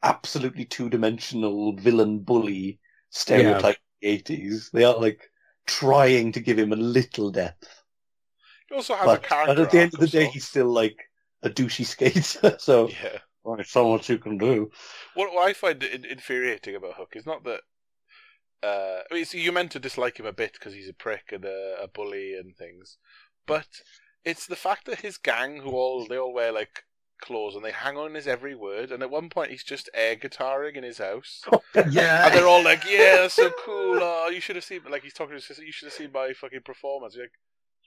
absolutely 0.03 0.65
two-dimensional 0.65 1.73
villain 1.77 2.19
bully 2.19 2.79
stereotype 3.09 3.77
eighties. 4.01 4.69
They 4.71 4.83
are 4.83 4.97
like 4.99 5.31
trying 5.65 6.31
to 6.33 6.39
give 6.41 6.59
him 6.59 6.73
a 6.73 6.77
little 6.77 7.31
depth. 7.31 7.83
He 8.69 8.75
also 8.75 8.95
has 8.95 9.05
a 9.07 9.17
character. 9.19 9.55
but 9.55 9.61
at 9.63 9.71
the 9.71 9.79
end 9.79 9.93
of 9.93 9.99
the 9.99 10.07
day, 10.07 10.25
he's 10.27 10.47
still 10.47 10.67
like 10.67 10.97
a 11.43 11.49
douchey 11.49 11.85
skater. 11.85 12.57
so 12.59 12.89
yeah. 12.89 13.19
well, 13.43 13.55
there's 13.55 13.69
so 13.69 13.89
much 13.89 14.09
you 14.09 14.17
can 14.17 14.37
do. 14.37 14.71
What, 15.13 15.33
what 15.33 15.47
I 15.47 15.53
find 15.53 15.81
in- 15.83 16.05
infuriating 16.05 16.75
about 16.75 16.95
Hook 16.95 17.13
is 17.15 17.25
not 17.25 17.43
that. 17.45 17.61
Uh, 18.61 19.03
I 19.11 19.13
mean, 19.13 19.25
so 19.25 19.37
you 19.37 19.51
meant 19.51 19.71
to 19.73 19.79
dislike 19.79 20.17
him 20.19 20.25
a 20.25 20.31
bit 20.31 20.53
because 20.53 20.73
he's 20.73 20.87
a 20.87 20.93
prick 20.93 21.31
and 21.33 21.43
a, 21.43 21.75
a 21.83 21.87
bully 21.89 22.35
and 22.37 22.55
things, 22.55 22.97
but 23.45 23.67
it's 24.25 24.45
the 24.47 24.55
fact 24.55 24.85
that 24.85 25.01
his 25.01 25.17
gang, 25.17 25.57
who 25.61 25.71
all 25.71 26.05
they 26.07 26.17
all 26.17 26.33
wear 26.33 26.51
like 26.51 26.83
clothes 27.21 27.55
and 27.55 27.63
they 27.63 27.71
hang 27.71 27.95
on 27.97 28.13
his 28.15 28.27
every 28.27 28.55
word, 28.55 28.91
and 28.91 29.01
at 29.03 29.09
one 29.09 29.29
point 29.29 29.51
he's 29.51 29.63
just 29.63 29.89
air 29.93 30.15
guitaring 30.15 30.75
in 30.75 30.83
his 30.83 30.97
house, 30.97 31.41
Yeah. 31.89 32.25
and 32.25 32.33
they're 32.35 32.47
all 32.47 32.63
like, 32.63 32.83
"Yeah, 32.85 33.17
that's 33.21 33.33
so 33.35 33.49
cool! 33.65 33.99
Oh, 34.01 34.29
you 34.33 34.39
should 34.41 34.55
have 34.55 34.65
seen." 34.65 34.81
Like 34.89 35.03
he's 35.03 35.13
talking 35.13 35.29
to 35.31 35.35
his 35.35 35.45
sister, 35.45 35.63
"You 35.63 35.71
should 35.71 35.87
have 35.87 35.93
seen 35.93 36.11
my 36.13 36.33
fucking 36.33 36.61
performance." 36.65 37.15
You're 37.15 37.25
like, 37.25 37.31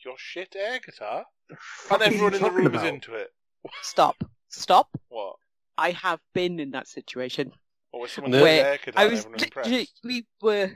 "Your 0.05 0.14
shit 0.18 0.55
air 0.59 0.78
guitar," 0.84 1.26
and 1.49 1.59
are 1.91 1.97
you 1.99 2.05
everyone 2.14 2.34
in 2.34 2.41
the 2.43 2.49
talking 2.49 2.64
room 2.64 2.74
is 2.74 2.82
into 2.82 3.14
it. 3.14 3.28
Stop. 3.82 4.16
Stop. 4.49 4.89
What? 5.09 5.37
I 5.78 5.91
have 5.91 6.20
been 6.32 6.59
in 6.61 6.70
that 6.70 6.89
situation. 6.89 7.53
Or 7.93 8.01
was 8.03 8.12
someone 8.12 8.32
Where 8.32 8.64
air 8.66 8.78
guitar 8.84 9.03
I 9.05 9.07
was 9.07 9.20
everyone 9.20 9.39
literally, 9.39 9.70
impressed? 9.80 10.01
we 10.05 10.26
were 10.43 10.70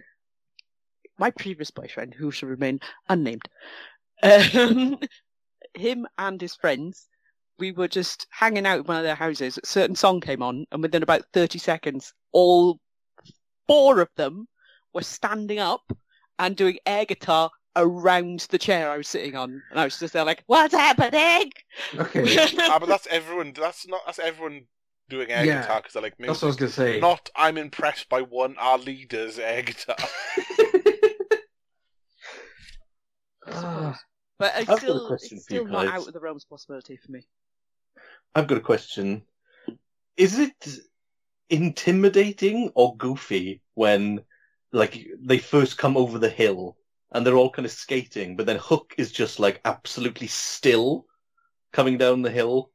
my 1.19 1.31
previous 1.31 1.71
boyfriend, 1.71 2.15
who 2.15 2.31
shall 2.31 2.49
remain 2.49 2.81
unnamed. 3.09 3.49
Um, 4.23 4.99
him 5.75 6.07
and 6.18 6.41
his 6.41 6.55
friends, 6.55 7.09
we 7.59 7.73
were 7.73 7.89
just 7.89 8.27
hanging 8.31 8.66
out 8.66 8.81
in 8.81 8.85
one 8.85 8.97
of 8.97 9.03
their 9.05 9.14
houses. 9.14 9.59
A 9.62 9.66
certain 9.66 9.97
song 9.97 10.21
came 10.21 10.43
on, 10.43 10.66
and 10.73 10.83
within 10.83 11.03
about 11.03 11.25
thirty 11.33 11.59
seconds, 11.59 12.12
all 12.33 12.81
four 13.66 14.01
of 14.01 14.09
them 14.16 14.49
were 14.93 15.03
standing 15.03 15.59
up 15.59 15.93
and 16.39 16.57
doing 16.57 16.79
air 16.87 17.05
guitar 17.05 17.51
around 17.77 18.41
the 18.51 18.59
chair 18.59 18.91
I 18.91 18.97
was 18.97 19.09
sitting 19.09 19.37
on, 19.37 19.62
and 19.71 19.79
I 19.81 19.85
was 19.85 19.99
just 19.99 20.12
there 20.12 20.25
like, 20.25 20.43
"What's 20.47 20.75
happening?" 20.75 21.53
Okay. 21.95 22.37
ah, 22.59 22.79
but 22.79 22.89
that's 22.89 23.07
everyone. 23.09 23.53
That's 23.53 23.87
not. 23.87 24.01
That's 24.07 24.18
everyone 24.18 24.66
doing 25.09 25.31
air 25.31 25.45
Yeah, 25.45 25.61
guitar 25.62 25.81
because 25.81 25.95
they 25.95 26.01
like 26.01 26.18
music. 26.18 26.29
That's 26.29 26.43
what 26.43 26.47
I 26.47 26.51
was 26.51 26.57
gonna 26.57 26.71
say. 26.71 27.01
Not. 27.01 27.31
I'm 27.37 27.59
impressed 27.59 28.09
by 28.09 28.23
one 28.23 28.57
our 28.59 28.79
leader's 28.79 29.39
air 29.39 29.62
guitar. 29.62 29.97
Ah, 33.53 33.99
but 34.41 34.55
I've 34.55 34.62
it's 34.62 34.84
got 34.84 34.97
a 34.97 35.07
question 35.07 35.36
it's 35.36 35.47
for 35.47 35.55
you 35.55 35.61
still 35.61 35.66
not 35.66 35.84
guys. 35.84 36.01
out 36.01 36.09
of 36.09 36.14
the 36.14 36.18
realms 36.18 36.45
of 36.45 36.51
possibility 36.51 36.97
for 36.97 37.12
me. 37.12 37.26
I've 38.34 38.47
got 38.47 38.59
a 38.59 38.62
question. 38.62 39.22
Is 40.16 40.38
it 40.38 40.78
intimidating 41.51 42.72
or 42.74 42.97
goofy 42.97 43.61
when, 43.74 44.22
like, 44.72 45.07
they 45.20 45.38
first 45.38 45.76
come 45.76 45.97
over 45.97 46.18
the 46.18 46.30
hill 46.30 46.76
and 47.12 47.26
they're 47.26 47.36
all 47.36 47.51
kind 47.51 47.66
of 47.66 47.72
skating, 47.72 48.34
but 48.36 48.47
then 48.47 48.57
Hook 48.57 48.95
is 48.97 49.12
just 49.12 49.41
like 49.41 49.61
absolutely 49.64 50.28
still 50.28 51.05
coming 51.72 51.99
down 51.99 52.22
the 52.22 52.30
hill? 52.30 52.70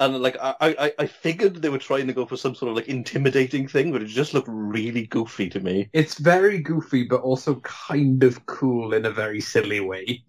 And 0.00 0.20
like, 0.22 0.36
I, 0.40 0.54
I, 0.60 0.92
I 0.98 1.06
figured 1.06 1.56
they 1.56 1.68
were 1.68 1.78
trying 1.78 2.06
to 2.08 2.12
go 2.14 2.26
for 2.26 2.36
some 2.36 2.54
sort 2.54 2.70
of 2.70 2.76
like 2.76 2.88
intimidating 2.88 3.68
thing, 3.68 3.92
but 3.92 4.02
it 4.02 4.06
just 4.06 4.34
looked 4.34 4.48
really 4.50 5.06
goofy 5.06 5.48
to 5.50 5.60
me. 5.60 5.90
it's 5.92 6.18
very 6.18 6.58
goofy, 6.60 7.04
but 7.04 7.20
also 7.22 7.56
kind 7.60 8.22
of 8.24 8.46
cool 8.46 8.94
in 8.94 9.04
a 9.06 9.10
very 9.10 9.40
silly 9.40 9.80
way. 9.80 10.24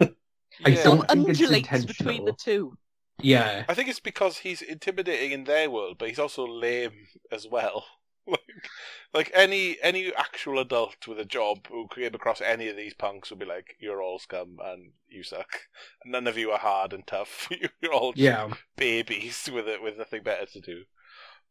I 0.64 0.74
Yeah. 0.74 0.94
It 0.94 1.06
don't 1.08 1.10
think 1.10 1.28
it's 1.28 1.40
undulates 1.40 1.84
between 1.84 2.24
the 2.24 2.32
two. 2.32 2.76
Yeah. 3.20 3.66
I 3.68 3.74
think 3.74 3.88
it's 3.88 4.00
because 4.00 4.38
he's 4.38 4.62
intimidating 4.62 5.32
in 5.32 5.44
their 5.44 5.70
world, 5.70 5.98
but 5.98 6.08
he's 6.08 6.18
also 6.18 6.46
lame 6.46 7.08
as 7.30 7.46
well. 7.48 7.86
like, 8.26 8.70
like 9.12 9.30
any 9.34 9.78
any 9.82 10.12
actual 10.14 10.58
adult 10.58 11.06
with 11.08 11.18
a 11.18 11.24
job 11.24 11.66
who 11.68 11.88
came 11.88 12.14
across 12.14 12.40
any 12.40 12.68
of 12.68 12.76
these 12.76 12.94
punks 12.94 13.30
would 13.30 13.38
be 13.38 13.46
like, 13.46 13.76
"You're 13.80 14.02
all 14.02 14.18
scum 14.18 14.58
and 14.62 14.92
you 15.08 15.22
suck. 15.22 15.68
None 16.04 16.26
of 16.26 16.38
you 16.38 16.50
are 16.52 16.58
hard 16.58 16.92
and 16.92 17.06
tough. 17.06 17.48
You're 17.80 17.92
all 17.94 18.12
just 18.12 18.32
Yeah. 18.32 18.54
babies 18.76 19.48
with 19.52 19.68
it 19.68 19.82
with 19.82 19.98
nothing 19.98 20.22
better 20.22 20.46
to 20.46 20.60
do." 20.60 20.84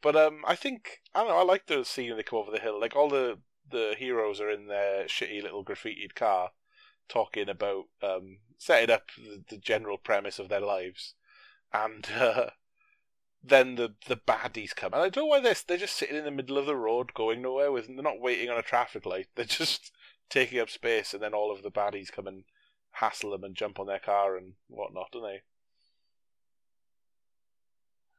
But 0.02 0.16
um, 0.16 0.44
I 0.48 0.56
think 0.56 1.02
I 1.16 1.22
don't 1.22 1.30
know. 1.30 1.38
I 1.38 1.44
like 1.44 1.66
the 1.68 1.84
scene 1.86 2.10
when 2.10 2.18
they 2.18 2.24
come 2.24 2.40
over 2.40 2.52
the 2.52 2.60
hill. 2.60 2.80
Like 2.80 2.96
all 2.96 3.10
the 3.10 3.40
the 3.70 3.96
heroes 3.98 4.40
are 4.42 4.50
in 4.52 4.68
their 4.68 5.06
shitty 5.06 5.42
little 5.42 5.66
graffitied 5.66 6.16
car, 6.16 6.52
talking 7.10 7.50
about 7.50 7.86
um, 8.02 8.40
setting 8.60 8.92
up 8.94 9.10
the, 9.18 9.44
the 9.50 9.58
general 9.58 9.98
premise 9.98 10.40
of 10.40 10.50
their 10.50 10.62
lives, 10.62 11.16
and 11.74 12.08
uh, 12.16 12.52
then 13.44 13.76
the 13.76 13.94
the 14.08 14.16
baddies 14.16 14.76
come. 14.76 14.94
And 14.94 15.02
I 15.02 15.10
don't 15.10 15.24
know 15.24 15.28
why 15.28 15.40
they're 15.42 15.56
they're 15.68 15.78
just 15.78 15.96
sitting 15.98 16.16
in 16.16 16.24
the 16.24 16.32
middle 16.32 16.58
of 16.58 16.66
the 16.66 16.76
road, 16.76 17.14
going 17.14 17.42
nowhere. 17.42 17.72
With 17.72 17.88
they're 17.88 17.96
not 18.02 18.22
waiting 18.22 18.50
on 18.50 18.58
a 18.58 18.62
traffic 18.64 19.06
light. 19.06 19.28
They're 19.36 19.46
just 19.46 19.92
taking 20.30 20.60
up 20.60 20.70
space, 20.70 21.14
and 21.14 21.22
then 21.22 21.34
all 21.34 21.52
of 21.52 21.62
the 21.64 21.72
baddies 21.72 22.12
come 22.12 22.28
and 22.28 22.44
hassle 22.92 23.32
them 23.32 23.44
and 23.44 23.56
jump 23.56 23.80
on 23.80 23.88
their 23.88 24.00
car 24.00 24.38
and 24.38 24.54
whatnot, 24.68 25.12
don't 25.12 25.24
they? 25.24 25.42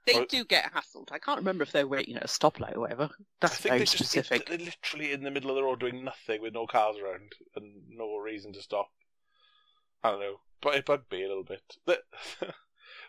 They 0.07 0.19
Well- 0.19 0.27
do 0.29 0.45
get 0.45 0.73
hassled. 0.75 1.11
I 1.13 1.19
can't 1.19 1.39
remember 1.39 1.63
if 1.63 1.73
they're 1.73 1.87
waiting 1.87 2.17
at 2.17 2.25
a 2.25 2.29
stoplight 2.29 2.77
or 2.77 2.81
whatever. 2.81 3.09
That's 3.41 3.55
I 3.55 3.57
think 3.57 3.71
very 3.71 3.79
they're 3.79 3.87
just 3.87 3.97
specific. 4.11 4.47
they're 4.47 4.59
literally 4.59 5.13
in 5.13 5.23
the 5.23 5.31
middle 5.31 5.49
of 5.51 5.57
the 5.57 5.63
road 5.63 5.81
doing 5.81 6.05
nothing 6.05 6.43
with 6.43 6.53
no 6.53 6.67
cars 6.67 6.97
around 6.99 7.33
and 7.57 7.89
no 7.89 8.17
reason 8.19 8.53
to 8.53 8.63
stop. 8.63 8.91
I 10.03 10.11
don't 10.11 10.21
know, 10.21 10.41
but 10.61 10.75
it 10.75 10.85
bugged 10.85 11.11
me 11.11 11.25
a 11.25 11.29
little 11.29 11.45
bit. 11.45 11.63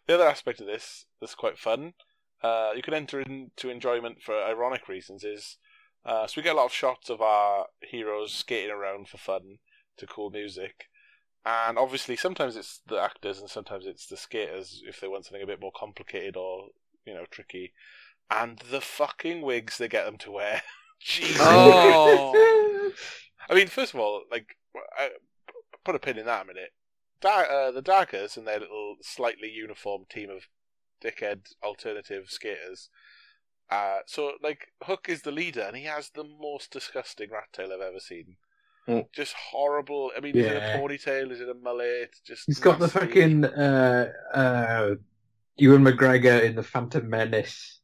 The, 0.07 0.13
the 0.13 0.15
other 0.15 0.29
aspect 0.29 0.59
of 0.59 0.67
this 0.67 1.05
that's 1.19 1.35
quite 1.35 1.57
fun, 1.57 1.93
uh, 2.41 2.71
you 2.75 2.81
can 2.81 2.93
enter 2.93 3.19
into 3.19 3.69
enjoyment 3.69 4.21
for 4.21 4.35
ironic 4.35 4.87
reasons. 4.87 5.23
Is 5.23 5.57
uh, 6.05 6.27
so 6.27 6.33
we 6.37 6.43
get 6.43 6.53
a 6.53 6.57
lot 6.57 6.65
of 6.65 6.73
shots 6.73 7.09
of 7.09 7.21
our 7.21 7.67
heroes 7.81 8.33
skating 8.33 8.71
around 8.71 9.07
for 9.07 9.17
fun 9.17 9.57
to 9.97 10.07
cool 10.07 10.29
music, 10.29 10.85
and 11.45 11.77
obviously 11.77 12.15
sometimes 12.15 12.55
it's 12.55 12.81
the 12.87 12.99
actors 12.99 13.39
and 13.39 13.49
sometimes 13.49 13.85
it's 13.85 14.07
the 14.07 14.17
skaters 14.17 14.81
if 14.87 14.99
they 14.99 15.07
want 15.07 15.25
something 15.25 15.43
a 15.43 15.47
bit 15.47 15.61
more 15.61 15.71
complicated 15.75 16.35
or 16.35 16.69
you 17.05 17.13
know 17.13 17.25
tricky. 17.29 17.73
And 18.29 18.57
the 18.71 18.81
fucking 18.81 19.41
wigs 19.41 19.77
they 19.77 19.87
get 19.87 20.05
them 20.05 20.17
to 20.19 20.31
wear. 20.31 20.63
Jesus. 20.99 21.37
Oh. 21.39 22.91
I 23.49 23.53
mean, 23.53 23.67
first 23.67 23.93
of 23.93 23.99
all, 23.99 24.23
like, 24.31 24.57
I, 24.97 25.09
put 25.83 25.95
a 25.95 25.99
pin 25.99 26.17
in 26.17 26.25
that 26.25 26.43
a 26.43 26.45
minute. 26.45 26.73
Uh, 27.26 27.71
the 27.71 27.82
Daggers 27.82 28.38
and 28.38 28.47
their 28.47 28.59
little 28.59 28.95
slightly 29.01 29.49
uniform 29.49 30.03
team 30.09 30.30
of 30.30 30.47
dickhead 31.03 31.53
alternative 31.63 32.30
skaters. 32.30 32.89
Uh, 33.69 33.99
so, 34.05 34.34
like, 34.43 34.67
Hook 34.84 35.07
is 35.09 35.23
the 35.23 35.32
leader, 35.32 35.61
and 35.61 35.76
he 35.76 35.84
has 35.86 36.11
the 36.11 36.23
most 36.23 36.71
disgusting 36.71 37.32
rat 37.32 37.51
tail 37.51 37.71
I've 37.73 37.82
ever 37.82 37.99
seen. 37.99 38.36
Mm. 38.88 39.05
Just 39.11 39.34
horrible. 39.34 40.11
I 40.15 40.19
mean, 40.19 40.38
is 40.38 40.45
it 40.45 40.57
a 40.57 40.78
ponytail? 40.78 41.32
Is 41.32 41.41
it 41.41 41.49
a 41.49 41.55
mullet? 41.55 42.15
Just 42.23 42.43
He's 42.45 42.59
got 42.59 42.78
the 42.78 42.88
fucking 42.88 43.45
uh, 43.45 44.11
uh, 44.32 44.95
Ewan 45.57 45.84
McGregor 45.84 46.43
in 46.43 46.55
the 46.55 46.61
Phantom 46.61 47.09
Menace. 47.09 47.80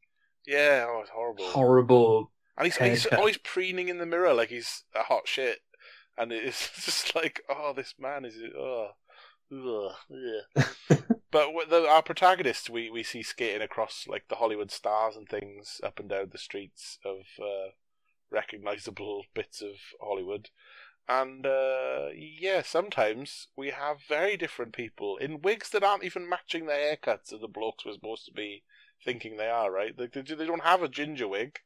yeah. 0.46 0.86
Oh, 0.88 1.00
it's 1.02 1.10
horrible. 1.10 1.46
Horrible. 1.46 2.32
And 2.58 2.66
he's, 2.68 2.78
he's 2.78 3.06
always 3.08 3.38
preening 3.38 3.90
in 3.90 3.98
the 3.98 4.06
mirror 4.06 4.34
like 4.36 4.50
he's 4.50 4.84
a 4.96 5.02
hot 5.02 5.28
shit. 5.28 5.60
And 6.18 6.32
it's 6.32 6.70
just 6.86 7.16
like, 7.16 7.42
oh, 7.50 7.74
this 7.76 7.96
man 8.00 8.24
is, 8.24 8.36
oh, 8.56 8.90
ugh, 9.52 9.92
yeah. 10.10 10.98
but 11.32 11.54
with 11.54 11.70
the, 11.70 11.88
our 11.88 12.02
protagonists, 12.02 12.70
we, 12.70 12.90
we 12.90 13.04
see 13.04 13.24
skating 13.24 13.62
across 13.62 14.06
like 14.08 14.28
the 14.28 14.36
Hollywood 14.36 14.72
stars 14.72 15.16
and 15.16 15.28
things 15.28 15.82
up 15.84 16.00
and 16.00 16.10
down 16.10 16.30
the 16.32 16.38
streets 16.38 17.00
of 17.06 17.22
uh, 17.40 17.72
recognizable 18.30 19.26
bits 19.34 19.62
of 19.62 19.76
Hollywood. 20.02 20.50
And 21.08 21.46
uh, 21.46 22.08
yeah, 22.16 22.62
sometimes 22.62 23.48
we 23.58 23.72
have 23.72 23.98
very 24.08 24.38
different 24.38 24.74
people 24.74 25.18
in 25.18 25.42
wigs 25.42 25.70
that 25.72 25.84
aren't 25.84 26.04
even 26.04 26.30
matching 26.30 26.66
the 26.66 26.74
haircuts 26.74 27.32
of 27.32 27.42
the 27.42 27.48
blokes 27.48 27.86
we're 27.86 27.94
supposed 27.94 28.26
to 28.26 28.32
be 28.32 28.64
thinking 29.04 29.38
they 29.38 29.50
are, 29.50 29.72
right? 29.72 29.98
Like, 29.98 30.14
they, 30.14 30.22
they 30.22 30.46
don't 30.46 30.64
have 30.64 30.84
a 30.84 30.88
ginger 30.88 31.28
wig. 31.28 31.60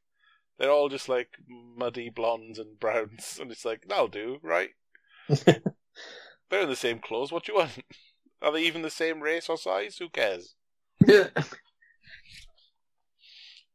They're 0.58 0.72
all 0.72 0.90
just 0.90 1.10
like 1.10 1.38
muddy 1.48 2.10
blondes 2.10 2.58
and 2.58 2.80
browns, 2.80 3.38
and 3.40 3.52
it's 3.52 3.66
like 3.66 3.86
that'll 3.88 4.08
do, 4.08 4.40
right? 4.42 4.70
They're 6.50 6.62
in 6.62 6.70
the 6.70 6.76
same 6.76 7.00
clothes. 7.00 7.32
What 7.32 7.46
do 7.46 7.54
you 7.54 7.60
want? 7.60 7.72
Are 8.42 8.52
they 8.52 8.62
even 8.64 8.82
the 8.82 8.90
same 8.90 9.22
race 9.22 9.50
or 9.50 9.58
size? 9.58 9.98
Who 9.98 10.10
cares? 10.10 10.56
Yeah. 11.06 11.28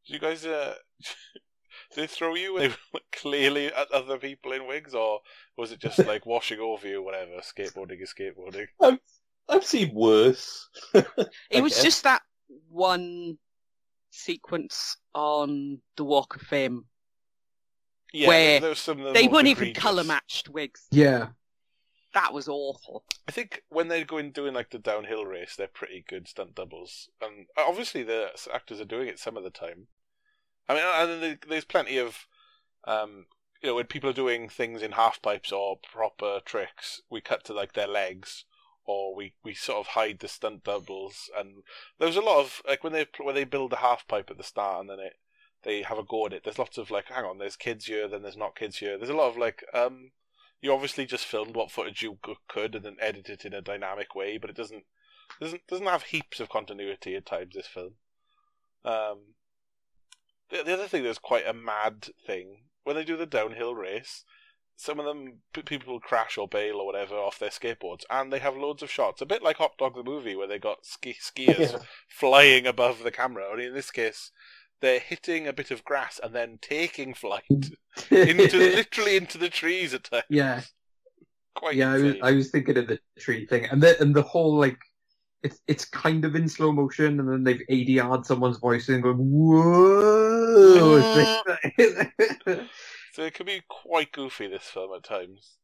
Do 0.07 0.15
you 0.15 0.19
guys, 0.19 0.45
uh, 0.45 0.75
they 1.97 2.07
throw 2.07 2.35
you? 2.35 2.55
when 2.55 2.71
They 2.93 3.01
clearly 3.13 3.67
at 3.67 3.91
other 3.91 4.19
people 4.19 4.53
in 4.53 4.67
wigs, 4.67 4.95
or 4.95 5.21
was 5.57 5.73
it 5.73 5.81
just 5.81 5.99
like 6.07 6.27
washing 6.27 6.59
over 6.61 6.87
you? 6.87 7.03
Whatever. 7.03 7.33
Skateboarding 7.41 8.03
is 8.03 8.13
skateboarding. 8.19 8.67
I've 9.49 9.65
seen 9.65 9.93
worse. 9.95 10.69
It 11.51 11.63
was 11.63 11.75
guess. 11.75 11.83
just 11.83 12.05
that 12.05 12.23
one 12.69 13.39
sequence 14.11 14.97
on 15.15 15.81
the 15.97 16.05
Walk 16.05 16.37
of 16.37 16.43
Fame. 16.43 16.85
Yeah, 18.13 18.29
Where 18.29 18.61
there 18.61 18.69
was 18.71 18.79
some 18.81 18.99
of 18.99 19.07
the 19.07 19.13
They 19.13 19.29
weren't 19.29 19.47
even 19.47 19.73
colour 19.75 20.05
matched 20.05 20.49
wigs. 20.49 20.87
yeah. 20.91 21.29
That 22.13 22.33
was 22.33 22.49
awful. 22.49 23.05
I 23.29 23.33
think 23.33 23.63
when 23.69 23.89
they're 23.89 24.05
going 24.05 24.33
doing 24.33 24.55
like 24.55 24.71
the 24.71 24.79
downhill 24.79 25.25
race, 25.25 25.55
they're 25.57 25.69
pretty 25.69 26.05
good 26.07 26.27
stunt 26.27 26.55
doubles, 26.55 27.09
and 27.21 27.47
obviously 27.57 28.03
the 28.03 28.31
actors 28.53 28.81
are 28.81 28.85
doing 28.85 29.09
it 29.09 29.19
some 29.19 29.37
of 29.37 29.45
the 29.45 29.51
time. 29.51 29.87
I 30.69 30.75
mean, 30.75 30.83
and 31.23 31.39
there's 31.49 31.65
plenty 31.65 31.99
of, 31.99 32.27
um, 32.85 33.27
you 33.63 33.69
know, 33.69 33.75
when 33.77 33.87
people 33.87 34.11
are 34.11 34.15
doing 34.15 34.49
things 34.49 34.83
in 34.83 34.93
half 34.93 35.23
pipes 35.23 35.53
or 35.53 35.79
proper 35.79 36.41
tricks, 36.45 37.03
we 37.11 37.21
cut 37.21 37.45
to 37.45 37.53
like 37.53 37.75
their 37.75 37.89
legs, 37.89 38.45
or 38.85 39.15
we, 39.15 39.35
we 39.45 39.55
sort 39.55 39.79
of 39.79 39.89
hide 39.89 40.19
the 40.19 40.29
stunt 40.29 40.65
doubles, 40.65 41.31
and 41.37 41.63
there's 41.99 42.17
a 42.17 42.21
lot 42.21 42.41
of 42.41 42.63
like 42.69 42.83
when 42.83 42.93
they 42.93 43.07
when 43.21 43.35
they 43.35 43.45
build 43.45 43.73
a 43.73 43.77
half 43.77 44.07
pipe 44.09 44.31
at 44.31 44.37
the 44.37 44.45
start, 44.45 44.81
and 44.81 44.91
then 44.91 44.99
it 44.99 45.15
they 45.63 45.83
have 45.83 45.99
a 45.99 46.03
go 46.03 46.27
at 46.27 46.33
it. 46.33 46.45
There's 46.45 46.59
lots 46.59 46.79
of 46.79 46.91
like, 46.91 47.07
hang 47.07 47.25
on, 47.25 47.39
there's 47.39 47.57
kids 47.57 47.87
here, 47.87 48.09
then 48.09 48.23
there's 48.23 48.37
not 48.37 48.57
kids 48.57 48.79
here. 48.79 48.97
There's 48.97 49.11
a 49.11 49.15
lot 49.15 49.29
of 49.29 49.37
like, 49.37 49.63
um, 49.75 50.13
you 50.61 50.73
obviously 50.73 51.07
just 51.07 51.25
filmed 51.25 51.55
what 51.57 51.71
footage 51.71 52.03
you 52.03 52.19
could 52.49 52.75
and 52.75 52.85
then 52.85 52.97
edited 53.01 53.41
it 53.41 53.45
in 53.47 53.55
a 53.55 53.63
dynamic 53.63 54.15
way, 54.15 54.39
but 54.39 54.51
it 54.51 54.57
doesn't 54.57 54.85
doesn't 55.41 55.67
doesn't 55.69 55.87
have 55.87 56.05
heaps 56.05 56.41
of 56.41 56.49
continuity 56.49 57.15
at 57.17 57.27
times. 57.27 57.55
This 57.55 57.67
film. 57.67 57.95
Um, 58.85 59.35
the, 60.51 60.63
the 60.65 60.75
other 60.75 60.89
thing 60.89 61.05
that's 61.05 61.19
quite 61.19 61.47
a 61.47 61.53
mad 61.53 62.09
thing 62.27 62.63
when 62.85 62.97
they 62.97 63.05
do 63.05 63.17
the 63.17 63.27
downhill 63.27 63.75
race, 63.75 64.25
some 64.77 64.99
of 64.99 65.05
them 65.05 65.41
people 65.67 65.93
will 65.93 66.01
crash 66.01 66.39
or 66.39 66.49
bail 66.49 66.77
or 66.77 66.87
whatever 66.87 67.15
off 67.15 67.39
their 67.39 67.51
skateboards, 67.51 68.05
and 68.11 68.33
they 68.33 68.39
have 68.39 68.57
loads 68.57 68.83
of 68.83 68.91
shots, 68.91 69.21
a 69.21 69.27
bit 69.27 69.43
like 69.43 69.59
Hot 69.59 69.77
Dog 69.79 69.95
the 69.95 70.03
movie, 70.03 70.35
where 70.35 70.49
they 70.49 70.59
got 70.59 70.87
ski 70.87 71.15
skiers 71.21 71.73
Yeah. 71.73 71.79
flying 72.09 72.67
above 72.67 73.03
the 73.03 73.11
camera. 73.11 73.45
Only 73.51 73.67
in 73.67 73.75
this 73.75 73.91
case, 73.91 74.31
they're 74.81 75.01
hitting 75.01 75.47
a 75.47 75.53
bit 75.53 75.71
of 75.71 75.85
grass 75.85 76.19
and 76.23 76.35
then 76.35 76.59
taking 76.61 77.15
flight 77.15 77.45
into 78.11 78.57
literally 78.59 79.17
into 79.17 79.39
the 79.39 79.49
trees 79.49 79.95
at 79.95 80.05
times. 80.05 80.25
yeah. 80.29 80.63
Quite 81.55 81.75
yeah, 81.77 81.93
I 81.93 81.99
was. 81.99 82.15
I 82.23 82.33
was 82.33 82.51
thinking 82.51 82.79
of 82.79 82.87
the 82.87 83.01
tree 83.19 83.45
thing, 83.45 83.65
and 83.67 83.83
the 83.83 84.01
and 84.01 84.15
the 84.15 84.23
whole 84.23 84.57
like, 84.57 84.79
it's 85.43 85.59
it's 85.67 85.85
kind 85.85 86.25
of 86.25 86.37
in 86.37 86.49
slow 86.49 86.71
motion, 86.71 87.19
and 87.19 87.29
then 87.29 87.43
they've 87.43 87.61
ADR'd 87.69 88.25
someone's 88.25 88.59
voice 88.59 88.89
and 88.89 89.03
going 89.03 89.19
whoa. 89.19 91.01
So 93.13 93.25
it 93.25 93.35
can 93.35 93.47
be 93.47 93.63
quite 93.69 94.13
goofy 94.13 94.47
this 94.47 94.63
film 94.63 94.95
at 94.95 95.03
times, 95.03 95.57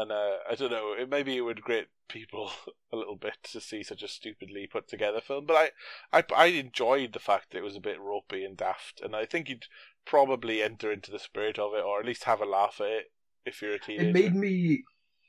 and 0.00 0.12
uh, 0.12 0.36
I 0.50 0.54
don't 0.54 0.70
know. 0.70 0.94
It 0.98 1.08
maybe 1.10 1.36
it 1.36 1.40
would 1.42 1.62
grate 1.62 1.88
people 2.08 2.50
a 2.92 2.96
little 2.96 3.16
bit 3.16 3.34
to 3.52 3.60
see 3.60 3.82
such 3.82 4.02
a 4.02 4.08
stupidly 4.08 4.66
put 4.66 4.88
together 4.88 5.20
film, 5.20 5.46
but 5.46 5.72
I, 6.12 6.18
I, 6.18 6.24
I 6.36 6.46
enjoyed 6.46 7.12
the 7.12 7.18
fact 7.18 7.50
that 7.50 7.58
it 7.58 7.64
was 7.64 7.76
a 7.76 7.80
bit 7.80 8.00
ropey 8.00 8.44
and 8.44 8.56
daft, 8.56 9.00
and 9.02 9.14
I 9.14 9.24
think 9.26 9.48
you'd 9.48 9.66
probably 10.06 10.62
enter 10.62 10.90
into 10.92 11.10
the 11.10 11.18
spirit 11.18 11.58
of 11.58 11.74
it, 11.74 11.84
or 11.84 12.00
at 12.00 12.06
least 12.06 12.24
have 12.24 12.40
a 12.40 12.46
laugh 12.46 12.80
at 12.80 12.86
it 12.86 13.12
if 13.44 13.60
you're 13.60 13.74
a 13.74 13.78
teenager. 13.78 14.08
it 14.08 14.12
made 14.14 14.34
me, 14.34 14.82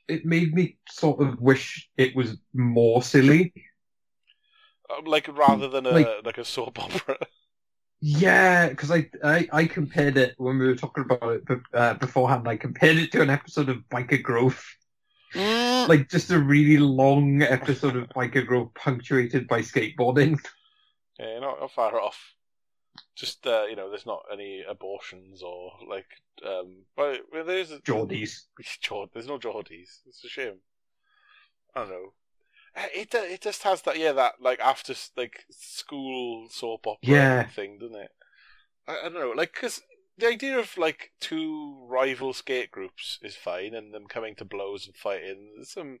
it 0.08 0.24
made 0.24 0.54
me 0.54 0.76
sort 0.88 1.20
of 1.20 1.40
wish 1.40 1.88
it 1.96 2.14
was 2.16 2.36
more 2.54 3.02
silly. 3.02 3.52
Um, 4.96 5.04
like 5.04 5.28
rather 5.28 5.68
than 5.68 5.86
a 5.86 5.90
Like- 5.90 6.24
like 6.24 6.38
a 6.38 6.44
soap 6.44 6.78
opera. 6.78 7.16
Yeah, 8.02 8.68
because 8.70 8.90
I, 8.90 9.10
I 9.22 9.48
I 9.52 9.64
compared 9.66 10.16
it 10.16 10.34
when 10.38 10.58
we 10.58 10.66
were 10.66 10.76
talking 10.76 11.04
about 11.04 11.22
it 11.32 11.42
uh, 11.74 11.94
beforehand. 11.94 12.48
I 12.48 12.56
compared 12.56 12.96
it 12.96 13.12
to 13.12 13.20
an 13.22 13.30
episode 13.30 13.68
of 13.68 13.88
Byker 13.90 14.22
Grove, 14.22 14.64
Mm, 15.34 15.88
like 15.88 16.08
just 16.08 16.30
a 16.30 16.38
really 16.38 16.78
long 16.78 17.42
episode 17.42 17.96
of 17.96 18.08
Byker 18.08 18.46
Grove 18.46 18.74
punctuated 18.74 19.46
by 19.46 19.60
skateboarding. 19.60 20.38
Yeah, 21.18 21.38
not, 21.40 21.60
not 21.60 21.72
far 21.72 22.00
off. 22.00 22.34
Just 23.14 23.46
uh, 23.46 23.64
you 23.68 23.76
know, 23.76 23.90
there's 23.90 24.06
not 24.06 24.24
any 24.32 24.64
abortions 24.68 25.42
or 25.42 25.72
like, 25.88 26.06
um, 26.44 26.84
well, 26.96 27.16
well 27.32 27.44
there's 27.44 27.70
Geordies. 27.70 28.46
Jord- 28.80 29.10
there's 29.12 29.26
no 29.26 29.38
Geordies. 29.38 30.00
It's 30.06 30.24
a 30.24 30.28
shame. 30.28 30.58
I 31.74 31.80
don't 31.80 31.90
know. 31.90 32.12
Uh, 32.76 32.86
It 32.94 33.14
it 33.14 33.40
just 33.42 33.62
has 33.62 33.82
that 33.82 33.98
yeah 33.98 34.12
that 34.12 34.40
like 34.40 34.60
after 34.60 34.94
like 35.16 35.44
school 35.50 36.48
soap 36.50 36.86
opera 36.86 37.02
Yeah. 37.10 37.48
thing, 37.54 37.78
doesn't 37.78 37.96
it? 37.96 38.12
I, 38.86 38.98
I 39.00 39.02
don't 39.04 39.14
know, 39.14 39.30
like 39.32 39.52
because 39.54 39.82
the 40.18 40.28
idea 40.28 40.58
of 40.58 40.76
like 40.78 41.12
two 41.20 41.86
rival 41.88 42.32
skate 42.34 42.70
groups 42.70 43.18
is 43.22 43.36
fine, 43.36 43.74
and 43.74 43.94
them 43.94 44.06
coming 44.08 44.34
to 44.36 44.44
blows 44.44 44.86
and 44.86 44.96
fighting. 44.96 45.52
There's 45.56 45.70
some 45.70 46.00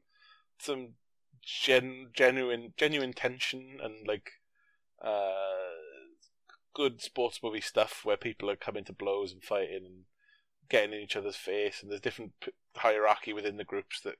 some 0.58 0.94
gen 1.42 2.10
genuine 2.14 2.74
genuine 2.76 3.14
tension 3.14 3.80
and 3.82 4.06
like 4.06 4.32
uh 5.02 5.70
good 6.74 7.00
sports 7.02 7.40
movie 7.42 7.60
stuff 7.60 8.04
where 8.04 8.16
people 8.16 8.50
are 8.50 8.56
coming 8.56 8.84
to 8.84 8.92
blows 8.92 9.32
and 9.32 9.42
fighting 9.42 9.84
and 9.86 10.04
getting 10.68 10.92
in 10.94 11.00
each 11.00 11.16
other's 11.16 11.36
face, 11.36 11.82
and 11.82 11.90
there's 11.90 12.00
different 12.00 12.32
p- 12.40 12.52
hierarchy 12.76 13.32
within 13.32 13.56
the 13.58 13.64
groups 13.64 14.00
that 14.02 14.16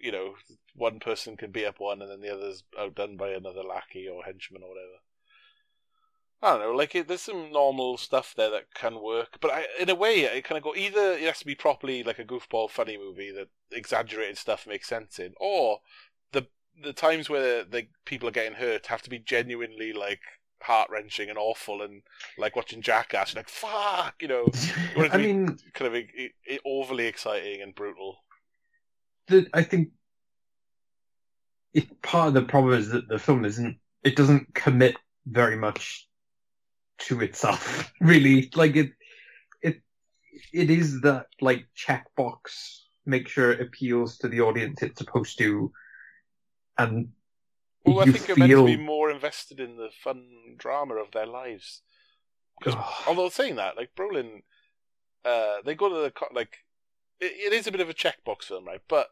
you 0.00 0.12
know 0.12 0.34
one 0.74 1.00
person 1.00 1.36
can 1.36 1.50
beat 1.50 1.66
up 1.66 1.80
one 1.80 2.00
and 2.02 2.10
then 2.10 2.20
the 2.20 2.32
other's 2.32 2.64
outdone 2.78 3.16
by 3.16 3.30
another 3.30 3.62
lackey 3.62 4.08
or 4.08 4.22
henchman 4.24 4.62
or 4.62 4.68
whatever. 4.70 4.98
I 6.42 6.50
don't 6.52 6.60
know, 6.60 6.72
like 6.72 6.94
it, 6.96 7.06
there's 7.06 7.20
some 7.22 7.52
normal 7.52 7.96
stuff 7.96 8.34
there 8.36 8.50
that 8.50 8.74
can 8.74 9.00
work, 9.00 9.38
but 9.40 9.52
I, 9.52 9.66
in 9.78 9.88
a 9.88 9.94
way, 9.94 10.22
it 10.22 10.42
kind 10.44 10.58
of 10.58 10.64
go 10.64 10.74
either 10.74 11.12
it 11.12 11.22
has 11.22 11.38
to 11.38 11.46
be 11.46 11.54
properly 11.54 12.02
like 12.02 12.18
a 12.18 12.24
goofball 12.24 12.68
funny 12.68 12.98
movie 12.98 13.30
that 13.30 13.48
exaggerated 13.70 14.36
stuff 14.38 14.66
makes 14.66 14.88
sense 14.88 15.20
in, 15.20 15.34
or 15.38 15.80
the 16.32 16.48
the 16.82 16.92
times 16.92 17.30
where 17.30 17.62
the 17.64 17.86
people 18.04 18.28
are 18.28 18.32
getting 18.32 18.54
hurt 18.54 18.86
have 18.88 19.02
to 19.02 19.10
be 19.10 19.20
genuinely 19.20 19.92
like 19.92 20.20
heart 20.62 20.90
wrenching 20.90 21.28
and 21.28 21.38
awful, 21.38 21.80
and 21.80 22.02
like 22.36 22.56
watching 22.56 22.82
Jackass, 22.82 23.36
like 23.36 23.48
fuck, 23.48 24.16
you 24.20 24.26
know, 24.26 24.52
I 25.12 25.18
mean, 25.18 25.38
kind 25.74 25.94
of 25.94 26.02
i- 26.02 26.30
i- 26.50 26.58
overly 26.66 27.06
exciting 27.06 27.62
and 27.62 27.72
brutal. 27.74 28.24
The, 29.28 29.46
I 29.52 29.62
think 29.62 29.90
it, 31.74 32.02
part 32.02 32.28
of 32.28 32.34
the 32.34 32.42
problem 32.42 32.78
is 32.78 32.88
that 32.90 33.08
the 33.08 33.18
film 33.18 33.44
isn't. 33.44 33.78
It 34.04 34.16
doesn't 34.16 34.54
commit 34.54 34.96
very 35.26 35.56
much 35.56 36.08
to 36.98 37.20
itself, 37.20 37.92
really. 38.00 38.50
Like 38.54 38.76
it, 38.76 38.92
it, 39.62 39.80
it 40.52 40.70
is 40.70 41.00
that 41.02 41.26
like 41.40 41.66
checkbox. 41.76 42.80
Make 43.04 43.28
sure 43.28 43.50
it 43.52 43.60
appeals 43.60 44.18
to 44.18 44.28
the 44.28 44.40
audience 44.42 44.80
it's 44.82 44.98
supposed 44.98 45.38
to, 45.38 45.72
and 46.78 47.08
Well, 47.84 48.00
I 48.00 48.04
you 48.04 48.12
think 48.12 48.28
you're 48.28 48.36
meant 48.36 48.50
to 48.50 48.56
feel. 48.58 48.66
be 48.66 48.76
more 48.76 49.10
invested 49.10 49.58
in 49.58 49.76
the 49.76 49.90
fun 50.04 50.24
drama 50.56 50.94
of 50.94 51.10
their 51.10 51.26
lives. 51.26 51.82
Because 52.58 52.78
although 53.08 53.28
saying 53.28 53.56
that, 53.56 53.76
like 53.76 53.94
Brolin, 53.96 54.42
uh, 55.24 55.56
they 55.64 55.74
go 55.74 55.88
to 55.88 55.94
the 55.96 56.12
like, 56.32 56.58
it, 57.22 57.32
it 57.46 57.52
is 57.52 57.66
a 57.66 57.72
bit 57.72 57.80
of 57.80 57.88
a 57.88 57.94
checkbox 57.94 58.44
film, 58.44 58.66
right? 58.66 58.82
But 58.88 59.08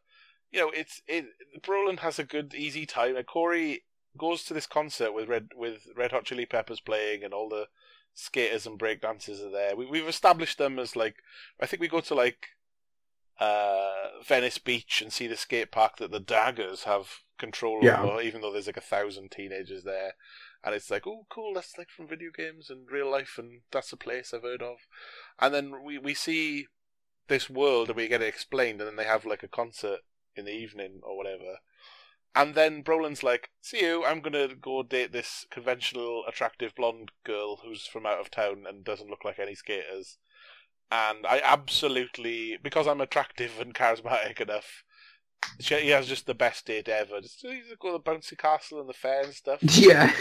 you 0.50 0.60
know, 0.60 0.70
it's 0.74 1.00
it. 1.06 1.26
Brolin 1.60 2.00
has 2.00 2.18
a 2.18 2.24
good, 2.24 2.54
easy 2.54 2.86
time. 2.86 3.16
And 3.16 3.26
Corey 3.26 3.84
goes 4.18 4.44
to 4.44 4.54
this 4.54 4.66
concert 4.66 5.12
with 5.12 5.28
Red 5.28 5.50
with 5.56 5.86
Red 5.96 6.10
Hot 6.12 6.24
Chili 6.24 6.46
Peppers 6.46 6.80
playing, 6.80 7.22
and 7.22 7.32
all 7.32 7.48
the 7.48 7.68
skaters 8.14 8.66
and 8.66 8.78
break 8.78 9.00
dancers 9.00 9.40
are 9.40 9.50
there. 9.50 9.76
We, 9.76 9.86
we've 9.86 10.08
established 10.08 10.58
them 10.58 10.78
as 10.78 10.96
like, 10.96 11.16
I 11.60 11.66
think 11.66 11.80
we 11.80 11.88
go 11.88 12.00
to 12.00 12.14
like 12.14 12.48
uh, 13.38 13.92
Venice 14.26 14.58
Beach 14.58 15.00
and 15.00 15.12
see 15.12 15.26
the 15.26 15.36
skate 15.36 15.70
park 15.70 15.96
that 15.98 16.10
the 16.10 16.20
Daggers 16.20 16.84
have 16.84 17.08
control 17.38 17.84
Yeah. 17.84 18.02
over, 18.02 18.20
even 18.20 18.40
though 18.40 18.52
there's 18.52 18.66
like 18.66 18.76
a 18.76 18.82
thousand 18.82 19.30
teenagers 19.30 19.84
there. 19.84 20.14
And 20.62 20.74
it's 20.74 20.90
like, 20.90 21.06
oh, 21.06 21.24
cool, 21.30 21.54
that's 21.54 21.78
like 21.78 21.88
from 21.88 22.08
video 22.08 22.30
games 22.36 22.68
and 22.68 22.90
real 22.90 23.10
life, 23.10 23.36
and 23.38 23.62
that's 23.70 23.92
a 23.92 23.96
place 23.96 24.34
I've 24.34 24.42
heard 24.42 24.62
of. 24.62 24.76
And 25.38 25.54
then 25.54 25.82
we, 25.82 25.96
we 25.98 26.12
see 26.12 26.66
this 27.30 27.48
world 27.48 27.88
and 27.88 27.96
we 27.96 28.08
get 28.08 28.20
it 28.20 28.28
explained, 28.28 28.80
and 28.80 28.88
then 28.88 28.96
they 28.96 29.04
have 29.04 29.24
like 29.24 29.42
a 29.42 29.48
concert 29.48 30.00
in 30.36 30.44
the 30.44 30.52
evening 30.52 31.00
or 31.02 31.16
whatever. 31.16 31.56
And 32.34 32.54
then 32.54 32.84
Brolin's 32.84 33.22
like, 33.22 33.50
see 33.60 33.80
you, 33.80 34.04
I'm 34.04 34.20
going 34.20 34.34
to 34.34 34.54
go 34.54 34.82
date 34.82 35.12
this 35.12 35.46
conventional, 35.50 36.24
attractive 36.28 36.74
blonde 36.76 37.10
girl 37.24 37.56
who's 37.64 37.86
from 37.86 38.06
out 38.06 38.20
of 38.20 38.30
town 38.30 38.64
and 38.68 38.84
doesn't 38.84 39.10
look 39.10 39.24
like 39.24 39.38
any 39.38 39.54
skaters. 39.54 40.18
And 40.92 41.26
I 41.26 41.40
absolutely, 41.44 42.58
because 42.62 42.86
I'm 42.86 43.00
attractive 43.00 43.52
and 43.60 43.74
charismatic 43.74 44.40
enough, 44.40 44.84
she, 45.58 45.76
he 45.80 45.88
has 45.90 46.06
just 46.06 46.26
the 46.26 46.34
best 46.34 46.66
date 46.66 46.88
ever. 46.88 47.20
Just 47.20 47.40
he's 47.40 47.64
go 47.80 47.92
to 47.92 48.02
the 48.02 48.10
bouncy 48.10 48.38
castle 48.38 48.80
and 48.80 48.88
the 48.88 48.94
fair 48.94 49.22
and 49.24 49.34
stuff. 49.34 49.60
Yeah, 49.62 50.12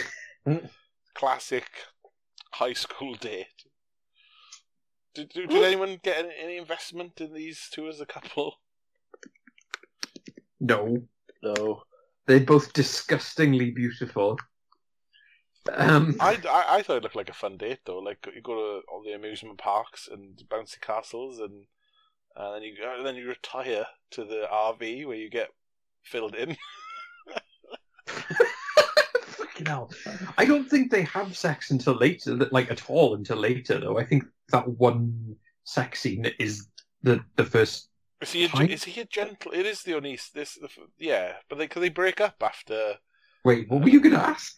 Classic 1.13 1.67
high 2.53 2.73
school 2.73 3.15
date. 3.15 3.47
Did, 5.15 5.29
did, 5.29 5.49
did 5.49 5.63
anyone 5.63 5.99
get 6.03 6.17
any, 6.25 6.33
any 6.41 6.57
investment 6.57 7.19
in 7.19 7.33
these 7.33 7.67
two 7.71 7.87
as 7.87 7.99
a 7.99 8.05
couple? 8.05 8.55
no, 10.59 11.01
No. 11.41 11.83
they're 12.27 12.39
both 12.41 12.73
disgustingly 12.73 13.71
beautiful. 13.71 14.37
Um, 15.73 16.15
I, 16.19 16.37
I, 16.49 16.77
I 16.77 16.81
thought 16.81 16.97
it 16.97 17.03
looked 17.03 17.15
like 17.15 17.29
a 17.29 17.33
fun 17.33 17.57
date 17.57 17.79
though. 17.85 17.99
Like 17.99 18.25
you 18.33 18.41
go 18.41 18.55
to 18.55 18.81
all 18.87 19.03
the 19.03 19.13
amusement 19.13 19.57
parks 19.57 20.07
and 20.11 20.41
bouncy 20.49 20.79
castles, 20.81 21.39
and 21.39 21.65
and 22.35 22.55
then 22.55 22.63
you 22.63 22.75
and 22.97 23.05
then 23.05 23.15
you 23.15 23.27
retire 23.27 23.85
to 24.11 24.23
the 24.23 24.47
RV 24.51 25.05
where 25.05 25.17
you 25.17 25.29
get 25.29 25.49
filled 26.03 26.35
in. 26.35 26.55
Fucking 28.07 29.65
hell. 29.65 29.91
I 30.37 30.45
don't 30.45 30.67
think 30.69 30.91
they 30.91 31.03
have 31.03 31.37
sex 31.37 31.71
until 31.71 31.95
later, 31.95 32.35
like 32.51 32.71
at 32.71 32.89
all 32.89 33.13
until 33.15 33.37
later, 33.37 33.79
though. 33.79 33.99
I 33.99 34.05
think 34.05 34.23
that 34.49 34.67
one 34.67 35.35
sex 35.63 36.01
scene 36.01 36.31
is 36.39 36.67
the 37.03 37.21
the 37.35 37.45
first. 37.45 37.89
Is 38.21 38.31
he 38.31 38.45
a, 38.45 38.61
is 38.63 38.83
he 38.83 38.99
a 39.01 39.05
gentle? 39.05 39.51
It 39.53 39.65
is 39.65 39.83
the 39.83 39.95
only 39.95 40.19
this 40.33 40.55
the, 40.55 40.69
yeah, 40.97 41.33
but 41.47 41.57
they 41.57 41.67
cause 41.67 41.81
they 41.81 41.89
break 41.89 42.19
up 42.19 42.35
after. 42.41 42.95
Wait, 43.45 43.69
what 43.69 43.81
were 43.81 43.89
you 43.89 44.01
going 44.01 44.15
to 44.15 44.21
ask? 44.21 44.53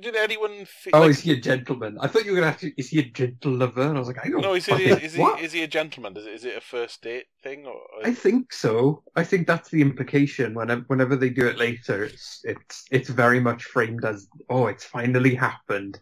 Did 0.00 0.14
anyone? 0.16 0.64
Fe- 0.64 0.90
Oh, 0.92 1.00
like, 1.00 1.10
is 1.10 1.20
he 1.20 1.32
a 1.32 1.36
gentleman? 1.36 1.98
I 2.00 2.06
thought 2.06 2.24
you 2.24 2.32
were 2.32 2.40
going 2.40 2.54
to 2.54 2.66
ask, 2.66 2.74
is 2.78 2.88
he 2.88 3.00
a 3.00 3.04
gentle 3.04 3.52
lover? 3.52 3.82
And 3.82 3.96
I 3.96 3.98
was 3.98 4.08
like, 4.08 4.24
I 4.24 4.28
don't 4.28 4.40
no, 4.42 4.54
is 4.54 4.66
he 4.66 4.72
fucking- 4.72 4.98
is 5.00 5.14
he 5.14 5.22
is 5.22 5.52
he 5.52 5.62
a 5.62 5.68
gentleman? 5.68 6.16
Is 6.16 6.26
it, 6.26 6.32
is 6.34 6.44
it 6.44 6.56
a 6.56 6.60
first 6.60 7.02
date 7.02 7.26
thing 7.42 7.66
or? 7.66 7.80
I 8.04 8.12
think 8.14 8.52
so. 8.52 9.02
I 9.16 9.24
think 9.24 9.46
that's 9.46 9.70
the 9.70 9.82
implication. 9.82 10.54
Whenever, 10.54 10.82
whenever 10.86 11.16
they 11.16 11.30
do 11.30 11.46
it 11.48 11.58
later, 11.58 12.04
it's 12.04 12.40
it's 12.44 12.84
it's 12.92 13.08
very 13.08 13.40
much 13.40 13.64
framed 13.64 14.04
as, 14.04 14.28
oh, 14.48 14.66
it's 14.68 14.84
finally 14.84 15.34
happened, 15.34 15.98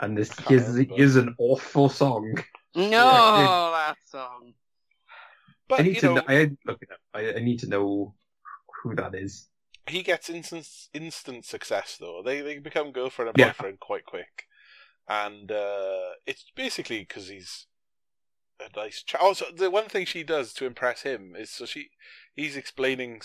and 0.00 0.16
this 0.16 0.30
is 0.50 0.78
is 0.96 1.16
an 1.16 1.34
awful 1.38 1.88
song. 1.88 2.34
No, 2.76 2.96
Yeah, 2.96 3.60
that 3.72 3.96
song. 4.04 4.54
but 5.68 5.78
I 5.78 5.82
need 5.82 5.98
you 5.98 6.00
to. 6.00 6.08
know, 6.08 6.22
Know, 6.22 6.22
I 6.26 6.50
look 6.64 6.82
it 6.82 6.90
up. 6.90 6.98
I, 7.12 7.34
I 7.34 7.38
need 7.40 7.58
to 7.60 7.68
know 7.68 8.14
who 8.82 8.94
that 8.96 9.14
is. 9.14 9.48
he 9.86 10.02
gets 10.02 10.28
instant 10.30 10.68
instant 10.92 11.44
success 11.44 11.96
though. 11.98 12.22
They 12.22 12.40
they 12.40 12.58
become 12.58 12.92
girlfriend 12.92 13.28
and 13.30 13.36
Yeah. 13.36 13.52
boyfriend 13.52 13.80
quite 13.80 14.04
quick, 14.04 14.46
and 15.08 15.50
uh, 15.52 16.14
it's 16.26 16.46
basically 16.56 17.00
because 17.00 17.28
he's 17.28 17.66
a 18.60 18.68
nice. 18.76 19.02
Ch- 19.02 19.16
also, 19.16 19.46
the 19.54 19.70
one 19.70 19.88
thing 19.88 20.06
she 20.06 20.22
does 20.24 20.52
to 20.54 20.66
impress 20.66 21.02
him 21.02 21.34
is 21.36 21.50
so 21.50 21.66
she 21.66 21.90
he's 22.34 22.56
explaining 22.56 23.22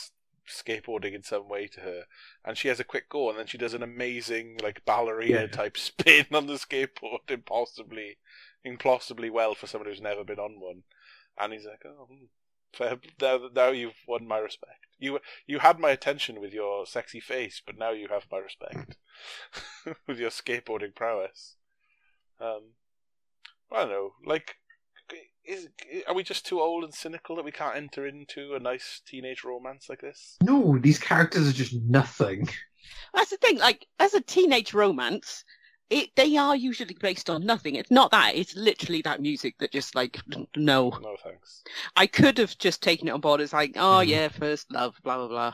skateboarding 0.48 1.14
in 1.14 1.24
some 1.24 1.48
way 1.50 1.68
to 1.68 1.82
her, 1.82 2.04
and 2.46 2.58
she 2.58 2.68
has 2.70 2.80
a 2.80 2.84
quick 2.86 3.10
go, 3.10 3.30
and 3.30 3.40
then 3.40 3.48
she 3.48 3.58
does 3.58 3.74
an 3.74 3.84
amazing 3.84 4.58
like 4.64 4.86
ballerina 4.86 5.48
Yeah. 5.48 5.48
type 5.48 5.78
spin 5.90 6.28
on 6.34 6.48
the 6.48 6.56
skateboard, 6.56 7.30
impossibly, 7.30 8.18
impossibly 8.64 9.30
well 9.30 9.56
for 9.56 9.68
someone 9.68 9.90
who's 9.90 10.02
never 10.02 10.24
been 10.24 10.40
on 10.40 10.60
one, 10.60 10.84
and 11.40 11.54
he's 11.54 11.66
like, 11.66 11.84
oh. 11.86 12.08
Hmm. 12.10 12.26
Fair. 12.72 13.00
Now, 13.20 13.50
now 13.54 13.70
you've 13.70 13.96
won 14.08 14.28
my 14.28 14.38
respect. 14.38 14.86
You 15.00 15.20
you 15.48 15.60
had 15.60 15.80
my 15.80 15.90
attention 15.90 16.40
with 16.40 16.54
your 16.54 16.86
sexy 16.86 17.20
face, 17.20 17.62
but 17.66 17.80
now 17.80 17.92
you 17.92 18.10
have 18.10 18.28
my 18.32 18.38
respect 18.38 18.96
with 20.08 20.20
your 20.20 20.30
skateboarding 20.30 20.94
prowess. 20.94 21.56
Um, 22.40 22.74
I 23.72 23.82
don't 23.82 23.90
know. 23.90 24.12
Like, 24.26 24.58
is 25.46 25.68
are 26.08 26.14
we 26.14 26.24
just 26.24 26.46
too 26.46 26.62
old 26.62 26.84
and 26.84 26.94
cynical 26.94 27.36
that 27.38 27.46
we 27.46 27.52
can't 27.52 27.76
enter 27.76 28.06
into 28.06 28.54
a 28.54 28.60
nice 28.60 29.02
teenage 29.06 29.44
romance 29.44 29.88
like 29.90 30.02
this? 30.02 30.38
No, 30.44 30.78
these 30.78 31.00
characters 31.00 31.50
are 31.50 31.54
just 31.54 31.74
nothing. 31.74 32.48
That's 33.14 33.32
the 33.32 33.38
thing. 33.38 33.58
Like, 33.58 33.88
as 34.00 34.14
a 34.14 34.22
teenage 34.22 34.74
romance, 34.74 35.44
it 35.90 36.10
they 36.16 36.38
are 36.38 36.56
usually 36.56 36.96
based 37.00 37.30
on 37.30 37.46
nothing. 37.46 37.76
It's 37.76 37.92
not 37.92 38.12
that. 38.12 38.36
It's 38.36 38.56
literally 38.56 39.02
that 39.04 39.22
music 39.22 39.58
that 39.60 39.72
just 39.72 39.96
like 39.96 40.20
no. 40.56 40.90
No 41.02 41.16
thanks. 41.24 41.64
I 41.96 42.06
could 42.08 42.38
have 42.38 42.58
just 42.58 42.82
taken 42.84 43.08
it 43.08 43.12
on 43.12 43.22
board 43.22 43.42
as 43.42 43.54
like, 43.54 43.74
oh 43.76 44.02
Mhm. 44.04 44.08
yeah, 44.08 44.28
first 44.28 44.72
love, 44.72 44.96
blah 45.04 45.18
blah 45.18 45.28
blah. 45.28 45.54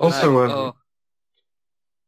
Also, 0.00 0.32
Like, 0.40 0.50
um, 0.50 0.56
oh. 0.58 0.76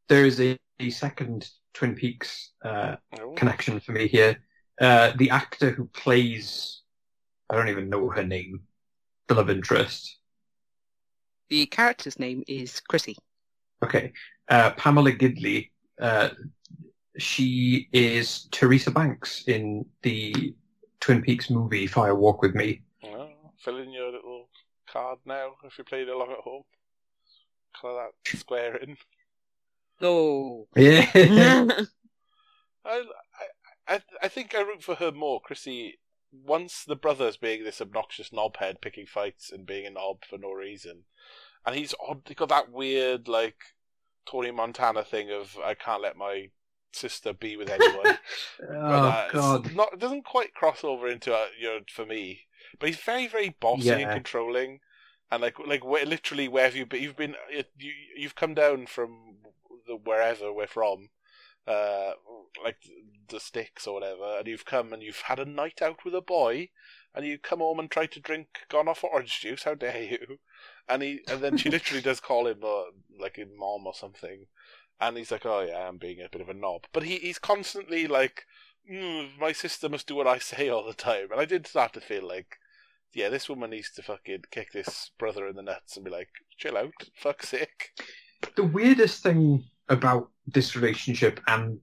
there 0.08 0.24
is 0.24 0.40
a, 0.40 0.58
a 0.80 0.90
second 0.90 1.48
Twin 1.74 1.94
Peaks 1.94 2.52
uh, 2.64 2.96
no. 3.16 3.32
connection 3.32 3.78
for 3.80 3.92
me 3.92 4.08
here. 4.08 4.42
Uh, 4.80 5.12
the 5.16 5.30
actor 5.30 5.70
who 5.70 5.86
plays, 5.86 6.82
I 7.50 7.56
don't 7.56 7.68
even 7.68 7.88
know 7.90 8.08
her 8.10 8.24
name, 8.24 8.60
the 9.26 9.34
love 9.34 9.50
interest. 9.50 10.16
the 11.50 11.66
character's 11.66 12.18
name 12.18 12.42
is 12.46 12.80
Chrissy. 12.80 13.16
Okay, 13.82 14.12
uh, 14.48 14.70
Pamela 14.72 15.12
Gidley. 15.12 15.70
She 17.18 17.88
is 17.92 18.48
Teresa 18.52 18.90
Banks 18.92 19.44
in 19.48 19.84
the 20.02 20.54
Twin 21.00 21.20
Peaks 21.20 21.50
movie 21.50 21.86
Fire 21.86 22.14
Walk 22.14 22.42
with 22.42 22.54
Me. 22.54 22.82
Well, 23.02 23.30
fill 23.58 23.78
in 23.78 23.90
your 23.90 24.12
little 24.12 24.48
card 24.90 25.18
now 25.24 25.52
if 25.64 25.78
you 25.78 25.84
played 25.84 26.08
along 26.08 26.30
at 26.30 26.38
home. 26.38 26.62
Call 27.80 27.96
that 27.96 28.38
squaring. 28.38 28.96
Oh. 30.00 30.68
Yeah. 30.76 31.10
I, 31.14 31.74
I, 32.84 33.02
I, 33.88 34.00
I 34.22 34.28
think 34.28 34.54
I 34.54 34.60
root 34.60 34.84
for 34.84 34.94
her 34.94 35.10
more, 35.10 35.40
Chrissy. 35.40 35.98
Once 36.30 36.84
the 36.84 36.94
brother's 36.94 37.36
being 37.36 37.64
this 37.64 37.80
obnoxious 37.80 38.30
knobhead, 38.30 38.80
picking 38.80 39.06
fights 39.06 39.50
and 39.50 39.66
being 39.66 39.86
a 39.86 39.90
knob 39.90 40.18
for 40.24 40.38
no 40.38 40.52
reason, 40.52 41.02
and 41.66 41.74
he's 41.74 41.96
odd. 42.06 42.22
He 42.28 42.34
got 42.34 42.50
that 42.50 42.70
weird 42.70 43.26
like 43.26 43.56
Tony 44.24 44.52
Montana 44.52 45.02
thing 45.02 45.32
of 45.32 45.58
I 45.64 45.74
can't 45.74 46.02
let 46.02 46.16
my 46.16 46.50
sister 46.92 47.32
be 47.32 47.56
with 47.56 47.68
anyone. 47.68 48.18
But, 48.60 48.68
oh 48.70 48.76
uh, 48.76 49.30
god. 49.30 49.74
Not 49.74 49.92
it 49.94 49.98
doesn't 49.98 50.24
quite 50.24 50.54
cross 50.54 50.82
over 50.82 51.08
into 51.08 51.34
uh, 51.34 51.46
you 51.58 51.68
know 51.68 51.80
for 51.90 52.04
me, 52.04 52.46
but 52.78 52.88
he's 52.88 52.98
very 52.98 53.26
very 53.26 53.56
bossy 53.60 53.90
and 53.90 54.10
controlling, 54.12 54.80
and 55.30 55.42
like 55.42 55.58
like 55.64 55.84
where, 55.84 56.04
literally 56.04 56.48
wherever 56.48 56.76
you've 56.76 56.88
been, 56.88 57.02
you've 57.02 57.16
been 57.16 57.36
you 57.78 57.92
you've 58.16 58.34
come 58.34 58.54
down 58.54 58.86
from 58.86 59.36
the 59.86 59.96
wherever 59.96 60.52
we're 60.52 60.66
from, 60.66 61.10
uh, 61.66 62.12
like 62.62 62.78
the 63.28 63.40
sticks 63.40 63.86
or 63.86 63.94
whatever, 63.94 64.38
and 64.38 64.46
you've 64.46 64.64
come 64.64 64.92
and 64.92 65.02
you've 65.02 65.22
had 65.22 65.38
a 65.38 65.44
night 65.44 65.80
out 65.82 66.04
with 66.04 66.14
a 66.14 66.20
boy, 66.20 66.70
and 67.14 67.26
you 67.26 67.38
come 67.38 67.60
home 67.60 67.78
and 67.78 67.90
try 67.90 68.06
to 68.06 68.20
drink 68.20 68.48
gone 68.68 68.88
off 68.88 69.04
orange 69.04 69.40
juice. 69.40 69.64
How 69.64 69.74
dare 69.74 70.02
you? 70.02 70.38
And 70.88 71.02
he 71.02 71.20
and 71.28 71.40
then 71.40 71.56
she 71.56 71.70
literally 71.70 72.02
does 72.02 72.20
call 72.20 72.46
him 72.46 72.60
uh, 72.64 72.84
like 73.18 73.38
a 73.38 73.44
mom 73.44 73.86
or 73.86 73.94
something. 73.94 74.46
And 75.00 75.16
he's 75.16 75.30
like, 75.30 75.46
"Oh 75.46 75.60
yeah, 75.60 75.88
I'm 75.88 75.98
being 75.98 76.20
a 76.20 76.28
bit 76.28 76.40
of 76.40 76.48
a 76.48 76.54
knob," 76.54 76.86
but 76.92 77.04
he, 77.04 77.18
he's 77.18 77.38
constantly 77.38 78.06
like, 78.06 78.44
mm, 78.90 79.30
"My 79.38 79.52
sister 79.52 79.88
must 79.88 80.06
do 80.06 80.14
what 80.16 80.26
I 80.26 80.38
say 80.38 80.68
all 80.68 80.84
the 80.84 80.94
time." 80.94 81.30
And 81.30 81.40
I 81.40 81.44
did 81.44 81.66
start 81.66 81.92
to 81.94 82.00
feel 82.00 82.26
like, 82.26 82.56
yeah, 83.14 83.28
this 83.28 83.48
woman 83.48 83.70
needs 83.70 83.90
to 83.92 84.02
fucking 84.02 84.44
kick 84.50 84.72
this 84.72 85.10
brother 85.18 85.46
in 85.46 85.56
the 85.56 85.62
nuts 85.62 85.96
and 85.96 86.04
be 86.04 86.10
like, 86.10 86.30
"Chill 86.56 86.76
out, 86.76 86.94
fuck's 87.14 87.48
sake." 87.48 87.92
the 88.56 88.64
weirdest 88.64 89.22
thing 89.22 89.64
about 89.88 90.30
this 90.46 90.76
relationship 90.76 91.40
and 91.46 91.78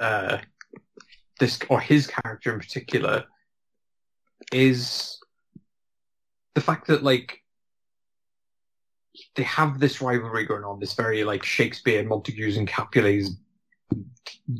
uh, 0.00 0.38
this 1.38 1.58
or 1.68 1.80
his 1.80 2.06
character 2.06 2.52
in 2.52 2.58
particular 2.58 3.24
is 4.52 5.18
the 6.54 6.60
fact 6.60 6.86
that 6.86 7.02
like 7.02 7.39
they 9.34 9.42
have 9.42 9.80
this 9.80 10.00
rivalry 10.00 10.46
going 10.46 10.64
on, 10.64 10.80
this 10.80 10.94
very 10.94 11.24
like 11.24 11.42
Shakespeare, 11.44 12.04
Montagues 12.04 12.56
and 12.56 12.68
Capulets, 12.68 13.30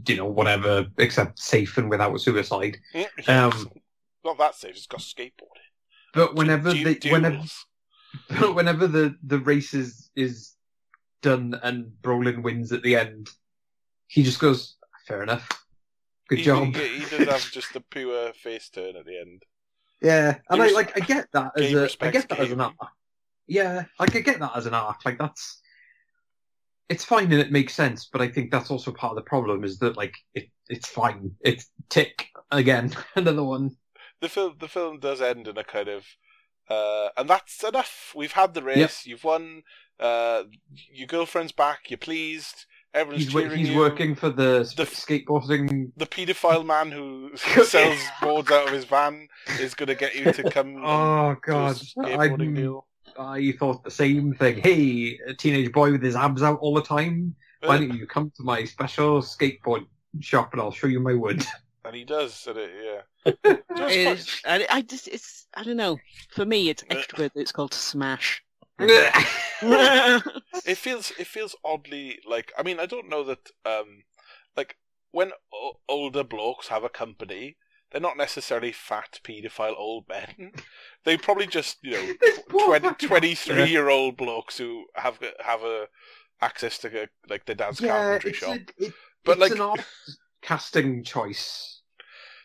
you 0.07 0.17
know, 0.17 0.27
whatever, 0.27 0.87
except 0.99 1.39
safe 1.39 1.79
and 1.79 1.89
without 1.89 2.21
suicide. 2.21 2.79
Um, 3.29 3.71
Not 4.25 4.39
that 4.39 4.55
safe. 4.55 4.77
It's 4.77 4.87
got 4.87 5.01
skateboarding. 5.01 5.69
But 6.13 6.35
whenever 6.35 6.73
Du- 6.73 6.85
they, 6.85 6.95
duels. 6.95 7.13
whenever 7.13 7.45
But 8.41 8.55
whenever 8.55 8.87
the 8.89 9.17
the 9.23 9.39
race 9.39 9.73
is 9.73 10.11
is 10.17 10.55
done 11.23 11.59
and 11.63 11.93
Brolin 12.03 12.43
wins 12.43 12.73
at 12.73 12.83
the 12.83 12.97
end, 12.97 13.31
he 14.09 14.23
just 14.25 14.41
goes, 14.41 14.77
"Fair 15.07 15.23
enough, 15.23 15.49
good 16.29 16.39
he, 16.39 16.45
job." 16.45 16.75
He, 16.75 16.99
he 16.99 17.17
does 17.19 17.29
have 17.29 17.51
just 17.53 17.77
a 17.77 17.81
pure 17.81 18.33
face 18.33 18.69
turn 18.69 18.97
at 18.97 19.05
the 19.05 19.21
end. 19.21 19.45
yeah, 20.03 20.39
and 20.49 20.61
I 20.61 20.71
like 20.71 20.97
I 21.01 21.05
get 21.05 21.29
that 21.33 21.53
as 21.57 21.73
a 21.73 21.89
I 22.05 22.11
get 22.11 22.29
that 22.31 22.41
as 22.41 22.51
an 22.51 22.59
game. 22.59 22.73
Yeah, 23.51 23.85
I 23.99 24.07
could 24.07 24.25
get 24.25 24.39
that 24.39 24.53
as 24.57 24.67
an 24.67 24.75
arc. 24.75 25.05
Like 25.05 25.19
that's 25.19 25.61
it's 26.89 27.05
fine 27.05 27.25
and 27.33 27.41
it 27.41 27.51
makes 27.53 27.75
sense, 27.75 28.09
but 28.13 28.21
I 28.23 28.29
think 28.29 28.51
that's 28.51 28.71
also 28.71 28.93
part 28.93 29.11
of 29.13 29.17
the 29.17 29.29
problem 29.29 29.65
is 29.65 29.79
that 29.81 29.97
like 29.97 30.15
it 30.35 30.49
it's 30.69 30.89
fine. 30.89 31.33
It's 31.41 31.69
tick 31.89 32.29
again, 32.53 32.93
another 33.17 33.43
one. 33.45 33.77
The 34.21 34.29
film, 34.29 34.55
the 34.61 34.69
film 34.69 35.01
does 35.01 35.21
end 35.21 35.49
in 35.49 35.57
a 35.59 35.65
kind 35.65 35.89
of, 35.89 36.05
uh, 36.69 37.09
and 37.17 37.29
that's 37.29 37.65
enough. 37.65 38.13
We've 38.15 38.33
had 38.33 38.55
the 38.55 38.63
race. 38.63 39.05
You've 39.07 39.25
won. 39.25 39.63
Uh, 39.99 40.45
your 40.93 41.07
girlfriend's 41.09 41.53
back. 41.53 41.91
You're 41.91 41.99
pleased. 41.99 42.67
Everyone's 42.95 43.25
He's 43.25 43.33
cheering 43.33 43.59
he's 43.59 43.71
you. 43.71 43.79
working 43.79 44.15
for 44.15 44.31
the, 44.31 44.71
The- 44.77 44.85
skateboarding. 44.85 45.93
The 45.97 46.07
paedophile 46.07 46.65
man 46.67 46.91
who 46.91 47.31
sells 47.37 47.99
boards 48.21 48.51
out 48.51 48.67
of 48.69 48.73
his 48.75 48.85
van 48.85 49.29
is 49.59 49.75
going 49.75 49.89
to 49.89 49.95
get 49.95 50.15
you 50.15 50.33
to 50.33 50.51
come. 50.51 50.77
Oh 50.85 51.37
god, 51.43 51.77
skateboarding 51.77 52.41
I'm- 52.41 52.55
deal. 52.55 52.87
I 53.21 53.53
thought 53.59 53.85
the 53.85 53.91
same 53.91 54.33
thing. 54.35 54.59
Hey, 54.63 55.19
a 55.27 55.35
teenage 55.35 55.73
boy 55.73 55.93
with 55.93 56.03
his 56.03 56.17
abs 56.17 56.43
out 56.43 56.59
all 56.61 56.75
the 56.75 56.83
time. 56.83 57.35
Why 57.63 57.77
don't 57.77 57.93
you 57.95 58.07
come 58.07 58.33
to 58.37 58.43
my 58.43 58.65
special 58.65 59.21
skateboard 59.21 59.85
shop 60.21 60.53
and 60.53 60.61
I'll 60.63 60.73
show 60.73 60.87
you 60.87 61.01
my 61.01 61.15
wood? 61.15 61.45
And 61.83 61.97
he 61.97 62.05
does. 62.05 62.47
And 62.47 62.59
it, 62.59 62.71
yeah. 62.85 63.33
You 63.45 63.53
know 63.53 63.59
what's 63.85 63.95
It 63.97 64.05
quite- 64.05 64.19
is, 64.19 64.41
and 64.45 64.67
I 64.69 64.83
just, 64.83 65.09
it's, 65.09 65.47
I 65.55 65.63
don't 65.63 65.79
know. 65.79 65.99
For 66.35 66.45
me, 66.45 66.69
it's 66.69 66.85
extra 66.91 67.21
that 67.21 67.33
it's 67.35 67.53
called 67.53 67.73
Smash. 67.73 68.43
it 68.81 70.77
feels 70.77 71.11
it 71.19 71.27
feels 71.27 71.55
oddly 71.65 72.19
like 72.29 72.53
I 72.59 72.63
mean 72.63 72.79
I 72.81 72.87
don't 72.87 73.09
know 73.11 73.25
that 73.25 73.51
um 73.67 74.05
like 74.57 74.77
when 75.11 75.33
o- 75.53 75.79
older 75.89 76.23
blokes 76.25 76.69
have 76.69 76.83
a 76.85 76.89
company 76.89 77.57
they're 77.91 78.01
not 78.01 78.17
necessarily 78.17 78.73
fat 78.73 79.21
paedophile 79.25 79.77
old 79.77 80.09
men. 80.09 80.53
They 81.03 81.17
probably 81.17 81.47
just 81.47 81.79
you 81.81 81.93
know 81.93 82.13
20, 82.51 83.07
23 83.07 83.65
year 83.71 83.89
old 83.89 84.19
blokes 84.19 84.59
who 84.59 84.85
have 84.95 85.19
have 85.43 85.63
a 85.63 85.89
access 86.43 86.77
to 86.79 87.05
uh, 87.05 87.07
like 87.27 87.47
their 87.47 87.55
dad's 87.55 87.81
yeah, 87.81 87.89
carpentry 87.89 88.35
shop. 88.35 88.59
a, 88.79 88.85
it, 88.85 88.95
but 89.25 89.33
it's 89.33 89.41
like 89.41 89.53
an 89.53 89.61
odd 89.63 89.85
casting 90.43 91.03
choice. 91.03 91.81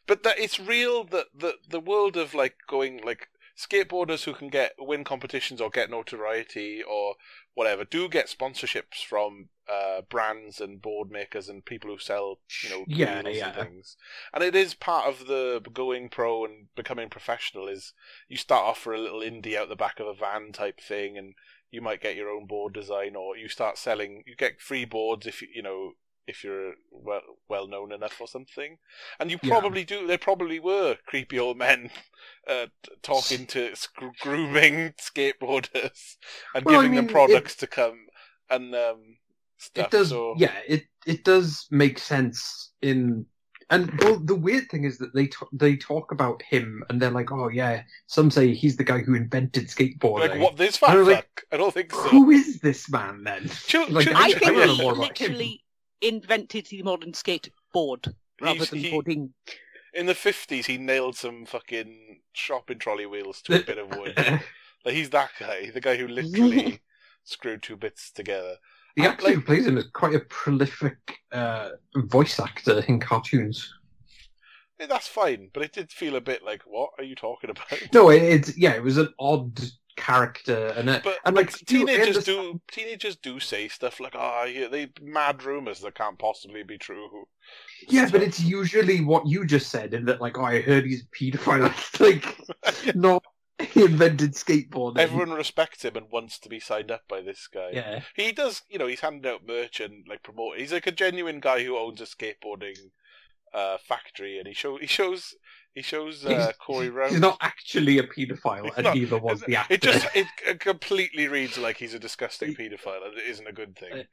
but 0.07 0.23
that 0.23 0.39
it's 0.39 0.57
real 0.57 1.03
that 1.03 1.25
the 1.37 1.55
the 1.69 1.81
world 1.81 2.15
of 2.15 2.33
like 2.33 2.55
going 2.65 3.01
like 3.03 3.27
skateboarders 3.57 4.23
who 4.23 4.33
can 4.33 4.47
get 4.47 4.73
win 4.79 5.03
competitions 5.03 5.59
or 5.59 5.69
get 5.69 5.89
notoriety 5.89 6.81
or 6.81 7.15
whatever 7.55 7.83
do 7.83 8.07
get 8.07 8.27
sponsorships 8.27 9.03
from 9.05 9.49
uh, 9.71 10.01
brands 10.09 10.61
and 10.61 10.81
board 10.81 11.09
makers 11.11 11.49
and 11.49 11.65
people 11.65 11.89
who 11.89 11.97
sell 11.97 12.39
you 12.61 12.69
know 12.69 12.87
Yeah, 12.87 13.21
yeah. 13.27 13.53
and 13.53 13.53
things 13.53 13.97
and 14.33 14.43
it 14.43 14.55
is 14.55 14.73
part 14.73 15.07
of 15.07 15.27
the 15.27 15.61
going 15.73 16.09
pro 16.09 16.45
and 16.45 16.67
becoming 16.75 17.09
professional 17.09 17.67
is 17.67 17.93
you 18.27 18.37
start 18.37 18.63
off 18.63 18.79
for 18.79 18.93
a 18.93 18.99
little 18.99 19.21
indie 19.21 19.55
out 19.55 19.69
the 19.69 19.75
back 19.75 19.99
of 19.99 20.07
a 20.07 20.13
van 20.13 20.51
type 20.51 20.79
thing 20.81 21.17
and 21.17 21.33
you 21.71 21.81
might 21.81 22.01
get 22.01 22.15
your 22.15 22.29
own 22.29 22.45
board 22.45 22.73
design 22.73 23.15
or 23.15 23.35
you 23.37 23.47
start 23.49 23.77
selling 23.77 24.23
you 24.25 24.35
get 24.35 24.61
free 24.61 24.85
boards 24.85 25.25
if 25.27 25.41
you 25.41 25.47
you 25.53 25.61
know 25.61 25.93
if 26.27 26.43
you're 26.43 26.73
well 26.91 27.21
well 27.47 27.67
known 27.67 27.91
enough 27.91 28.19
or 28.19 28.27
something 28.27 28.77
and 29.19 29.29
you 29.29 29.37
Yeah. 29.41 29.59
probably 29.59 29.83
do 29.83 30.07
there 30.07 30.17
probably 30.17 30.59
were 30.59 30.97
creepy 31.05 31.37
old 31.39 31.57
men 31.57 31.89
uh, 32.47 32.67
talking 33.01 33.45
to 33.45 33.75
sc- 33.75 34.17
grooming 34.19 34.93
skateboarders 34.99 36.15
and 36.53 36.65
Well, 36.65 36.75
I 36.75 36.83
giving 36.83 36.95
them 36.95 37.07
mean, 37.07 37.07
products 37.07 37.55
to 37.57 37.67
come 37.67 38.07
and 38.49 38.73
um 38.75 39.17
stuff 39.57 39.85
It 39.85 39.91
does, 39.91 40.09
so 40.09 40.35
yeah. 40.37 40.53
It 40.67 40.83
it 41.05 41.23
does 41.23 41.67
make 41.71 41.99
sense 41.99 42.71
in. 42.81 43.25
And 43.71 43.91
well, 43.99 44.19
the 44.19 44.35
weird 44.35 44.69
thing 44.69 44.83
is 44.83 44.99
that 44.99 45.15
they 45.15 45.25
t- 45.25 45.47
they 45.51 45.75
talk 45.75 46.11
about 46.11 46.39
him 46.43 46.83
and 46.87 47.01
they're 47.01 47.09
like, 47.09 47.31
oh 47.31 47.47
yeah, 47.49 47.81
some 48.05 48.29
say 48.29 48.53
he's 48.53 48.77
the 48.77 48.83
guy 48.83 48.99
who 48.99 49.15
invented 49.15 49.69
skateboarding. 49.69 50.29
like 50.29 50.39
what 50.39 50.55
this 50.55 50.77
I 50.83 50.87
fat 50.87 50.97
like, 50.99 51.15
fuck 51.15 51.43
I 51.51 51.57
don't 51.57 51.73
think 51.73 51.91
so 51.91 51.97
Who 52.09 52.29
is 52.29 52.59
this 52.59 52.87
man 52.91 53.23
then? 53.23 53.49
Chil- 53.49 53.89
Like, 53.89 54.05
chil- 54.05 54.15
I 54.17 54.29
chil- 54.29 54.39
think 54.39 54.57
I 54.59 54.67
he 54.67 54.81
more 54.83 54.93
literally 54.93 55.63
invented 55.99 56.67
the 56.67 56.83
modern 56.83 57.13
skateboard 57.13 58.13
rather 58.39 58.53
He's- 58.57 58.69
than 58.69 58.79
he- 58.79 58.91
boarding. 58.91 59.33
in 59.95 60.05
the 60.05 60.13
50s 60.13 60.65
he 60.65 60.77
nailed 60.77 61.15
some 61.17 61.47
fucking 61.47 62.19
shopping 62.33 62.77
trolley 62.77 63.07
wheels 63.07 63.41
to 63.43 63.59
a 63.59 63.63
bit 63.63 63.79
of 63.79 63.89
wood 63.97 64.13
like, 64.85 64.93
he's 64.93 65.09
that 65.09 65.31
guy 65.39 65.71
the 65.71 65.81
guy 65.81 65.95
who 65.97 66.07
literally 66.07 66.81
screwed 67.23 67.63
two 67.63 67.75
bits 67.77 68.11
together 68.11 68.57
The 68.95 69.03
actor 69.03 69.31
who 69.33 69.41
plays 69.41 69.67
him 69.67 69.77
is 69.77 69.85
quite 69.93 70.15
a 70.15 70.19
prolific 70.21 70.97
uh, 71.31 71.69
voice 71.95 72.39
actor 72.39 72.83
in 72.87 72.99
cartoons. 72.99 73.73
Eh, 74.79 74.87
that's 74.87 75.07
fine 75.07 75.49
but 75.53 75.63
it 75.63 75.71
did 75.71 75.91
feel 75.91 76.15
a 76.17 76.21
bit 76.21 76.43
like 76.43 76.61
what 76.65 76.89
are 76.97 77.03
you 77.05 77.15
talking 77.15 77.49
about 77.49 77.71
No, 77.93 78.09
it, 78.09 78.21
it's 78.21 78.57
yeah, 78.57 78.73
it 78.73 78.83
was 78.83 78.97
an 78.97 79.13
odd 79.19 79.57
character, 79.95 80.73
and 80.75 80.89
uh, 80.89 80.99
But, 81.03 81.19
and 81.25 81.35
like 81.35 81.53
I 81.53 81.57
teenagers 81.65 82.07
understand- 82.17 82.53
do 82.53 82.61
teenagers 82.69 83.15
do 83.15 83.39
say 83.39 83.69
stuff 83.69 84.01
like, 84.01 84.13
"Oh, 84.17 84.43
yeah, 84.43 84.67
they 84.67 84.89
mad 85.01 85.43
rumors 85.43 85.79
that 85.79 85.95
can't 85.95 86.19
possibly 86.19 86.63
be 86.63 86.77
true." 86.77 87.25
Yeah, 87.87 88.09
but 88.11 88.21
it's 88.21 88.41
usually 88.41 88.99
what 88.99 89.25
you 89.27 89.45
just 89.45 89.69
said, 89.69 89.93
in 89.93 90.03
that 90.05 90.19
like, 90.19 90.37
oh, 90.37 90.43
I 90.43 90.59
heard 90.61 90.83
he's 90.85 91.03
a 91.03 91.05
paedophile. 91.15 91.71
Like 92.01 92.95
not 92.95 93.23
he 93.73 93.83
invented 93.83 94.33
skateboarding. 94.33 94.97
everyone 94.99 95.31
respects 95.31 95.83
him 95.83 95.95
and 95.95 96.11
wants 96.11 96.39
to 96.39 96.49
be 96.49 96.59
signed 96.59 96.91
up 96.91 97.03
by 97.07 97.21
this 97.21 97.47
guy. 97.47 97.69
yeah, 97.73 98.01
He 98.15 98.31
does, 98.31 98.61
you 98.69 98.77
know, 98.79 98.87
he's 98.87 99.01
handing 99.01 99.31
out 99.31 99.45
merch 99.47 99.79
and 99.79 100.05
like 100.07 100.23
promote. 100.23 100.57
He's 100.57 100.73
like 100.73 100.87
a 100.87 100.91
genuine 100.91 101.39
guy 101.39 101.63
who 101.63 101.77
owns 101.77 102.01
a 102.01 102.05
skateboarding 102.05 102.77
uh, 103.53 103.77
factory, 103.77 104.37
and 104.37 104.47
he 104.47 104.53
show 104.53 104.77
he 104.77 104.87
shows 104.87 105.33
he 105.73 105.81
shows 105.81 106.25
uh, 106.25 106.51
Corey 106.59 106.87
around. 106.89 107.11
he's 107.11 107.19
not 107.19 107.37
actually 107.41 107.97
a 107.99 108.03
paedophile, 108.03 108.73
and 108.75 108.83
not. 108.85 108.95
neither 108.95 109.17
was 109.17 109.41
the 109.41 109.55
actor. 109.57 109.73
It 109.73 109.81
just 109.81 110.07
it, 110.15 110.27
it 110.45 110.59
completely 110.59 111.27
reads 111.27 111.57
like 111.57 111.77
he's 111.77 111.93
a 111.93 111.99
disgusting 111.99 112.53
paedophile, 112.55 113.05
and 113.05 113.17
it 113.17 113.25
isn't 113.27 113.47
a 113.47 113.53
good 113.53 113.77
thing. 113.77 114.03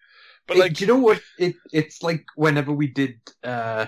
But 0.46 0.57
It- 0.57 0.61
like, 0.61 0.74
do 0.74 0.84
you 0.84 0.88
know 0.88 0.98
what? 0.98 1.20
It 1.38 1.55
it's 1.72 2.03
like 2.03 2.24
whenever 2.36 2.72
we 2.72 2.86
did 2.88 3.20
uh, 3.42 3.86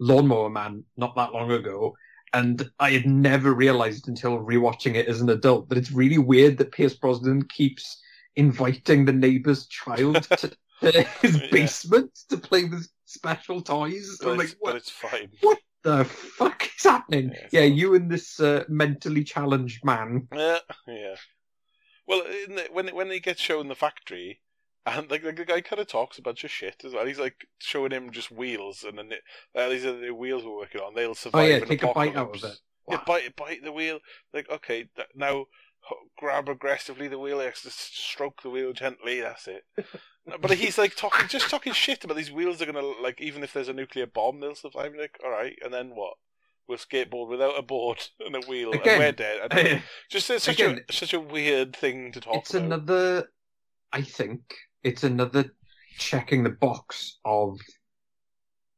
Lawnmower 0.00 0.50
Man 0.50 0.84
not 0.96 1.14
that 1.16 1.32
long 1.32 1.50
ago, 1.52 1.94
and 2.36 2.70
I 2.78 2.90
had 2.90 3.06
never 3.06 3.54
realized 3.54 4.08
until 4.08 4.38
rewatching 4.38 4.94
it 4.94 5.08
as 5.08 5.22
an 5.22 5.30
adult 5.30 5.70
that 5.70 5.78
it's 5.78 5.90
really 5.90 6.18
weird 6.18 6.58
that 6.58 6.70
Pierce 6.70 6.94
Brosnan 6.94 7.46
keeps 7.48 8.02
inviting 8.36 9.06
the 9.06 9.12
neighbour's 9.12 9.66
child 9.68 10.22
to, 10.24 10.52
to 10.82 11.02
his 11.22 11.40
Yeah. 11.40 11.48
basement 11.50 12.18
to 12.28 12.36
play 12.36 12.64
with 12.64 12.86
special 13.06 13.62
toys. 13.62 14.18
But, 14.22 14.36
like, 14.36 14.48
but 14.48 14.56
what 14.60 14.76
it's 14.76 14.90
fine. 14.90 15.30
What? 15.40 15.58
the 15.82 16.04
fuck 16.04 16.68
is 16.76 16.84
happening? 16.84 17.30
Yeah, 17.32 17.60
Yeah, 17.60 17.66
you 17.66 17.94
and 17.94 18.10
this 18.10 18.38
uh, 18.38 18.64
mentally 18.68 19.24
challenged 19.24 19.82
man. 19.84 20.28
Yeah, 20.34 20.58
yeah. 20.86 21.14
Well, 22.06 22.22
in 22.48 22.56
the, 22.56 22.68
when 22.70 22.88
when 22.88 23.10
he 23.10 23.20
gets 23.20 23.40
shown 23.40 23.68
the 23.68 23.74
factory, 23.74 24.40
and 24.86 25.10
like, 25.10 25.24
like 25.24 25.36
the 25.36 25.44
guy 25.44 25.60
kind 25.60 25.80
of 25.80 25.88
talks 25.88 26.18
a 26.18 26.22
bunch 26.22 26.44
of 26.44 26.50
shit 26.50 26.82
as 26.84 26.92
well. 26.94 27.04
He's 27.06 27.18
like 27.18 27.46
showing 27.58 27.90
him 27.90 28.10
just 28.10 28.30
wheels, 28.30 28.84
and 28.84 28.98
then 28.98 29.10
uh, 29.54 29.68
these 29.68 29.84
are 29.84 29.98
the 29.98 30.12
wheels 30.12 30.44
we're 30.44 30.56
working 30.56 30.80
on. 30.80 30.94
They'll 30.94 31.14
survive. 31.14 31.44
Oh 31.44 31.46
yeah, 31.46 31.58
take 31.64 31.82
a 31.82 31.88
bite 31.92 32.16
out 32.16 32.30
of 32.30 32.36
apocalypse. 32.36 32.44
it. 32.44 32.60
Yeah, 32.88 33.00
bite 33.06 33.36
bite 33.36 33.64
the 33.64 33.72
wheel. 33.72 33.98
Like 34.32 34.48
okay, 34.50 34.88
now 35.14 35.46
grab 36.18 36.48
aggressively 36.48 37.08
the 37.08 37.18
wheel. 37.18 37.42
Stroke 37.54 38.42
the 38.42 38.50
wheel 38.50 38.72
gently. 38.72 39.20
That's 39.20 39.48
it. 39.48 39.64
But 40.40 40.50
he's 40.54 40.76
like 40.76 40.96
talking, 40.96 41.28
just 41.28 41.48
talking 41.50 41.72
shit 41.72 42.02
about 42.02 42.16
these 42.16 42.32
wheels 42.32 42.60
are 42.60 42.66
gonna 42.66 42.82
like 42.82 43.20
even 43.20 43.44
if 43.44 43.52
there's 43.52 43.68
a 43.68 43.72
nuclear 43.72 44.06
bomb, 44.06 44.40
they'll 44.40 44.56
survive. 44.56 44.92
Like 44.98 45.16
all 45.24 45.30
right, 45.30 45.56
and 45.64 45.72
then 45.72 45.90
what? 45.90 46.14
We'll 46.66 46.78
skateboard 46.78 47.28
without 47.28 47.56
a 47.56 47.62
board 47.62 48.02
and 48.18 48.34
a 48.34 48.40
wheel, 48.40 48.72
and 48.72 48.80
Again, 48.80 48.98
we're 48.98 49.12
dead. 49.12 49.82
Just 50.10 50.28
it's 50.30 50.42
such 50.42 50.56
again, 50.58 50.80
a 50.88 50.92
such 50.92 51.14
a 51.14 51.20
weird 51.20 51.76
thing 51.76 52.10
to 52.10 52.20
talk 52.20 52.32
about. 52.32 52.40
it's 52.42 52.54
about. 52.54 52.64
another 52.64 53.28
i 53.92 54.02
think 54.02 54.56
it's 54.86 55.02
another 55.02 55.52
checking 55.98 56.44
the 56.44 56.50
box 56.50 57.18
of 57.24 57.58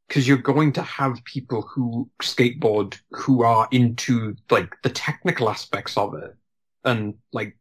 because 0.09 0.27
you're 0.27 0.39
going 0.39 0.73
to 0.73 0.83
have 0.83 1.23
people 1.25 1.61
who 1.61 2.09
skateboard 2.23 2.99
who 3.11 3.43
are 3.43 3.69
into 3.73 4.35
like 4.51 4.75
the 4.83 4.89
technical 4.89 5.51
aspects 5.51 5.99
of 5.99 6.15
it 6.15 6.35
and 6.85 7.15
like 7.33 7.59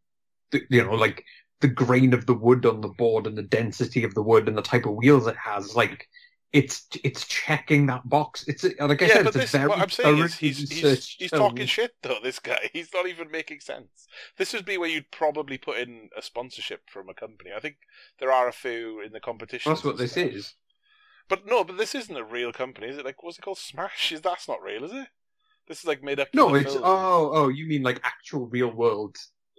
the, 0.52 0.62
you 0.70 0.82
know 0.82 0.94
like 0.94 1.26
the 1.60 1.68
grain 1.68 2.14
of 2.14 2.26
the 2.26 2.34
wood 2.34 2.66
on 2.66 2.80
the 2.80 2.88
board 2.88 3.28
and 3.28 3.38
the 3.38 3.44
density 3.44 4.06
of 4.06 4.14
the 4.14 4.24
wood 4.24 4.48
and 4.48 4.58
the 4.58 4.62
type 4.62 4.86
of 4.86 4.96
wheels 4.96 5.28
it 5.28 5.36
has 5.36 5.76
like 5.76 6.08
it's 6.54 6.88
it's 7.04 7.26
checking 7.28 7.88
that 7.88 8.08
box 8.08 8.46
it's 8.48 8.64
like 8.64 9.02
i 9.02 9.06
yeah, 9.06 9.14
said 9.16 9.26
but 9.26 9.36
it's 9.36 9.52
this, 9.52 9.68
what 9.68 9.80
I'm 9.80 9.90
saying 9.90 10.18
is 10.20 10.36
he's 10.38 10.70
he's, 10.70 11.08
he's 11.20 11.32
talking 11.32 11.66
shit 11.66 11.96
though. 12.02 12.18
This 12.24 12.40
guy, 12.40 12.70
he's 12.74 12.90
not 12.94 13.08
even 13.08 13.30
making 13.30 13.60
sense. 13.60 14.08
This 14.38 14.54
would 14.54 14.66
be 14.66 14.78
where 14.78 14.90
you'd 14.90 15.12
probably 15.12 15.58
put 15.58 15.78
in 15.78 16.10
a 16.18 16.22
sponsorship 16.22 16.90
from 16.90 17.10
a 17.10 17.14
company. 17.14 17.52
I 17.56 17.60
think 17.60 17.78
there 18.20 18.32
are 18.32 18.48
a 18.48 18.54
few 18.54 19.02
in 19.02 19.12
the 19.12 19.20
competition. 19.20 19.72
that's 19.72 19.84
what 19.84 19.98
this 19.98 20.18
is 20.18 20.54
But 21.28 21.46
no, 21.46 21.64
but 21.64 21.78
this 21.78 21.96
isn't 21.96 22.16
a 22.16 22.24
real 22.24 22.54
company, 22.54 22.88
is 22.88 22.98
it? 22.98 23.06
Like, 23.06 23.22
what's 23.24 23.38
it 23.38 23.42
called? 23.42 23.58
Smash? 23.58 24.12
Is 24.12 24.22
that's 24.22 24.48
not 24.48 24.62
real, 24.62 24.84
is 24.84 24.94
it? 24.94 25.08
This 25.68 25.80
is 25.80 25.86
like 25.86 26.02
made 26.02 26.20
up. 26.20 26.30
No, 26.34 26.56
it's 26.56 26.74
film. 26.74 26.84
oh 26.86 27.32
oh 27.34 27.48
you 27.50 27.68
mean 27.68 27.84
like 27.84 28.00
actual 28.04 28.48
real 28.48 28.72
world? 28.72 29.18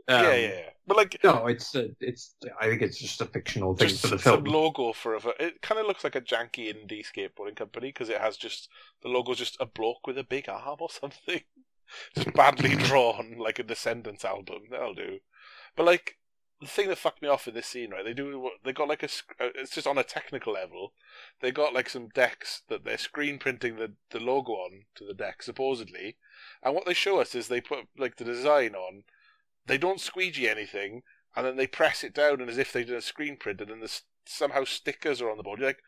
Um, 0.09 0.23
yeah, 0.23 0.35
yeah, 0.35 0.49
yeah. 0.49 0.71
But 0.87 0.97
like, 0.97 1.21
No, 1.25 1.47
it's 1.47 1.75
uh, 1.77 1.89
it's. 2.01 2.37
I 2.61 2.67
think 2.69 2.83
it's 2.83 2.99
just 2.99 3.21
a 3.21 3.27
fictional 3.27 3.77
thing 3.77 3.99
for 3.99 4.09
the 4.09 4.19
film. 4.19 4.43
some 4.43 4.45
logo 4.45 4.93
for 4.93 5.15
a. 5.15 5.21
It 5.41 5.63
kind 5.63 5.81
of 5.81 5.87
looks 5.87 6.05
like 6.05 6.15
a 6.15 6.21
janky 6.21 6.73
indie 6.73 7.05
skateboarding 7.07 7.57
company 7.57 7.89
because 7.89 8.09
it 8.09 8.21
has 8.21 8.37
just 8.37 8.69
the 9.03 9.09
logo's 9.09 9.39
just 9.39 9.57
a 9.61 9.67
bloke 9.67 10.07
with 10.07 10.19
a 10.19 10.25
big 10.25 10.49
arm 10.49 10.79
or 10.81 10.91
something, 10.91 11.43
just 12.15 12.33
badly 12.35 12.77
drawn 12.77 13.37
like 13.39 13.59
a 13.59 13.63
Descendents 13.63 14.25
album. 14.25 14.65
That'll 14.71 14.95
do. 14.95 15.21
But 15.77 15.87
like 15.87 16.19
the 16.61 16.67
thing 16.69 16.89
that 16.89 16.99
fucked 16.99 17.23
me 17.23 17.29
off 17.29 17.49
in 17.49 17.55
this 17.55 17.67
scene, 17.69 17.91
right? 17.93 18.05
They 18.05 18.15
do 18.15 18.51
they 18.65 18.73
got 18.73 18.89
like 18.89 19.03
a. 19.03 19.07
uh, 19.41 19.51
It's 19.57 19.73
just 19.75 19.87
on 19.87 19.99
a 19.99 20.05
technical 20.05 20.55
level. 20.55 20.95
They 21.41 21.53
got 21.53 21.75
like 21.75 21.89
some 21.91 22.09
decks 22.09 22.63
that 22.69 22.85
they're 22.85 22.99
screen 22.99 23.39
printing 23.39 23.77
the 23.77 23.95
the 24.11 24.21
logo 24.21 24.53
on 24.53 24.87
to 24.97 25.05
the 25.07 25.15
deck 25.15 25.43
supposedly, 25.43 26.17
and 26.63 26.75
what 26.75 26.87
they 26.87 26.95
show 26.95 27.21
us 27.21 27.35
is 27.35 27.49
they 27.49 27.61
put 27.61 27.89
like 27.99 28.17
the 28.17 28.25
design 28.25 28.75
on. 28.75 29.05
They 29.69 29.79
don't 29.79 30.01
squeegee 30.01 30.49
anything, 30.49 31.03
and 31.37 31.47
then 31.47 31.57
they 31.57 31.67
press 31.67 32.03
it 32.03 32.15
down, 32.15 32.41
and 32.41 32.51
as 32.51 32.59
if 32.59 32.73
they 32.73 32.85
did 32.85 32.97
a 32.97 33.01
screen 33.03 33.37
print, 33.37 33.61
and 33.61 33.71
then 33.71 33.79
there's 33.81 34.03
somehow 34.27 34.65
stickers 34.65 35.23
are 35.23 35.31
on 35.31 35.37
the 35.37 35.43
board. 35.43 35.61
You're 35.61 35.69
like, 35.69 35.83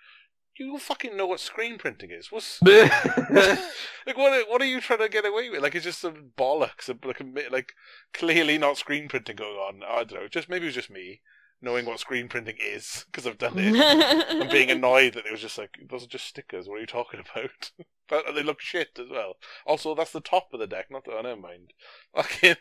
you 0.59 0.66
don't 0.66 0.83
fucking 0.83 1.16
know 1.16 1.26
what 1.26 1.41
screen 1.41 1.78
printing 1.78 2.11
is. 2.11 2.31
What's 2.31 2.61
like 2.62 4.16
what? 4.16 4.33
are- 4.33 4.49
What 4.51 4.61
are 4.62 4.66
you 4.66 4.81
trying 4.81 4.99
to 5.01 5.09
get 5.09 5.24
away 5.26 5.49
with? 5.51 5.62
Like 5.62 5.74
it's 5.74 5.85
just 5.85 6.01
some 6.01 6.33
bollocks, 6.37 6.89
like 7.05 7.51
like 7.51 7.72
clearly 8.12 8.59
not 8.59 8.76
screen 8.76 9.09
printing 9.09 9.37
going 9.37 9.57
on. 9.57 9.81
I 9.89 10.05
don't 10.05 10.20
know. 10.22 10.28
Just 10.28 10.49
maybe 10.49 10.64
it 10.64 10.68
was 10.68 10.74
just 10.74 10.91
me 10.91 11.20
knowing 11.62 11.84
what 11.84 12.00
screen 12.00 12.28
printing 12.28 12.56
is 12.61 13.04
because 13.06 13.26
I've 13.26 13.38
done 13.38 13.58
it. 13.58 13.74
and 13.74 14.50
being 14.50 14.70
annoyed 14.70 15.14
that 15.14 15.26
it 15.26 15.32
was 15.32 15.40
just 15.40 15.58
like 15.58 15.78
those 15.88 16.04
are 16.04 16.08
just 16.08 16.26
stickers. 16.26 16.68
What 16.68 16.76
are 16.76 16.80
you 16.80 16.86
talking 16.86 17.20
about? 17.20 17.70
but 18.08 18.24
they 18.34 18.42
look 18.42 18.61
shit 18.61 18.98
as 18.98 19.11
well. 19.11 19.34
Also, 19.66 19.94
that's 19.94 20.12
the 20.12 20.20
top 20.20 20.48
of 20.52 20.61
the 20.61 20.66
deck, 20.66 20.86
not 20.90 21.04
the. 21.04 21.12
Oh, 21.12 21.22
never 21.22 21.40
mind. 21.40 21.72
Fucking 22.14 22.56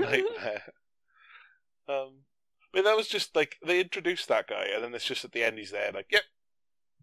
nightmare. 0.00 0.62
Um, 1.88 2.20
but 2.72 2.84
that 2.84 2.96
was 2.96 3.08
just 3.08 3.34
like 3.34 3.56
they 3.64 3.80
introduced 3.80 4.28
that 4.28 4.46
guy, 4.46 4.66
and 4.72 4.84
then 4.84 4.94
it's 4.94 5.04
just 5.04 5.24
at 5.24 5.32
the 5.32 5.42
end 5.42 5.58
he's 5.58 5.72
there, 5.72 5.90
like, 5.92 6.06
"Yep, 6.10 6.22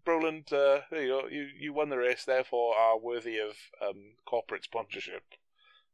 Brolin, 0.06 0.50
uh, 0.52 0.80
there 0.90 1.02
you 1.02 1.08
go. 1.08 1.28
You 1.28 1.46
you 1.58 1.72
won 1.74 1.90
the 1.90 1.98
race, 1.98 2.24
therefore 2.24 2.74
are 2.76 2.98
worthy 2.98 3.36
of 3.38 3.56
um, 3.86 4.14
corporate 4.24 4.64
sponsorship. 4.64 5.24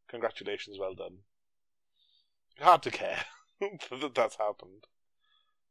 Congratulations, 0.08 0.78
well 0.78 0.94
done." 0.94 1.18
Hard 2.60 2.82
to 2.82 2.92
care 2.92 3.24
that 3.60 4.14
that's 4.14 4.36
happened. 4.36 4.86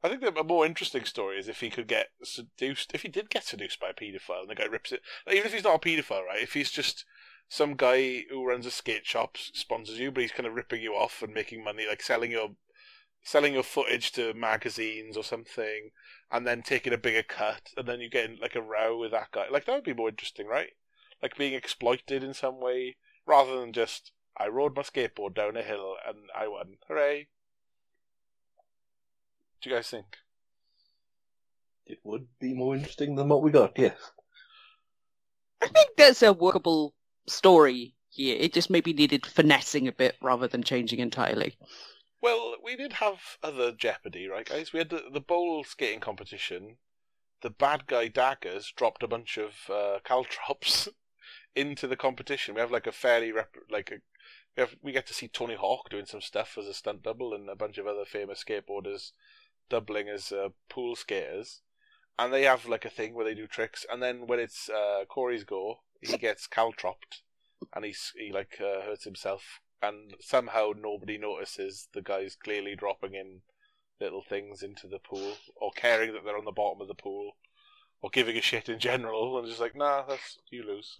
I 0.03 0.09
think 0.09 0.21
that 0.21 0.37
a 0.37 0.43
more 0.43 0.65
interesting 0.65 1.05
story 1.05 1.39
is 1.39 1.47
if 1.47 1.61
he 1.61 1.69
could 1.69 1.87
get 1.87 2.07
seduced. 2.23 2.91
If 2.93 3.03
he 3.03 3.07
did 3.07 3.29
get 3.29 3.45
seduced 3.45 3.79
by 3.79 3.89
a 3.89 3.93
paedophile, 3.93 4.41
and 4.41 4.49
the 4.49 4.55
guy 4.55 4.65
rips 4.65 4.91
it. 4.91 5.01
Like, 5.25 5.37
even 5.37 5.47
if 5.47 5.53
he's 5.53 5.63
not 5.63 5.75
a 5.75 5.79
paedophile, 5.79 6.25
right? 6.25 6.43
If 6.43 6.53
he's 6.53 6.71
just 6.71 7.05
some 7.47 7.75
guy 7.75 8.25
who 8.29 8.45
runs 8.45 8.65
a 8.65 8.71
skate 8.71 9.05
shop 9.05 9.37
sponsors 9.37 9.99
you, 9.99 10.11
but 10.11 10.21
he's 10.21 10.31
kind 10.31 10.47
of 10.47 10.55
ripping 10.55 10.81
you 10.81 10.93
off 10.93 11.21
and 11.21 11.33
making 11.33 11.63
money, 11.63 11.87
like 11.87 12.01
selling 12.01 12.31
your 12.31 12.49
selling 13.25 13.53
your 13.53 13.63
footage 13.63 14.11
to 14.11 14.33
magazines 14.33 15.15
or 15.15 15.23
something, 15.23 15.91
and 16.29 16.45
then 16.45 16.61
taking 16.61 16.91
a 16.91 16.97
bigger 16.97 17.23
cut, 17.23 17.69
and 17.77 17.87
then 17.87 18.01
you 18.01 18.09
get 18.09 18.25
in 18.25 18.37
like 18.41 18.55
a 18.55 18.61
row 18.61 18.97
with 18.97 19.11
that 19.11 19.31
guy. 19.31 19.45
Like 19.49 19.65
that 19.65 19.75
would 19.75 19.83
be 19.85 19.93
more 19.93 20.09
interesting, 20.09 20.47
right? 20.47 20.71
Like 21.21 21.37
being 21.37 21.53
exploited 21.53 22.23
in 22.23 22.33
some 22.33 22.59
way, 22.59 22.97
rather 23.25 23.57
than 23.57 23.71
just 23.71 24.11
I 24.37 24.47
rode 24.47 24.75
my 24.75 24.81
skateboard 24.81 25.35
down 25.35 25.55
a 25.55 25.61
hill 25.61 25.95
and 26.05 26.17
I 26.35 26.47
won. 26.49 26.77
Hooray! 26.89 27.27
What 29.63 29.69
do 29.69 29.75
you 29.75 29.75
guys 29.77 29.89
think? 29.89 30.17
It 31.85 31.99
would 32.03 32.27
be 32.37 32.53
more 32.53 32.75
interesting 32.75 33.15
than 33.15 33.29
what 33.29 33.41
we 33.41 33.49
got, 33.49 33.79
yes. 33.79 33.95
I 35.61 35.67
think 35.67 35.91
there's 35.95 36.21
a 36.21 36.33
workable 36.33 36.93
story 37.27 37.95
here. 38.09 38.35
It 38.37 38.51
just 38.51 38.69
maybe 38.69 38.91
needed 38.91 39.25
finessing 39.25 39.87
a 39.87 39.93
bit 39.93 40.17
rather 40.21 40.49
than 40.49 40.63
changing 40.63 40.99
entirely. 40.99 41.57
Well, 42.21 42.55
we 42.61 42.75
did 42.75 42.91
have 42.91 43.37
other 43.41 43.71
Jeopardy, 43.71 44.27
right, 44.27 44.45
guys? 44.45 44.73
We 44.73 44.79
had 44.79 44.89
the, 44.89 45.03
the 45.13 45.21
bowl 45.21 45.63
skating 45.63 46.01
competition. 46.01 46.75
The 47.41 47.49
bad 47.49 47.87
guy 47.87 48.09
daggers 48.09 48.69
dropped 48.75 49.01
a 49.01 49.07
bunch 49.07 49.37
of 49.37 49.53
uh, 49.73 49.99
caltrops 50.03 50.89
into 51.55 51.87
the 51.87 51.95
competition. 51.95 52.55
We 52.55 52.59
have 52.59 52.71
like 52.71 52.87
a 52.87 52.91
fairly 52.91 53.31
rep- 53.31 53.55
like 53.69 53.91
a 53.91 53.99
we 54.57 54.61
have 54.61 54.75
we 54.81 54.91
get 54.91 55.07
to 55.07 55.13
see 55.13 55.29
Tony 55.29 55.55
Hawk 55.55 55.89
doing 55.89 56.05
some 56.05 56.21
stuff 56.21 56.57
as 56.57 56.67
a 56.67 56.73
stunt 56.73 57.01
double 57.01 57.33
and 57.33 57.49
a 57.49 57.55
bunch 57.55 57.77
of 57.77 57.87
other 57.87 58.03
famous 58.05 58.43
skateboarders 58.43 59.13
doubling 59.69 60.09
as 60.09 60.31
uh, 60.31 60.49
pool 60.69 60.95
skaters. 60.95 61.61
And 62.19 62.31
they 62.31 62.43
have 62.43 62.67
like 62.67 62.85
a 62.85 62.89
thing 62.89 63.13
where 63.13 63.25
they 63.25 63.33
do 63.33 63.47
tricks, 63.47 63.85
and 63.91 64.01
then 64.01 64.27
when 64.27 64.39
it's 64.39 64.69
uh, 64.69 65.05
Corey's 65.09 65.43
go, 65.43 65.79
he 65.99 66.15
gets 66.19 66.47
caltropped, 66.47 67.23
and 67.75 67.83
he's 67.83 68.11
he 68.15 68.31
like 68.31 68.59
uh, 68.59 68.85
hurts 68.85 69.03
himself 69.03 69.61
and 69.83 70.13
somehow 70.21 70.71
nobody 70.75 71.17
notices 71.17 71.89
the 71.93 72.01
guys 72.01 72.37
clearly 72.41 72.75
dropping 72.75 73.13
in 73.13 73.41
little 73.99 74.23
things 74.27 74.63
into 74.63 74.87
the 74.87 74.99
pool 74.99 75.33
or 75.57 75.71
caring 75.75 76.13
that 76.13 76.23
they're 76.25 76.37
on 76.37 76.45
the 76.45 76.51
bottom 76.51 76.81
of 76.81 76.87
the 76.87 76.95
pool 76.95 77.33
or 78.01 78.09
giving 78.09 78.37
a 78.37 78.41
shit 78.41 78.69
in 78.69 78.79
general 78.79 79.37
and 79.37 79.47
just 79.47 79.59
like 79.59 79.75
nah 79.75 80.03
that's 80.07 80.37
you 80.49 80.65
lose 80.65 80.97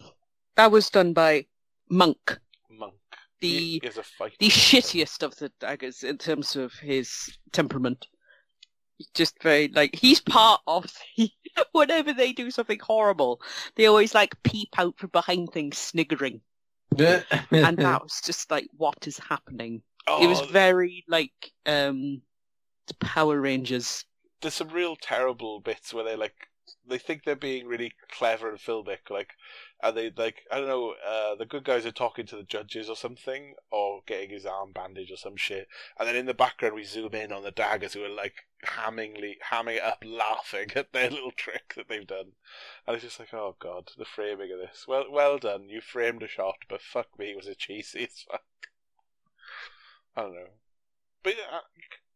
That 0.56 0.70
was 0.70 0.90
done 0.90 1.12
by 1.12 1.46
Monk, 1.90 2.38
monk 2.70 2.94
the 3.40 3.48
he 3.48 3.76
is 3.82 3.98
a 3.98 4.02
fight 4.02 4.36
the 4.38 4.48
shittiest 4.48 5.22
of 5.22 5.34
the 5.36 5.50
daggers 5.60 6.02
in 6.02 6.18
terms 6.18 6.56
of 6.56 6.72
his 6.74 7.38
temperament. 7.52 8.06
He's 8.98 9.08
just 9.14 9.42
very 9.42 9.68
like 9.68 9.94
he's 9.94 10.20
part 10.20 10.60
of 10.66 10.92
the 11.16 11.30
whenever 11.72 12.12
they 12.12 12.32
do 12.32 12.50
something 12.50 12.78
horrible, 12.80 13.40
they 13.76 13.86
always 13.86 14.14
like 14.14 14.40
peep 14.42 14.68
out 14.78 14.98
from 14.98 15.10
behind 15.10 15.50
things 15.52 15.78
sniggering. 15.78 16.40
And 16.96 17.76
that 17.78 18.02
was 18.02 18.20
just 18.24 18.50
like 18.50 18.68
what 18.76 19.06
is 19.06 19.18
happening. 19.18 19.82
oh, 20.06 20.22
It 20.22 20.28
was 20.28 20.40
very 20.42 21.04
like 21.08 21.32
um 21.66 22.22
the 22.86 22.94
Power 23.00 23.40
Rangers. 23.40 24.04
there's 24.42 24.54
some 24.54 24.68
real 24.68 24.94
terrible 24.96 25.58
bits 25.60 25.92
where 25.94 26.04
they 26.04 26.16
like 26.16 26.48
they 26.88 26.98
think 26.98 27.24
they're 27.24 27.36
being 27.36 27.66
really 27.66 27.92
clever 28.10 28.48
and 28.48 28.58
filmic 28.58 29.10
like 29.10 29.30
and 29.82 29.96
they 29.96 30.10
like 30.16 30.42
i 30.50 30.58
don't 30.58 30.68
know 30.68 30.94
uh 31.06 31.34
the 31.34 31.46
good 31.46 31.64
guys 31.64 31.86
are 31.86 31.92
talking 31.92 32.26
to 32.26 32.36
the 32.36 32.42
judges 32.42 32.88
or 32.88 32.96
something 32.96 33.54
or 33.70 34.02
getting 34.06 34.30
his 34.30 34.46
arm 34.46 34.72
bandaged 34.72 35.12
or 35.12 35.16
some 35.16 35.36
shit 35.36 35.68
and 35.98 36.08
then 36.08 36.16
in 36.16 36.26
the 36.26 36.34
background 36.34 36.74
we 36.74 36.84
zoom 36.84 37.14
in 37.14 37.32
on 37.32 37.42
the 37.42 37.50
daggers 37.50 37.94
who 37.94 38.04
are 38.04 38.08
like 38.08 38.44
hammingly 38.64 39.36
hamming 39.50 39.76
it 39.76 39.82
up 39.82 40.02
laughing 40.04 40.70
at 40.74 40.92
their 40.92 41.10
little 41.10 41.32
trick 41.36 41.74
that 41.76 41.88
they've 41.88 42.06
done. 42.06 42.32
And 42.86 42.94
it's 42.94 43.04
just 43.04 43.20
like 43.20 43.32
oh 43.32 43.56
god 43.58 43.90
the 43.96 44.04
framing 44.04 44.52
of 44.52 44.58
this. 44.58 44.86
Well 44.88 45.06
well 45.10 45.38
done. 45.38 45.68
You 45.68 45.80
framed 45.80 46.22
a 46.22 46.28
shot 46.28 46.56
but 46.68 46.80
fuck 46.80 47.18
me 47.18 47.30
it 47.30 47.36
was 47.36 47.46
a 47.46 47.54
cheesy 47.54 48.04
as 48.04 48.24
fuck? 48.30 48.42
I 50.16 50.22
don't 50.22 50.34
know. 50.34 50.50
But 51.22 51.34
yeah, 51.36 51.60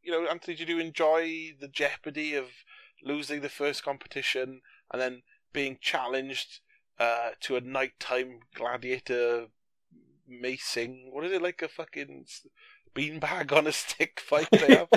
you 0.02 0.12
know, 0.12 0.26
Anthony, 0.28 0.56
did 0.56 0.68
you 0.68 0.78
enjoy 0.78 1.54
the 1.58 1.68
jeopardy 1.68 2.34
of 2.34 2.46
losing 3.02 3.40
the 3.40 3.48
first 3.48 3.82
competition 3.84 4.60
and 4.92 5.00
then 5.00 5.22
being 5.52 5.78
challenged 5.80 6.60
uh, 6.98 7.30
to 7.40 7.56
a 7.56 7.60
nighttime 7.60 8.40
gladiator 8.54 9.46
macing? 10.30 11.12
What 11.12 11.24
is 11.24 11.32
it 11.32 11.42
like 11.42 11.62
a 11.62 11.68
fucking 11.68 12.26
beanbag 12.94 13.52
on 13.52 13.66
a 13.66 13.72
stick 13.72 14.20
fight 14.24 14.48
they 14.50 14.76
have? 14.76 14.88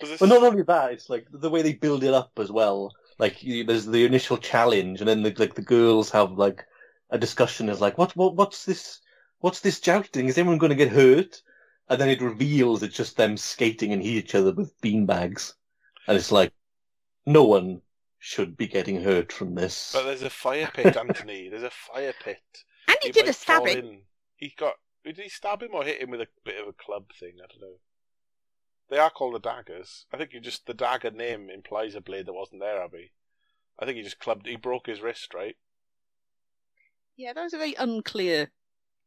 But 0.00 0.28
not 0.28 0.42
only 0.42 0.62
that, 0.62 0.92
it's 0.92 1.08
like 1.08 1.26
the 1.30 1.50
way 1.50 1.62
they 1.62 1.72
build 1.72 2.04
it 2.04 2.12
up 2.12 2.32
as 2.38 2.50
well. 2.50 2.92
Like 3.18 3.42
you, 3.42 3.64
there's 3.64 3.86
the 3.86 4.04
initial 4.04 4.36
challenge, 4.36 5.00
and 5.00 5.08
then 5.08 5.22
the, 5.22 5.34
like 5.38 5.54
the 5.54 5.62
girls 5.62 6.10
have 6.10 6.32
like 6.32 6.66
a 7.10 7.18
discussion. 7.18 7.68
Is 7.68 7.80
like, 7.80 7.96
what, 7.96 8.14
what, 8.14 8.36
what's 8.36 8.64
this? 8.66 9.00
What's 9.40 9.60
this 9.60 9.80
jousting? 9.80 10.28
Is 10.28 10.36
anyone 10.36 10.58
going 10.58 10.70
to 10.70 10.76
get 10.76 10.90
hurt? 10.90 11.42
And 11.88 12.00
then 12.00 12.08
it 12.08 12.20
reveals 12.20 12.82
it's 12.82 12.96
just 12.96 13.16
them 13.16 13.36
skating 13.36 13.92
and 13.92 14.02
hit 14.02 14.10
each 14.10 14.34
other 14.34 14.52
with 14.52 14.78
beanbags, 14.80 15.52
and 16.06 16.16
it's 16.16 16.32
like, 16.32 16.52
no 17.26 17.44
one 17.44 17.82
should 18.18 18.56
be 18.56 18.66
getting 18.66 19.02
hurt 19.02 19.32
from 19.32 19.54
this. 19.54 19.90
But 19.92 20.04
there's 20.04 20.22
a 20.22 20.30
fire 20.30 20.70
pit, 20.72 20.96
Anthony. 20.96 21.48
There's 21.48 21.62
a 21.62 21.70
fire 21.70 22.14
pit. 22.22 22.40
And 22.88 22.96
he 23.02 23.08
You 23.08 23.12
did 23.12 23.28
a 23.28 23.32
fall 23.32 23.64
stabbing. 23.66 23.78
in. 23.84 23.98
He 24.36 24.52
got. 24.56 24.74
Did 25.04 25.18
he 25.18 25.28
stab 25.28 25.62
him 25.62 25.70
or 25.72 25.84
hit 25.84 26.00
him 26.00 26.10
with 26.10 26.20
a 26.20 26.28
bit 26.44 26.60
of 26.60 26.66
a 26.68 26.72
club 26.72 27.12
thing? 27.18 27.34
I 27.42 27.46
don't 27.46 27.60
know. 27.60 27.76
They 28.90 28.98
are 28.98 29.10
called 29.10 29.34
the 29.34 29.40
daggers. 29.40 30.06
I 30.12 30.16
think 30.16 30.32
you 30.32 30.40
just 30.40 30.66
the 30.66 30.74
dagger 30.74 31.10
name 31.10 31.48
implies 31.50 31.94
a 31.94 32.00
blade 32.00 32.26
that 32.26 32.32
wasn't 32.34 32.60
there, 32.60 32.82
Abby. 32.82 33.12
I 33.78 33.84
think 33.84 33.96
he 33.96 34.02
just 34.02 34.18
clubbed. 34.18 34.46
He 34.46 34.56
broke 34.56 34.86
his 34.86 35.00
wrist, 35.00 35.34
right? 35.34 35.56
Yeah, 37.16 37.32
that 37.32 37.42
was 37.42 37.54
a 37.54 37.58
very 37.58 37.74
unclear 37.74 38.50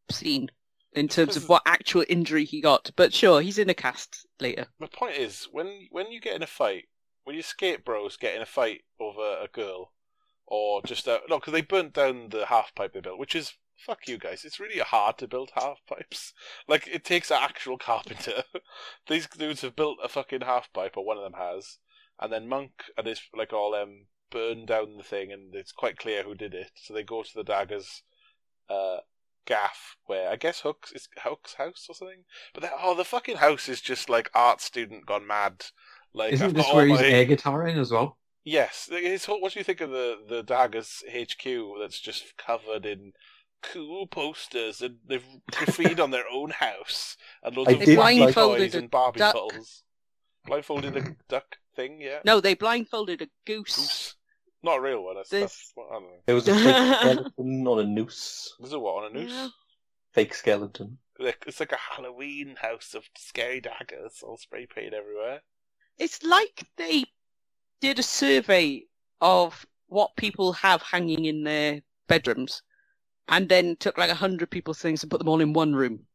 scene 0.09 0.51
in 0.93 1.07
terms 1.07 1.35
of 1.35 1.49
what 1.49 1.63
actual 1.65 2.05
injury 2.09 2.45
he 2.45 2.61
got. 2.61 2.91
But 2.95 3.13
sure, 3.13 3.41
he's 3.41 3.57
in 3.57 3.69
a 3.69 3.73
cast 3.73 4.27
later. 4.39 4.67
My 4.79 4.87
point 4.87 5.15
is, 5.15 5.47
when 5.51 5.87
when 5.91 6.11
you 6.11 6.19
get 6.19 6.35
in 6.35 6.43
a 6.43 6.47
fight, 6.47 6.85
when 7.23 7.35
your 7.35 7.43
skate 7.43 7.85
bros 7.85 8.17
get 8.17 8.35
in 8.35 8.41
a 8.41 8.45
fight 8.45 8.81
over 8.99 9.37
a 9.41 9.47
girl, 9.47 9.93
or 10.45 10.81
just 10.83 11.07
a, 11.07 11.19
no, 11.29 11.39
because 11.39 11.53
they 11.53 11.61
burnt 11.61 11.93
down 11.93 12.29
the 12.29 12.47
half 12.47 12.73
pipe 12.75 12.93
they 12.93 13.01
built, 13.01 13.19
which 13.19 13.35
is 13.35 13.53
fuck 13.77 14.07
you 14.07 14.17
guys. 14.17 14.43
It's 14.43 14.59
really 14.59 14.79
hard 14.79 15.17
to 15.19 15.27
build 15.27 15.51
half 15.55 15.77
pipes. 15.87 16.33
Like 16.67 16.87
it 16.87 17.03
takes 17.03 17.31
an 17.31 17.37
actual 17.41 17.77
carpenter. 17.77 18.43
These 19.07 19.27
dudes 19.27 19.61
have 19.61 19.75
built 19.75 19.97
a 20.03 20.09
fucking 20.09 20.41
half 20.41 20.71
pipe, 20.73 20.97
or 20.97 21.05
one 21.05 21.17
of 21.17 21.23
them 21.23 21.39
has, 21.39 21.77
and 22.19 22.31
then 22.31 22.47
Monk 22.47 22.71
and 22.97 23.07
his 23.07 23.21
like 23.35 23.53
all 23.53 23.71
them 23.71 24.07
burn 24.31 24.65
down 24.65 24.97
the 24.97 25.03
thing, 25.03 25.31
and 25.31 25.55
it's 25.55 25.71
quite 25.71 25.97
clear 25.97 26.23
who 26.23 26.35
did 26.35 26.53
it. 26.53 26.71
So 26.75 26.93
they 26.93 27.03
go 27.03 27.23
to 27.23 27.33
the 27.33 27.43
daggers. 27.43 28.03
Uh, 28.69 28.97
gaff 29.45 29.97
where 30.05 30.29
I 30.29 30.35
guess 30.35 30.61
Hook's 30.61 30.91
is 30.91 31.07
Hook's 31.23 31.55
house 31.55 31.85
or 31.89 31.95
something. 31.95 32.23
But 32.53 32.63
that, 32.63 32.71
oh, 32.81 32.95
the 32.95 33.03
fucking 33.05 33.37
house 33.37 33.67
is 33.69 33.81
just 33.81 34.09
like 34.09 34.29
art 34.33 34.61
student 34.61 35.05
gone 35.05 35.25
mad. 35.27 35.65
Like 36.13 36.33
Isn't 36.33 36.47
I've 36.47 36.53
this 36.53 36.65
got 36.65 36.75
where 36.75 36.87
he's 36.87 36.99
my- 36.99 37.05
air 37.05 37.25
guitaring 37.25 37.77
as 37.79 37.91
well? 37.91 38.17
Yes, 38.43 38.89
his 38.91 39.25
what 39.25 39.51
do 39.53 39.59
you 39.59 39.63
think 39.63 39.81
of 39.81 39.91
the 39.91 40.15
the 40.27 40.41
Daggers 40.41 41.03
HQ 41.11 41.45
that's 41.79 41.99
just 41.99 42.35
covered 42.37 42.85
in 42.85 43.11
cool 43.61 44.07
posters 44.07 44.81
and 44.81 44.97
they've 45.05 45.25
graffitied 45.51 45.99
on 45.99 46.11
their 46.11 46.23
own 46.31 46.51
house 46.51 47.17
and 47.43 47.57
loads 47.57 47.69
I 47.69 47.73
of 47.73 47.79
did 47.81 48.33
toys 48.33 48.73
and 48.75 48.89
Barbie 48.89 49.19
duck. 49.19 49.35
dolls. 49.35 49.83
Blindfolded 50.45 50.95
a 50.95 51.15
duck 51.27 51.57
thing, 51.75 51.99
yeah. 52.01 52.19
No, 52.25 52.39
they 52.39 52.53
blindfolded 52.53 53.21
a 53.21 53.27
goose. 53.45 53.75
Goose. 53.75 54.08
Not 54.63 54.77
a 54.77 54.81
real 54.81 55.03
one. 55.03 55.15
That's, 55.15 55.29
This- 55.29 55.41
that's 55.41 55.71
what, 55.75 55.87
I 55.89 55.93
don't 55.93 56.03
know. 56.03 56.19
there 56.25 56.35
was 56.35 56.47
a 56.47 56.53
fake 56.55 56.95
skeleton 56.99 57.67
on 57.67 57.79
a 57.79 57.83
noose. 57.83 58.55
There's 58.59 58.73
a 58.73 58.79
what 58.79 59.03
on 59.03 59.11
a 59.15 59.19
noose? 59.19 59.31
Yeah. 59.31 59.47
Fake 60.13 60.33
skeleton. 60.33 60.97
Like, 61.17 61.43
It's 61.47 61.59
like 61.59 61.71
a 61.71 61.77
Halloween 61.95 62.55
house 62.61 62.93
of 62.93 63.03
scary 63.17 63.61
daggers 63.61 64.21
all 64.23 64.37
spray 64.37 64.65
painted 64.73 64.93
everywhere. 64.93 65.41
It's 65.97 66.23
like 66.23 66.63
they 66.77 67.05
did 67.81 67.99
a 67.99 68.03
survey 68.03 68.83
of 69.21 69.65
what 69.87 70.15
people 70.15 70.53
have 70.53 70.81
hanging 70.81 71.25
in 71.25 71.43
their 71.43 71.81
bedrooms 72.07 72.61
and 73.27 73.47
then 73.49 73.75
took 73.79 73.97
like 73.97 74.09
a 74.09 74.15
hundred 74.15 74.49
people's 74.49 74.79
things 74.79 75.03
and 75.03 75.11
put 75.11 75.19
them 75.19 75.27
all 75.29 75.41
in 75.41 75.53
one 75.53 75.73
room. 75.73 76.05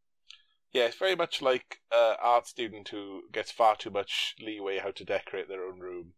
Yeah, 0.73 0.85
it's 0.87 0.97
very 0.97 1.15
much 1.15 1.41
like 1.41 1.79
an 1.93 2.17
art 2.21 2.47
student 2.49 2.89
who 2.89 3.23
gets 3.33 3.53
far 3.53 3.77
too 3.77 3.91
much 3.91 4.35
leeway 4.41 4.79
how 4.79 4.91
to 4.91 5.05
decorate 5.05 5.49
their 5.49 5.65
own 5.65 5.79
room, 5.79 6.15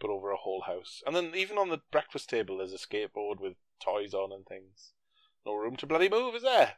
but 0.00 0.10
over 0.10 0.30
a 0.30 0.36
whole 0.36 0.62
house. 0.62 1.02
And 1.06 1.14
then 1.14 1.32
even 1.34 1.58
on 1.58 1.68
the 1.68 1.80
breakfast 1.90 2.30
table, 2.30 2.58
there's 2.58 2.72
a 2.72 2.76
skateboard 2.76 3.40
with 3.40 3.54
toys 3.82 4.14
on 4.14 4.32
and 4.32 4.46
things. 4.46 4.92
No 5.44 5.54
room 5.54 5.76
to 5.76 5.86
bloody 5.86 6.08
move, 6.08 6.34
is 6.34 6.42
there? 6.42 6.74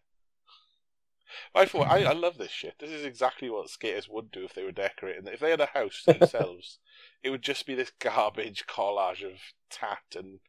I 1.54 1.64
thought 1.64 1.88
I, 1.88 2.04
I 2.04 2.12
love 2.12 2.38
this 2.38 2.50
shit. 2.50 2.74
This 2.78 2.90
is 2.90 3.04
exactly 3.04 3.50
what 3.50 3.70
skaters 3.70 4.08
would 4.08 4.30
do 4.30 4.44
if 4.44 4.54
they 4.54 4.64
were 4.64 4.72
decorating. 4.72 5.26
If 5.26 5.40
they 5.40 5.50
had 5.50 5.60
a 5.60 5.66
house 5.66 6.02
themselves, 6.06 6.78
it 7.22 7.30
would 7.30 7.42
just 7.42 7.66
be 7.66 7.74
this 7.74 7.92
garbage 7.98 8.66
collage 8.66 9.24
of 9.24 9.38
tat 9.70 10.02
and 10.16 10.40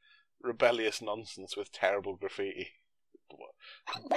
rebellious 0.42 1.02
nonsense 1.02 1.56
with 1.56 1.72
terrible 1.72 2.16
graffiti, 2.16 2.70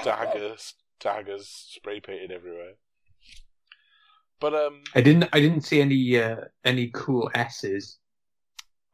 daggers, 0.03 0.75
daggers 1.01 1.49
spray 1.49 2.01
painted 2.01 2.31
everywhere. 2.31 2.75
But 4.41 4.55
um, 4.55 4.83
I 4.95 5.01
didn't. 5.01 5.29
I 5.33 5.41
didn't 5.41 5.63
see 5.63 5.81
any 5.81 6.19
uh, 6.19 6.37
any 6.65 6.91
cool 6.93 7.31
S's. 7.35 7.99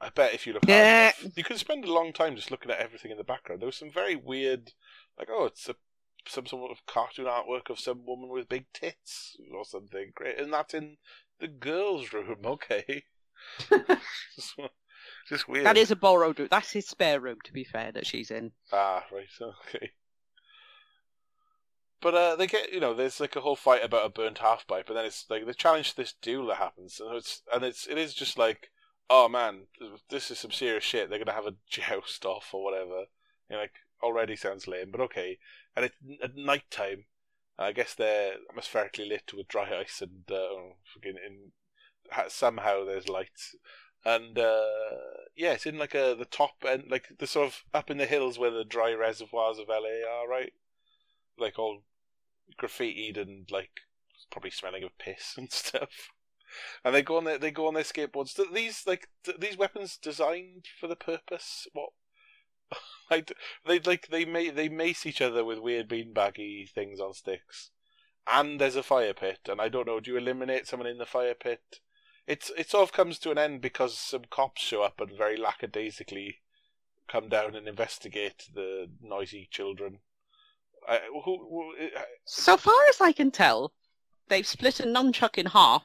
I 0.01 0.09
bet 0.09 0.34
if 0.34 0.46
you 0.46 0.55
look 0.55 0.64
hard 0.68 0.86
enough, 0.86 1.36
you 1.36 1.44
could 1.44 1.59
spend 1.59 1.84
a 1.84 1.92
long 1.92 2.12
time 2.12 2.34
just 2.34 2.51
looking 2.51 2.70
at 2.70 2.78
everything 2.78 3.11
in 3.11 3.18
the 3.18 3.24
background. 3.24 3.61
There 3.61 3.66
was 3.66 3.76
some 3.76 3.90
very 3.90 4.16
weird, 4.16 4.72
like 5.18 5.28
oh, 5.30 5.44
it's 5.44 5.68
a 5.68 5.74
some 6.26 6.46
sort 6.46 6.70
of 6.70 6.86
cartoon 6.86 7.26
artwork 7.26 7.70
of 7.70 7.80
some 7.80 8.05
woman 8.07 8.28
with 8.28 8.48
big 8.48 8.66
tits 8.72 9.36
or 9.55 9.64
something. 9.64 10.12
Great, 10.14 10.38
and 10.38 10.53
that's 10.53 10.74
in 10.74 10.96
the 11.38 11.48
girls' 11.48 12.12
room. 12.12 12.36
Okay, 12.44 13.05
just, 14.36 14.57
just 15.28 15.48
weird. 15.48 15.66
That 15.66 15.76
is 15.76 15.90
a 15.90 15.96
borrowed 15.96 16.38
room. 16.38 16.48
That's 16.51 16.72
his 16.72 16.86
spare 16.86 17.20
room, 17.20 17.38
to 17.44 17.53
be 17.53 17.64
fair, 17.64 17.92
that 17.92 18.07
she's 18.07 18.30
in. 18.30 18.53
Ah, 18.72 19.05
right, 19.12 19.26
okay. 19.40 19.92
But 22.01 22.14
uh, 22.14 22.36
they 22.36 22.46
get, 22.46 22.72
you 22.72 22.80
know, 22.80 22.94
there's 22.94 23.20
like 23.20 23.36
a 23.36 23.40
whole 23.40 23.57
fight 23.57 23.84
about 23.84 24.07
a 24.07 24.11
burnt 24.11 24.38
half 24.38 24.66
pipe, 24.66 24.88
and 24.88 24.96
then 24.96 25.05
it's 25.05 25.26
like 25.28 25.46
the 25.46 25.55
challenge 25.55 25.90
to 25.90 25.96
this 25.96 26.14
duel 26.20 26.46
that 26.46 26.57
happens, 26.57 27.01
and 27.01 27.14
it's 27.14 27.42
and 27.53 27.62
it's 27.62 27.86
it 27.86 27.98
is 27.98 28.14
just 28.14 28.38
like, 28.38 28.70
oh 29.11 29.28
man, 29.28 29.66
this 30.08 30.30
is 30.30 30.38
some 30.38 30.52
serious 30.52 30.84
shit. 30.84 31.11
They're 31.11 31.18
gonna 31.18 31.32
have 31.32 31.46
a 31.46 31.56
joust 31.68 32.24
off 32.24 32.54
or 32.54 32.64
whatever. 32.64 33.04
You 33.50 33.56
know, 33.56 33.58
like 33.58 33.74
already 34.02 34.36
sounds 34.36 34.66
lame, 34.66 34.90
but 34.90 35.02
okay. 35.02 35.38
And 35.76 35.90
at 36.22 36.36
night 36.36 36.70
time. 36.70 37.04
I 37.61 37.72
guess 37.72 37.94
they're 37.94 38.36
atmospherically 38.48 39.06
lit 39.06 39.34
with 39.36 39.46
dry 39.46 39.78
ice, 39.78 40.00
and 40.00 40.24
uh, 40.32 40.72
fucking 40.94 41.16
in 41.24 41.52
somehow 42.28 42.84
there's 42.84 43.08
lights. 43.08 43.54
And 44.04 44.38
uh, 44.38 44.64
yeah, 45.36 45.52
it's 45.52 45.66
in 45.66 45.78
like 45.78 45.94
a 45.94 46.16
the 46.18 46.24
top 46.24 46.64
end, 46.66 46.84
like 46.88 47.08
the 47.18 47.26
sort 47.26 47.48
of 47.48 47.64
up 47.74 47.90
in 47.90 47.98
the 47.98 48.06
hills 48.06 48.38
where 48.38 48.50
the 48.50 48.64
dry 48.64 48.94
reservoirs 48.94 49.58
of 49.58 49.68
LA 49.68 50.08
are, 50.11 50.26
right? 50.26 50.53
Like 51.38 51.58
all 51.58 51.82
graffitied 52.58 53.18
and 53.18 53.46
like 53.50 53.80
probably 54.30 54.50
smelling 54.50 54.82
of 54.82 54.96
piss 54.99 55.34
and 55.37 55.53
stuff. 55.53 56.11
And 56.85 56.95
they 56.95 57.03
go 57.03 57.17
on 57.17 57.25
their 57.25 57.39
they 57.39 57.51
go 57.51 57.67
on 57.67 57.75
their 57.75 57.83
skateboards. 57.83 58.35
Th- 58.35 58.49
These 58.53 58.87
like 58.87 59.09
th- 59.25 59.39
these 59.39 59.57
weapons 59.57 59.97
designed 59.97 60.67
for 60.79 60.87
the 60.87 60.97
purpose. 60.97 61.67
What? 61.72 61.91
like 63.11 63.33
they 63.67 63.81
like 63.81 64.09
they 64.09 64.25
may 64.25 64.51
they 64.51 64.68
mace 64.68 65.07
each 65.07 65.21
other 65.21 65.45
with 65.45 65.59
weird 65.59 65.89
beanbaggy 65.89 66.68
things 66.71 67.01
on 67.01 67.14
sticks. 67.14 67.71
And 68.27 68.61
there's 68.61 68.77
a 68.77 68.83
fire 68.83 69.14
pit, 69.14 69.41
and 69.49 69.61
I 69.61 69.68
don't 69.68 69.87
know. 69.87 69.99
Do 69.99 70.13
you 70.13 70.17
eliminate 70.18 70.67
someone 70.67 70.89
in 70.89 70.99
the 70.99 71.07
fire 71.07 71.35
pit? 71.35 71.81
It's 72.27 72.51
it 72.57 72.71
sort 72.71 72.85
of 72.85 72.93
comes 72.93 73.18
to 73.21 73.31
an 73.31 73.39
end 73.39 73.61
because 73.61 73.99
some 73.99 74.25
cops 74.31 74.63
show 74.63 74.83
up 74.83 75.01
and 75.01 75.11
very 75.17 75.37
lackadaisically 75.37 76.39
come 77.09 77.29
down 77.29 77.57
and 77.57 77.67
investigate 77.67 78.49
the 78.55 78.89
noisy 79.03 79.49
children. 79.51 79.99
I, 80.89 81.01
who, 81.13 81.21
who, 81.25 81.75
uh, 81.97 82.03
So 82.25 82.57
far 82.57 82.87
as 82.89 83.01
I 83.01 83.13
can 83.13 83.31
tell, 83.31 83.72
they've 84.29 84.47
split 84.47 84.81
a 84.81 84.85
nunchuck 84.85 85.37
in 85.37 85.47
half 85.47 85.85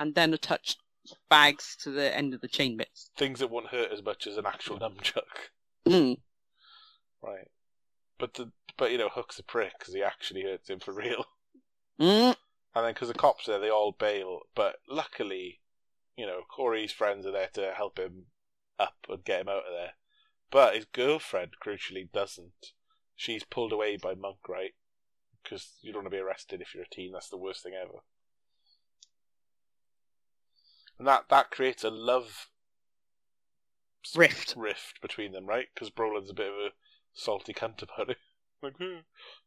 and 0.00 0.14
then 0.16 0.34
attach 0.34 0.76
bags 1.28 1.76
to 1.82 1.90
the 1.90 2.14
end 2.16 2.34
of 2.34 2.40
the 2.40 2.48
chain 2.48 2.76
bits. 2.76 3.10
things 3.16 3.38
that 3.38 3.50
won't 3.50 3.68
hurt 3.68 3.92
as 3.92 4.02
much 4.02 4.26
as 4.26 4.36
an 4.36 4.46
actual 4.46 4.78
nunchuck, 4.78 5.50
Mm. 5.86 6.18
right? 7.22 7.48
But 8.18 8.34
the 8.34 8.50
but 8.76 8.90
you 8.92 8.98
know 8.98 9.08
Hook's 9.10 9.38
a 9.38 9.42
prick 9.42 9.78
because 9.78 9.94
he 9.94 10.02
actually 10.02 10.42
hurts 10.42 10.68
him 10.68 10.80
for 10.80 10.92
real, 10.94 11.24
Mm. 12.00 12.34
and 12.74 12.84
then 12.84 12.92
because 12.94 13.08
the 13.08 13.14
cops 13.14 13.46
are 13.48 13.52
there, 13.52 13.60
they 13.60 13.70
all 13.70 13.92
bail. 13.92 14.40
But 14.54 14.76
luckily, 14.88 15.60
you 16.16 16.26
know 16.26 16.42
Corey's 16.50 16.92
friends 16.92 17.26
are 17.26 17.32
there 17.32 17.50
to 17.54 17.72
help 17.76 17.98
him 17.98 18.26
up 18.78 18.96
and 19.08 19.24
get 19.24 19.42
him 19.42 19.48
out 19.48 19.66
of 19.66 19.72
there. 19.72 19.92
But 20.50 20.74
his 20.74 20.84
girlfriend, 20.86 21.52
crucially, 21.64 22.10
doesn't. 22.10 22.72
She's 23.16 23.44
pulled 23.44 23.72
away 23.72 23.96
by 23.96 24.14
Monk, 24.14 24.48
right? 24.48 24.72
Because 25.42 25.74
you 25.82 25.92
don't 25.92 26.02
want 26.04 26.12
to 26.12 26.16
be 26.16 26.22
arrested 26.22 26.60
if 26.60 26.74
you're 26.74 26.84
a 26.84 26.88
teen. 26.88 27.12
That's 27.12 27.28
the 27.28 27.36
worst 27.36 27.62
thing 27.62 27.74
ever. 27.74 28.00
And 31.00 31.08
that 31.08 31.30
that 31.30 31.50
creates 31.50 31.82
a 31.82 31.88
love 31.88 32.50
Rift. 34.14 34.52
rift 34.54 35.00
between 35.00 35.32
them, 35.32 35.46
right? 35.46 35.68
Because 35.72 35.88
Brolin's 35.88 36.28
a 36.28 36.34
bit 36.34 36.48
of 36.52 36.58
a 36.58 36.72
salty 37.14 37.54
cunt 37.54 37.82
about 37.82 38.10
it. 38.10 38.18
Like, 38.62 38.74
"Huh, 38.78 39.00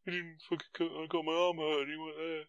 I 0.07 0.09
didn't 0.09 0.41
fucking 0.49 0.65
cut, 0.73 0.87
I 0.87 1.05
got 1.05 1.23
my 1.23 1.33
arm 1.33 1.57
hurt 1.57 1.81
and 1.81 1.91
he 1.91 1.97
went 1.97 2.17
there. 2.17 2.43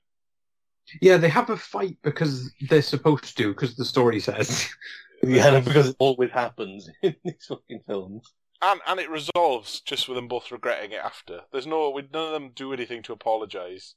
Yeah, 1.02 1.18
they 1.18 1.28
have 1.28 1.50
a 1.50 1.58
fight 1.58 1.98
because 2.02 2.50
they're 2.70 2.80
supposed 2.80 3.36
to, 3.36 3.48
because 3.52 3.76
the 3.76 3.84
story 3.84 4.20
says. 4.20 4.68
Yeah, 5.22 5.60
because 5.60 5.88
it 5.90 5.96
always 5.98 6.30
happens 6.30 6.90
in 7.02 7.14
these 7.24 7.46
fucking 7.46 7.80
films. 7.86 8.32
And 8.60 8.80
and 8.86 9.00
it 9.00 9.10
resolves 9.10 9.80
just 9.80 10.08
with 10.08 10.16
them 10.16 10.28
both 10.28 10.50
regretting 10.50 10.92
it 10.92 11.00
after. 11.02 11.42
There's 11.52 11.66
no 11.66 11.90
we, 11.90 12.02
none 12.12 12.26
of 12.26 12.32
them 12.32 12.50
do 12.54 12.72
anything 12.72 13.02
to 13.04 13.12
apologize. 13.12 13.94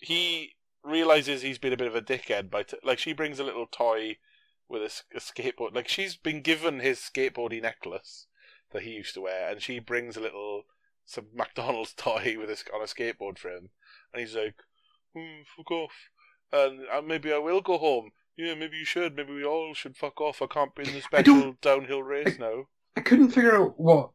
He 0.00 0.56
realizes 0.84 1.42
he's 1.42 1.58
been 1.58 1.72
a 1.72 1.76
bit 1.76 1.88
of 1.88 1.94
a 1.96 2.02
dickhead 2.02 2.50
by 2.50 2.62
t- 2.62 2.78
like 2.82 2.98
she 2.98 3.12
brings 3.12 3.38
a 3.38 3.44
little 3.44 3.66
toy 3.66 4.16
with 4.72 4.82
a 4.82 5.20
skateboard. 5.20 5.74
Like 5.74 5.86
she's 5.88 6.16
been 6.16 6.42
given 6.42 6.80
his 6.80 6.98
skateboardy 6.98 7.62
necklace 7.62 8.26
that 8.72 8.82
he 8.82 8.90
used 8.90 9.14
to 9.14 9.20
wear, 9.20 9.50
and 9.50 9.62
she 9.62 9.78
brings 9.78 10.16
a 10.16 10.20
little 10.20 10.62
some 11.04 11.26
McDonald's 11.34 11.92
toy 11.96 12.36
with 12.38 12.48
a, 12.48 12.54
s- 12.54 12.64
on 12.74 12.80
a 12.80 12.84
skateboard 12.86 13.38
for 13.38 13.50
him, 13.50 13.68
and 14.12 14.20
he's 14.20 14.34
like, 14.34 14.56
hmm, 15.14 15.42
"Fuck 15.56 15.70
off," 15.70 15.92
and 16.52 16.80
uh, 16.92 17.02
maybe 17.02 17.32
I 17.32 17.38
will 17.38 17.60
go 17.60 17.78
home. 17.78 18.10
Yeah, 18.36 18.54
maybe 18.54 18.78
you 18.78 18.84
should. 18.86 19.14
Maybe 19.14 19.34
we 19.34 19.44
all 19.44 19.74
should 19.74 19.94
fuck 19.96 20.20
off. 20.20 20.40
I 20.40 20.46
can't 20.46 20.74
be 20.74 20.84
in 20.84 20.92
the 20.94 20.98
I 21.12 21.22
special 21.22 21.54
downhill 21.60 22.02
race 22.02 22.38
now. 22.38 22.64
I 22.96 23.02
couldn't 23.02 23.30
figure 23.30 23.54
out 23.56 23.78
what 23.78 24.10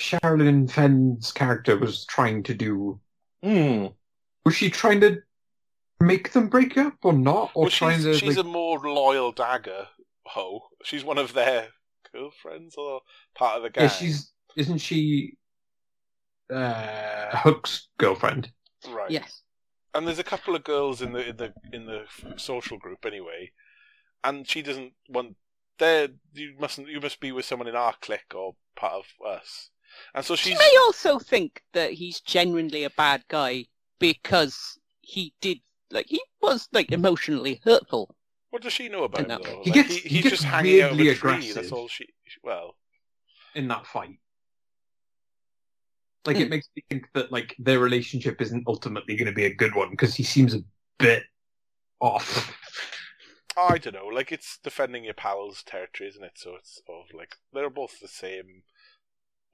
Sherilyn 0.00 0.70
Fenn's 0.70 1.32
character 1.32 1.76
was 1.76 2.06
trying 2.06 2.42
to 2.44 2.54
do. 2.54 2.98
Hmm. 3.42 3.86
Was 4.46 4.54
she 4.54 4.70
trying 4.70 5.00
to 5.02 5.18
make 6.00 6.32
them 6.32 6.48
break 6.48 6.78
up 6.78 6.94
or 7.02 7.12
not? 7.12 7.50
Or 7.54 7.64
Well, 7.64 7.70
trying 7.70 7.96
she's, 7.98 8.04
to 8.04 8.14
she's 8.14 8.36
like, 8.36 8.46
a 8.46 8.48
more 8.48 8.78
loyal 8.78 9.32
dagger 9.32 9.88
hoe. 10.28 10.68
She's 10.84 11.04
one 11.04 11.18
of 11.18 11.32
their 11.34 11.68
girlfriends 12.12 12.76
or 12.76 13.00
part 13.34 13.56
of 13.56 13.62
the 13.62 13.70
gang. 13.70 13.84
yeah, 13.84 13.90
she's 13.90 14.32
isn't 14.56 14.78
she 14.78 15.34
uh 16.52 17.36
Hook's 17.36 17.88
girlfriend? 17.98 18.50
right. 18.90 19.10
Yes. 19.10 19.42
And 19.94 20.06
there's 20.06 20.18
a 20.18 20.24
couple 20.24 20.54
of 20.54 20.64
girls 20.64 21.02
in 21.02 21.12
the 21.12 21.28
in 21.28 21.36
the 21.36 21.52
in 21.72 21.86
the 21.86 22.04
social 22.36 22.78
group 22.78 23.04
anyway, 23.06 23.52
and 24.22 24.48
she 24.48 24.62
doesn't 24.62 24.92
want. 25.08 25.36
There, 25.78 26.08
you 26.34 26.54
mustn't. 26.58 26.88
You 26.88 27.00
must 27.00 27.20
be 27.20 27.30
with 27.32 27.44
someone 27.44 27.68
in 27.68 27.76
our 27.76 27.94
clique 28.00 28.34
or 28.34 28.56
part 28.76 28.94
of 28.94 29.06
us. 29.26 29.70
And 30.14 30.24
so 30.24 30.36
She 30.36 30.54
may 30.54 30.76
also 30.80 31.18
think 31.18 31.62
that 31.72 31.92
he's 31.92 32.20
genuinely 32.20 32.84
a 32.84 32.90
bad 32.90 33.24
guy 33.28 33.66
because 33.98 34.78
he 35.00 35.34
did, 35.40 35.60
like, 35.90 36.06
he 36.08 36.20
was, 36.40 36.68
like, 36.72 36.92
emotionally 36.92 37.60
hurtful. 37.64 38.14
What 38.50 38.62
does 38.62 38.72
she 38.72 38.88
know 38.88 39.04
about 39.04 39.22
him 39.22 39.28
No. 39.28 39.38
though? 39.42 39.62
He 39.62 39.70
Like, 39.70 39.74
gets- 39.88 39.96
he 39.96 40.08
he's 40.08 40.22
gets 40.22 40.36
just 40.36 40.44
hanging 40.44 40.80
out 40.82 40.92
of 40.92 40.98
a 40.98 41.02
weirdly 41.02 41.14
tree. 41.16 41.30
That's 41.32 41.50
aggressive. 41.50 41.72
all 41.72 41.88
she. 41.88 42.08
Well, 42.42 42.76
in 43.54 43.68
that 43.68 43.86
fight. 43.86 44.18
Like 46.24 46.36
Hmm. 46.36 46.42
it 46.42 46.50
makes 46.50 46.68
me 46.76 46.82
think 46.88 47.06
that 47.14 47.30
like 47.32 47.54
their 47.58 47.78
relationship 47.78 48.40
isn't 48.40 48.64
ultimately 48.66 49.16
going 49.16 49.26
to 49.26 49.32
be 49.34 49.44
a 49.46 49.54
good 49.54 49.74
one 49.74 49.90
because 49.90 50.14
he 50.14 50.22
seems 50.22 50.54
a 50.54 50.62
bit 50.98 51.24
off. 52.00 52.54
I 53.56 53.78
don't 53.78 53.94
know. 53.94 54.06
Like 54.06 54.30
it's 54.30 54.58
defending 54.58 55.04
your 55.04 55.14
pal's 55.14 55.62
territory, 55.62 56.08
isn't 56.10 56.22
it? 56.24 56.32
So 56.36 56.54
it's 56.56 56.80
sort 56.86 57.08
of 57.08 57.14
like 57.16 57.36
they're 57.52 57.70
both 57.70 57.98
the 58.00 58.08
same 58.08 58.62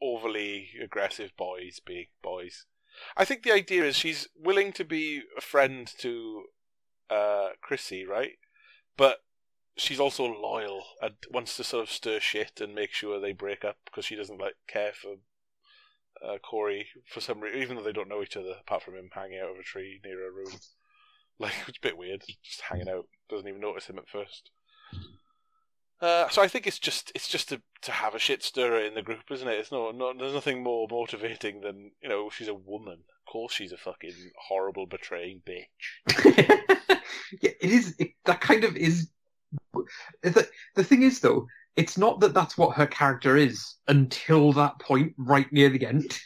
overly 0.02 0.70
aggressive 0.82 1.36
boys 1.36 1.80
being 1.84 2.06
boys. 2.22 2.66
I 3.16 3.24
think 3.24 3.42
the 3.42 3.52
idea 3.52 3.84
is 3.84 3.96
she's 3.96 4.28
willing 4.36 4.72
to 4.74 4.84
be 4.84 5.22
a 5.36 5.40
friend 5.40 5.90
to 5.98 6.44
uh 7.10 7.50
Chrissy, 7.62 8.04
right? 8.04 8.38
But 8.96 9.18
she's 9.76 10.00
also 10.00 10.24
loyal 10.24 10.84
and 11.02 11.14
wants 11.30 11.56
to 11.56 11.64
sort 11.64 11.84
of 11.84 11.90
stir 11.90 12.20
shit 12.20 12.60
and 12.60 12.74
make 12.74 12.92
sure 12.92 13.20
they 13.20 13.32
break 13.32 13.64
up 13.64 13.76
because 13.84 14.04
she 14.04 14.16
doesn't 14.16 14.40
like 14.40 14.54
care 14.66 14.92
for 14.92 15.16
uh, 16.24 16.38
Corey 16.38 16.88
for 17.06 17.20
some 17.20 17.40
reason, 17.40 17.60
even 17.60 17.76
though 17.76 17.82
they 17.82 17.92
don't 17.92 18.08
know 18.08 18.22
each 18.22 18.36
other, 18.36 18.54
apart 18.60 18.82
from 18.82 18.94
him 18.94 19.10
hanging 19.12 19.40
out 19.40 19.50
of 19.50 19.58
a 19.58 19.62
tree 19.62 20.00
near 20.04 20.20
her 20.20 20.32
room. 20.32 20.52
Like 21.36 21.52
it's 21.66 21.78
a 21.78 21.80
bit 21.80 21.98
weird, 21.98 22.22
just 22.44 22.60
hanging 22.60 22.88
out. 22.88 23.08
Doesn't 23.28 23.48
even 23.48 23.60
notice 23.60 23.86
him 23.86 23.98
at 23.98 24.08
first. 24.08 24.52
Uh, 26.00 26.28
so 26.28 26.42
I 26.42 26.46
think 26.46 26.66
it's 26.66 26.78
just 26.78 27.10
it's 27.12 27.26
just 27.26 27.48
to 27.48 27.60
to 27.82 27.90
have 27.90 28.14
a 28.14 28.20
shit 28.20 28.44
stirrer 28.44 28.80
in 28.80 28.94
the 28.94 29.02
group, 29.02 29.22
isn't 29.32 29.48
it? 29.48 29.58
It's 29.58 29.72
no, 29.72 29.90
no 29.90 30.12
there's 30.16 30.32
nothing 30.32 30.62
more 30.62 30.86
motivating 30.88 31.60
than 31.60 31.90
you 32.00 32.08
know 32.08 32.30
she's 32.30 32.46
a 32.46 32.54
woman. 32.54 32.98
Of 33.26 33.32
course, 33.32 33.54
she's 33.54 33.72
a 33.72 33.78
fucking 33.78 34.32
horrible 34.38 34.86
betraying 34.86 35.40
bitch. 35.46 36.24
yeah, 37.40 37.50
it 37.60 37.70
is. 37.70 37.94
It, 37.98 38.10
that 38.26 38.40
kind 38.40 38.64
of 38.64 38.76
is. 38.76 39.08
The, 40.22 40.48
the 40.74 40.84
thing 40.84 41.02
is, 41.02 41.20
though, 41.20 41.46
it's 41.76 41.96
not 41.96 42.20
that 42.20 42.34
that's 42.34 42.58
what 42.58 42.76
her 42.76 42.86
character 42.86 43.36
is 43.36 43.76
until 43.88 44.52
that 44.52 44.78
point, 44.78 45.14
right 45.16 45.50
near 45.52 45.70
the 45.70 45.86
end. 45.86 46.18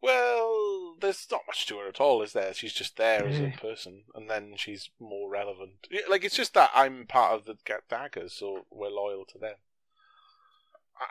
Well, 0.00 0.94
there's 1.00 1.26
not 1.30 1.42
much 1.46 1.66
to 1.66 1.78
her 1.78 1.88
at 1.88 2.00
all, 2.00 2.22
is 2.22 2.32
there? 2.32 2.54
She's 2.54 2.72
just 2.72 2.96
there 2.96 3.26
as 3.26 3.38
a 3.38 3.54
person, 3.60 4.04
and 4.14 4.30
then 4.30 4.54
she's 4.56 4.90
more 4.98 5.28
relevant. 5.28 5.86
Like 6.08 6.24
it's 6.24 6.36
just 6.36 6.54
that 6.54 6.70
I'm 6.74 7.06
part 7.06 7.34
of 7.34 7.44
the 7.44 7.56
daggers, 7.88 8.32
so 8.32 8.66
we're 8.70 8.88
loyal 8.88 9.24
to 9.26 9.38
them. 9.38 9.56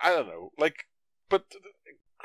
I, 0.01 0.09
I 0.09 0.15
don't 0.15 0.27
know, 0.27 0.51
like, 0.57 0.85
but 1.29 1.45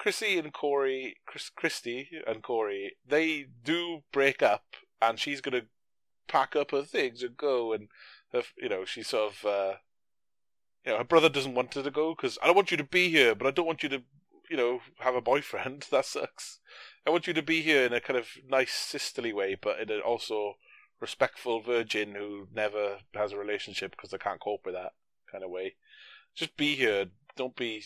Chrissy 0.01 0.39
and 0.39 0.51
Corey, 0.51 1.17
Chris, 1.27 1.51
Christy 1.51 2.09
and 2.27 2.43
Corey, 2.43 2.97
they 3.07 3.49
do 3.63 4.03
break 4.13 4.43
up, 4.43 4.65
and 5.03 5.21
she's 5.21 5.43
gonna 5.43 5.67
pack 6.27 6.57
up 6.57 6.71
her 6.71 6.85
things 6.85 7.23
and 7.23 7.37
go, 7.37 7.75
and 7.75 7.89
her, 8.33 8.45
you 8.57 8.71
know, 8.71 8.87
she's 8.87 9.09
sort 9.09 9.35
of. 9.35 9.45
Uh, 9.45 9.75
you 10.87 10.93
know, 10.93 10.99
her 10.99 11.05
brother 11.05 11.29
doesn't 11.29 11.55
want 11.55 11.75
her 11.75 11.83
to 11.83 11.91
go 11.91 12.15
because 12.15 12.39
I 12.43 12.47
don't 12.47 12.57
want 12.57 12.71
you 12.71 12.79
to 12.79 12.85
be 12.85 13.11
here, 13.11 13.35
but 13.35 13.47
I 13.47 13.51
don't 13.51 13.67
want 13.67 13.83
you 13.83 13.91
to, 13.91 14.03
you 14.51 14.57
know, 14.57 14.81
have 15.01 15.15
a 15.15 15.21
boyfriend. 15.21 15.87
That 15.91 16.07
sucks. 16.07 16.61
I 17.07 17.11
want 17.11 17.27
you 17.27 17.35
to 17.35 17.43
be 17.43 17.61
here 17.61 17.85
in 17.85 17.93
a 17.93 18.01
kind 18.01 18.19
of 18.19 18.29
nice 18.49 18.73
sisterly 18.73 19.35
way, 19.35 19.55
but 19.61 19.81
in 19.81 19.91
an 19.91 20.01
also 20.01 20.55
respectful 20.99 21.61
virgin 21.61 22.15
who 22.15 22.49
never 22.55 23.01
has 23.15 23.33
a 23.33 23.37
relationship 23.37 23.91
because 23.91 24.13
they 24.13 24.19
can't 24.19 24.41
cope 24.41 24.65
with 24.65 24.75
that 24.75 24.95
kind 25.31 25.45
of 25.45 25.51
way. 25.51 25.75
Just 26.35 26.57
be 26.57 26.75
here. 26.75 27.09
Don't 27.37 27.55
be 27.55 27.85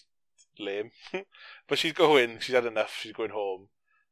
lame. 0.58 0.90
but 1.68 1.78
she's 1.78 1.92
going. 1.92 2.38
She's 2.40 2.54
had 2.54 2.66
enough. 2.66 2.96
She's 3.00 3.12
going 3.12 3.30
home. 3.30 3.68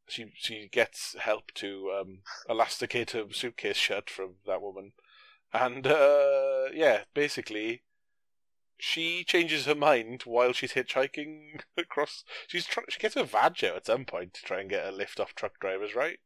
She 0.08 0.32
she 0.34 0.68
gets 0.70 1.16
help 1.18 1.52
to 1.54 1.90
um, 1.98 2.18
elasticate 2.50 3.12
her 3.12 3.24
suitcase 3.30 3.76
shut 3.76 4.10
from 4.10 4.34
that 4.46 4.60
woman, 4.60 4.92
and 5.52 5.86
uh, 5.86 6.66
yeah, 6.74 7.02
basically 7.14 7.82
she 8.84 9.22
changes 9.22 9.66
her 9.66 9.76
mind 9.76 10.22
while 10.24 10.52
she's 10.52 10.72
hitchhiking 10.72 11.60
across. 11.78 12.24
She's 12.48 12.66
try- 12.66 12.82
she 12.88 12.98
gets 12.98 13.14
her 13.14 13.22
vag 13.22 13.64
out 13.64 13.76
at 13.76 13.86
some 13.86 14.04
point 14.04 14.34
to 14.34 14.42
try 14.42 14.60
and 14.60 14.68
get 14.68 14.86
a 14.86 14.90
lift 14.90 15.20
off 15.20 15.36
truck 15.36 15.60
drivers, 15.60 15.94
right? 15.94 16.18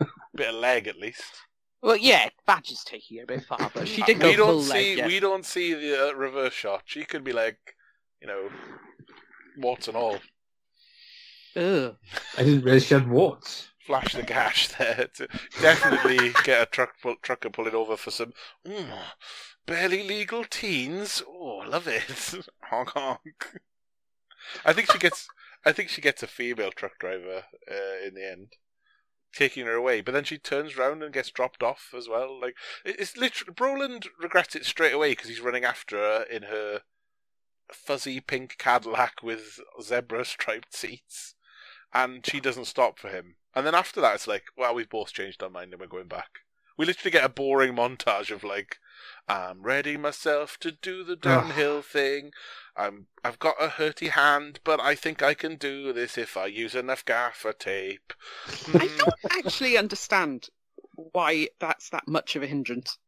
Bit 0.34 0.48
of 0.48 0.56
leg 0.56 0.88
at 0.88 0.98
least. 0.98 1.46
Well, 1.82 1.96
yeah, 1.96 2.30
Badge 2.44 2.72
is 2.72 2.82
taking 2.82 3.18
it 3.18 3.22
a 3.22 3.26
bit 3.26 3.44
far, 3.44 3.70
but 3.72 3.86
she 3.86 4.02
did 4.02 4.18
go 4.18 4.30
we 4.30 4.36
don't 4.36 4.68
leg, 4.68 4.82
see 4.82 4.96
yeah. 4.96 5.06
we 5.06 5.20
don't 5.20 5.46
see 5.46 5.74
the 5.74 6.08
uh, 6.08 6.12
reverse 6.14 6.54
shot. 6.54 6.82
She 6.86 7.04
could 7.04 7.22
be 7.22 7.32
like, 7.32 7.76
you 8.20 8.26
know, 8.26 8.48
warts 9.56 9.88
and 9.88 9.96
all. 9.96 10.18
Ugh. 11.56 11.96
I 12.36 12.42
didn't 12.42 12.62
realize 12.62 12.86
she 12.86 12.94
had 12.94 13.08
warts. 13.08 13.68
Flash 13.86 14.14
the 14.14 14.22
gash 14.22 14.68
there 14.68 15.08
to 15.14 15.28
definitely 15.60 16.32
get 16.44 16.62
a 16.62 16.66
truck 16.66 16.94
pull, 17.00 17.14
trucker 17.22 17.50
pulling 17.50 17.74
over 17.74 17.96
for 17.96 18.10
some 18.10 18.32
mm, 18.66 18.88
barely 19.64 20.02
legal 20.02 20.44
teens. 20.44 21.22
Oh, 21.26 21.62
love 21.66 21.86
it. 21.86 22.34
honk 22.64 22.90
honk. 22.90 23.60
I 24.64 24.72
think 24.72 24.90
she 24.90 24.98
gets. 24.98 25.28
I 25.64 25.72
think 25.72 25.88
she 25.88 26.00
gets 26.00 26.22
a 26.22 26.26
female 26.26 26.70
truck 26.70 26.98
driver 26.98 27.44
uh, 27.70 28.06
in 28.06 28.14
the 28.14 28.28
end, 28.28 28.52
taking 29.32 29.66
her 29.66 29.74
away. 29.74 30.00
But 30.00 30.12
then 30.12 30.24
she 30.24 30.38
turns 30.38 30.76
round 30.76 31.02
and 31.02 31.12
gets 31.12 31.30
dropped 31.30 31.62
off 31.62 31.94
as 31.96 32.08
well. 32.08 32.40
Like 32.40 32.56
it's 32.84 33.16
literally 33.16 33.54
Brolin 33.54 34.04
regrets 34.20 34.54
it 34.54 34.66
straight 34.66 34.92
away 34.94 35.12
because 35.12 35.28
he's 35.28 35.40
running 35.40 35.64
after 35.64 35.96
her 35.96 36.22
in 36.24 36.42
her 36.44 36.82
fuzzy 37.72 38.20
pink 38.20 38.56
Cadillac 38.58 39.22
with 39.22 39.60
zebra 39.82 40.24
striped 40.24 40.74
seats, 40.74 41.34
and 41.92 42.24
she 42.26 42.40
doesn't 42.40 42.66
stop 42.66 42.98
for 42.98 43.08
him. 43.08 43.36
And 43.54 43.66
then 43.66 43.74
after 43.74 44.00
that, 44.00 44.16
it's 44.16 44.26
like, 44.26 44.44
well, 44.56 44.74
we've 44.74 44.88
both 44.88 45.12
changed 45.12 45.42
our 45.42 45.50
mind 45.50 45.72
and 45.72 45.80
we're 45.80 45.86
going 45.86 46.08
back. 46.08 46.40
We 46.76 46.84
literally 46.84 47.10
get 47.10 47.24
a 47.24 47.30
boring 47.30 47.74
montage 47.74 48.30
of 48.30 48.44
like, 48.44 48.76
I'm 49.26 49.62
ready 49.62 49.96
myself 49.96 50.58
to 50.58 50.70
do 50.70 51.04
the 51.04 51.16
downhill 51.16 51.80
thing. 51.80 52.32
I'm, 52.76 53.06
I've 53.24 53.38
got 53.38 53.56
a 53.58 53.68
hurty 53.68 54.10
hand, 54.10 54.60
but 54.62 54.78
I 54.78 54.94
think 54.94 55.22
I 55.22 55.32
can 55.32 55.56
do 55.56 55.94
this 55.94 56.18
if 56.18 56.36
I 56.36 56.46
use 56.46 56.74
enough 56.74 57.02
gaffer 57.04 57.54
tape. 57.54 58.12
I 58.74 58.88
don't 58.98 59.38
actually 59.38 59.78
understand 59.78 60.48
why 60.96 61.48
that's 61.58 61.88
that 61.90 62.06
much 62.06 62.36
of 62.36 62.42
a 62.42 62.46
hindrance. 62.46 62.98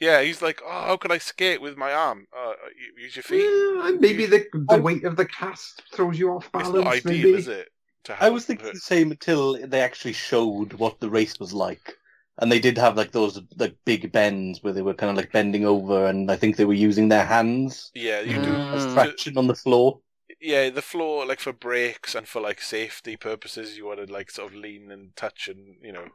Yeah, 0.00 0.22
he's 0.22 0.42
like, 0.42 0.60
oh, 0.64 0.82
how 0.86 0.96
can 0.96 1.10
I 1.10 1.18
skate 1.18 1.60
with 1.60 1.76
my 1.76 1.92
arm? 1.92 2.26
Uh, 2.36 2.54
use 2.96 3.16
your 3.16 3.22
feet. 3.22 3.52
Yeah, 3.52 3.88
and 3.88 4.00
maybe 4.00 4.26
the 4.26 4.46
the 4.52 4.76
I- 4.76 4.80
weight 4.80 5.04
of 5.04 5.16
the 5.16 5.26
cast 5.26 5.82
throws 5.92 6.18
you 6.18 6.30
off 6.30 6.50
balance. 6.52 6.68
It's 6.68 6.72
balance. 6.72 6.84
not 6.84 7.12
ideal, 7.12 7.32
maybe. 7.32 7.34
is 7.34 7.48
it? 7.48 7.68
To 8.04 8.16
I 8.18 8.30
was 8.30 8.44
thinking 8.46 8.70
the 8.72 8.80
same 8.80 9.10
until 9.10 9.66
they 9.66 9.80
actually 9.80 10.12
showed 10.14 10.72
what 10.74 11.00
the 11.00 11.10
race 11.10 11.38
was 11.40 11.52
like. 11.52 11.96
And 12.40 12.52
they 12.52 12.60
did 12.60 12.78
have 12.78 12.96
like 12.96 13.10
those 13.12 13.40
like 13.56 13.76
big 13.84 14.12
bends 14.12 14.62
where 14.62 14.72
they 14.72 14.82
were 14.82 14.94
kind 14.94 15.10
of 15.10 15.16
like 15.16 15.32
bending 15.32 15.64
over, 15.64 16.06
and 16.06 16.30
I 16.30 16.36
think 16.36 16.56
they 16.56 16.64
were 16.64 16.74
using 16.74 17.08
their 17.08 17.26
hands 17.26 17.90
Yeah, 17.94 18.20
you 18.20 18.40
do. 18.40 18.50
Mm. 18.50 18.72
as 18.74 18.86
traction 18.94 19.36
on 19.38 19.46
the 19.46 19.54
floor. 19.54 20.00
yeah, 20.40 20.70
the 20.70 20.82
floor, 20.82 21.26
like 21.26 21.40
for 21.40 21.52
brakes 21.52 22.14
and 22.14 22.28
for 22.28 22.40
like 22.40 22.60
safety 22.60 23.16
purposes, 23.16 23.76
you 23.76 23.86
want 23.86 24.06
to 24.06 24.12
like 24.12 24.30
sort 24.30 24.52
of 24.52 24.58
lean 24.58 24.90
and 24.90 25.16
touch 25.16 25.48
and 25.48 25.76
you 25.82 25.92
know 25.92 26.08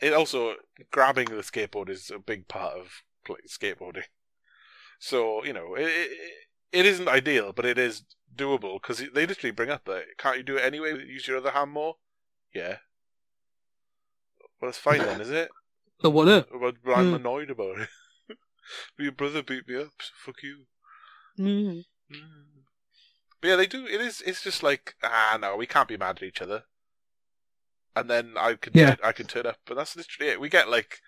it 0.00 0.12
also 0.12 0.54
grabbing 0.90 1.26
the 1.30 1.36
skateboard 1.42 1.88
is 1.88 2.10
a 2.10 2.18
big 2.18 2.48
part 2.48 2.74
of 2.76 3.02
skateboarding. 3.48 4.04
So 4.98 5.44
you 5.44 5.52
know, 5.52 5.74
it, 5.74 5.82
it, 5.86 6.10
it 6.72 6.86
isn't 6.86 7.08
ideal, 7.08 7.52
but 7.52 7.64
it 7.66 7.78
is 7.78 8.04
doable 8.34 8.80
because 8.80 8.98
they 8.98 9.26
literally 9.26 9.52
bring 9.52 9.70
up 9.70 9.84
that 9.84 10.04
can't 10.18 10.38
you 10.38 10.42
do 10.42 10.56
it 10.56 10.64
anyway? 10.64 10.90
Use 11.06 11.28
your 11.28 11.36
other 11.38 11.50
hand 11.50 11.70
more. 11.72 11.96
Yeah. 12.54 12.78
Well, 14.60 14.68
it's 14.70 14.78
fine 14.78 15.02
then, 15.02 15.20
is 15.20 15.30
it? 15.30 15.50
One. 16.00 16.28
uh, 16.28 16.44
But 16.60 16.76
I'm 16.94 17.08
Hmm. 17.08 17.14
annoyed 17.14 17.50
about 17.50 17.78
it. 17.80 17.88
Your 18.98 19.12
brother 19.12 19.42
beat 19.42 19.68
me 19.68 19.76
up, 19.76 19.92
so 20.00 20.10
fuck 20.16 20.42
you. 20.42 20.66
mm. 21.38 21.84
Mm. 22.10 22.44
But 23.40 23.48
yeah, 23.48 23.56
they 23.56 23.66
do. 23.66 23.86
It 23.86 24.00
is. 24.00 24.22
It's 24.22 24.42
just 24.42 24.62
like 24.62 24.94
ah 25.02 25.38
no, 25.40 25.56
we 25.56 25.66
can't 25.66 25.88
be 25.88 25.96
mad 25.96 26.16
at 26.16 26.22
each 26.22 26.40
other. 26.40 26.64
And 27.96 28.10
then 28.10 28.34
I 28.36 28.54
could 28.54 28.74
Yeah. 28.74 28.96
I 29.02 29.12
could 29.12 29.28
turn 29.28 29.46
up, 29.46 29.58
but 29.66 29.76
that's 29.76 29.96
literally 29.96 30.32
it. 30.32 30.40
We 30.40 30.48
get 30.48 30.68
like, 30.68 31.00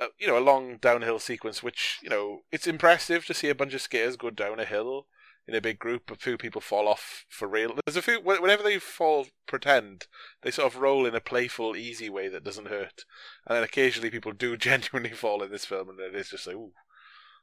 a, 0.00 0.06
you 0.18 0.26
know, 0.26 0.38
a 0.38 0.40
long 0.40 0.76
downhill 0.78 1.18
sequence, 1.18 1.62
which 1.62 1.98
you 2.02 2.08
know 2.10 2.42
it's 2.52 2.66
impressive 2.66 3.26
to 3.26 3.34
see 3.34 3.48
a 3.48 3.54
bunch 3.54 3.74
of 3.74 3.82
skaters 3.82 4.16
go 4.16 4.30
down 4.30 4.60
a 4.60 4.64
hill 4.64 5.06
in 5.48 5.54
a 5.54 5.60
big 5.60 5.78
group. 5.78 6.10
A 6.10 6.16
few 6.16 6.36
people 6.36 6.60
fall 6.60 6.88
off 6.88 7.24
for 7.28 7.48
real. 7.48 7.78
There's 7.84 7.96
a 7.96 8.02
few 8.02 8.20
whenever 8.20 8.62
they 8.62 8.78
fall, 8.78 9.26
pretend 9.46 10.06
they 10.42 10.50
sort 10.50 10.72
of 10.72 10.80
roll 10.80 11.06
in 11.06 11.14
a 11.14 11.20
playful, 11.20 11.76
easy 11.76 12.10
way 12.10 12.28
that 12.28 12.44
doesn't 12.44 12.68
hurt, 12.68 13.04
and 13.46 13.56
then 13.56 13.62
occasionally 13.64 14.10
people 14.10 14.32
do 14.32 14.56
genuinely 14.68 15.10
fall 15.10 15.42
in 15.42 15.50
this 15.50 15.64
film, 15.64 15.88
and 15.88 16.00
it 16.00 16.14
is 16.14 16.30
just 16.30 16.46
like 16.46 16.56
ooh. 16.56 16.72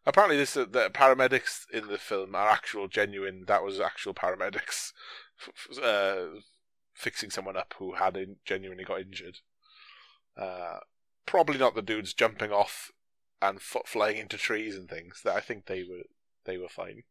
Apparently, 0.05 0.35
this 0.35 0.57
uh, 0.57 0.65
the 0.69 0.89
paramedics 0.89 1.61
in 1.71 1.87
the 1.87 1.97
film 1.97 2.35
are 2.35 2.49
actual, 2.49 2.89
genuine. 2.89 3.45
That 3.47 3.63
was 3.63 3.79
actual 3.79 4.13
paramedics 4.13 4.91
uh, 5.81 6.39
fixing 6.93 7.29
someone 7.29 7.57
up 7.57 7.73
who 7.77 7.95
had 7.95 8.15
in, 8.17 8.37
genuinely 8.45 8.83
got 8.83 9.01
injured. 9.01 9.39
Uh, 10.37 10.79
probably 11.25 11.57
not 11.57 11.75
the 11.75 11.81
dudes 11.81 12.13
jumping 12.13 12.51
off 12.51 12.91
and 13.41 13.61
flying 13.61 14.17
into 14.17 14.37
trees 14.37 14.75
and 14.75 14.89
things. 14.89 15.21
That 15.23 15.35
I 15.35 15.41
think 15.41 15.65
they 15.65 15.83
were 15.83 16.03
they 16.45 16.57
were 16.57 16.69
fine. 16.69 17.03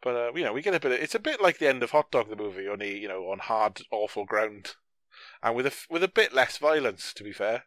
But 0.00 0.14
uh, 0.14 0.32
you 0.34 0.44
know, 0.44 0.52
we 0.52 0.62
get 0.62 0.74
a 0.74 0.80
bit. 0.80 0.92
Of, 0.92 0.98
it's 1.00 1.14
a 1.14 1.20
bit 1.20 1.42
like 1.42 1.58
the 1.58 1.68
end 1.68 1.82
of 1.82 1.90
Hot 1.90 2.10
Dog 2.10 2.30
the 2.30 2.36
movie, 2.36 2.68
only 2.68 2.98
you 2.98 3.08
know 3.08 3.30
on 3.30 3.40
hard, 3.40 3.82
awful 3.90 4.24
ground, 4.24 4.74
and 5.42 5.56
with 5.56 5.66
a 5.66 5.74
with 5.90 6.04
a 6.04 6.08
bit 6.08 6.32
less 6.32 6.56
violence. 6.58 7.12
To 7.14 7.24
be 7.24 7.32
fair, 7.32 7.64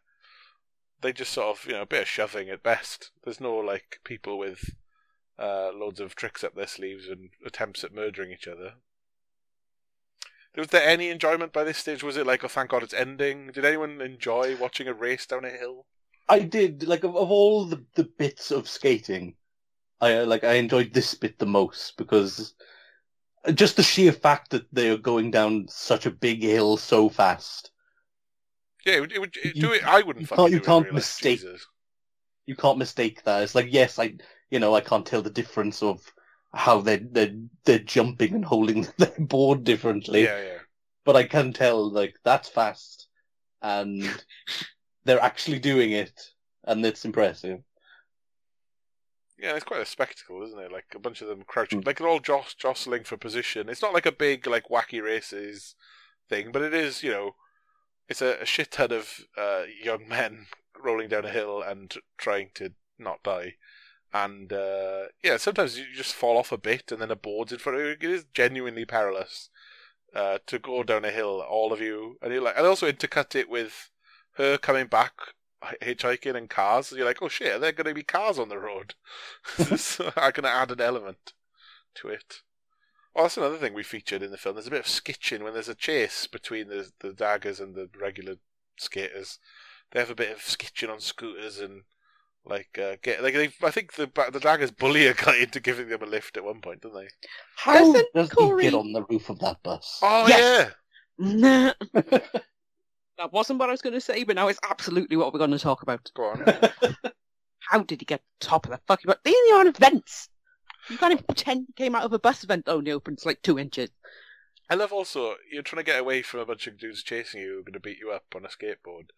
they 1.02 1.12
just 1.12 1.32
sort 1.32 1.58
of 1.58 1.66
you 1.66 1.72
know 1.72 1.82
a 1.82 1.86
bit 1.86 2.02
of 2.02 2.08
shoving 2.08 2.48
at 2.48 2.62
best. 2.62 3.10
There's 3.24 3.40
no 3.40 3.54
like 3.56 4.00
people 4.04 4.38
with 4.38 4.70
uh, 5.38 5.72
loads 5.74 6.00
of 6.00 6.14
tricks 6.14 6.42
up 6.42 6.54
their 6.54 6.66
sleeves 6.66 7.06
and 7.08 7.30
attempts 7.44 7.84
at 7.84 7.94
murdering 7.94 8.32
each 8.32 8.48
other. 8.48 8.74
Was 10.56 10.68
there 10.68 10.86
any 10.86 11.08
enjoyment 11.08 11.52
by 11.52 11.64
this 11.64 11.78
stage? 11.78 12.02
Was 12.02 12.16
it 12.16 12.26
like, 12.26 12.44
oh, 12.44 12.48
thank 12.48 12.70
God 12.70 12.82
it's 12.82 12.92
ending? 12.92 13.50
Did 13.52 13.64
anyone 13.64 14.00
enjoy 14.00 14.56
watching 14.56 14.86
a 14.86 14.92
race 14.94 15.24
down 15.26 15.44
a 15.44 15.50
hill? 15.50 15.86
I 16.28 16.40
did 16.40 16.86
like 16.86 17.04
of, 17.04 17.16
of 17.16 17.30
all 17.30 17.64
the, 17.64 17.84
the 17.94 18.04
bits 18.04 18.50
of 18.50 18.68
skating, 18.68 19.34
I 20.00 20.14
uh, 20.18 20.26
like 20.26 20.44
I 20.44 20.54
enjoyed 20.54 20.92
this 20.92 21.14
bit 21.14 21.38
the 21.38 21.46
most 21.46 21.96
because 21.96 22.54
just 23.54 23.76
the 23.76 23.82
sheer 23.82 24.12
fact 24.12 24.50
that 24.50 24.72
they 24.72 24.88
are 24.90 24.96
going 24.96 25.30
down 25.30 25.66
such 25.68 26.06
a 26.06 26.10
big 26.10 26.42
hill 26.42 26.76
so 26.76 27.08
fast. 27.08 27.70
Yeah, 28.86 28.94
it 28.94 29.00
would, 29.00 29.36
it 29.36 29.56
You- 29.56 29.62
do 29.62 29.72
it. 29.72 29.84
I 29.84 30.02
wouldn't 30.02 30.22
you 30.30 30.36
can't- 30.36 30.50
you 30.52 30.58
it 30.58 30.64
can't 30.64 30.92
mistake- 30.92 31.40
Jesus. 31.40 31.66
You 32.46 32.56
can't 32.56 32.78
mistake 32.78 33.22
that. 33.24 33.42
It's 33.42 33.54
like 33.54 33.68
yes, 33.70 33.98
I 33.98 34.14
you 34.50 34.58
know 34.58 34.74
I 34.74 34.80
can't 34.80 35.06
tell 35.06 35.22
the 35.22 35.30
difference 35.30 35.82
of 35.82 36.00
how 36.54 36.80
they're 36.80 37.00
they're, 37.10 37.34
they're 37.64 37.78
jumping 37.78 38.34
and 38.34 38.44
holding 38.44 38.86
their 38.98 39.12
board 39.18 39.64
differently, 39.64 40.24
Yeah, 40.24 40.42
yeah. 40.42 40.58
but 41.04 41.16
I 41.16 41.24
can 41.24 41.52
tell 41.52 41.90
like 41.90 42.16
that's 42.24 42.48
fast, 42.48 43.08
and 43.62 44.02
they're 45.04 45.20
actually 45.22 45.58
doing 45.58 45.92
it, 45.92 46.30
and 46.64 46.84
it's 46.86 47.04
impressive. 47.04 47.60
Yeah, 49.38 49.54
it's 49.56 49.64
quite 49.64 49.80
a 49.80 49.86
spectacle, 49.86 50.42
isn't 50.44 50.58
it? 50.58 50.70
Like 50.70 50.86
a 50.94 51.00
bunch 51.00 51.20
of 51.20 51.28
them 51.28 51.42
crouching, 51.46 51.82
Mm. 51.82 51.86
like 51.86 51.98
they're 51.98 52.06
all 52.08 52.20
joss- 52.20 52.54
jostling 52.54 53.02
for 53.04 53.16
position. 53.16 53.68
It's 53.68 53.82
not 53.82 53.92
like 53.94 54.06
a 54.06 54.12
big, 54.12 54.46
like 54.46 54.68
wacky 54.68 55.02
races 55.02 55.74
thing, 56.28 56.52
but 56.52 56.62
it 56.62 56.72
is, 56.72 57.02
you 57.02 57.10
know, 57.10 57.34
it's 58.08 58.22
a, 58.22 58.40
a 58.40 58.46
shit 58.46 58.70
ton 58.70 58.92
of 58.92 59.20
uh, 59.36 59.64
young 59.82 60.06
men 60.06 60.46
rolling 60.80 61.08
down 61.08 61.24
a 61.24 61.30
hill 61.30 61.60
and 61.62 61.92
trying 62.18 62.50
to 62.54 62.72
not 62.98 63.22
die. 63.24 63.56
And 64.12 64.52
uh, 64.52 65.04
yeah, 65.22 65.38
sometimes 65.38 65.78
you 65.78 65.86
just 65.94 66.14
fall 66.14 66.36
off 66.36 66.52
a 66.52 66.58
bit, 66.58 66.92
and 66.92 67.00
then 67.00 67.10
a 67.10 67.16
board's 67.16 67.52
in 67.52 67.58
front 67.58 67.78
of 67.78 67.84
you. 67.84 67.90
It 67.92 68.04
is 68.04 68.26
genuinely 68.34 68.84
perilous 68.84 69.48
uh, 70.14 70.38
to 70.46 70.58
go 70.58 70.82
down 70.82 71.04
a 71.04 71.10
hill, 71.10 71.40
all 71.40 71.72
of 71.72 71.80
you, 71.80 72.18
and 72.20 72.32
you're 72.32 72.42
like, 72.42 72.56
and 72.56 72.66
also 72.66 72.90
intercut 72.90 73.34
it 73.34 73.48
with 73.48 73.90
her 74.36 74.58
coming 74.58 74.86
back 74.86 75.12
hitchhiking 75.82 76.36
and 76.36 76.50
cars. 76.50 76.92
You're 76.92 77.06
like, 77.06 77.22
oh 77.22 77.28
shit, 77.28 77.54
are 77.54 77.58
there 77.58 77.72
going 77.72 77.86
to 77.86 77.94
be 77.94 78.02
cars 78.02 78.38
on 78.38 78.48
the 78.48 78.58
road? 78.58 78.94
so 79.76 80.10
going 80.16 80.32
to 80.42 80.48
add 80.48 80.70
an 80.70 80.80
element 80.80 81.32
to 81.94 82.08
it. 82.08 82.42
Oh, 83.14 83.22
that's 83.22 83.36
another 83.36 83.58
thing 83.58 83.74
we 83.74 83.82
featured 83.82 84.22
in 84.22 84.30
the 84.30 84.38
film. 84.38 84.54
There's 84.54 84.66
a 84.66 84.70
bit 84.70 84.80
of 84.80 84.86
skitching 84.86 85.42
when 85.42 85.52
there's 85.52 85.68
a 85.68 85.74
chase 85.74 86.26
between 86.26 86.68
the 86.68 86.90
the 87.00 87.12
daggers 87.12 87.60
and 87.60 87.74
the 87.74 87.90
regular 88.00 88.36
skaters. 88.78 89.38
They 89.90 90.00
have 90.00 90.10
a 90.10 90.14
bit 90.14 90.32
of 90.32 90.38
skitching 90.38 90.90
on 90.90 91.00
scooters 91.00 91.58
and 91.58 91.82
like 92.44 92.78
uh, 92.80 92.96
get 93.02 93.22
like 93.22 93.34
they. 93.34 93.52
I 93.62 93.70
think 93.70 93.94
the 93.94 94.10
the 94.32 94.40
daggers 94.40 94.70
bully 94.70 95.06
a 95.06 95.14
guy 95.14 95.36
into 95.36 95.60
giving 95.60 95.88
them 95.88 96.02
a 96.02 96.06
lift 96.06 96.36
at 96.36 96.44
one 96.44 96.60
point, 96.60 96.80
don't 96.82 96.94
they? 96.94 97.08
How 97.56 97.74
Doesn't 97.74 98.08
does 98.14 98.30
Corey- 98.30 98.64
he 98.64 98.70
get 98.70 98.76
on 98.76 98.92
the 98.92 99.04
roof 99.04 99.30
of 99.30 99.38
that 99.40 99.62
bus? 99.62 100.00
Oh 100.02 100.26
Yes! 100.28 100.70
yeah, 100.70 100.72
Nah. 101.18 101.72
that 103.18 103.32
wasn't 103.32 103.58
what 103.58 103.68
I 103.68 103.72
was 103.72 103.82
going 103.82 103.92
to 103.94 104.00
say, 104.00 104.24
but 104.24 104.36
now 104.36 104.48
it's 104.48 104.58
absolutely 104.68 105.16
what 105.16 105.32
we're 105.32 105.38
going 105.38 105.50
to 105.52 105.58
talk 105.58 105.82
about. 105.82 106.10
go 106.14 106.24
on. 106.24 106.44
How 107.70 107.78
did 107.82 108.00
he 108.00 108.04
get 108.04 108.22
top 108.40 108.64
of 108.66 108.72
the 108.72 108.80
fucking 108.86 109.06
bus? 109.06 109.18
These 109.24 109.36
are 109.52 109.60
on 109.60 109.72
vents. 109.72 110.28
You 110.90 110.98
can't 110.98 111.12
even 111.12 111.24
pretend 111.24 111.66
he 111.68 111.72
came 111.74 111.94
out 111.94 112.02
of 112.02 112.12
a 112.12 112.18
bus 112.18 112.42
vent 112.42 112.64
that 112.64 112.72
only 112.72 112.90
opens 112.90 113.24
like 113.24 113.40
two 113.42 113.58
inches. 113.58 113.90
I 114.68 114.74
love 114.74 114.92
also 114.92 115.34
you're 115.50 115.62
trying 115.62 115.84
to 115.84 115.90
get 115.90 116.00
away 116.00 116.22
from 116.22 116.40
a 116.40 116.46
bunch 116.46 116.66
of 116.66 116.78
dudes 116.78 117.02
chasing 117.02 117.40
you 117.42 117.48
who 117.52 117.58
are 117.60 117.62
going 117.62 117.74
to 117.74 117.80
beat 117.80 117.98
you 117.98 118.10
up 118.10 118.24
on 118.34 118.44
a 118.44 118.48
skateboard, 118.48 119.10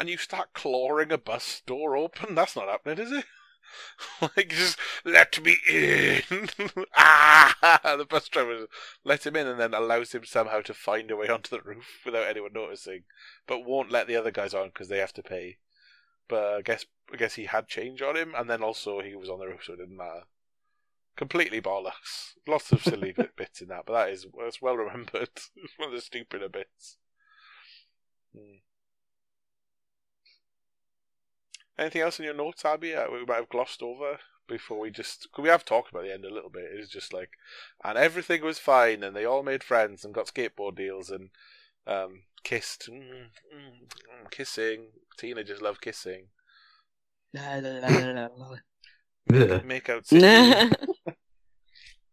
and 0.00 0.08
you 0.08 0.16
start 0.16 0.54
clawing 0.54 1.12
a 1.12 1.18
bus 1.18 1.62
door 1.66 1.94
open. 1.94 2.34
That's 2.34 2.56
not 2.56 2.68
happening, 2.68 2.98
is 2.98 3.12
it? 3.12 3.26
like 4.36 4.48
just 4.48 4.78
let 5.04 5.42
me 5.44 5.56
in. 5.68 6.48
ah! 6.96 7.94
The 7.96 8.06
bus 8.06 8.28
driver 8.28 8.66
lets 9.04 9.26
him 9.26 9.36
in 9.36 9.46
and 9.46 9.60
then 9.60 9.74
allows 9.74 10.12
him 10.12 10.24
somehow 10.24 10.62
to 10.62 10.74
find 10.74 11.10
a 11.10 11.16
way 11.16 11.28
onto 11.28 11.54
the 11.54 11.62
roof 11.62 12.00
without 12.04 12.26
anyone 12.26 12.52
noticing, 12.54 13.04
but 13.46 13.64
won't 13.64 13.92
let 13.92 14.06
the 14.06 14.16
other 14.16 14.30
guys 14.30 14.54
on 14.54 14.68
because 14.68 14.88
they 14.88 14.98
have 14.98 15.12
to 15.12 15.22
pay. 15.22 15.58
But 16.28 16.54
I 16.54 16.62
guess 16.62 16.86
I 17.12 17.16
guess 17.16 17.34
he 17.34 17.44
had 17.44 17.68
change 17.68 18.00
on 18.00 18.16
him, 18.16 18.34
and 18.34 18.48
then 18.48 18.62
also 18.62 19.00
he 19.00 19.14
was 19.14 19.28
on 19.28 19.38
the 19.38 19.46
roof, 19.46 19.64
so 19.64 19.74
it 19.74 19.78
didn't 19.78 19.96
matter. 19.96 20.22
Completely 21.16 21.60
bollocks. 21.60 22.32
Lots 22.48 22.72
of 22.72 22.82
silly 22.82 23.12
bit, 23.16 23.36
bits 23.36 23.60
in 23.60 23.68
that, 23.68 23.84
but 23.86 23.92
that 23.92 24.10
is 24.10 24.26
that's 24.38 24.62
well 24.62 24.76
remembered. 24.76 25.28
It's 25.36 25.50
one 25.76 25.90
of 25.90 25.94
the 25.94 26.00
stupider 26.00 26.48
bits. 26.48 26.96
Hmm. 28.34 28.60
Anything 31.80 32.02
else 32.02 32.18
in 32.18 32.26
your 32.26 32.34
notes, 32.34 32.62
Abby? 32.62 32.94
Uh, 32.94 33.10
we 33.10 33.24
might 33.24 33.36
have 33.36 33.48
glossed 33.48 33.82
over 33.82 34.18
before 34.46 34.78
we 34.78 34.90
just. 34.90 35.26
Cause 35.32 35.42
we 35.42 35.48
have 35.48 35.64
talked 35.64 35.90
about 35.90 36.02
the 36.02 36.12
end 36.12 36.26
a 36.26 36.32
little 36.32 36.50
bit. 36.50 36.68
It's 36.74 36.90
just 36.90 37.14
like, 37.14 37.30
and 37.82 37.96
everything 37.96 38.44
was 38.44 38.58
fine, 38.58 39.02
and 39.02 39.16
they 39.16 39.24
all 39.24 39.42
made 39.42 39.64
friends 39.64 40.04
and 40.04 40.12
got 40.12 40.26
skateboard 40.26 40.76
deals 40.76 41.08
and 41.08 41.30
um, 41.86 42.24
kissed. 42.44 42.90
Mm, 42.92 43.00
mm, 43.00 43.30
mm, 43.54 44.30
kissing. 44.30 44.88
Teenagers 45.16 45.62
love 45.62 45.80
kissing. 45.80 46.26
Make 49.64 49.88
out. 49.88 50.04
I, 50.12 50.70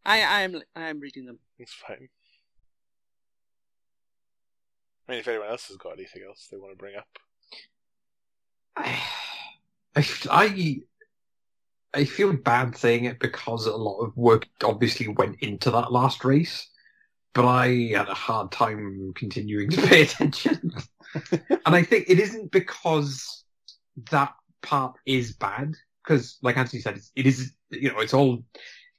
I 0.05 0.41
am 0.43 0.61
I 0.77 0.87
am 0.87 1.01
reading 1.01 1.25
them. 1.25 1.39
It's 1.59 1.73
fine. 1.73 2.07
I 5.09 5.11
mean, 5.11 5.19
if 5.19 5.27
anyone 5.27 5.49
else 5.49 5.67
has 5.67 5.75
got 5.75 5.97
anything 5.97 6.23
else 6.25 6.47
they 6.49 6.55
want 6.55 6.71
to 6.71 6.77
bring 6.77 6.95
up. 6.95 7.09
I, 10.29 10.81
I, 11.93 12.05
feel 12.05 12.33
bad 12.33 12.77
saying 12.77 13.05
it 13.05 13.19
because 13.19 13.65
a 13.65 13.75
lot 13.75 13.99
of 13.99 14.15
work 14.15 14.47
obviously 14.63 15.07
went 15.07 15.37
into 15.41 15.71
that 15.71 15.91
last 15.91 16.23
race, 16.23 16.69
but 17.33 17.45
I 17.45 17.91
had 17.95 18.07
a 18.07 18.13
hard 18.13 18.51
time 18.51 19.13
continuing 19.15 19.69
to 19.71 19.81
pay 19.87 20.03
attention. 20.03 20.71
and 21.31 21.75
I 21.75 21.83
think 21.83 22.05
it 22.09 22.19
isn't 22.19 22.51
because 22.51 23.43
that 24.11 24.33
part 24.61 24.95
is 25.05 25.33
bad, 25.33 25.73
because 26.03 26.37
like 26.41 26.57
Anthony 26.57 26.81
said, 26.81 26.99
it 27.15 27.25
is, 27.25 27.53
you 27.71 27.91
know, 27.91 27.99
it's 27.99 28.13
all 28.13 28.43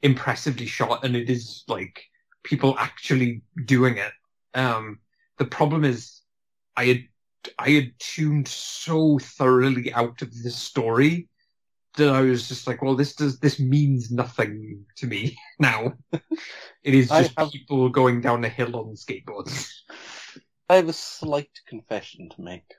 impressively 0.02 0.66
shot 0.66 1.04
and 1.04 1.16
it 1.16 1.30
is 1.30 1.64
like 1.68 2.02
people 2.42 2.76
actually 2.78 3.42
doing 3.64 3.98
it. 3.98 4.12
Um, 4.54 4.98
the 5.36 5.44
problem 5.44 5.84
is 5.84 6.22
I 6.76 6.84
had 6.86 7.04
I 7.58 7.70
had 7.70 7.92
tuned 7.98 8.48
so 8.48 9.18
thoroughly 9.18 9.92
out 9.92 10.22
of 10.22 10.42
the 10.42 10.50
story 10.50 11.28
that 11.96 12.10
I 12.10 12.22
was 12.22 12.48
just 12.48 12.66
like, 12.66 12.82
well, 12.82 12.96
this 12.96 13.14
does 13.14 13.38
this 13.38 13.58
means 13.58 14.10
nothing 14.10 14.84
to 14.96 15.06
me 15.06 15.36
now. 15.58 15.94
it 16.12 16.94
is 16.94 17.08
just 17.08 17.32
have- 17.38 17.50
people 17.50 17.88
going 17.88 18.20
down 18.20 18.44
a 18.44 18.48
hill 18.48 18.76
on 18.76 18.94
skateboards. 18.94 19.68
I 20.68 20.76
have 20.76 20.88
a 20.88 20.92
slight 20.92 21.50
confession 21.66 22.28
to 22.30 22.42
make. 22.42 22.74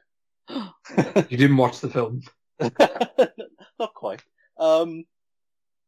You 0.50 1.38
didn't 1.38 1.58
watch 1.58 1.80
the 1.80 1.90
film. 1.90 2.22
Not 2.60 3.94
quite. 3.96 4.24
Um, 4.58 5.06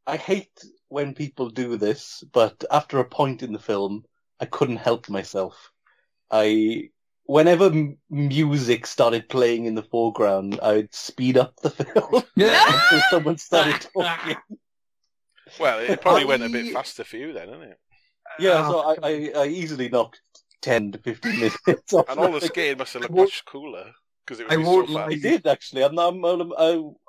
I 0.08 0.18
hate 0.18 0.64
when 0.88 1.14
people 1.14 1.50
do 1.50 1.78
this, 1.78 2.24
but 2.32 2.64
after 2.72 3.00
a 3.00 3.06
point 3.06 3.44
in 3.44 3.54
the 3.54 3.60
film, 3.60 4.04
I 4.40 4.46
couldn't 4.46 4.78
help 4.78 5.10
myself. 5.10 5.72
I, 6.32 6.90
whenever 7.32 7.68
m- 7.68 7.98
music 8.10 8.86
started 8.86 9.30
playing 9.30 9.64
in 9.66 9.74
the 9.74 9.84
foreground, 9.84 10.60
I'd 10.62 10.94
speed 10.94 11.38
up 11.38 11.56
the 11.62 11.70
film 11.70 12.24
until 12.36 13.02
someone 13.10 13.38
started 13.38 13.80
talking. 13.94 14.36
Well, 15.58 15.80
it 15.80 16.02
probably 16.02 16.26
went 16.26 16.44
a 16.44 16.50
bit 16.50 16.74
faster 16.74 17.06
for 17.06 17.16
you 17.16 17.32
then, 17.32 17.48
didn't 17.48 17.64
it? 17.64 17.80
Yeah, 18.38 18.68
so 18.68 18.80
ah. 18.86 18.96
I, 19.04 19.08
I, 19.08 19.32
I 19.44 19.48
easily 19.48 19.88
knocked 19.88 20.22
ten 20.62 20.92
to 20.92 20.98
fifteen 20.98 21.40
minutes 21.40 21.94
off. 21.94 22.10
And 22.10 22.20
all 22.20 22.32
the 22.32 22.40
that. 22.40 22.48
skating 22.48 22.78
must 22.78 22.94
have 22.94 23.04
looked 23.04 23.16
much 23.16 23.46
cooler 23.46 23.92
because 24.26 24.40
it 24.42 24.48
was 24.50 24.54
I 24.54 24.58
won't 24.58 24.88
so 24.90 24.94
lie. 24.96 25.06
I 25.06 25.16
did 25.16 25.48
actually. 25.48 25.84
I'm, 25.84 25.98
I'm, 25.98 26.24
I'm, 26.26 26.52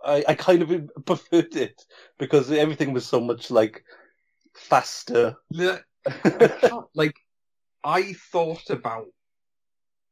I, 0.04 0.24
I 0.28 0.34
kind 0.34 0.62
of 0.62 0.90
preferred 1.04 1.56
it 1.56 1.80
because 2.18 2.50
everything 2.50 2.92
was 2.92 3.06
so 3.06 3.20
much 3.20 3.50
like 3.50 3.84
faster. 4.54 5.36
The- 5.50 5.82
I 6.06 6.10
can't- 6.60 6.86
like, 6.94 7.16
I 7.84 8.14
thought 8.32 8.70
about 8.70 9.06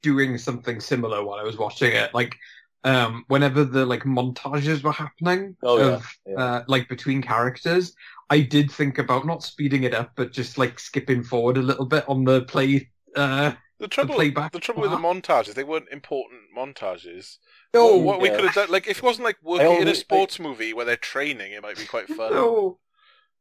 doing 0.02 0.39
something 0.39 0.81
similar 0.81 1.24
while 1.24 1.39
I 1.39 1.43
was 1.43 1.56
watching 1.59 1.93
it. 1.93 2.12
Like, 2.14 2.36
um, 2.85 3.24
whenever 3.28 3.64
the 3.64 3.85
like 3.85 4.05
montages 4.05 4.82
were 4.82 4.93
happening 4.93 5.56
Oh, 5.62 5.94
of 5.94 6.16
yeah. 6.27 6.35
Uh, 6.36 6.64
like 6.66 6.89
between 6.89 7.20
characters, 7.22 7.94
I 8.31 8.40
did 8.40 8.70
think 8.70 8.98
about 8.98 9.27
not 9.27 9.43
speeding 9.43 9.82
it 9.85 9.93
up, 9.94 10.12
but 10.16 10.32
just 10.32 10.56
like 10.56 10.78
skipping 10.78 11.22
forward 11.22 11.59
a 11.59 11.62
little 11.62 11.85
bit 11.86 12.09
on 12.09 12.24
the 12.24 12.43
play. 12.43 12.90
Uh, 13.14 13.52
The 13.78 13.89
trouble, 13.89 14.14
playback 14.14 14.52
the 14.52 14.60
trouble 14.60 14.82
with 14.82 14.90
the 14.93 14.97
montages, 14.97 15.55
they 15.55 15.64
weren't 15.64 15.89
important 15.90 16.40
montages. 16.56 17.36
no, 17.74 17.97
what 17.97 18.05
what 18.05 18.20
we 18.22 18.31
could 18.31 18.44
have 18.44 18.55
done, 18.55 18.70
like, 18.70 18.86
if 18.86 18.98
it 18.98 19.02
wasn't 19.02 19.24
like 19.24 19.36
working 19.43 19.66
in 19.66 19.72
a 19.72 19.81
always- 19.81 19.98
sports 20.01 20.39
movie 20.39 20.72
where 20.72 20.85
they're 20.86 20.97
training, 20.97 21.52
it 21.52 21.62
might 21.62 21.77
be 21.77 21.85
quite 21.86 22.06
fun. 22.09 22.32
no, 22.32 22.78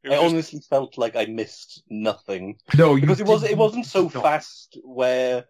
I 0.04 0.08
just- 0.10 0.22
honestly 0.24 0.60
felt 0.68 0.98
like 0.98 1.14
I 1.16 1.26
missed 1.26 1.82
nothing 1.88 2.58
no, 2.76 2.94
you 2.94 3.02
because 3.02 3.20
it 3.20 3.26
was 3.26 3.42
it 3.42 3.48
didn't- 3.48 3.58
wasn't 3.58 3.86
so 3.86 4.02
not. 4.04 4.12
fast 4.22 4.76
where 4.84 5.44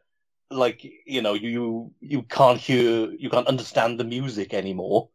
like 0.51 0.85
you 1.07 1.23
know 1.23 1.35
you 1.35 1.93
you 2.01 2.23
can't 2.23 2.59
hear 2.59 3.11
you 3.13 3.31
can't 3.31 3.47
understand 3.47 3.99
the 3.99 4.05
music 4.05 4.55
anymore. 4.55 5.09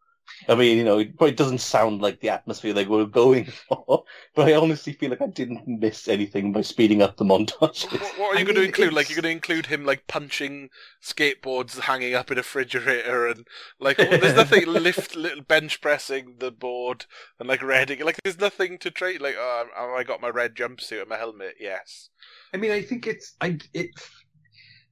I 0.50 0.56
mean, 0.56 0.78
you 0.78 0.84
know, 0.84 1.00
it 1.00 1.18
probably 1.18 1.36
doesn't 1.36 1.60
sound 1.60 2.02
like 2.02 2.20
the 2.20 2.30
atmosphere 2.30 2.74
they 2.74 2.86
were 2.86 3.06
going 3.06 3.46
for, 3.68 4.04
but 4.34 4.48
I 4.48 4.56
honestly 4.56 4.94
feel 4.94 5.12
like 5.12 5.22
I 5.22 5.28
didn't 5.28 5.68
miss 5.68 6.08
anything 6.08 6.52
by 6.52 6.62
speeding 6.62 7.02
up 7.02 7.18
the 7.18 7.26
montages. 7.26 7.92
What, 7.92 8.18
what 8.18 8.34
are 8.34 8.36
I 8.36 8.40
you 8.40 8.46
going 8.46 8.56
to 8.56 8.62
mean, 8.62 8.70
include? 8.70 8.94
Like, 8.94 9.10
you're 9.10 9.22
going 9.22 9.32
to 9.32 9.38
include 9.38 9.68
him 9.68 9.86
like 9.86 10.08
punching 10.08 10.70
skateboards 11.04 11.80
hanging 11.80 12.16
up 12.16 12.32
in 12.32 12.38
a 12.38 12.42
refrigerator, 12.42 13.28
and 13.28 13.48
like, 13.80 13.98
there's 13.98 14.36
nothing 14.36 14.66
lift, 14.66 15.16
little 15.16 15.44
bench 15.44 15.82
pressing 15.82 16.36
the 16.40 16.52
board, 16.52 17.06
and 17.40 17.48
like 17.48 17.62
reading. 17.62 18.04
Like, 18.04 18.18
there's 18.24 18.40
nothing 18.40 18.78
to 18.80 18.92
trade. 18.92 19.22
Like, 19.22 19.36
oh, 19.38 19.66
oh, 19.78 19.96
I 19.96 20.04
got 20.04 20.22
my 20.22 20.30
red 20.30 20.56
jumpsuit 20.56 21.02
and 21.02 21.10
my 21.10 21.18
helmet? 21.18 21.56
Yes. 21.60 22.10
I 22.54 22.58
mean, 22.58 22.72
I 22.72 22.82
think 22.82 23.08
it's 23.08 23.36
I 23.42 23.60
it. 23.74 23.92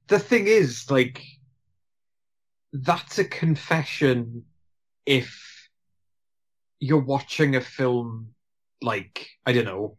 The 0.08 0.18
thing 0.18 0.46
is, 0.46 0.90
like, 0.90 1.22
that's 2.72 3.18
a 3.18 3.24
confession 3.24 4.44
if 5.06 5.68
you're 6.80 6.98
watching 7.00 7.56
a 7.56 7.60
film 7.60 8.28
like 8.82 9.28
I 9.46 9.52
don't 9.52 9.64
know, 9.64 9.96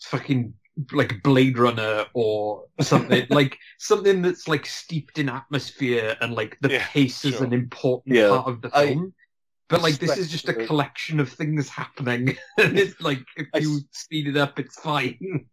fucking 0.00 0.54
like 0.92 1.22
Blade 1.22 1.58
Runner 1.58 2.06
or 2.14 2.64
something 2.80 3.26
like 3.28 3.58
something 3.78 4.22
that's 4.22 4.48
like 4.48 4.64
steeped 4.64 5.18
in 5.18 5.28
atmosphere 5.28 6.16
and 6.20 6.32
like 6.34 6.56
the 6.60 6.70
Yeah, 6.70 6.86
pace 6.86 7.24
is 7.24 7.34
sure. 7.34 7.44
an 7.44 7.52
important 7.52 8.16
Yeah, 8.16 8.28
part 8.28 8.46
of 8.46 8.62
the 8.62 8.70
I- 8.72 8.86
film. 8.86 9.14
but 9.68 9.82
like 9.82 9.98
this 9.98 10.16
is 10.16 10.30
just 10.30 10.48
a 10.48 10.54
collection 10.54 11.18
of 11.20 11.30
things 11.30 11.68
happening, 11.68 12.36
and 12.58 12.78
it's 12.78 13.00
like 13.00 13.24
if 13.36 13.48
I 13.52 13.58
you 13.58 13.80
speed 13.90 14.28
it 14.28 14.36
up, 14.36 14.58
it's 14.58 14.78
fine. 14.80 15.46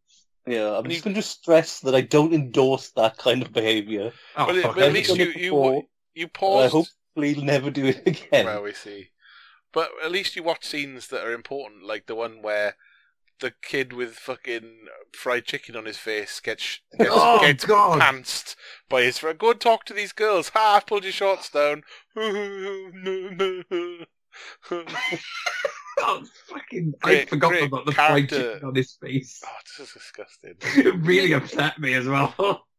Yeah, 0.45 0.72
I'm 0.78 0.86
And 0.86 0.91
just 0.91 1.03
going 1.03 1.16
to 1.16 1.22
stress 1.22 1.80
that 1.82 1.94
I 1.95 2.02
don't 2.02 2.34
endorse 2.34 2.90
that 2.91 3.18
kind 3.18 3.41
of 3.41 3.52
behaviour. 3.53 4.11
Oh, 4.36 4.45
But, 4.48 4.56
it- 4.56 4.64
but 4.64 4.78
at 4.80 4.94
least 4.94 5.16
you 5.16 5.26
it 5.26 5.36
you 5.36 5.52
before, 5.52 5.84
you 6.16 6.24
and 6.24 6.32
I 6.36 6.38
paused. 6.40 6.72
hopefully 6.74 7.36
never 7.44 7.70
do 7.70 7.86
it 7.86 8.02
again. 8.07 8.45
Well, 8.45 8.64
we 8.64 8.74
see. 8.74 9.10
But 9.72 9.90
at 10.03 10.11
least 10.11 10.36
you 10.36 10.41
watch 10.44 10.66
scenes 10.66 11.07
that 11.10 11.24
are 11.24 11.34
important, 11.34 11.84
like 11.86 12.07
the 12.07 12.16
one 12.16 12.41
where 12.41 12.76
the 13.40 13.53
kid 13.61 13.94
with 13.94 14.16
fucking 14.16 14.88
fried 15.14 15.45
chicken 15.45 15.76
on 15.76 15.86
his 15.86 15.98
face 15.98 16.40
gets 16.40 16.80
gets, 16.98 17.10
Oh, 17.14 17.40
gets 17.40 17.66
God. 17.66 18.02
pantsed 18.02 18.56
by 18.90 19.03
his 19.03 19.20
friend. 19.20 19.38
Go 19.38 19.52
and 19.52 19.61
talk 19.61 19.86
to 19.86 19.94
these 19.94 20.11
girls. 20.11 20.49
Ha! 20.49 20.76
I've 20.78 20.88
pulled 20.88 21.03
your 21.03 21.14
shorts 21.14 21.49
down. 21.49 21.84
oh, 24.72 26.23
fucking! 26.47 26.93
I 27.03 27.26
forgot 27.26 27.49
great 27.49 27.64
about 27.64 27.85
the 27.85 27.91
fried 27.91 28.30
chicken 28.30 28.64
on 28.64 28.76
his 28.76 28.93
face. 28.93 29.41
Oh, 29.45 29.49
this 29.77 29.88
is 29.88 29.93
disgusting. 29.93 30.56
It 30.85 30.95
really 31.06 31.34
upset 31.34 31.80
me 31.80 31.93
as 31.93 32.07
well. 32.07 32.65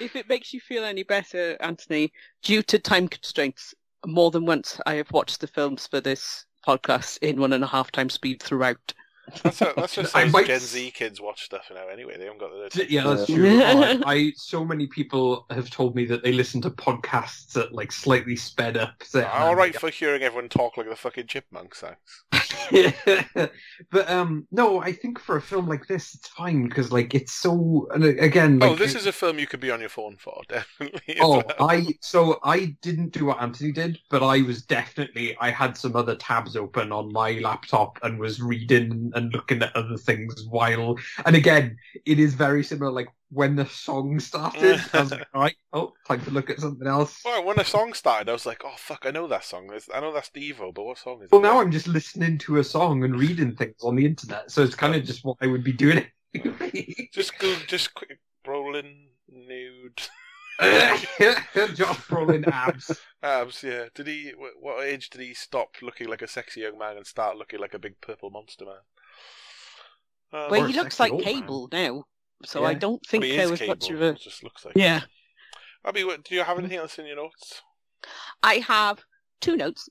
If 0.00 0.16
it 0.16 0.26
makes 0.28 0.54
you 0.54 0.58
feel 0.58 0.84
any 0.84 1.02
better, 1.02 1.56
Anthony, 1.60 2.12
due 2.42 2.62
to 2.62 2.78
time 2.78 3.08
constraints, 3.08 3.74
more 4.06 4.30
than 4.30 4.46
once 4.46 4.80
I 4.86 4.94
have 4.94 5.12
watched 5.12 5.40
the 5.40 5.46
films 5.46 5.86
for 5.86 6.00
this 6.00 6.46
podcast 6.66 7.18
in 7.20 7.38
one 7.38 7.52
and 7.52 7.62
a 7.62 7.66
half 7.66 7.92
times 7.92 8.14
speed 8.14 8.42
throughout. 8.42 8.94
That's, 9.42 9.60
a, 9.62 9.72
that's 9.76 9.94
just 9.94 10.16
I 10.16 10.24
how 10.24 10.30
might 10.30 10.46
Gen 10.46 10.56
s- 10.56 10.70
Z 10.70 10.90
kids 10.92 11.20
watch 11.20 11.44
stuff 11.44 11.70
now. 11.72 11.88
Anyway, 11.88 12.16
they 12.18 12.24
haven't 12.24 12.40
got 12.40 12.50
the. 12.50 12.86
yeah, 12.88 13.04
that's 13.04 13.26
true. 13.26 13.48
Oh, 13.48 13.82
I, 14.04 14.12
I 14.14 14.32
so 14.36 14.64
many 14.64 14.86
people 14.86 15.46
have 15.50 15.70
told 15.70 15.94
me 15.94 16.04
that 16.06 16.22
they 16.22 16.32
listen 16.32 16.60
to 16.62 16.70
podcasts 16.70 17.56
at 17.56 17.72
like 17.72 17.92
slightly 17.92 18.36
sped 18.36 18.76
up. 18.76 19.02
So, 19.02 19.24
All 19.26 19.54
right 19.54 19.74
for 19.74 19.90
hearing 19.90 20.22
everyone 20.22 20.48
talk 20.48 20.76
like 20.76 20.88
the 20.88 20.96
fucking 20.96 21.26
chipmunks. 21.26 21.80
Thanks. 21.80 22.24
but 23.90 24.10
um, 24.10 24.46
no, 24.50 24.80
I 24.80 24.92
think 24.92 25.18
for 25.18 25.36
a 25.36 25.42
film 25.42 25.68
like 25.68 25.86
this, 25.86 26.14
it's 26.14 26.28
fine 26.28 26.68
because 26.68 26.90
like 26.90 27.14
it's 27.14 27.32
so. 27.32 27.88
And 27.94 28.04
uh, 28.04 28.08
again, 28.18 28.58
like, 28.58 28.70
oh, 28.70 28.74
this 28.74 28.94
is 28.94 29.06
a 29.06 29.12
film 29.12 29.38
you 29.38 29.46
could 29.46 29.60
be 29.60 29.70
on 29.70 29.80
your 29.80 29.88
phone 29.88 30.16
for, 30.16 30.42
definitely. 30.48 31.18
Oh, 31.20 31.42
well. 31.58 31.68
I 31.68 31.86
so 32.00 32.38
I 32.42 32.76
didn't 32.82 33.10
do 33.12 33.26
what 33.26 33.40
Anthony 33.40 33.72
did, 33.72 33.98
but 34.10 34.22
I 34.22 34.42
was 34.42 34.62
definitely 34.62 35.36
I 35.38 35.50
had 35.50 35.76
some 35.76 35.96
other 35.96 36.16
tabs 36.16 36.56
open 36.56 36.92
on 36.92 37.12
my 37.12 37.32
laptop 37.32 37.98
and 38.02 38.18
was 38.18 38.40
reading 38.40 39.11
and 39.14 39.32
looking 39.32 39.62
at 39.62 39.74
other 39.76 39.96
things 39.96 40.44
while. 40.48 40.96
And 41.24 41.36
again, 41.36 41.76
it 42.06 42.18
is 42.18 42.34
very 42.34 42.64
similar. 42.64 42.90
Like 42.90 43.08
when 43.30 43.56
the 43.56 43.66
song 43.66 44.20
started, 44.20 44.80
I 44.92 45.00
was 45.00 45.10
like, 45.10 45.26
"All 45.34 45.40
right, 45.42 45.56
oh, 45.72 45.92
time 46.06 46.22
to 46.24 46.30
look 46.30 46.50
at 46.50 46.60
something 46.60 46.86
else." 46.86 47.20
Well, 47.24 47.44
when 47.44 47.56
the 47.56 47.64
song 47.64 47.94
started, 47.94 48.28
I 48.28 48.32
was 48.32 48.46
like, 48.46 48.62
"Oh 48.64 48.74
fuck, 48.76 49.04
I 49.06 49.10
know 49.10 49.26
that 49.28 49.44
song. 49.44 49.70
I 49.94 50.00
know 50.00 50.12
that's 50.12 50.30
Devo, 50.30 50.74
but 50.74 50.84
what 50.84 50.98
song 50.98 51.18
is 51.18 51.24
it? 51.24 51.32
Well, 51.32 51.40
it?" 51.40 51.44
now 51.44 51.60
I'm 51.60 51.72
just 51.72 51.88
listening 51.88 52.38
to 52.38 52.58
a 52.58 52.64
song 52.64 53.04
and 53.04 53.18
reading 53.18 53.54
things 53.54 53.82
on 53.82 53.96
the 53.96 54.06
internet, 54.06 54.50
so 54.50 54.62
it's 54.62 54.74
kind 54.74 54.94
of 54.94 55.04
just 55.04 55.24
what 55.24 55.38
I 55.40 55.46
would 55.46 55.64
be 55.64 55.72
doing. 55.72 56.04
just 57.12 57.38
go, 57.38 57.54
just 57.66 57.94
quick, 57.94 58.18
rolling 58.46 59.08
nude 59.28 60.02
Josh 61.74 62.06
Brolin 62.08 62.46
abs. 62.48 62.90
abs. 63.22 63.62
Yeah. 63.62 63.86
Did 63.94 64.06
he? 64.06 64.32
What 64.60 64.84
age 64.84 65.10
did 65.10 65.20
he 65.20 65.34
stop 65.34 65.74
looking 65.82 66.08
like 66.08 66.22
a 66.22 66.28
sexy 66.28 66.60
young 66.60 66.78
man 66.78 66.96
and 66.96 67.06
start 67.06 67.36
looking 67.36 67.60
like 67.60 67.74
a 67.74 67.78
big 67.78 68.00
purple 68.00 68.30
monster 68.30 68.64
man? 68.64 68.74
Um, 70.32 70.50
Well, 70.50 70.66
he 70.66 70.72
looks 70.74 70.98
like 71.00 71.12
old 71.12 71.24
man. 71.24 71.34
Cable 71.34 71.68
now, 71.72 72.04
so 72.44 72.62
Yeah. 72.62 72.68
I 72.68 72.74
don't 72.74 73.00
but 73.02 73.10
think 73.10 73.24
he 73.24 73.32
there 73.36 73.44
is 73.44 73.50
was 73.50 73.60
cable. 73.60 73.74
much 73.74 73.90
of 73.90 74.02
a. 74.02 74.08
It 74.10 74.20
just 74.20 74.42
looks 74.44 74.64
like. 74.64 74.74
Yeah. 74.76 75.02
Abby, 75.84 76.04
what, 76.04 76.22
do 76.24 76.34
you 76.34 76.42
have 76.42 76.58
anything 76.58 76.78
else 76.78 76.98
in 76.98 77.06
your 77.06 77.16
notes? 77.16 77.60
I 78.42 78.54
have 78.56 79.02
two 79.40 79.56
notes. 79.56 79.88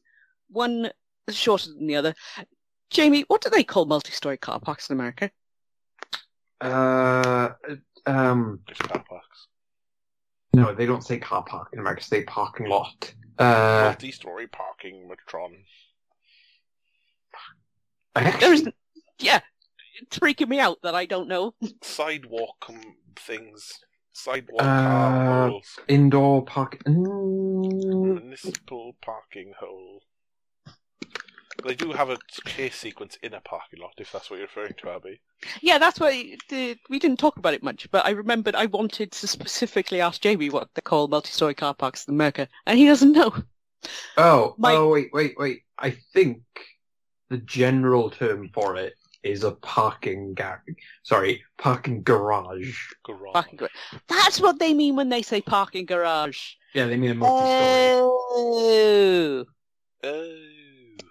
One 0.50 0.90
is 1.28 1.36
shorter 1.36 1.70
than 1.74 1.86
the 1.88 1.96
other. 1.98 2.14
Jamie, 2.90 3.26
what 3.28 3.42
do 3.42 3.50
they 3.50 3.64
call 3.64 3.86
multi-story 3.86 4.38
car 4.38 4.60
parks 4.60 4.90
in 4.90 4.96
America? 4.96 5.30
Uh, 6.62 7.50
um, 8.06 8.60
Just 8.68 8.84
car 8.84 9.04
parks. 9.08 9.48
No, 10.54 10.74
they 10.74 10.86
don't 10.86 11.04
say 11.04 11.18
car 11.20 11.44
park 11.44 11.70
in 11.74 11.80
America. 11.80 12.04
They 12.10 12.20
say 12.20 12.24
parking 12.26 12.68
lot. 12.68 13.14
Uh, 13.40 13.84
Multi-story 13.86 14.48
parking, 14.48 15.10
Metron. 15.10 15.64
I 18.16 18.24
actually- 18.24 18.40
There 18.42 18.54
isn't. 18.54 18.76
Yeah, 19.20 19.40
it's 20.02 20.20
freaking 20.20 20.50
me 20.50 20.60
out 20.60 20.80
that 20.84 20.96
I 20.96 21.06
don't 21.06 21.28
know. 21.28 21.54
Sidewalk 21.82 22.66
um, 22.70 22.82
things. 23.16 23.80
Sidewalk 24.14 24.62
Uh, 24.62 24.66
car 24.66 25.50
holes. 25.50 25.80
indoor 25.88 26.44
park. 26.44 26.84
Mm, 26.86 28.02
Municipal 28.16 28.98
parking 29.02 29.54
hole. 29.60 30.02
They 31.64 31.76
do 31.76 31.92
have 31.92 32.10
a 32.10 32.18
chase 32.46 32.76
sequence 32.76 33.18
in 33.24 33.34
a 33.34 33.42
parking 33.42 33.80
lot, 33.80 33.94
if 33.98 34.12
that's 34.12 34.30
what 34.30 34.38
you're 34.38 34.48
referring 34.48 34.74
to, 34.78 34.90
Abby. 34.90 35.22
Yeah, 35.62 35.78
that's 35.78 36.00
why 36.00 36.38
the, 36.50 36.78
we 36.90 37.00
didn't 37.00 37.20
talk 37.20 37.38
about 37.38 37.54
it 37.54 37.64
much, 37.64 37.90
but 37.92 38.06
I 38.06 38.12
remembered 38.12 38.56
I 38.56 38.66
wanted 38.68 39.12
to 39.12 39.28
specifically 39.28 40.02
ask 40.02 40.22
Jamie 40.22 40.50
what 40.50 40.70
they 40.74 40.82
call 40.82 41.08
multi-story 41.08 41.54
car 41.54 41.74
parks 41.74 42.08
in 42.08 42.14
America, 42.14 42.48
and 42.66 42.78
he 42.78 42.86
doesn't 42.86 43.12
know. 43.12 43.34
oh, 44.18 44.56
My- 44.58 44.74
oh, 44.74 44.90
wait, 44.90 45.10
wait, 45.14 45.36
wait. 45.38 45.62
I 45.78 45.92
think 46.14 46.42
the 47.30 47.38
general 47.38 48.10
term 48.10 48.50
for 48.54 48.76
it 48.78 48.94
is 49.24 49.44
a 49.44 49.52
parking 49.52 50.34
gar- 50.34 50.64
Sorry, 51.04 51.44
parking 51.58 52.02
garage. 52.04 52.76
Garage. 53.04 53.34
Parking 53.34 53.58
garage. 53.58 53.72
That's 54.08 54.40
what 54.42 54.58
they 54.60 54.74
mean 54.74 54.96
when 54.96 55.10
they 55.10 55.22
say 55.22 55.42
parking 55.42 55.86
garage. 55.86 56.54
Yeah, 56.74 56.88
they 56.88 56.98
mean 56.98 57.12
a 57.12 57.16
multi-story. 57.16 58.02
Oh. 58.04 59.46
Oh. 60.04 60.36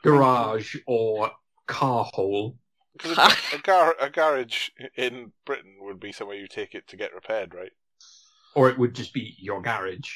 Garage 0.02 0.77
or 0.86 1.31
car 1.66 2.05
hole. 2.12 2.56
'Cause 2.98 3.16
a, 3.16 3.56
a, 3.56 3.59
gar- 3.60 3.97
a 4.01 4.10
garage 4.10 4.68
in 4.97 5.32
Britain 5.47 5.77
would 5.81 6.01
be 6.01 6.12
somewhere 6.12 6.36
you 6.36 6.47
take 6.48 6.74
it 6.74 6.86
to 6.89 6.97
get 6.97 7.14
repaired, 7.14 7.55
right? 7.55 7.70
Or 8.55 8.68
it 8.68 8.78
would 8.78 8.94
just 8.94 9.14
be 9.14 9.36
your 9.39 9.62
garage. 9.62 10.10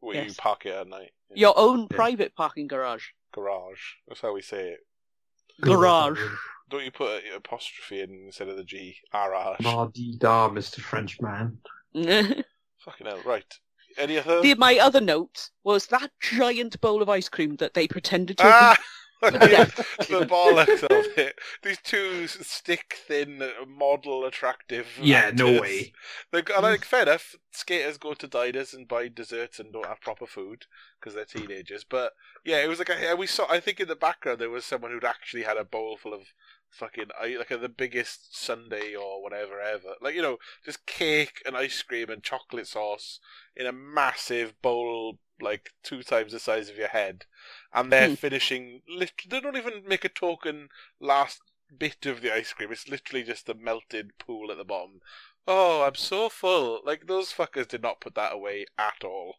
Where 0.00 0.24
you 0.24 0.34
park 0.34 0.66
it 0.66 0.74
at 0.74 0.88
night. 0.88 1.12
Yeah. 1.30 1.36
Your 1.42 1.54
own 1.56 1.82
Yeah. 1.82 1.96
private 1.96 2.34
parking 2.34 2.66
garage. 2.66 3.04
garage. 3.32 3.80
That's 4.08 4.20
how 4.20 4.34
we 4.34 4.42
say 4.42 4.70
it. 4.70 4.80
Garage. 5.60 6.18
Don't 6.68 6.84
you 6.84 6.90
put 6.90 7.24
an 7.24 7.34
apostrophe 7.36 8.00
in 8.00 8.24
instead 8.26 8.48
of 8.48 8.56
the 8.56 8.64
G? 8.64 8.96
Garage. 9.12 9.60
Ma 9.60 9.86
di 9.86 10.16
da, 10.18 10.48
Mr. 10.50 10.80
Frenchman. 10.80 11.58
the, 11.94 12.44
Fucking 12.84 13.06
hell. 13.06 13.20
Right. 13.24 13.58
Any 13.96 14.18
other? 14.18 14.42
my 14.56 14.78
other 14.78 15.00
note 15.00 15.50
was 15.64 15.86
that 15.88 16.10
giant 16.20 16.80
bowl 16.80 17.02
of 17.02 17.08
ice 17.08 17.28
cream 17.28 17.56
that 17.56 17.74
they 17.74 17.88
pretended 17.88 18.38
to 18.38 18.44
Ah! 18.46 18.78
Yeah. 19.22 19.64
the 20.08 20.26
bollocks 20.28 20.82
of 20.82 21.16
it. 21.16 21.38
These 21.62 21.78
two 21.84 22.26
stick 22.26 22.98
thin, 23.06 23.40
model 23.68 24.24
attractive. 24.24 24.98
Yeah, 25.00 25.30
no 25.32 25.60
way. 25.60 25.92
They 26.32 26.42
got, 26.42 26.62
like, 26.62 26.84
fair 26.84 27.02
enough. 27.02 27.36
Skaters 27.52 27.98
go 27.98 28.14
to 28.14 28.26
diners 28.26 28.74
and 28.74 28.88
buy 28.88 29.06
desserts 29.06 29.60
and 29.60 29.72
don't 29.72 29.86
have 29.86 30.00
proper 30.00 30.26
food 30.26 30.66
because 30.98 31.14
they're 31.14 31.24
teenagers. 31.24 31.84
But 31.84 32.14
yeah, 32.44 32.64
it 32.64 32.68
was 32.68 32.80
like 32.80 32.90
a, 32.90 33.14
we 33.14 33.28
saw. 33.28 33.46
I 33.48 33.60
think 33.60 33.78
in 33.78 33.86
the 33.86 33.94
background 33.94 34.40
there 34.40 34.50
was 34.50 34.64
someone 34.64 34.90
who'd 34.90 35.04
actually 35.04 35.44
had 35.44 35.56
a 35.56 35.64
bowl 35.64 35.96
full 35.96 36.14
of 36.14 36.22
fucking 36.72 37.10
like 37.20 37.48
the 37.48 37.68
biggest 37.68 38.36
sundae 38.36 38.94
or 38.94 39.22
whatever 39.22 39.60
ever. 39.60 39.94
Like 40.00 40.14
you 40.14 40.22
know, 40.22 40.38
just 40.64 40.86
cake 40.86 41.42
and 41.46 41.56
ice 41.56 41.82
cream 41.82 42.10
and 42.10 42.22
chocolate 42.22 42.66
sauce 42.66 43.20
in 43.54 43.66
a 43.66 43.72
massive 43.72 44.60
bowl, 44.62 45.18
like 45.40 45.70
two 45.82 46.02
times 46.02 46.32
the 46.32 46.38
size 46.40 46.68
of 46.68 46.76
your 46.76 46.88
head, 46.88 47.26
and 47.72 47.92
they're 47.92 48.08
Hmm. 48.08 48.14
finishing. 48.14 48.82
They 49.28 49.40
don't 49.40 49.56
even 49.56 49.84
make 49.86 50.04
a 50.04 50.08
token 50.08 50.68
last 50.98 51.40
bit 51.76 52.06
of 52.06 52.20
the 52.20 52.34
ice 52.34 52.52
cream. 52.52 52.72
It's 52.72 52.88
literally 52.88 53.22
just 53.24 53.48
a 53.48 53.54
melted 53.54 54.18
pool 54.18 54.50
at 54.50 54.56
the 54.58 54.64
bottom. 54.64 55.00
Oh, 55.46 55.82
I'm 55.82 55.94
so 55.96 56.28
full. 56.28 56.80
Like 56.84 57.06
those 57.06 57.32
fuckers 57.32 57.68
did 57.68 57.82
not 57.82 58.00
put 58.00 58.14
that 58.14 58.32
away 58.32 58.66
at 58.78 59.04
all. 59.04 59.36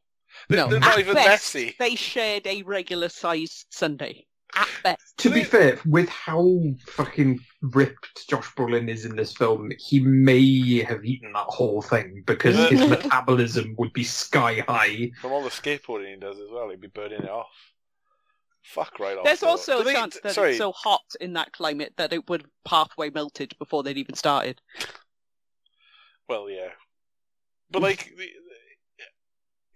They- 0.49 0.55
No, 0.57 0.67
they're 0.67 0.79
not 0.79 0.99
even 0.99 1.13
best, 1.13 1.53
messy. 1.55 1.75
They 1.79 1.95
shared 1.95 2.45
a 2.47 2.61
regular 2.63 3.09
sized 3.09 3.67
sundae. 3.69 4.25
Ah, 4.55 4.61
At 4.77 4.83
best. 4.83 5.17
To 5.17 5.29
be 5.29 5.43
fair, 5.43 5.79
with 5.85 6.09
how 6.09 6.59
fucking 6.87 7.39
ripped 7.61 8.27
Josh 8.29 8.53
Brolin 8.55 8.89
is 8.89 9.05
in 9.05 9.15
this 9.15 9.33
film, 9.35 9.71
he 9.79 9.99
may 9.99 10.83
have 10.83 11.03
eaten 11.05 11.31
that 11.33 11.45
whole 11.47 11.81
thing 11.81 12.23
because 12.25 12.55
his 12.69 12.87
metabolism 12.89 13.75
would 13.77 13.93
be 13.93 14.03
sky 14.03 14.63
high. 14.67 15.11
From 15.21 15.31
all 15.31 15.43
the 15.43 15.49
skateboarding 15.49 16.13
he 16.13 16.19
does 16.19 16.37
as 16.39 16.49
well, 16.51 16.69
he'd 16.69 16.81
be 16.81 16.87
burning 16.87 17.23
it 17.23 17.29
off. 17.29 17.47
Fuck 18.61 18.99
right 18.99 19.17
off. 19.17 19.25
There's 19.25 19.39
though. 19.41 19.47
also 19.49 19.75
Do 19.77 19.81
a 19.81 19.83
they- 19.85 19.93
chance 19.93 20.19
that 20.23 20.33
sorry, 20.33 20.49
it's 20.51 20.57
so 20.59 20.71
hot 20.71 21.01
in 21.19 21.33
that 21.33 21.51
climate 21.51 21.93
that 21.97 22.13
it 22.13 22.29
would 22.29 22.41
have 22.43 22.51
halfway 22.67 23.09
melted 23.09 23.53
before 23.59 23.83
they'd 23.83 23.97
even 23.97 24.15
started. 24.15 24.61
well, 26.29 26.49
yeah, 26.49 26.69
but 27.69 27.81
like, 27.81 28.05
the, 28.05 28.15
the- 28.17 28.29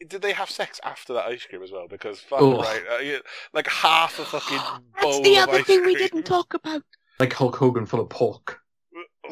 did 0.07 0.21
they 0.21 0.33
have 0.33 0.49
sex 0.49 0.79
after 0.83 1.13
that 1.13 1.25
ice 1.25 1.45
cream 1.45 1.63
as 1.63 1.71
well? 1.71 1.87
Because 1.87 2.19
fuck 2.19 2.41
Ugh. 2.41 2.57
right, 2.59 2.83
uh, 2.91 2.97
yeah, 2.99 3.17
like 3.53 3.67
half 3.67 4.19
a 4.19 4.25
fucking 4.25 4.57
bowl 5.01 5.11
That's 5.11 5.19
the 5.21 5.37
of 5.37 5.49
other 5.49 5.59
ice 5.59 5.65
thing 5.65 5.85
we 5.85 5.95
didn't 5.95 6.23
talk 6.23 6.53
about. 6.53 6.83
Like 7.19 7.33
Hulk 7.33 7.55
Hogan 7.55 7.85
full 7.85 7.99
of 8.01 8.09
pork. 8.09 8.59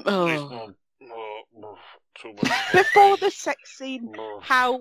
Oh, 0.06 0.26
please, 0.26 0.74
Oh. 1.12 1.78
Before 2.72 3.18
the 3.18 3.30
sex 3.30 3.78
scene, 3.78 4.16
how 4.42 4.80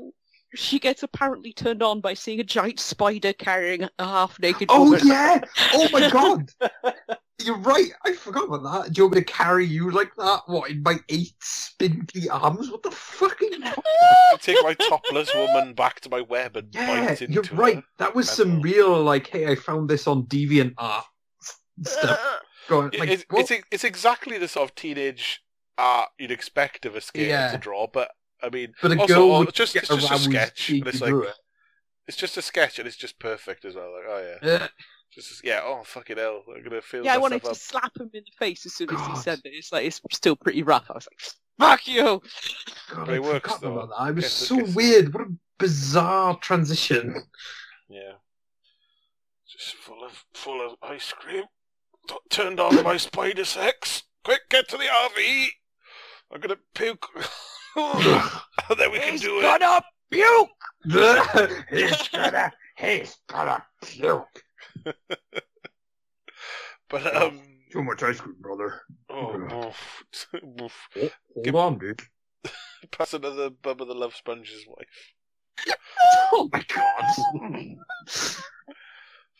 she 0.55 0.78
gets 0.78 1.02
apparently 1.02 1.52
turned 1.52 1.82
on 1.82 2.01
by 2.01 2.14
seeing 2.14 2.40
a 2.40 2.44
giant 2.44 2.81
spider 2.81 3.32
carrying 3.32 3.82
a 3.98 4.05
half 4.05 4.39
naked 4.40 4.68
Oh 4.70 4.85
woman. 4.85 5.01
yeah! 5.06 5.40
Oh 5.72 5.89
my 5.93 6.10
god! 6.10 6.51
You're 7.43 7.59
right. 7.59 7.89
I 8.05 8.12
forgot 8.12 8.44
about 8.44 8.62
that. 8.85 8.93
Do 8.93 9.01
you 9.01 9.05
want 9.06 9.16
me 9.16 9.20
to 9.20 9.24
carry 9.26 9.66
you 9.66 9.90
like 9.90 10.14
that? 10.16 10.43
What 10.47 10.70
in 10.70 10.82
my 10.82 10.98
eight 11.09 11.35
spindly 11.40 12.28
arms? 12.31 12.70
What 12.70 12.82
the 12.85 12.93
fuck 12.93 13.43
are 13.43 13.44
you? 13.44 13.60
Take 14.40 14.62
my 14.62 14.74
topless 14.74 15.35
woman 15.35 15.74
back 15.74 16.01
to 16.02 16.09
my 16.09 16.20
web 16.20 16.56
and 16.56 16.68
Yeah, 16.72 17.06
bite 17.06 17.22
into 17.22 17.32
you're 17.35 17.44
her. 17.47 17.56
right. 17.56 17.82
That 17.98 18.14
was 18.14 18.31
some 18.31 18.60
real 18.62 19.02
like, 19.02 19.26
hey, 19.26 19.51
I 19.51 19.56
found 19.56 19.90
this 19.90 20.06
on 20.06 20.22
Deviant 20.24 20.74
Art 20.78 21.05
stuff. 21.85 22.20
Going 22.68 22.90
It- 22.93 23.01
like, 23.01 23.09
it's, 23.10 23.24
it's 23.32 23.64
it's 23.72 23.85
exactly 23.85 24.39
the 24.39 24.48
sort 24.48 24.70
of 24.70 24.74
teenage 24.76 25.43
art 25.76 26.10
you'd 26.18 26.31
expect 26.31 26.86
of 26.86 26.94
a 26.94 27.01
skater 27.01 27.28
Yeah. 27.31 27.51
to 27.51 27.59
draw, 27.59 27.89
but 27.93 28.12
I 28.44 28.50
mean, 28.50 28.72
but 28.82 28.92
a 28.92 29.00
also, 29.00 29.14
girl 29.14 29.32
oh, 29.32 29.38
would 29.40 29.54
just 29.54 29.72
get 29.74 29.84
it's 29.84 29.92
just 29.94 30.08
a 30.10 30.12
aroused 30.12 30.24
sketch, 30.24 30.66
seeing 30.66 30.84
but 30.84 30.94
it's 30.94 31.00
like 31.02 31.14
it. 31.14 31.34
it's 32.08 32.16
just 32.16 32.36
a 32.36 32.42
sketch 32.42 32.78
and 32.78 32.86
it's 32.86 32.96
just 32.96 33.18
perfect 33.18 33.64
as 33.64 33.74
well. 33.74 33.92
Like, 33.92 34.04
oh 34.08 34.36
yeah, 34.42 34.48
Uh, 34.64 34.68
just 35.12 35.44
yeah, 35.44 35.60
oh 35.64 35.82
fucking 35.84 36.16
hell, 36.18 36.42
I'm 36.54 36.62
gonna 36.62 36.82
feel 36.82 37.04
Yeah, 37.04 37.12
I 37.12 37.16
myself 37.16 37.22
wanted 37.22 37.42
to 37.44 37.50
up. 37.50 37.56
slap 37.56 37.96
him 37.98 38.10
in 38.12 38.22
the 38.24 38.32
face 38.38 38.66
as 38.66 38.74
soon 38.74 38.90
as 38.94 39.06
he 39.06 39.16
said 39.16 39.38
it. 39.44 39.48
It's 39.54 39.72
like 39.72 39.86
it's 39.86 40.00
still 40.12 40.36
pretty 40.36 40.62
rough. 40.62 40.86
I 40.90 40.94
was 40.94 41.08
like, 41.10 41.20
"Fuck 41.58 41.86
you!" 41.88 42.20
God, 42.90 43.06
But 43.06 43.08
it 43.10 43.16
I 43.16 43.18
works, 43.20 43.56
though. 43.58 43.78
about 43.78 43.90
that. 43.98 44.10
It 44.10 44.14
was 44.16 44.24
Gets- 44.24 44.34
so 44.34 44.56
gets- 44.56 44.74
weird. 44.74 45.14
What 45.14 45.22
a 45.28 45.32
bizarre 45.58 46.36
transition. 46.38 47.14
Yeah, 47.88 48.12
just 49.50 49.74
full 49.76 50.04
of 50.04 50.24
full 50.34 50.60
of 50.66 50.76
ice 50.82 51.12
cream. 51.12 51.44
T- 52.08 52.16
turned 52.28 52.60
on 52.60 52.82
by 52.82 52.96
spider 52.98 53.44
sex. 53.44 54.02
Quick, 54.24 54.42
get 54.50 54.68
to 54.68 54.76
the 54.76 54.84
RV. 54.84 55.46
I'm 56.32 56.40
gonna 56.40 56.56
puke. 56.74 57.06
and 57.76 58.78
then 58.78 58.92
we 58.92 58.98
can 58.98 59.12
He's 59.12 59.20
do 59.22 59.38
it. 59.38 59.42
gonna 59.42 59.82
puke. 60.10 60.48
he's 61.70 62.09
gonna, 62.09 62.52
he's 62.76 63.16
gonna 63.28 63.64
puke. 63.82 64.44
But 66.90 67.16
um, 67.16 67.40
Too 67.72 67.82
much 67.82 68.02
ice 68.02 68.20
cream, 68.20 68.36
brother. 68.40 68.82
oh, 69.10 69.34
oof, 69.68 70.05
oof. 70.62 70.88
Oh, 70.96 71.10
hold 71.34 71.44
Give- 71.44 71.56
on, 71.56 71.78
dude. 71.78 72.02
pass 72.92 73.14
another 73.14 73.51
Bubba 73.51 73.86
the 73.86 73.94
Love 73.94 74.14
Sponge's 74.14 74.64
wife. 74.68 75.74
Oh 76.32 76.48
my 76.52 76.62
god. 76.68 77.76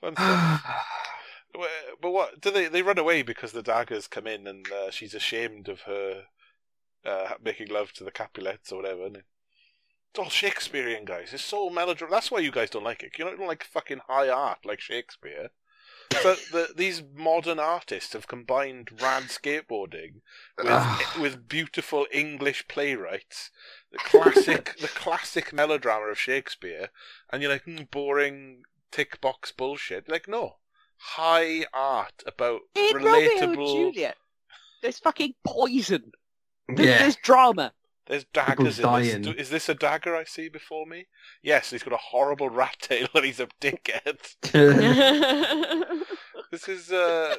Fun 0.01 0.15
stuff. 0.17 0.63
Well, 1.57 1.69
but 2.03 2.11
what 2.11 2.41
do 2.41 2.51
they? 2.51 2.67
They 2.67 2.83
run 2.83 2.99
away 2.99 3.23
because 3.23 3.53
the 3.53 3.63
daggers 3.63 4.09
come 4.09 4.27
in, 4.27 4.49
and 4.49 4.67
uh, 4.73 4.91
she's 4.91 5.15
ashamed 5.15 5.69
of 5.69 5.83
her 5.83 6.25
uh, 7.05 7.35
making 7.43 7.69
love 7.69 7.93
to 7.95 8.05
the 8.05 8.11
Capulets 8.11 8.73
or 8.73 8.77
whatever. 8.77 9.03
Isn't 9.03 9.17
it? 9.17 9.25
It's 10.11 10.19
all 10.21 10.31
Shakespearean, 10.31 11.05
guys. 11.05 11.31
It's 11.33 11.45
so 11.45 11.69
melodramatic. 11.71 12.11
That's 12.11 12.31
why 12.31 12.39
you 12.39 12.53
guys 12.53 12.71
don't 12.71 12.85
like 12.85 13.03
it. 13.03 13.13
You 13.19 13.25
don't 13.25 13.41
like 13.41 13.65
fucking 13.65 14.03
high 14.07 14.29
art 14.29 14.59
like 14.65 14.81
Shakespeare. 14.81 15.51
So 16.23 16.37
the, 16.53 16.69
these 16.77 17.03
modern 17.15 17.59
artists 17.59 18.13
have 18.13 18.29
combined 18.29 19.01
rad 19.01 19.25
skateboarding 19.25 20.21
with 20.63 21.19
with 21.21 21.49
beautiful 21.49 22.07
English 22.13 22.69
playwrights, 22.69 23.51
the 23.91 23.99
classic 23.99 24.77
the 24.81 24.89
classic 24.89 25.53
melodrama 25.53 26.07
of 26.07 26.19
Shakespeare, 26.19 26.91
and 27.33 27.43
you're 27.43 27.51
like 27.51 27.65
hmm, 27.65 27.85
boring 27.91 28.63
tick 28.93 29.21
box 29.21 29.51
bullshit. 29.51 30.09
Like 30.09 30.29
no, 30.29 30.57
high 30.99 31.67
art 31.73 32.23
about 32.27 32.61
In 32.75 32.97
Romeo 32.97 33.31
and 33.41 33.57
relatable. 33.57 33.75
Juliet, 33.75 34.17
there's 34.83 34.99
fucking 34.99 35.35
poison. 35.45 36.13
There's, 36.69 36.89
yeah. 36.89 36.99
there's 36.99 37.17
drama. 37.17 37.73
There's 38.07 38.25
daggers 38.35 38.79
in 38.79 38.85
dying. 38.85 39.23
this. 39.23 39.35
Is 39.37 39.51
this 39.51 39.69
a 39.69 39.75
dagger 39.75 40.15
I 40.15 40.25
see 40.25 40.49
before 40.49 40.87
me? 40.87 41.07
Yes, 41.43 41.71
he's 41.71 41.83
got 41.83 41.95
a 41.95 41.99
horrible 41.99 42.51
rat 42.51 42.77
tail 42.81 43.09
and 43.15 43.25
he's 43.25 43.41
a 43.41 43.49
dickhead. 43.61 44.19
This 46.55 46.69
is 46.69 46.93
uh, 46.93 47.35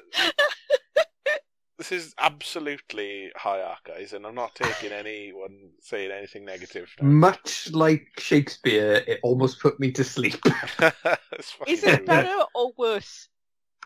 this 1.77 1.93
is 1.93 2.13
absolutely 2.19 3.31
high 3.37 3.61
art, 3.61 3.79
guys, 3.85 4.11
and 4.11 4.25
I'm 4.25 4.35
not 4.35 4.55
taking 4.55 4.91
anyone 4.91 5.69
saying 5.79 6.11
anything 6.11 6.43
negative. 6.43 6.93
now. 6.99 7.07
Much 7.07 7.71
like 7.71 8.07
Shakespeare, 8.17 9.05
it 9.07 9.21
almost 9.23 9.61
put 9.61 9.79
me 9.79 9.89
to 9.93 10.03
sleep. 10.03 10.41
Is 11.65 11.85
it 11.85 12.05
better 12.05 12.43
or 12.53 12.73
worse 12.77 13.29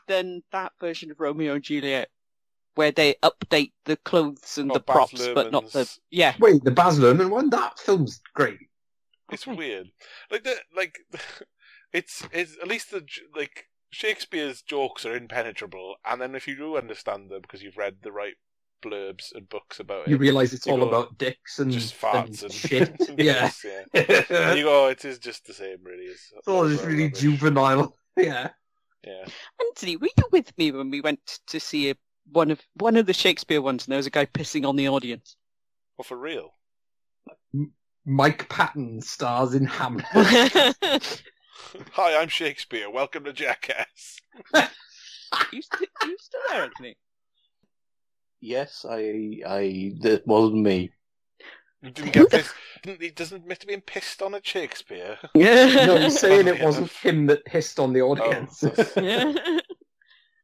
than 0.08 0.42
that 0.52 0.72
version 0.80 1.12
of 1.12 1.20
Romeo 1.20 1.54
and 1.54 1.64
Juliet, 1.64 2.10
where 2.80 2.92
they 2.94 3.14
update 3.22 3.74
the 3.84 3.98
clothes 3.98 4.58
and 4.58 4.72
Oh, 4.72 4.76
the 4.76 4.80
Baz 4.80 4.96
props, 4.96 5.28
but 5.36 5.52
not 5.52 5.70
the 5.74 5.86
yeah? 6.12 6.34
Wait, 6.40 6.64
the 6.64 6.72
Baz 6.72 6.98
Luhrmann 6.98 7.30
one? 7.30 7.50
That 7.50 7.78
film's 7.78 8.22
great. 8.34 8.58
It's 9.34 9.46
Okay. 9.46 9.58
weird. 9.58 9.88
Like 10.32 10.46
the 10.46 10.56
like, 10.74 10.98
it's 11.94 12.26
it's 12.32 12.56
at 12.62 12.70
least 12.70 12.92
the 12.92 13.06
like 13.36 13.66
Shakespeare's 13.92 14.62
jokes 14.62 15.06
are 15.06 15.14
impenetrable, 15.14 15.96
and 16.06 16.22
then 16.22 16.36
if 16.36 16.48
you 16.48 16.56
do 16.56 16.78
understand 16.78 17.30
them 17.30 17.42
because 17.42 17.62
you've 17.62 17.76
read 17.78 17.98
the 18.02 18.14
right 18.14 18.36
blurbs 18.82 19.36
and 19.36 19.50
books 19.50 19.82
about 19.82 20.08
it, 20.08 20.12
You 20.12 20.16
realise 20.18 20.54
it's 20.54 20.66
You 20.66 20.72
all 20.72 20.80
go, 20.80 20.88
about 20.88 21.18
dicks 21.18 21.60
and, 21.60 21.70
just 21.70 22.00
farts 22.00 22.44
and, 22.44 22.54
shit. 22.54 22.96
yeah. 23.10 23.44
Yes, 23.44 23.66
yeah. 23.66 23.82
And 23.94 24.06
it's 24.10 24.58
you 24.58 24.64
go, 24.64 24.86
oh, 24.86 24.88
it 24.88 25.04
is 25.04 25.20
just 25.20 25.46
the 25.48 25.54
same, 25.54 25.80
really. 25.84 26.06
It's 26.06 26.32
all 26.48 26.66
just 26.70 26.82
rubbish. 26.84 26.98
really 26.98 27.10
juvenile. 27.12 27.98
Yeah. 28.16 28.52
Yeah. 29.04 29.26
Anthony, 29.60 29.98
were 29.98 30.08
you 30.16 30.24
with 30.32 30.58
me 30.58 30.72
when 30.72 30.90
we 30.90 31.02
went 31.02 31.40
to 31.48 31.60
see 31.60 31.90
a, 31.90 31.96
one 32.32 32.52
of 32.52 32.62
one 32.76 32.96
of 32.96 33.06
the 33.06 33.14
Shakespeare 33.14 33.62
ones, 33.62 33.86
and 33.86 33.92
there 33.92 33.98
was 33.98 34.08
a 34.08 34.12
guy 34.12 34.26
pissing 34.26 34.68
on 34.68 34.76
the 34.76 34.90
audience? 34.90 35.36
Well, 35.98 36.04
for 36.06 36.18
real. 36.18 36.54
Mike 38.06 38.48
Patton 38.50 39.02
stars 39.02 39.54
in 39.54 39.66
Hamlet. 39.66 40.06
Hi, 41.92 42.22
I'm 42.22 42.30
Shakespeare. 42.30 42.90
Welcome 42.90 43.26
to 43.26 43.34
Jackass. 43.34 44.20
you, 45.52 45.62
st- 45.62 45.90
you 46.04 46.18
still 46.20 46.42
there, 46.50 46.64
Anthony? 46.64 46.98
Yes, 48.42 48.86
I, 48.90 49.42
I, 49.46 49.92
that 50.02 50.24
wasn't 50.26 50.64
me. 50.64 50.92
You 51.82 51.92
didn't 51.92 52.14
get 52.14 52.30
pissed. 52.30 52.54
He 52.84 53.10
doesn't 53.10 53.42
admit 53.42 53.60
to 53.60 53.68
being 53.68 53.82
pissed 53.82 54.22
on 54.22 54.34
at 54.34 54.48
Shakespeare. 54.48 55.18
Yeah. 55.36 55.86
no, 55.86 55.98
he's 55.98 56.20
saying 56.20 56.48
it 56.48 56.62
wasn't 56.62 56.92
him 56.92 57.28
that 57.28 57.46
pissed 57.46 57.80
on 57.80 57.94
the 57.94 58.02
Oh, 58.02 58.12
audience. 58.12 58.60
that's- 58.62 59.62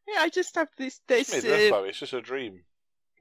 yeah. 0.07 0.15
yeah, 0.15 0.22
I 0.22 0.30
just 0.30 0.56
have 0.56 0.68
this. 0.77 0.99
it's 1.10 1.32
this 1.32 1.44
made 1.44 1.72
uh, 1.72 1.76
Barry. 1.76 1.90
It's 1.90 1.99
just 1.99 2.14
a 2.14 2.22
dream. 2.22 2.61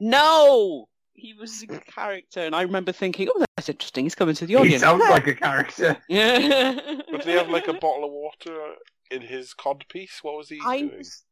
no, 0.00 0.88
he 1.14 1.34
was 1.34 1.62
a 1.62 1.66
character, 1.66 2.40
and 2.40 2.54
I 2.54 2.62
remember 2.62 2.92
thinking, 2.92 3.28
"Oh, 3.34 3.44
that's 3.56 3.68
interesting. 3.68 4.04
He's 4.04 4.14
coming 4.14 4.34
to 4.36 4.46
the 4.46 4.54
he 4.54 4.56
audience." 4.56 4.82
sounds 4.82 5.00
like 5.08 5.26
a 5.26 5.34
character. 5.34 5.96
yeah. 6.08 6.80
But 7.10 7.18
did 7.22 7.26
he 7.26 7.32
have 7.32 7.48
like 7.48 7.68
a 7.68 7.74
bottle 7.74 8.04
of 8.04 8.10
water 8.12 8.74
in 9.10 9.22
his 9.22 9.54
cod 9.54 9.84
piece? 9.88 10.20
What 10.22 10.36
was 10.36 10.48
he 10.48 10.60
I 10.64 10.80
doing? 10.80 10.98
was, 10.98 11.24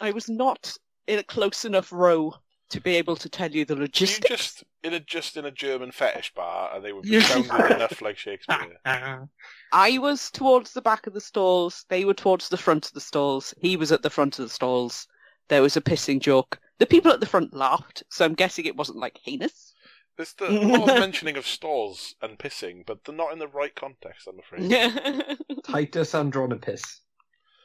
I 0.00 0.10
was 0.10 0.28
not 0.28 0.76
in 1.06 1.18
a 1.18 1.22
close 1.22 1.64
enough 1.64 1.92
row 1.92 2.34
to 2.70 2.80
be 2.82 2.96
able 2.96 3.16
to 3.16 3.28
tell 3.30 3.50
you 3.50 3.64
the 3.64 3.74
Were 3.74 3.80
you 3.80 3.84
logistics. 3.84 4.28
just 4.28 4.64
in 4.82 4.92
a 4.92 5.00
just 5.00 5.36
in 5.36 5.44
a 5.46 5.50
German 5.50 5.90
fetish 5.92 6.34
bar, 6.34 6.74
and 6.74 6.84
they 6.84 6.92
would 6.92 7.04
be 7.04 7.10
Yeah. 7.10 7.20
sounding 7.22 7.76
enough 7.76 8.02
like 8.02 8.18
Shakespeare. 8.18 8.78
I 9.72 9.98
was 9.98 10.30
towards 10.30 10.72
the 10.72 10.82
back 10.82 11.06
of 11.06 11.14
the 11.14 11.20
stalls. 11.20 11.84
They 11.88 12.04
were 12.04 12.14
towards 12.14 12.48
the 12.48 12.56
front 12.56 12.86
of 12.86 12.92
the 12.92 13.00
stalls. 13.00 13.54
He 13.58 13.76
was 13.76 13.92
at 13.92 14.02
the 14.02 14.10
front 14.10 14.38
of 14.38 14.44
the 14.44 14.52
stalls. 14.52 15.06
There 15.48 15.62
was 15.62 15.76
a 15.76 15.80
pissing 15.80 16.20
joke. 16.20 16.58
The 16.78 16.86
people 16.86 17.10
at 17.10 17.20
the 17.20 17.26
front 17.26 17.54
laughed, 17.54 18.04
so 18.08 18.24
I'm 18.24 18.34
guessing 18.34 18.64
it 18.64 18.76
wasn't 18.76 18.98
like 18.98 19.18
heinous. 19.22 19.74
There's 20.16 20.32
the, 20.34 20.50
a 20.50 20.50
lot 20.50 20.90
of 20.90 20.98
mentioning 20.98 21.36
of 21.36 21.46
stalls 21.46 22.14
and 22.20 22.38
pissing, 22.38 22.84
but 22.84 23.04
they're 23.04 23.14
not 23.14 23.32
in 23.32 23.38
the 23.38 23.46
right 23.46 23.74
context. 23.74 24.28
I'm 24.28 24.38
afraid. 24.40 25.38
Titus 25.64 26.14
Andronicus. 26.14 27.02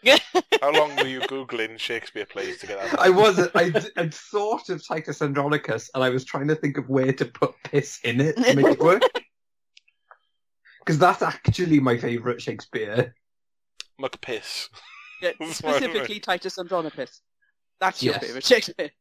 Yeah. 0.03 0.19
How 0.61 0.71
long 0.71 0.95
were 0.97 1.07
you 1.07 1.21
googling 1.21 1.79
Shakespeare 1.79 2.25
plays 2.25 2.59
to 2.59 2.67
get 2.67 2.77
out? 2.77 2.99
I 2.99 3.09
wasn't. 3.09 3.51
I 3.55 3.71
I 3.95 4.09
thought 4.09 4.69
of 4.69 4.85
Titus 4.85 5.21
Andronicus, 5.21 5.89
and 5.95 6.03
I 6.03 6.09
was 6.09 6.25
trying 6.25 6.47
to 6.49 6.55
think 6.55 6.77
of 6.77 6.89
where 6.89 7.13
to 7.13 7.25
put 7.25 7.55
piss 7.63 7.99
in 8.03 8.19
it 8.19 8.35
to 8.35 8.55
make 8.55 8.65
it 8.65 8.79
work. 8.79 9.01
Because 10.85 10.99
that's 10.99 11.21
actually 11.21 11.79
my 11.79 11.97
favourite 11.97 12.41
Shakespeare. 12.41 13.15
McPiss. 14.01 14.69
Yeah, 15.21 15.31
That's 15.39 15.61
what 15.61 15.69
I 15.75 15.79
meant. 15.79 15.91
Specifically, 15.91 16.19
Titus 16.19 16.59
Andronicus. 16.59 17.21
That's 17.79 18.03
your 18.03 18.13
Yes. 18.15 18.23
favourite 18.23 18.43
Shakespeare. 18.45 18.91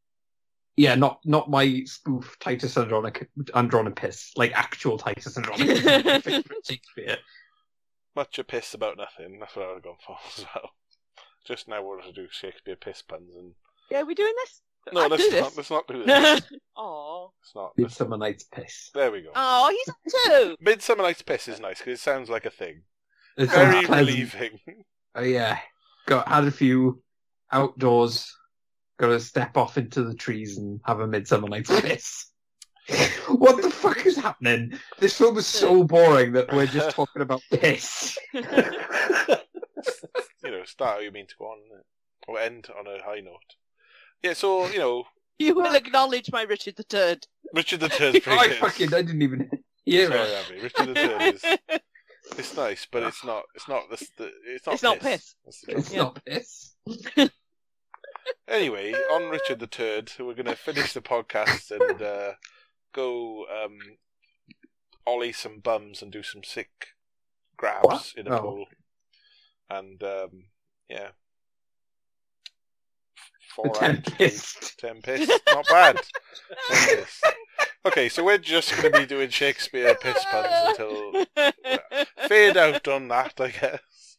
Yeah, 0.76 0.94
not 0.94 1.20
not 1.26 1.50
my 1.50 1.82
spoof 1.84 2.36
Titus 2.40 2.76
Andronic 2.76 3.26
Andronicus, 3.54 4.32
like 4.36 4.52
actual 4.52 4.96
Titus 4.96 5.36
Andronicus. 5.36 5.84
my 5.84 6.20
favourite 6.20 6.66
Shakespeare. 6.66 7.18
Much 8.16 8.38
a 8.38 8.44
piss 8.44 8.74
about 8.74 8.96
nothing. 8.96 9.38
That's 9.38 9.54
what 9.56 9.64
I 9.66 9.68
would 9.68 9.74
have 9.76 9.82
gone 9.84 9.96
for 10.06 10.16
as 10.38 10.46
well. 10.54 10.70
Just 11.44 11.68
now, 11.68 11.82
wanted 11.82 12.06
to 12.06 12.12
do 12.12 12.28
Shakespeare 12.30 12.76
piss 12.76 13.02
puns 13.02 13.34
and 13.36 13.54
Yeah, 13.90 14.02
are 14.02 14.04
we 14.06 14.14
doing 14.14 14.32
this? 14.44 14.62
No, 14.92 15.02
I'd 15.02 15.10
let's 15.10 15.28
do 15.28 15.40
not. 15.40 15.48
this. 15.48 15.56
Let's 15.56 15.70
not 15.70 15.88
do 15.88 16.04
this. 16.04 16.42
Aw. 16.76 17.22
Let's 17.22 17.54
not. 17.54 17.72
Let's, 17.76 17.78
Midsummer 17.78 18.16
Night's 18.16 18.44
Piss. 18.44 18.90
there 18.94 19.10
we 19.12 19.22
go. 19.22 19.30
Oh, 19.34 19.70
he's 19.70 19.88
up 19.88 19.96
too. 20.26 20.56
Midsummer 20.60 21.02
Night's 21.02 21.22
Piss 21.22 21.48
is 21.48 21.60
nice 21.60 21.78
because 21.78 21.98
it 21.98 22.02
sounds 22.02 22.28
like 22.30 22.46
a 22.46 22.50
thing. 22.50 22.82
It 23.36 23.50
sounds 23.50 23.72
Very 23.72 23.86
pleasant. 23.86 24.08
relieving. 24.08 24.58
Oh 25.14 25.22
yeah, 25.22 25.58
got 26.06 26.28
had 26.28 26.44
a 26.44 26.50
few 26.50 27.02
outdoors. 27.50 28.34
Got 28.98 29.08
to 29.08 29.20
step 29.20 29.56
off 29.56 29.78
into 29.78 30.04
the 30.04 30.14
trees 30.14 30.58
and 30.58 30.80
have 30.84 31.00
a 31.00 31.06
Midsummer 31.06 31.48
Night's 31.48 31.80
Piss. 31.80 32.32
what 33.28 33.62
the 33.62 33.70
fuck 33.70 34.04
is 34.06 34.16
happening? 34.16 34.78
This 34.98 35.16
film 35.16 35.38
is 35.38 35.46
so 35.46 35.84
boring 35.84 36.32
that 36.32 36.52
we're 36.52 36.66
just 36.66 36.90
talking 36.90 37.22
about 37.22 37.40
piss. 37.50 38.18
you 38.32 38.42
know, 40.44 40.64
start 40.64 40.96
how 40.96 41.00
you 41.00 41.12
mean 41.12 41.26
to 41.26 41.34
go 41.38 41.46
on, 41.46 41.58
innit? 41.58 41.84
or 42.28 42.38
end 42.38 42.68
on 42.78 42.86
a 42.86 43.02
high 43.02 43.20
note. 43.20 43.56
Yeah, 44.22 44.34
so 44.34 44.68
you 44.68 44.78
know, 44.78 45.04
You 45.38 45.54
will 45.54 45.74
acknowledge 45.74 46.30
my 46.32 46.42
Richard 46.42 46.76
the 46.76 46.84
Third. 46.84 47.26
Richard 47.54 47.80
the 47.80 47.88
Third's 47.88 48.20
pretty 48.20 48.38
I 48.38 48.48
good. 48.48 48.56
fucking 48.58 48.94
I 48.94 49.02
didn't 49.02 49.22
even 49.22 49.50
hear 49.84 50.06
Sorry, 50.08 50.20
it. 50.20 50.44
Abby. 50.46 50.60
Richard 50.62 50.86
the 50.88 50.94
Third 50.94 51.34
is 51.34 51.44
it's 52.38 52.56
nice, 52.56 52.86
but 52.90 53.02
it's 53.02 53.24
not. 53.24 53.42
It's 53.54 53.68
not 53.68 53.90
the. 53.90 53.96
the 54.18 54.30
it's 54.46 54.66
not. 54.66 54.74
It's 54.74 54.82
not 54.82 55.00
piss. 55.00 55.34
piss. 55.44 55.44
That's 55.44 55.60
the. 55.62 55.76
It's 55.76 55.92
not 55.92 56.24
piss. 56.24 57.30
Anyway, 58.48 58.92
on 59.12 59.30
Richard 59.30 59.58
the 59.58 59.66
Third, 59.66 60.12
we're 60.18 60.34
going 60.34 60.44
to 60.46 60.54
finish 60.56 60.92
the 60.92 61.00
podcast 61.00 61.70
and 61.72 62.00
uh, 62.02 62.32
go 62.92 63.46
um, 63.46 63.78
ollie 65.06 65.32
some 65.32 65.58
bums 65.58 66.02
and 66.02 66.12
do 66.12 66.22
some 66.22 66.44
sick 66.44 66.70
grabs 67.56 67.84
What? 67.84 68.12
in 68.16 68.28
a 68.28 68.36
Oh. 68.36 68.40
pool. 68.40 68.64
And 69.70 70.02
um, 70.02 70.44
yeah, 70.88 71.08
The 71.08 71.12
four 73.54 73.84
out, 73.84 74.04
Tempest. 74.04 74.78
ten 74.78 75.00
piss, 75.02 75.28
not 75.48 75.66
bad. 75.68 76.00
Ten 76.68 76.96
piss. 76.96 77.22
Okay, 77.84 78.08
so 78.08 78.24
we're 78.24 78.38
just 78.38 78.70
going 78.76 78.92
to 78.92 79.00
be 79.00 79.06
doing 79.06 79.28
Shakespeare 79.28 79.94
piss 79.96 80.24
puns 80.30 80.48
until 80.68 81.24
fade 82.28 82.56
out 82.56 82.86
on 82.86 83.08
that, 83.08 83.40
I 83.40 83.48
guess. 83.48 84.16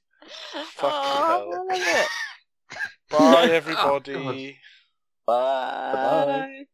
Fucking 0.76 0.90
oh, 0.92 1.26
hell. 1.28 1.54
I 1.54 1.58
love 1.58 1.68
it. 1.72 2.08
Bye, 3.10 3.18
oh 3.18 3.20
God. 3.20 3.50
everybody. 3.50 4.58
Bye. 5.26 5.94
Bye. 5.94 6.66